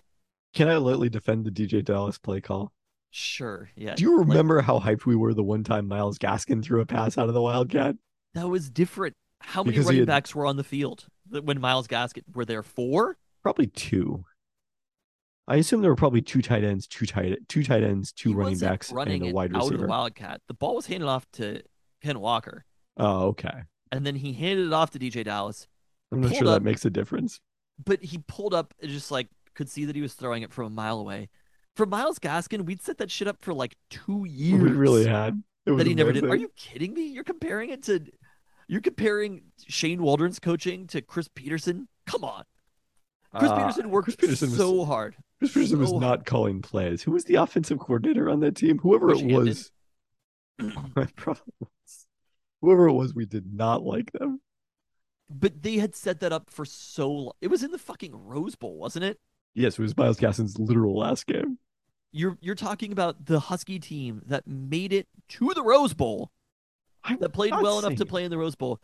Can 0.55 0.69
I 0.69 0.77
lightly 0.77 1.09
defend 1.09 1.45
the 1.45 1.51
DeeJay 1.51 1.85
Dallas 1.85 2.19
play 2.19 2.40
call? 2.40 2.73
Sure. 3.11 3.70
Yeah. 3.77 3.95
Do 3.95 4.03
you 4.03 4.19
like, 4.19 4.28
remember 4.28 4.61
how 4.61 4.78
hyped 4.81 5.07
we 5.07 5.16
were 5.16 5.35
the 5.35 5.43
one 5.43 5.65
time 5.65 5.89
Myles 5.89 6.19
Gaskin 6.19 6.62
threw 6.62 6.81
a 6.81 6.86
pass 6.86 7.16
out 7.19 7.28
of 7.28 7.35
the 7.35 7.43
Wildcat? 7.43 7.97
that 8.35 8.49
was 8.49 8.69
different. 8.70 9.15
How 9.40 9.62
many 9.62 9.73
Because 9.73 9.86
running 9.86 10.01
had- 10.03 10.09
backs 10.09 10.35
were 10.35 10.47
on 10.47 10.57
the 10.57 10.65
field 10.65 11.07
when 11.31 11.61
Myles 11.61 11.89
Gaskin 11.89 12.23
were 12.35 12.45
there? 12.45 12.62
Four? 12.62 13.16
Probably 13.43 13.66
two. 13.69 14.24
I 15.49 15.57
assume 15.57 15.81
there 15.81 15.91
were 15.91 15.97
probably 15.97 16.20
two 16.23 16.43
tight 16.43 16.62
ends, 16.62 16.87
two 16.87 17.07
tight 17.07 17.37
two 17.49 17.65
tight 17.65 17.83
ends, 17.83 18.12
two 18.12 18.29
He 18.31 18.35
running 18.35 18.59
backs, 18.59 18.93
running 18.93 19.23
and 19.23 19.31
a 19.33 19.35
wide 19.35 19.57
out 19.57 19.73
of 19.73 19.81
the. 19.81 19.87
Wildcat. 19.87 20.43
The 20.47 20.55
ball 20.55 20.77
was 20.77 20.87
handed 20.87 21.07
off 21.09 21.27
to 21.33 21.62
Ken 22.03 22.20
Walker, 22.20 22.65
Oh, 22.99 23.29
okay. 23.29 23.62
and 23.91 24.07
then 24.07 24.15
he 24.16 24.35
handed 24.35 24.66
it 24.66 24.73
off 24.73 24.91
to 24.91 24.99
DeeJay 24.99 25.25
Dallas. 25.25 25.66
I'm 26.12 26.20
not 26.20 26.35
sure 26.35 26.47
up- 26.49 26.55
that 26.55 26.62
makes 26.62 26.85
a 26.85 26.91
difference. 26.91 27.41
but 27.85 28.03
he 28.03 28.19
pulled 28.29 28.53
up 28.55 28.75
and 28.83 28.91
just 28.91 29.11
like 29.11 29.29
could 29.55 29.69
see 29.69 29.85
that 29.87 29.97
he 29.97 30.03
was 30.03 30.15
throwing 30.15 30.43
it 30.43 30.53
from 30.53 30.66
a 30.66 30.70
mile 30.70 30.99
away. 31.01 31.29
For 31.77 31.87
Myles 31.87 32.19
Gaskin, 32.19 32.65
we'd 32.66 32.83
set 32.83 32.99
that 32.99 33.11
shit 33.11 33.27
up 33.29 33.41
for 33.41 33.55
like 33.55 33.77
two 33.89 34.25
years. 34.29 34.62
We 34.62 34.70
really 34.70 35.07
had. 35.07 35.43
That 35.65 35.87
he 35.87 35.95
never 35.95 36.12
did. 36.12 36.25
Are 36.25 36.35
you 36.37 36.51
kidding 36.57 36.93
me? 36.95 37.07
You're 37.09 37.25
comparing 37.25 37.70
it 37.70 37.83
to 37.85 38.01
you're 38.69 38.81
comparing 38.81 39.43
Shane 39.66 40.03
Waldron's 40.03 40.39
coaching 40.39 40.87
to 40.89 41.01
Chris 41.01 41.29
Petersen? 41.35 41.89
Come 42.07 42.23
on. 42.25 42.45
Chris 43.39 43.51
Uh, 43.51 43.56
Petersen 43.56 43.90
worked 43.90 44.05
Chris 44.06 44.16
Petersen 44.16 44.51
was- 44.51 44.59
so 44.59 44.85
hard. 44.85 45.16
Chris 45.39 45.52
Petersen 45.52 45.78
was 45.78 45.90
so 45.90 45.98
not 45.98 46.27
calling 46.27 46.60
plays. 46.62 47.02
Who 47.02 47.12
was 47.12 47.24
the 47.24 47.36
offensive 47.36 47.78
coordinator 47.78 48.28
on 48.28 48.40
that 48.40 48.56
team? 48.56 48.78
Whoever 48.78 49.06
Bush 49.09 49.23
it 49.23 49.32
was. 49.32 49.70
Was. 50.97 52.06
Whoever 52.60 52.89
it 52.89 52.93
was, 52.94 53.15
we 53.15 53.27
did 53.27 53.55
not 53.55 53.85
like 53.85 54.10
them. 54.12 54.40
But 55.31 55.62
they 55.62 55.77
had 55.77 55.94
set 55.94 56.19
that 56.20 56.32
up 56.32 56.51
for 56.51 56.65
so 56.65 57.10
long. 57.10 57.32
It 57.40 57.48
was 57.48 57.62
in 57.62 57.70
the 57.70 57.78
fucking 57.78 58.12
Rose 58.27 58.56
Bowl, 58.56 58.77
wasn't 58.77 59.05
it? 59.05 59.20
Yes, 59.55 59.78
it 59.78 59.82
was 59.82 59.97
Myles 59.97 60.19
Gaskin's 60.19 60.59
literal 60.59 60.98
last 60.98 61.27
game. 61.27 61.59
You're 62.10 62.39
you're 62.40 62.55
talking 62.55 62.90
about 62.90 63.27
the 63.27 63.39
Husky 63.39 63.78
team 63.78 64.23
that 64.27 64.47
made 64.47 64.93
it 64.93 65.06
to 65.28 65.52
the 65.55 65.62
Rose 65.62 65.93
Bowl 65.94 66.32
I'm 67.05 67.19
that 67.19 67.28
played 67.31 67.52
well 67.52 67.78
enough 67.78 67.97
to 67.97 68.06
play 68.06 68.24
in 68.24 68.31
the 68.31 68.39
Rose 68.39 68.56
Bowl 68.56 68.81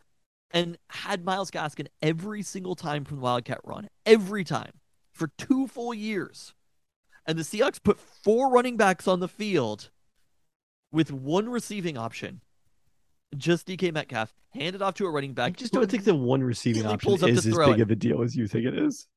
and 0.54 0.78
had 0.88 1.24
Myles 1.24 1.50
Gaskin 1.50 1.88
every 2.00 2.40
single 2.42 2.76
time 2.76 3.04
from 3.04 3.16
the 3.16 3.22
Wildcat 3.22 3.58
run, 3.64 3.88
every 4.06 4.44
time 4.44 4.70
for 5.12 5.28
two 5.36 5.66
full 5.66 5.92
years. 5.92 6.54
And 7.26 7.36
the 7.38 7.42
Seahawks 7.42 7.82
put 7.82 7.98
four 7.98 8.50
running 8.50 8.76
backs 8.76 9.08
on 9.08 9.18
the 9.18 9.28
field 9.28 9.90
with 10.92 11.10
one 11.10 11.48
receiving 11.48 11.98
option. 11.98 12.40
Just 13.36 13.66
DK 13.66 13.92
Metcalf 13.92 14.32
handed 14.50 14.80
off 14.80 14.94
to 14.94 15.06
a 15.06 15.10
running 15.10 15.32
back. 15.34 15.48
I 15.48 15.50
just 15.50 15.72
don't 15.72 15.90
think 15.90 16.04
the 16.04 16.14
one 16.14 16.42
receiving 16.44 16.86
option 16.86 17.08
pulls 17.08 17.22
up 17.24 17.30
to 17.30 17.34
is 17.34 17.46
as 17.46 17.56
big 17.56 17.80
it. 17.80 17.80
of 17.80 17.90
a 17.90 17.96
deal 17.96 18.22
as 18.22 18.36
you 18.36 18.46
think 18.46 18.64
it 18.64 18.78
is. 18.78 19.08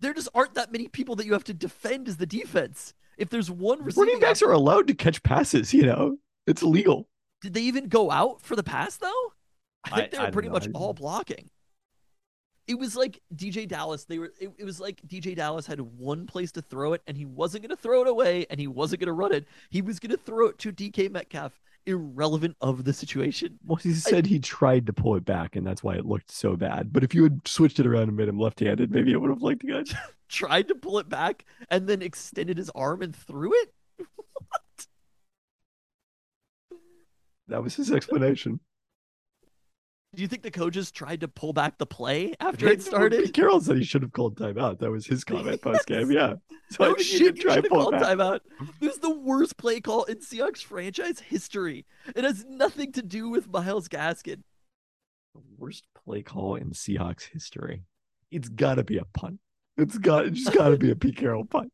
there 0.00 0.12
just 0.12 0.28
aren't 0.34 0.54
that 0.54 0.70
many 0.72 0.88
people 0.88 1.16
that 1.16 1.24
you 1.24 1.32
have 1.32 1.44
to 1.44 1.54
defend 1.54 2.06
as 2.06 2.18
the 2.18 2.26
defense. 2.26 2.92
If 3.16 3.30
there's 3.30 3.50
one 3.50 3.82
receiving 3.82 4.08
Running 4.08 4.20
backs 4.20 4.42
option- 4.42 4.48
are 4.50 4.52
allowed 4.52 4.88
to 4.88 4.94
catch 4.94 5.22
passes, 5.22 5.72
you 5.72 5.86
know. 5.86 6.18
It's 6.46 6.62
legal. 6.62 7.08
did 7.40 7.54
they 7.54 7.62
even 7.62 7.88
go 7.88 8.10
out 8.10 8.42
for 8.42 8.56
the 8.56 8.62
pass 8.62 8.98
though? 8.98 9.32
I 9.92 10.00
think 10.00 10.10
they 10.10 10.18
were 10.18 10.24
don't 10.24 10.32
pretty 10.32 10.48
much 10.48 10.68
all 10.74 10.92
blocking. 10.92 11.50
it 12.66 12.78
was 12.78 12.96
like 12.96 13.20
DeeJay 13.34 13.68
Dallas. 13.68 14.04
They 14.04 14.18
were. 14.18 14.32
It, 14.40 14.50
it 14.58 14.64
was 14.64 14.80
like 14.80 15.00
DeeJay 15.06 15.36
Dallas 15.36 15.66
had 15.66 15.80
one 15.80 16.26
place 16.26 16.50
to 16.52 16.62
throw 16.62 16.92
it, 16.94 17.02
and 17.06 17.16
he 17.16 17.24
wasn't 17.24 17.62
going 17.62 17.76
to 17.76 17.80
throw 17.80 18.02
it 18.02 18.08
away, 18.08 18.46
and 18.50 18.58
he 18.58 18.66
wasn't 18.66 19.00
going 19.00 19.06
to 19.06 19.12
run 19.12 19.32
it. 19.32 19.46
He 19.70 19.82
was 19.82 19.98
going 20.00 20.10
to 20.10 20.16
throw 20.16 20.48
it 20.48 20.58
to 20.58 20.72
DK 20.72 21.10
Metcalf, 21.10 21.60
irrelevant 21.86 22.56
of 22.60 22.84
the 22.84 22.92
situation. 22.92 23.58
Well, 23.66 23.76
he 23.76 23.94
said 23.94 24.26
he 24.26 24.38
tried 24.40 24.86
to 24.86 24.92
pull 24.92 25.14
it 25.16 25.24
back, 25.24 25.54
and 25.56 25.66
that's 25.66 25.82
why 25.84 25.94
it 25.94 26.06
looked 26.06 26.30
so 26.30 26.56
bad. 26.56 26.92
But 26.92 27.04
if 27.04 27.14
you 27.14 27.22
had 27.22 27.46
switched 27.46 27.78
it 27.78 27.86
around 27.86 28.08
and 28.08 28.16
made 28.16 28.28
him 28.28 28.38
left-handed, 28.38 28.90
maybe 28.90 29.12
it 29.12 29.20
would 29.20 29.30
have 29.30 29.42
looked 29.42 29.64
good. 29.64 29.88
Tried 30.28 30.66
to 30.68 30.74
pull 30.74 30.98
it 30.98 31.08
back, 31.08 31.44
and 31.70 31.86
then 31.88 32.02
extended 32.02 32.58
his 32.58 32.70
arm 32.70 33.02
and 33.02 33.14
threw 33.14 33.52
it. 33.54 33.72
That 37.48 37.62
was 37.62 37.76
his 37.76 37.92
explanation. 37.92 38.58
Do 40.16 40.22
you 40.22 40.28
think 40.28 40.42
the 40.42 40.50
coaches 40.50 40.90
tried 40.90 41.20
to 41.20 41.28
pull 41.28 41.52
back 41.52 41.76
the 41.78 41.84
play 41.86 42.34
after 42.40 42.66
it 42.68 42.82
started? 42.82 43.24
Pete 43.24 43.34
Carroll 43.34 43.60
said 43.60 43.76
he 43.76 43.84
should 43.84 44.00
have 44.02 44.12
called 44.12 44.34
timeout. 44.36 44.78
That 44.78 44.90
was 44.90 45.06
his 45.06 45.22
comment 45.24 45.60
post 45.60 45.86
game. 45.86 46.10
Yeah. 46.10 46.34
So 46.70 46.84
I 46.84 46.88
No, 46.88 46.94
think 46.94 47.12
you 47.12 47.18
he 47.18 47.24
did 47.24 47.34
did- 47.34 47.36
you 47.36 47.42
try 47.42 47.54
should 47.56 47.60
to 47.64 47.66
it 47.66 47.70
called 47.70 47.94
timeout. 47.94 48.40
This 48.80 48.94
is 48.94 49.00
the 49.00 49.14
worst 49.14 49.56
play 49.58 49.80
call 49.80 50.04
in 50.04 50.16
Seahawks 50.16 50.62
franchise 50.62 51.20
history. 51.20 51.84
It 52.16 52.24
has 52.24 52.44
nothing 52.48 52.92
to 52.92 53.02
do 53.02 53.28
with 53.28 53.48
Myles 53.48 53.88
Gaskin. 53.88 54.42
The 55.34 55.42
worst 55.58 55.84
play 56.04 56.22
call 56.22 56.54
in 56.56 56.70
Seahawks 56.70 57.24
history. 57.32 57.82
It's 58.30 58.48
got 58.48 58.76
to 58.76 58.84
be 58.84 58.96
a 58.96 59.04
punt. 59.04 59.38
It's 59.76 59.98
got. 59.98 60.24
It's 60.26 60.42
just 60.44 60.56
got 60.56 60.70
to 60.70 60.78
be 60.78 60.90
a 60.90 60.96
Pete 60.96 61.16
Carroll 61.18 61.44
punt. 61.44 61.70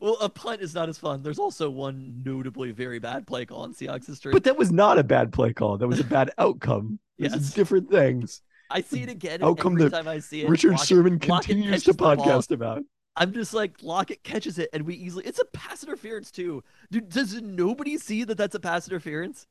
Well, 0.00 0.16
a 0.20 0.28
punt 0.30 0.62
is 0.62 0.74
not 0.74 0.88
as 0.88 0.96
fun. 0.98 1.22
There's 1.22 1.38
also 1.38 1.68
one 1.68 2.22
notably 2.24 2.70
very 2.72 2.98
bad 2.98 3.26
play 3.26 3.44
call 3.44 3.64
in 3.64 3.74
Seahawks 3.74 4.06
history. 4.06 4.32
But 4.32 4.44
that 4.44 4.56
was 4.56 4.72
not 4.72 4.98
a 4.98 5.04
bad 5.04 5.30
play 5.32 5.52
call. 5.52 5.76
That 5.76 5.88
was 5.88 6.00
a 6.00 6.04
bad 6.04 6.30
outcome. 6.38 6.98
Yes. 7.18 7.34
is 7.34 7.52
different 7.52 7.90
things. 7.90 8.40
I 8.70 8.80
see 8.80 9.02
it 9.02 9.08
again 9.10 9.42
Outcome 9.42 9.74
every 9.78 9.90
time 9.90 10.08
I 10.08 10.20
see 10.20 10.42
it. 10.42 10.48
Richard 10.48 10.70
Lockett- 10.72 10.86
Sherman 10.88 11.18
continues 11.18 11.66
to 11.66 11.70
catches 11.72 11.84
the 11.84 11.92
ball. 11.94 12.16
podcast 12.16 12.50
about. 12.50 12.82
I'm 13.16 13.32
just 13.32 13.52
like 13.52 13.82
Lockett 13.82 14.22
catches 14.22 14.58
it, 14.58 14.70
and 14.72 14.84
we 14.86 14.94
easily. 14.94 15.26
It's 15.26 15.40
a 15.40 15.44
pass 15.46 15.82
interference 15.84 16.30
too. 16.30 16.62
Dude, 16.90 17.08
does 17.10 17.42
nobody 17.42 17.98
see 17.98 18.24
that 18.24 18.38
that's 18.38 18.54
a 18.54 18.60
pass 18.60 18.88
interference? 18.88 19.46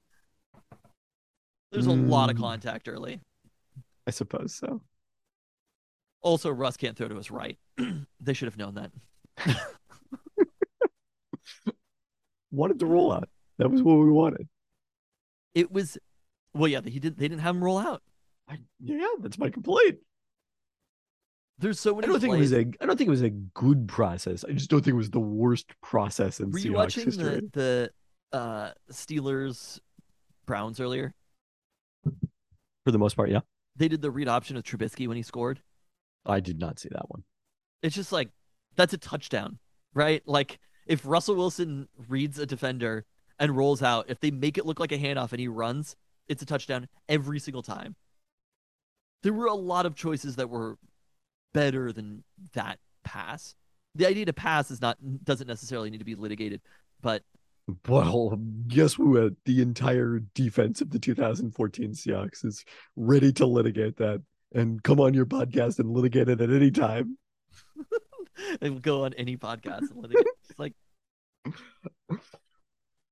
There's 1.71 1.85
a 1.85 1.91
lot 1.91 2.31
of 2.31 2.38
Mm. 2.38 2.39
contact 2.39 2.88
early. 2.88 3.19
I 4.07 4.11
suppose 4.11 4.55
so. 4.55 4.81
Also, 6.21 6.49
Russ 6.49 6.77
can't 6.77 6.97
throw 6.97 7.09
to 7.09 7.15
his 7.15 7.30
right. 7.30 7.59
they 8.19 8.34
should 8.34 8.47
have 8.47 8.57
known 8.57 8.76
that. 8.76 8.91
Wanted 12.51 12.80
to 12.80 12.85
roll 12.85 13.11
out. 13.11 13.30
That 13.57 13.69
was 13.69 13.81
what 13.84 13.95
we 13.95 14.09
wanted. 14.09 14.47
It 15.53 15.71
was, 15.71 15.97
well, 16.53 16.67
yeah, 16.67 16.81
he 16.84 16.99
did. 16.99 17.17
They 17.17 17.27
didn't 17.27 17.41
have 17.41 17.55
him 17.55 17.63
roll 17.63 17.77
out. 17.77 18.01
I, 18.47 18.57
yeah, 18.80 19.05
that's 19.19 19.38
my 19.38 19.49
complaint. 19.49 19.97
There's 21.59 21.80
so 21.80 21.93
many. 21.93 22.07
I 22.07 22.07
many. 22.07 22.13
don't 22.13 22.21
think 22.21 22.35
it 22.35 22.39
was 22.39 22.53
a. 22.53 22.59
I 22.81 22.85
don't 22.85 22.97
think 22.97 23.07
it 23.07 23.11
was 23.11 23.21
a 23.21 23.30
good 23.30 23.88
process. 23.88 24.45
I 24.45 24.53
just 24.53 24.69
don't 24.69 24.80
think 24.80 24.93
it 24.93 24.97
was 24.97 25.09
the 25.09 25.19
worst 25.19 25.67
process 25.81 26.39
in 26.39 26.51
Were 26.51 26.59
you 26.59 26.71
Seahawks 26.71 26.76
watching 26.76 27.05
history. 27.05 27.41
the 27.51 27.91
the 28.31 28.38
uh, 28.38 28.71
Steelers 28.91 29.80
Browns 30.45 30.80
earlier? 30.80 31.13
For 32.85 32.91
the 32.91 32.97
most 32.97 33.17
part, 33.17 33.30
yeah. 33.30 33.41
They 33.76 33.89
did 33.89 34.01
the 34.01 34.09
read 34.09 34.30
option 34.30 34.55
of 34.55 34.63
Trubisky 34.63 35.07
when 35.07 35.17
he 35.17 35.23
scored. 35.23 35.61
I 36.26 36.39
did 36.39 36.59
not 36.59 36.80
see 36.80 36.89
that 36.91 37.09
one. 37.09 37.23
It's 37.84 37.95
just 37.95 38.11
like 38.11 38.30
that's 38.76 38.93
a 38.93 38.97
touchdown, 38.97 39.59
right? 39.93 40.23
Like 40.26 40.59
if 40.90 41.06
Russell 41.06 41.36
Wilson 41.36 41.88
reads 42.10 42.40
a 42.40 42.45
defender 42.48 43.06
and 43.38 43.56
rolls 43.56 43.82
out, 43.82 44.10
if 44.10 44.20
they 44.20 44.32
make 44.32 44.57
it 44.57 44.66
look 44.66 44.80
like 44.80 44.91
a 44.91 44.98
handoff 44.98 45.32
and 45.32 45.40
he 45.40 45.48
runs, 45.48 45.95
it's 46.28 46.41
a 46.41 46.45
touchdown 46.45 46.90
every 47.07 47.40
single 47.40 47.61
time. 47.61 47.95
There 49.22 49.32
were 49.32 49.45
a 49.45 49.53
lot 49.53 49.86
of 49.86 49.95
choices 49.95 50.36
that 50.38 50.49
were 50.49 50.78
better 51.53 51.94
than 51.94 52.24
that 52.53 52.80
pass. 53.03 53.53
The 53.95 54.07
idea 54.07 54.26
to 54.26 54.34
pass 54.34 54.72
is 54.72 54.82
not 54.82 54.98
doesn't 55.24 55.48
necessarily 55.48 55.91
need 55.91 55.99
to 55.99 56.06
be 56.06 56.16
litigated, 56.16 56.61
but 57.02 57.22
Well, 57.88 58.40
guess 58.68 58.95
who? 58.95 59.36
The 59.45 59.61
entire 59.61 60.22
defense 60.34 60.82
of 60.82 60.90
the 60.90 60.99
2014 60.99 61.91
Seahawks 61.91 62.44
is 62.44 62.66
ready 62.95 63.32
to 63.34 63.45
litigate 63.45 63.98
that 63.98 64.24
and 64.56 64.82
come 64.82 64.99
on 64.99 65.14
your 65.14 65.28
podcast 65.28 65.78
and 65.78 65.91
litigate 65.91 66.30
it 66.30 66.41
at 66.41 66.49
any 66.49 66.72
time. 66.72 67.18
they 68.60 68.72
will 68.72 68.80
go 68.80 69.06
on 69.06 69.14
any 69.14 69.38
podcast 69.38 69.91
and 69.91 70.02
litigate. 70.02 70.26
It's 71.45 71.56
like 72.34 72.41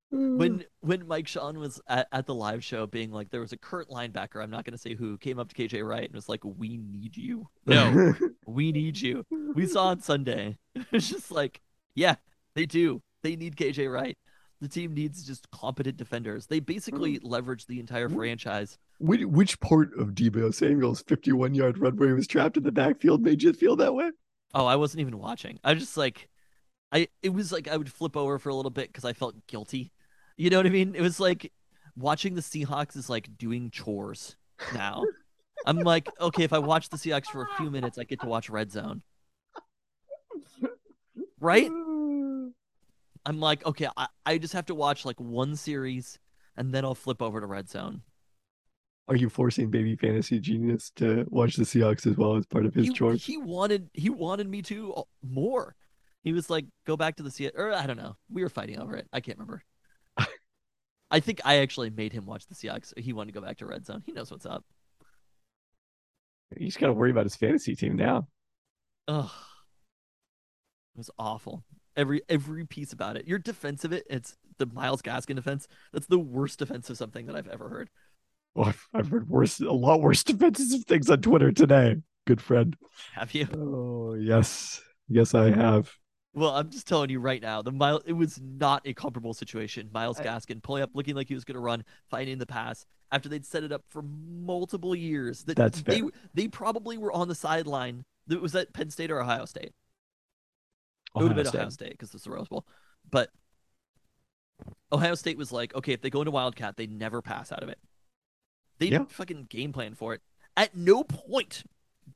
when 0.10 0.60
mm. 0.60 0.66
when 0.80 1.08
Mike 1.08 1.28
Sean 1.28 1.60
was 1.60 1.82
at, 1.88 2.08
at 2.12 2.26
the 2.26 2.34
live 2.34 2.64
show 2.64 2.88
being 2.88 3.12
like 3.12 3.30
there 3.30 3.42
was 3.42 3.52
a 3.52 3.58
Kurt 3.58 3.90
linebacker, 3.90 4.42
I'm 4.42 4.50
not 4.50 4.64
gonna 4.64 4.78
say 4.78 4.96
who, 4.96 5.18
came 5.18 5.38
up 5.38 5.50
to 5.50 5.56
KJ 5.56 5.86
Wright 5.86 6.06
and 6.06 6.14
was 6.14 6.30
like, 6.30 6.44
We 6.44 6.78
need 6.78 7.18
you. 7.18 7.48
No, 7.66 8.14
we 8.46 8.72
need 8.72 9.00
you. 9.00 9.26
We 9.54 9.68
saw 9.68 9.88
on 9.88 10.02
Sunday. 10.02 10.58
It's 10.92 11.10
just 11.10 11.32
like, 11.32 11.60
yeah, 11.96 12.16
they 12.54 12.68
do. 12.68 13.02
They 13.24 13.36
need 13.36 13.56
KJ 13.56 13.92
Wright. 13.92 14.18
The 14.62 14.68
team 14.68 14.94
needs 14.94 15.26
just 15.26 15.50
competent 15.52 15.98
defenders. 15.98 16.46
They 16.46 16.60
basically 16.60 17.16
mm. 17.18 17.22
leverage 17.24 17.66
the 17.66 17.80
entire 17.80 18.10
franchise. 18.10 18.78
which, 19.00 19.26
which 19.26 19.60
part 19.60 19.92
of 20.00 20.10
Deebo 20.10 20.54
Samuel's 20.54 21.04
51 21.08 21.54
yard 21.54 21.80
run 21.80 21.98
where 21.98 22.10
he 22.10 22.14
was 22.14 22.28
trapped 22.28 22.58
in 22.58 22.64
the 22.64 22.72
backfield 22.72 23.22
made 23.22 23.44
you 23.44 23.54
feel 23.54 23.76
that 23.76 23.94
way? 23.94 24.12
Oh, 24.54 24.66
I 24.66 24.76
wasn't 24.76 25.02
even 25.02 25.18
watching. 25.18 25.60
I 25.64 25.74
was 25.74 25.84
just 25.84 25.98
like, 25.98 26.30
I 26.92 27.08
it 27.22 27.30
was 27.30 27.52
like 27.52 27.68
I 27.68 27.78
would 27.78 27.92
flip 27.92 28.16
over 28.16 28.40
for 28.40 28.50
a 28.50 28.56
little 28.56 28.72
bit 28.72 28.88
because 28.88 29.06
I 29.06 29.14
felt 29.14 29.48
guilty. 29.48 29.92
You 30.38 30.50
know 30.50 30.58
what 30.58 30.66
I 30.66 30.70
mean? 30.70 30.96
It 30.96 31.02
was 31.02 31.20
like 31.20 31.52
watching 31.96 32.36
the 32.36 32.42
Seahawks 32.42 32.96
is 32.96 33.10
like 33.10 33.38
doing 33.38 33.72
chores 33.72 34.36
now. 34.74 35.04
I'm 35.66 35.80
like, 35.80 36.08
okay, 36.22 36.44
if 36.44 36.54
I 36.54 36.60
watch 36.60 36.90
the 36.90 36.98
Seahawks 36.98 37.26
for 37.26 37.42
a 37.42 37.58
few 37.58 37.72
minutes, 37.72 37.98
I 37.98 38.04
get 38.04 38.22
to 38.22 38.28
watch 38.28 38.50
Red 38.50 38.72
Zone. 38.72 39.02
Right? 41.40 41.70
I'm 43.26 43.40
like, 43.40 43.66
okay, 43.66 43.88
I, 43.98 44.08
I 44.26 44.38
just 44.38 44.54
have 44.54 44.68
to 44.68 44.76
watch 44.76 45.04
like 45.04 45.20
one 45.20 45.56
series 45.56 46.20
and 46.56 46.74
then 46.74 46.86
I'll 46.86 46.96
flip 46.96 47.22
over 47.22 47.42
to 47.42 47.46
Red 47.46 47.70
Zone. 47.70 48.02
Are 49.10 49.16
you 49.16 49.30
forcing 49.30 49.70
baby 49.70 49.96
fantasy 49.96 50.40
genius 50.40 50.92
to 50.98 51.26
watch 51.30 51.56
the 51.56 51.64
Seahawks 51.64 52.08
as 52.08 52.18
well 52.18 52.36
as 52.36 52.46
part 52.46 52.66
of 52.66 52.74
his 52.74 52.88
he, 52.88 52.94
chores? 52.94 53.24
he 53.24 53.38
wanted 53.38 53.90
he 53.94 54.10
wanted 54.10 54.50
me 54.50 54.62
to 54.64 54.94
uh, 54.94 55.04
more. 55.24 55.76
He 56.28 56.34
was 56.34 56.50
like, 56.50 56.66
"Go 56.86 56.98
back 56.98 57.16
to 57.16 57.24
the 57.24 57.32
Seattle," 57.32 57.62
or 57.62 57.74
I 57.74 57.88
don't 57.88 57.96
know. 57.96 58.18
We 58.30 58.44
were 58.44 58.50
fighting 58.50 58.82
over 58.82 58.98
it. 58.98 59.08
I 59.14 59.22
can't 59.22 59.38
remember. 59.38 59.64
I 61.10 61.22
think 61.22 61.40
I 61.46 61.60
actually 61.60 61.90
made 61.90 62.12
him 62.12 62.26
watch 62.26 62.48
the 62.48 62.54
Seahawks. 62.54 62.92
He 63.00 63.14
wanted 63.14 63.34
to 63.34 63.40
go 63.40 63.46
back 63.46 63.60
to 63.60 63.66
red 63.66 63.86
zone. 63.86 64.04
He 64.06 64.12
knows 64.12 64.30
what's 64.30 64.46
up. 64.46 64.66
He's 66.58 66.76
got 66.76 66.88
to 66.88 66.94
worry 66.94 67.12
about 67.12 67.24
his 67.24 67.38
fantasy 67.38 67.78
team 67.78 67.96
now. 67.96 68.28
Ugh, 69.08 69.30
it 70.96 70.98
was 70.98 71.10
awful. 71.18 71.64
Every 71.96 72.24
every 72.28 72.66
piece 72.66 72.92
about 72.92 73.16
it. 73.16 73.26
Your 73.26 73.40
defense 73.40 73.86
of 73.86 73.94
it. 73.94 74.04
It's 74.10 74.36
the 74.58 74.66
Myles 74.66 75.02
Gaskin 75.02 75.38
defense. 75.38 75.66
That's 75.94 76.08
the 76.08 76.20
worst 76.20 76.60
defensive 76.60 76.98
something 76.98 77.26
that 77.28 77.38
I've 77.38 77.48
ever 77.48 77.70
heard. 77.70 77.90
Well, 78.54 78.68
I've, 78.68 78.88
I've 78.94 79.08
heard 79.08 79.30
worse, 79.30 79.62
a 79.62 79.72
lot 79.72 80.02
worse 80.02 80.24
defensive 80.26 80.84
things 80.84 81.10
on 81.10 81.22
Twitter 81.22 81.54
today. 81.54 81.96
Good 82.26 82.42
friend. 82.42 82.76
Have 83.14 83.34
you? 83.34 83.48
Oh 83.54 84.16
yes, 84.16 84.82
yes, 85.08 85.34
I 85.34 85.52
have. 85.52 85.90
Well, 86.38 86.52
I'm 86.52 86.70
just 86.70 86.88
telling 86.88 87.10
you 87.10 87.20
right 87.20 87.42
now, 87.42 87.64
the 87.64 87.72
mile 87.72 88.00
it 88.06 88.14
was 88.14 88.40
not 88.40 88.84
a 88.86 88.94
comparable 88.94 89.34
situation. 89.34 89.90
Miles 89.92 90.20
I- 90.20 90.24
Gaskin 90.26 90.62
pulling 90.62 90.84
up, 90.84 90.92
looking 90.94 91.16
like 91.16 91.28
he 91.28 91.34
was 91.34 91.44
going 91.44 91.56
to 91.56 91.60
run, 91.60 91.84
finding 92.12 92.38
the 92.38 92.46
pass 92.46 92.86
after 93.12 93.28
they'd 93.28 93.44
set 93.46 93.64
it 93.64 93.72
up 93.72 93.84
for 93.90 94.04
multiple 94.04 94.94
years. 94.96 95.44
That 95.46 95.56
That's 95.58 95.82
they 95.82 96.02
fair. 96.02 96.10
they 96.36 96.48
probably 96.48 96.98
were 97.00 97.12
on 97.12 97.28
the 97.28 97.34
sideline. 97.34 98.06
It 98.30 98.40
was 98.40 98.54
at 98.54 98.72
Penn 98.72 98.92
State 98.92 99.10
or 99.10 99.20
Ohio 99.20 99.46
State. 99.46 99.74
It 99.74 99.74
would 101.16 101.24
Ohio 101.24 101.28
have 101.30 101.36
been 101.38 101.46
State. 101.48 101.58
Ohio 101.58 101.70
State 101.70 101.92
because 101.94 102.14
it's 102.14 102.26
the 102.26 102.30
Rose 102.32 102.48
Bowl. 102.48 102.68
But 103.10 103.32
Ohio 104.92 105.16
State 105.16 105.38
was 105.40 105.52
like, 105.52 105.74
okay, 105.74 105.94
if 105.94 106.02
they 106.02 106.12
go 106.12 106.22
into 106.22 106.32
Wildcat, 106.32 106.78
they 106.78 106.86
never 106.86 107.24
pass 107.24 107.52
out 107.52 107.64
of 107.64 107.70
it. 107.70 107.80
They 108.78 108.90
Yeah. 108.90 109.06
fucking 109.06 109.46
game 109.46 109.74
plan 109.74 109.96
for 109.96 110.14
it. 110.14 110.22
At 110.56 110.76
no 110.76 111.04
point 111.04 111.64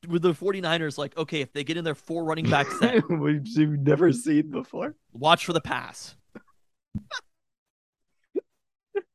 were 0.08 0.20
the 0.20 0.34
49ers 0.34 0.98
like, 0.98 1.18
okay, 1.18 1.42
if 1.42 1.54
they 1.54 1.64
get 1.64 1.78
in 1.78 1.84
their 1.84 1.96
four 1.96 2.24
running 2.24 2.50
back 2.50 2.70
set, 2.80 3.08
Which 3.10 3.50
you've 3.50 3.80
never 3.80 4.12
seen 4.12 4.50
before. 4.52 4.96
watch 5.14 5.46
for 5.46 5.54
the 5.54 5.62
pass. 5.62 6.16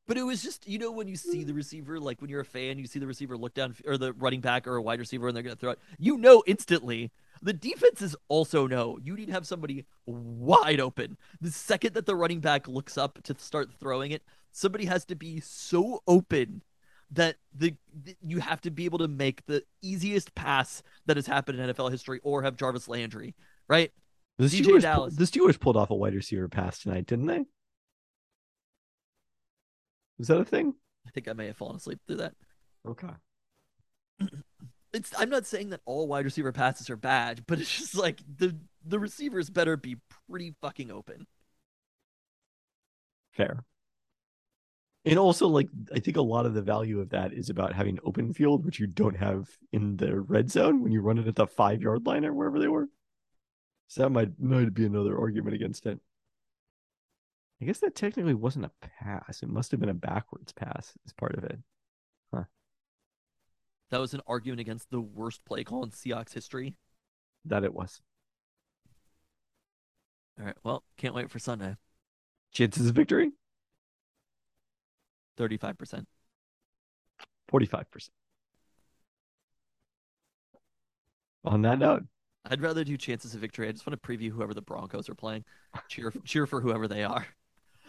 but 0.07 0.17
it 0.17 0.23
was 0.23 0.43
just, 0.43 0.69
you 0.69 0.79
know, 0.79 0.93
when 0.93 1.09
you 1.09 1.17
see 1.17 1.43
the 1.43 1.53
receiver, 1.55 1.99
like 1.99 2.21
when 2.21 2.31
you're 2.31 2.41
a 2.41 2.45
fan, 2.45 2.79
you 2.79 2.87
see 2.87 2.99
the 3.01 3.07
receiver 3.07 3.37
look 3.37 3.55
down, 3.55 3.75
or 3.85 3.99
the 3.99 4.13
running 4.13 4.41
back 4.41 4.67
or 4.69 4.77
a 4.77 4.83
wide 4.83 5.01
receiver, 5.01 5.27
and 5.27 5.37
they're 5.37 5.43
going 5.43 5.57
to 5.57 5.61
throw 5.61 5.73
it. 5.73 5.79
You 5.99 6.17
know 6.17 6.43
instantly. 6.47 7.11
The 7.43 7.53
defenses 7.53 8.17
also 8.29 8.67
know 8.67 8.99
you 9.03 9.15
need 9.15 9.27
to 9.27 9.33
have 9.33 9.47
somebody 9.47 9.85
wide 10.07 10.81
open. 10.81 11.19
The 11.41 11.51
second 11.51 11.95
that 11.95 12.07
the 12.07 12.17
running 12.17 12.41
back 12.41 12.67
looks 12.67 12.97
up 12.97 13.23
to 13.25 13.35
start 13.39 13.71
throwing 13.79 14.11
it, 14.11 14.23
somebody 14.53 14.87
has 14.87 15.05
to 15.07 15.15
be 15.17 15.41
so 15.41 16.03
open 16.07 16.63
that 17.13 17.37
the 17.55 17.75
th- 18.05 18.17
you 18.23 18.39
have 18.41 18.61
to 18.63 18.71
be 18.71 18.85
able 18.85 18.99
to 18.99 19.09
make 19.09 19.45
the 19.47 19.63
easiest 19.83 20.35
pass 20.35 20.83
that 21.07 21.17
has 21.17 21.27
happened 21.27 21.61
in 21.61 21.71
NFL 21.71 21.91
history, 21.91 22.21
or 22.23 22.43
have 22.43 22.57
Jarvis 22.57 22.89
Landry, 22.89 23.35
right? 23.69 23.93
The 24.39 24.47
DJ 24.47 24.65
Steelers, 24.65 24.83
Dallas. 24.83 25.17
the 25.17 25.25
Steelers 25.25 25.59
pulled 25.59 25.77
off 25.77 25.91
a 25.91 25.95
wide 25.95 26.15
receiver 26.15 26.49
pass 26.49 26.81
tonight, 26.81 27.07
didn't 27.07 27.27
they? 27.27 27.45
Was 30.19 30.29
that 30.29 30.41
a 30.41 30.45
thing? 30.45 30.75
I 31.07 31.11
think 31.11 31.29
I 31.29 31.33
may 31.33 31.47
have 31.47 31.57
fallen 31.57 31.77
asleep 31.77 32.01
through 32.07 32.17
that. 32.17 32.35
Okay. 32.87 33.09
it's 34.93 35.13
I'm 35.19 35.31
not 35.31 35.47
saying 35.47 35.71
that 35.71 35.81
all 35.85 36.09
wide 36.09 36.25
receiver 36.25 36.53
passes 36.53 36.91
are 36.91 36.97
bad, 36.97 37.45
but 37.47 37.61
it's 37.61 37.77
just 37.77 37.95
like 37.95 38.21
the 38.39 38.57
the 38.85 38.99
receivers 38.99 39.51
better 39.51 39.77
be 39.77 39.97
pretty 40.29 40.55
fucking 40.61 40.91
open. 40.91 41.27
Fair. 43.33 43.65
And 45.07 45.19
also, 45.19 45.47
like, 45.47 45.69
I 45.95 46.01
think 46.01 46.17
a 46.17 46.23
lot 46.23 46.47
of 46.47 46.55
the 46.55 46.63
value 46.63 47.01
of 47.01 47.11
that 47.11 47.33
is 47.33 47.49
about 47.49 47.73
having 47.73 47.99
open 48.05 48.35
field, 48.35 48.65
which 48.65 48.81
you 48.81 48.89
don't 48.89 49.17
have 49.17 49.49
in 49.73 49.97
the 49.97 50.21
red 50.21 50.51
zone 50.51 50.83
when 50.83 50.91
you 50.91 51.01
run 51.01 51.19
it 51.19 51.29
at 51.29 51.37
the 51.37 51.47
five 51.47 51.81
yard 51.81 52.05
line 52.05 52.25
or 52.25 52.35
wherever 52.35 52.59
they 52.59 52.69
were. 52.69 52.89
So 53.87 54.03
that 54.03 54.11
might 54.11 54.39
might 54.41 54.75
be 54.75 54.85
another 54.85 55.17
argument 55.17 55.55
against 55.55 55.87
it. 55.87 56.01
I 57.63 57.65
guess 57.65 57.79
that 57.79 57.95
technically 57.95 58.35
wasn't 58.35 58.67
a 58.67 58.73
pass. 58.81 59.43
It 59.43 59.49
must 59.49 59.71
have 59.71 59.81
been 59.81 59.89
a 59.89 59.95
backwards 59.95 60.53
pass 60.53 60.93
as 61.07 61.13
part 61.13 61.37
of 61.37 61.45
it. 61.45 61.59
That 63.91 64.01
was 64.01 64.15
an 64.15 64.21
argument 64.27 64.61
against 64.61 64.91
the 64.91 65.01
worst 65.01 65.45
play 65.45 65.63
call 65.63 65.85
in 65.85 65.91
Seahawks 65.91 66.33
history. 66.33 66.77
That 67.45 67.65
it 67.65 67.73
was. 67.73 68.01
All 70.39 70.47
right, 70.47 70.57
well, 70.65 70.85
can't 70.99 71.15
wait 71.15 71.31
for 71.31 71.39
Sunday. 71.39 71.77
Chances 72.53 72.89
of 72.89 72.95
victory? 72.95 73.31
35%. 75.39 76.05
45%. 77.53 78.09
On 81.45 81.63
that 81.63 81.79
note, 81.79 82.03
I'd 82.45 82.61
rather 82.61 82.85
do 82.85 82.97
chances 82.97 83.35
of 83.35 83.41
victory. 83.41 83.69
I 83.69 83.73
just 83.73 83.87
want 83.87 84.01
to 84.01 84.09
preview 84.09 84.31
whoever 84.31 84.55
the 84.55 84.63
Broncos 84.63 85.09
are 85.09 85.15
playing. 85.15 85.45
Cheer 85.89 86.13
cheer 86.25 86.47
for 86.47 86.61
whoever 86.61 86.89
they 86.89 87.05
are. 87.05 87.27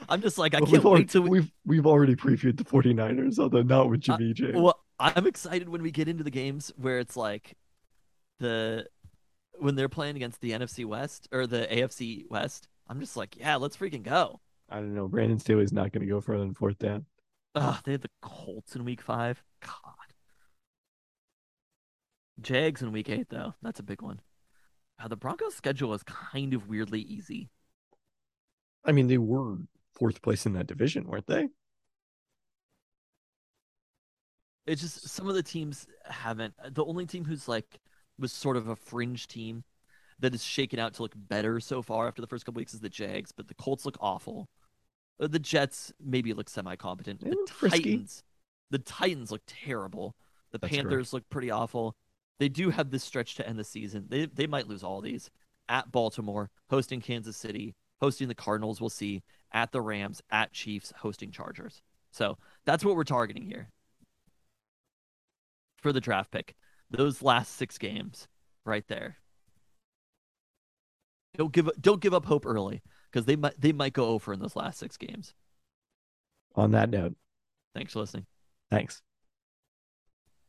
I'm 0.09 0.21
just 0.21 0.37
like 0.37 0.53
I 0.53 0.59
well, 0.59 0.71
can't 0.71 0.83
wait 0.83 0.89
already, 0.89 1.05
till 1.05 1.23
we 1.23 1.29
we've 1.29 1.51
we've 1.65 1.85
already 1.87 2.15
previewed 2.15 2.57
the 2.57 2.63
49ers, 2.63 3.39
although 3.39 3.63
not 3.63 3.89
with 3.89 4.07
Uh, 4.07 4.17
Jimmy 4.17 4.33
J. 4.33 4.51
Well, 4.53 4.79
I'm 4.99 5.25
excited 5.25 5.69
when 5.69 5.81
we 5.81 5.91
get 5.91 6.07
into 6.07 6.23
the 6.23 6.31
games 6.31 6.71
where 6.77 6.99
it's 6.99 7.17
like 7.17 7.55
the 8.39 8.87
when 9.59 9.75
they're 9.75 9.89
playing 9.89 10.15
against 10.15 10.41
the 10.41 10.51
NFC 10.51 10.85
West 10.85 11.27
or 11.31 11.47
the 11.47 11.67
AFC 11.71 12.29
West. 12.29 12.67
I'm 12.87 12.99
just 12.99 13.17
like, 13.17 13.35
yeah, 13.37 13.55
let's 13.55 13.75
freaking 13.75 14.03
go. 14.03 14.39
I 14.69 14.75
don't 14.75 14.93
know. 14.93 15.07
Brandon 15.07 15.39
Staley's 15.39 15.73
not 15.73 15.91
going 15.91 16.01
to 16.01 16.07
go 16.07 16.21
further 16.21 16.43
than 16.43 16.53
fourth 16.53 16.77
down. 16.77 17.05
Ugh, 17.57 17.81
they 17.83 17.93
had 17.93 18.01
the 18.01 18.09
Colts 18.21 18.75
in 18.75 18.85
week 18.85 19.01
five. 19.01 19.43
God. 19.61 19.73
Jags 22.39 22.81
in 22.81 22.91
week 22.91 23.09
eight, 23.09 23.29
though. 23.29 23.55
That's 23.63 23.79
a 23.79 23.83
big 23.83 24.01
one. 24.01 24.21
Uh, 25.01 25.07
the 25.07 25.15
Broncos' 25.15 25.55
schedule 25.55 25.93
is 25.93 26.03
kind 26.03 26.53
of 26.53 26.69
weirdly 26.69 27.01
easy. 27.01 27.49
I 28.85 28.91
mean, 28.91 29.07
they 29.07 29.17
were 29.17 29.57
fourth 29.93 30.21
place 30.21 30.45
in 30.45 30.53
that 30.53 30.67
division, 30.67 31.07
weren't 31.07 31.27
they? 31.27 31.49
It's 34.67 34.81
just 34.81 35.07
some 35.09 35.27
of 35.27 35.35
the 35.35 35.43
teams 35.43 35.87
haven't. 36.05 36.53
The 36.71 36.85
only 36.85 37.05
team 37.05 37.25
who's 37.25 37.47
like 37.47 37.79
was 38.19 38.31
sort 38.31 38.57
of 38.57 38.67
a 38.67 38.75
fringe 38.75 39.27
team 39.27 39.63
that 40.19 40.33
is 40.33 40.43
shaken 40.43 40.79
out 40.79 40.93
to 40.95 41.03
look 41.03 41.13
better 41.15 41.59
so 41.59 41.81
far 41.81 42.07
after 42.07 42.21
the 42.21 42.27
first 42.27 42.45
couple 42.45 42.59
weeks 42.59 42.73
is 42.73 42.81
the 42.81 42.89
Jags, 42.89 43.31
but 43.31 43.47
the 43.47 43.53
Colts 43.55 43.85
look 43.85 43.97
awful. 43.99 44.47
Uh, 45.19 45.27
The 45.27 45.39
Jets 45.39 45.93
maybe 46.03 46.33
look 46.33 46.49
semi-competent. 46.49 47.21
They 47.21 47.29
the. 47.29 47.69
Titans, 47.69 48.23
the 48.69 48.79
Titans 48.79 49.31
look 49.31 49.41
terrible. 49.47 50.15
The 50.51 50.59
That's 50.59 50.73
Panthers 50.73 51.13
look 51.13 51.29
pretty 51.29 51.51
awful. 51.51 51.95
They 52.39 52.49
do 52.49 52.69
have 52.69 52.91
this 52.91 53.03
stretch 53.03 53.35
to 53.35 53.47
end 53.47 53.57
the 53.57 53.63
season. 53.63 54.05
They 54.09 54.25
they 54.27 54.47
might 54.47 54.67
lose 54.67 54.83
all 54.83 55.01
these. 55.01 55.29
At 55.69 55.91
Baltimore, 55.91 56.49
hosting 56.69 57.01
Kansas 57.01 57.35
City, 57.35 57.75
hosting 57.99 58.27
the 58.29 58.35
Cardinals, 58.35 58.79
we'll 58.79 58.89
see. 58.89 59.23
At 59.51 59.71
the 59.71 59.81
Rams, 59.81 60.21
at 60.29 60.53
Chiefs, 60.53 60.93
hosting 60.97 61.31
Chargers. 61.31 61.81
So 62.11 62.37
that's 62.65 62.85
what 62.85 62.95
we're 62.95 63.03
targeting 63.03 63.43
here 63.43 63.69
for 65.77 65.91
the 65.91 66.01
draft 66.01 66.31
pick. 66.31 66.55
Those 66.89 67.21
last 67.21 67.55
six 67.55 67.77
games, 67.77 68.27
right 68.65 68.87
there. 68.87 69.17
Don't 71.37 71.51
give 71.51 71.69
don't 71.79 72.01
give 72.01 72.13
up 72.13 72.25
hope 72.25 72.45
early 72.45 72.81
because 73.11 73.25
they 73.25 73.35
might 73.35 73.59
they 73.59 73.71
might 73.71 73.93
go 73.93 74.05
over 74.07 74.33
in 74.33 74.39
those 74.39 74.55
last 74.55 74.79
six 74.79 74.97
games. 74.97 75.33
On 76.55 76.71
that 76.71 76.89
note, 76.89 77.15
Thanks 77.75 77.93
for 77.93 77.99
listening. 77.99 78.25
thanks. 78.71 79.01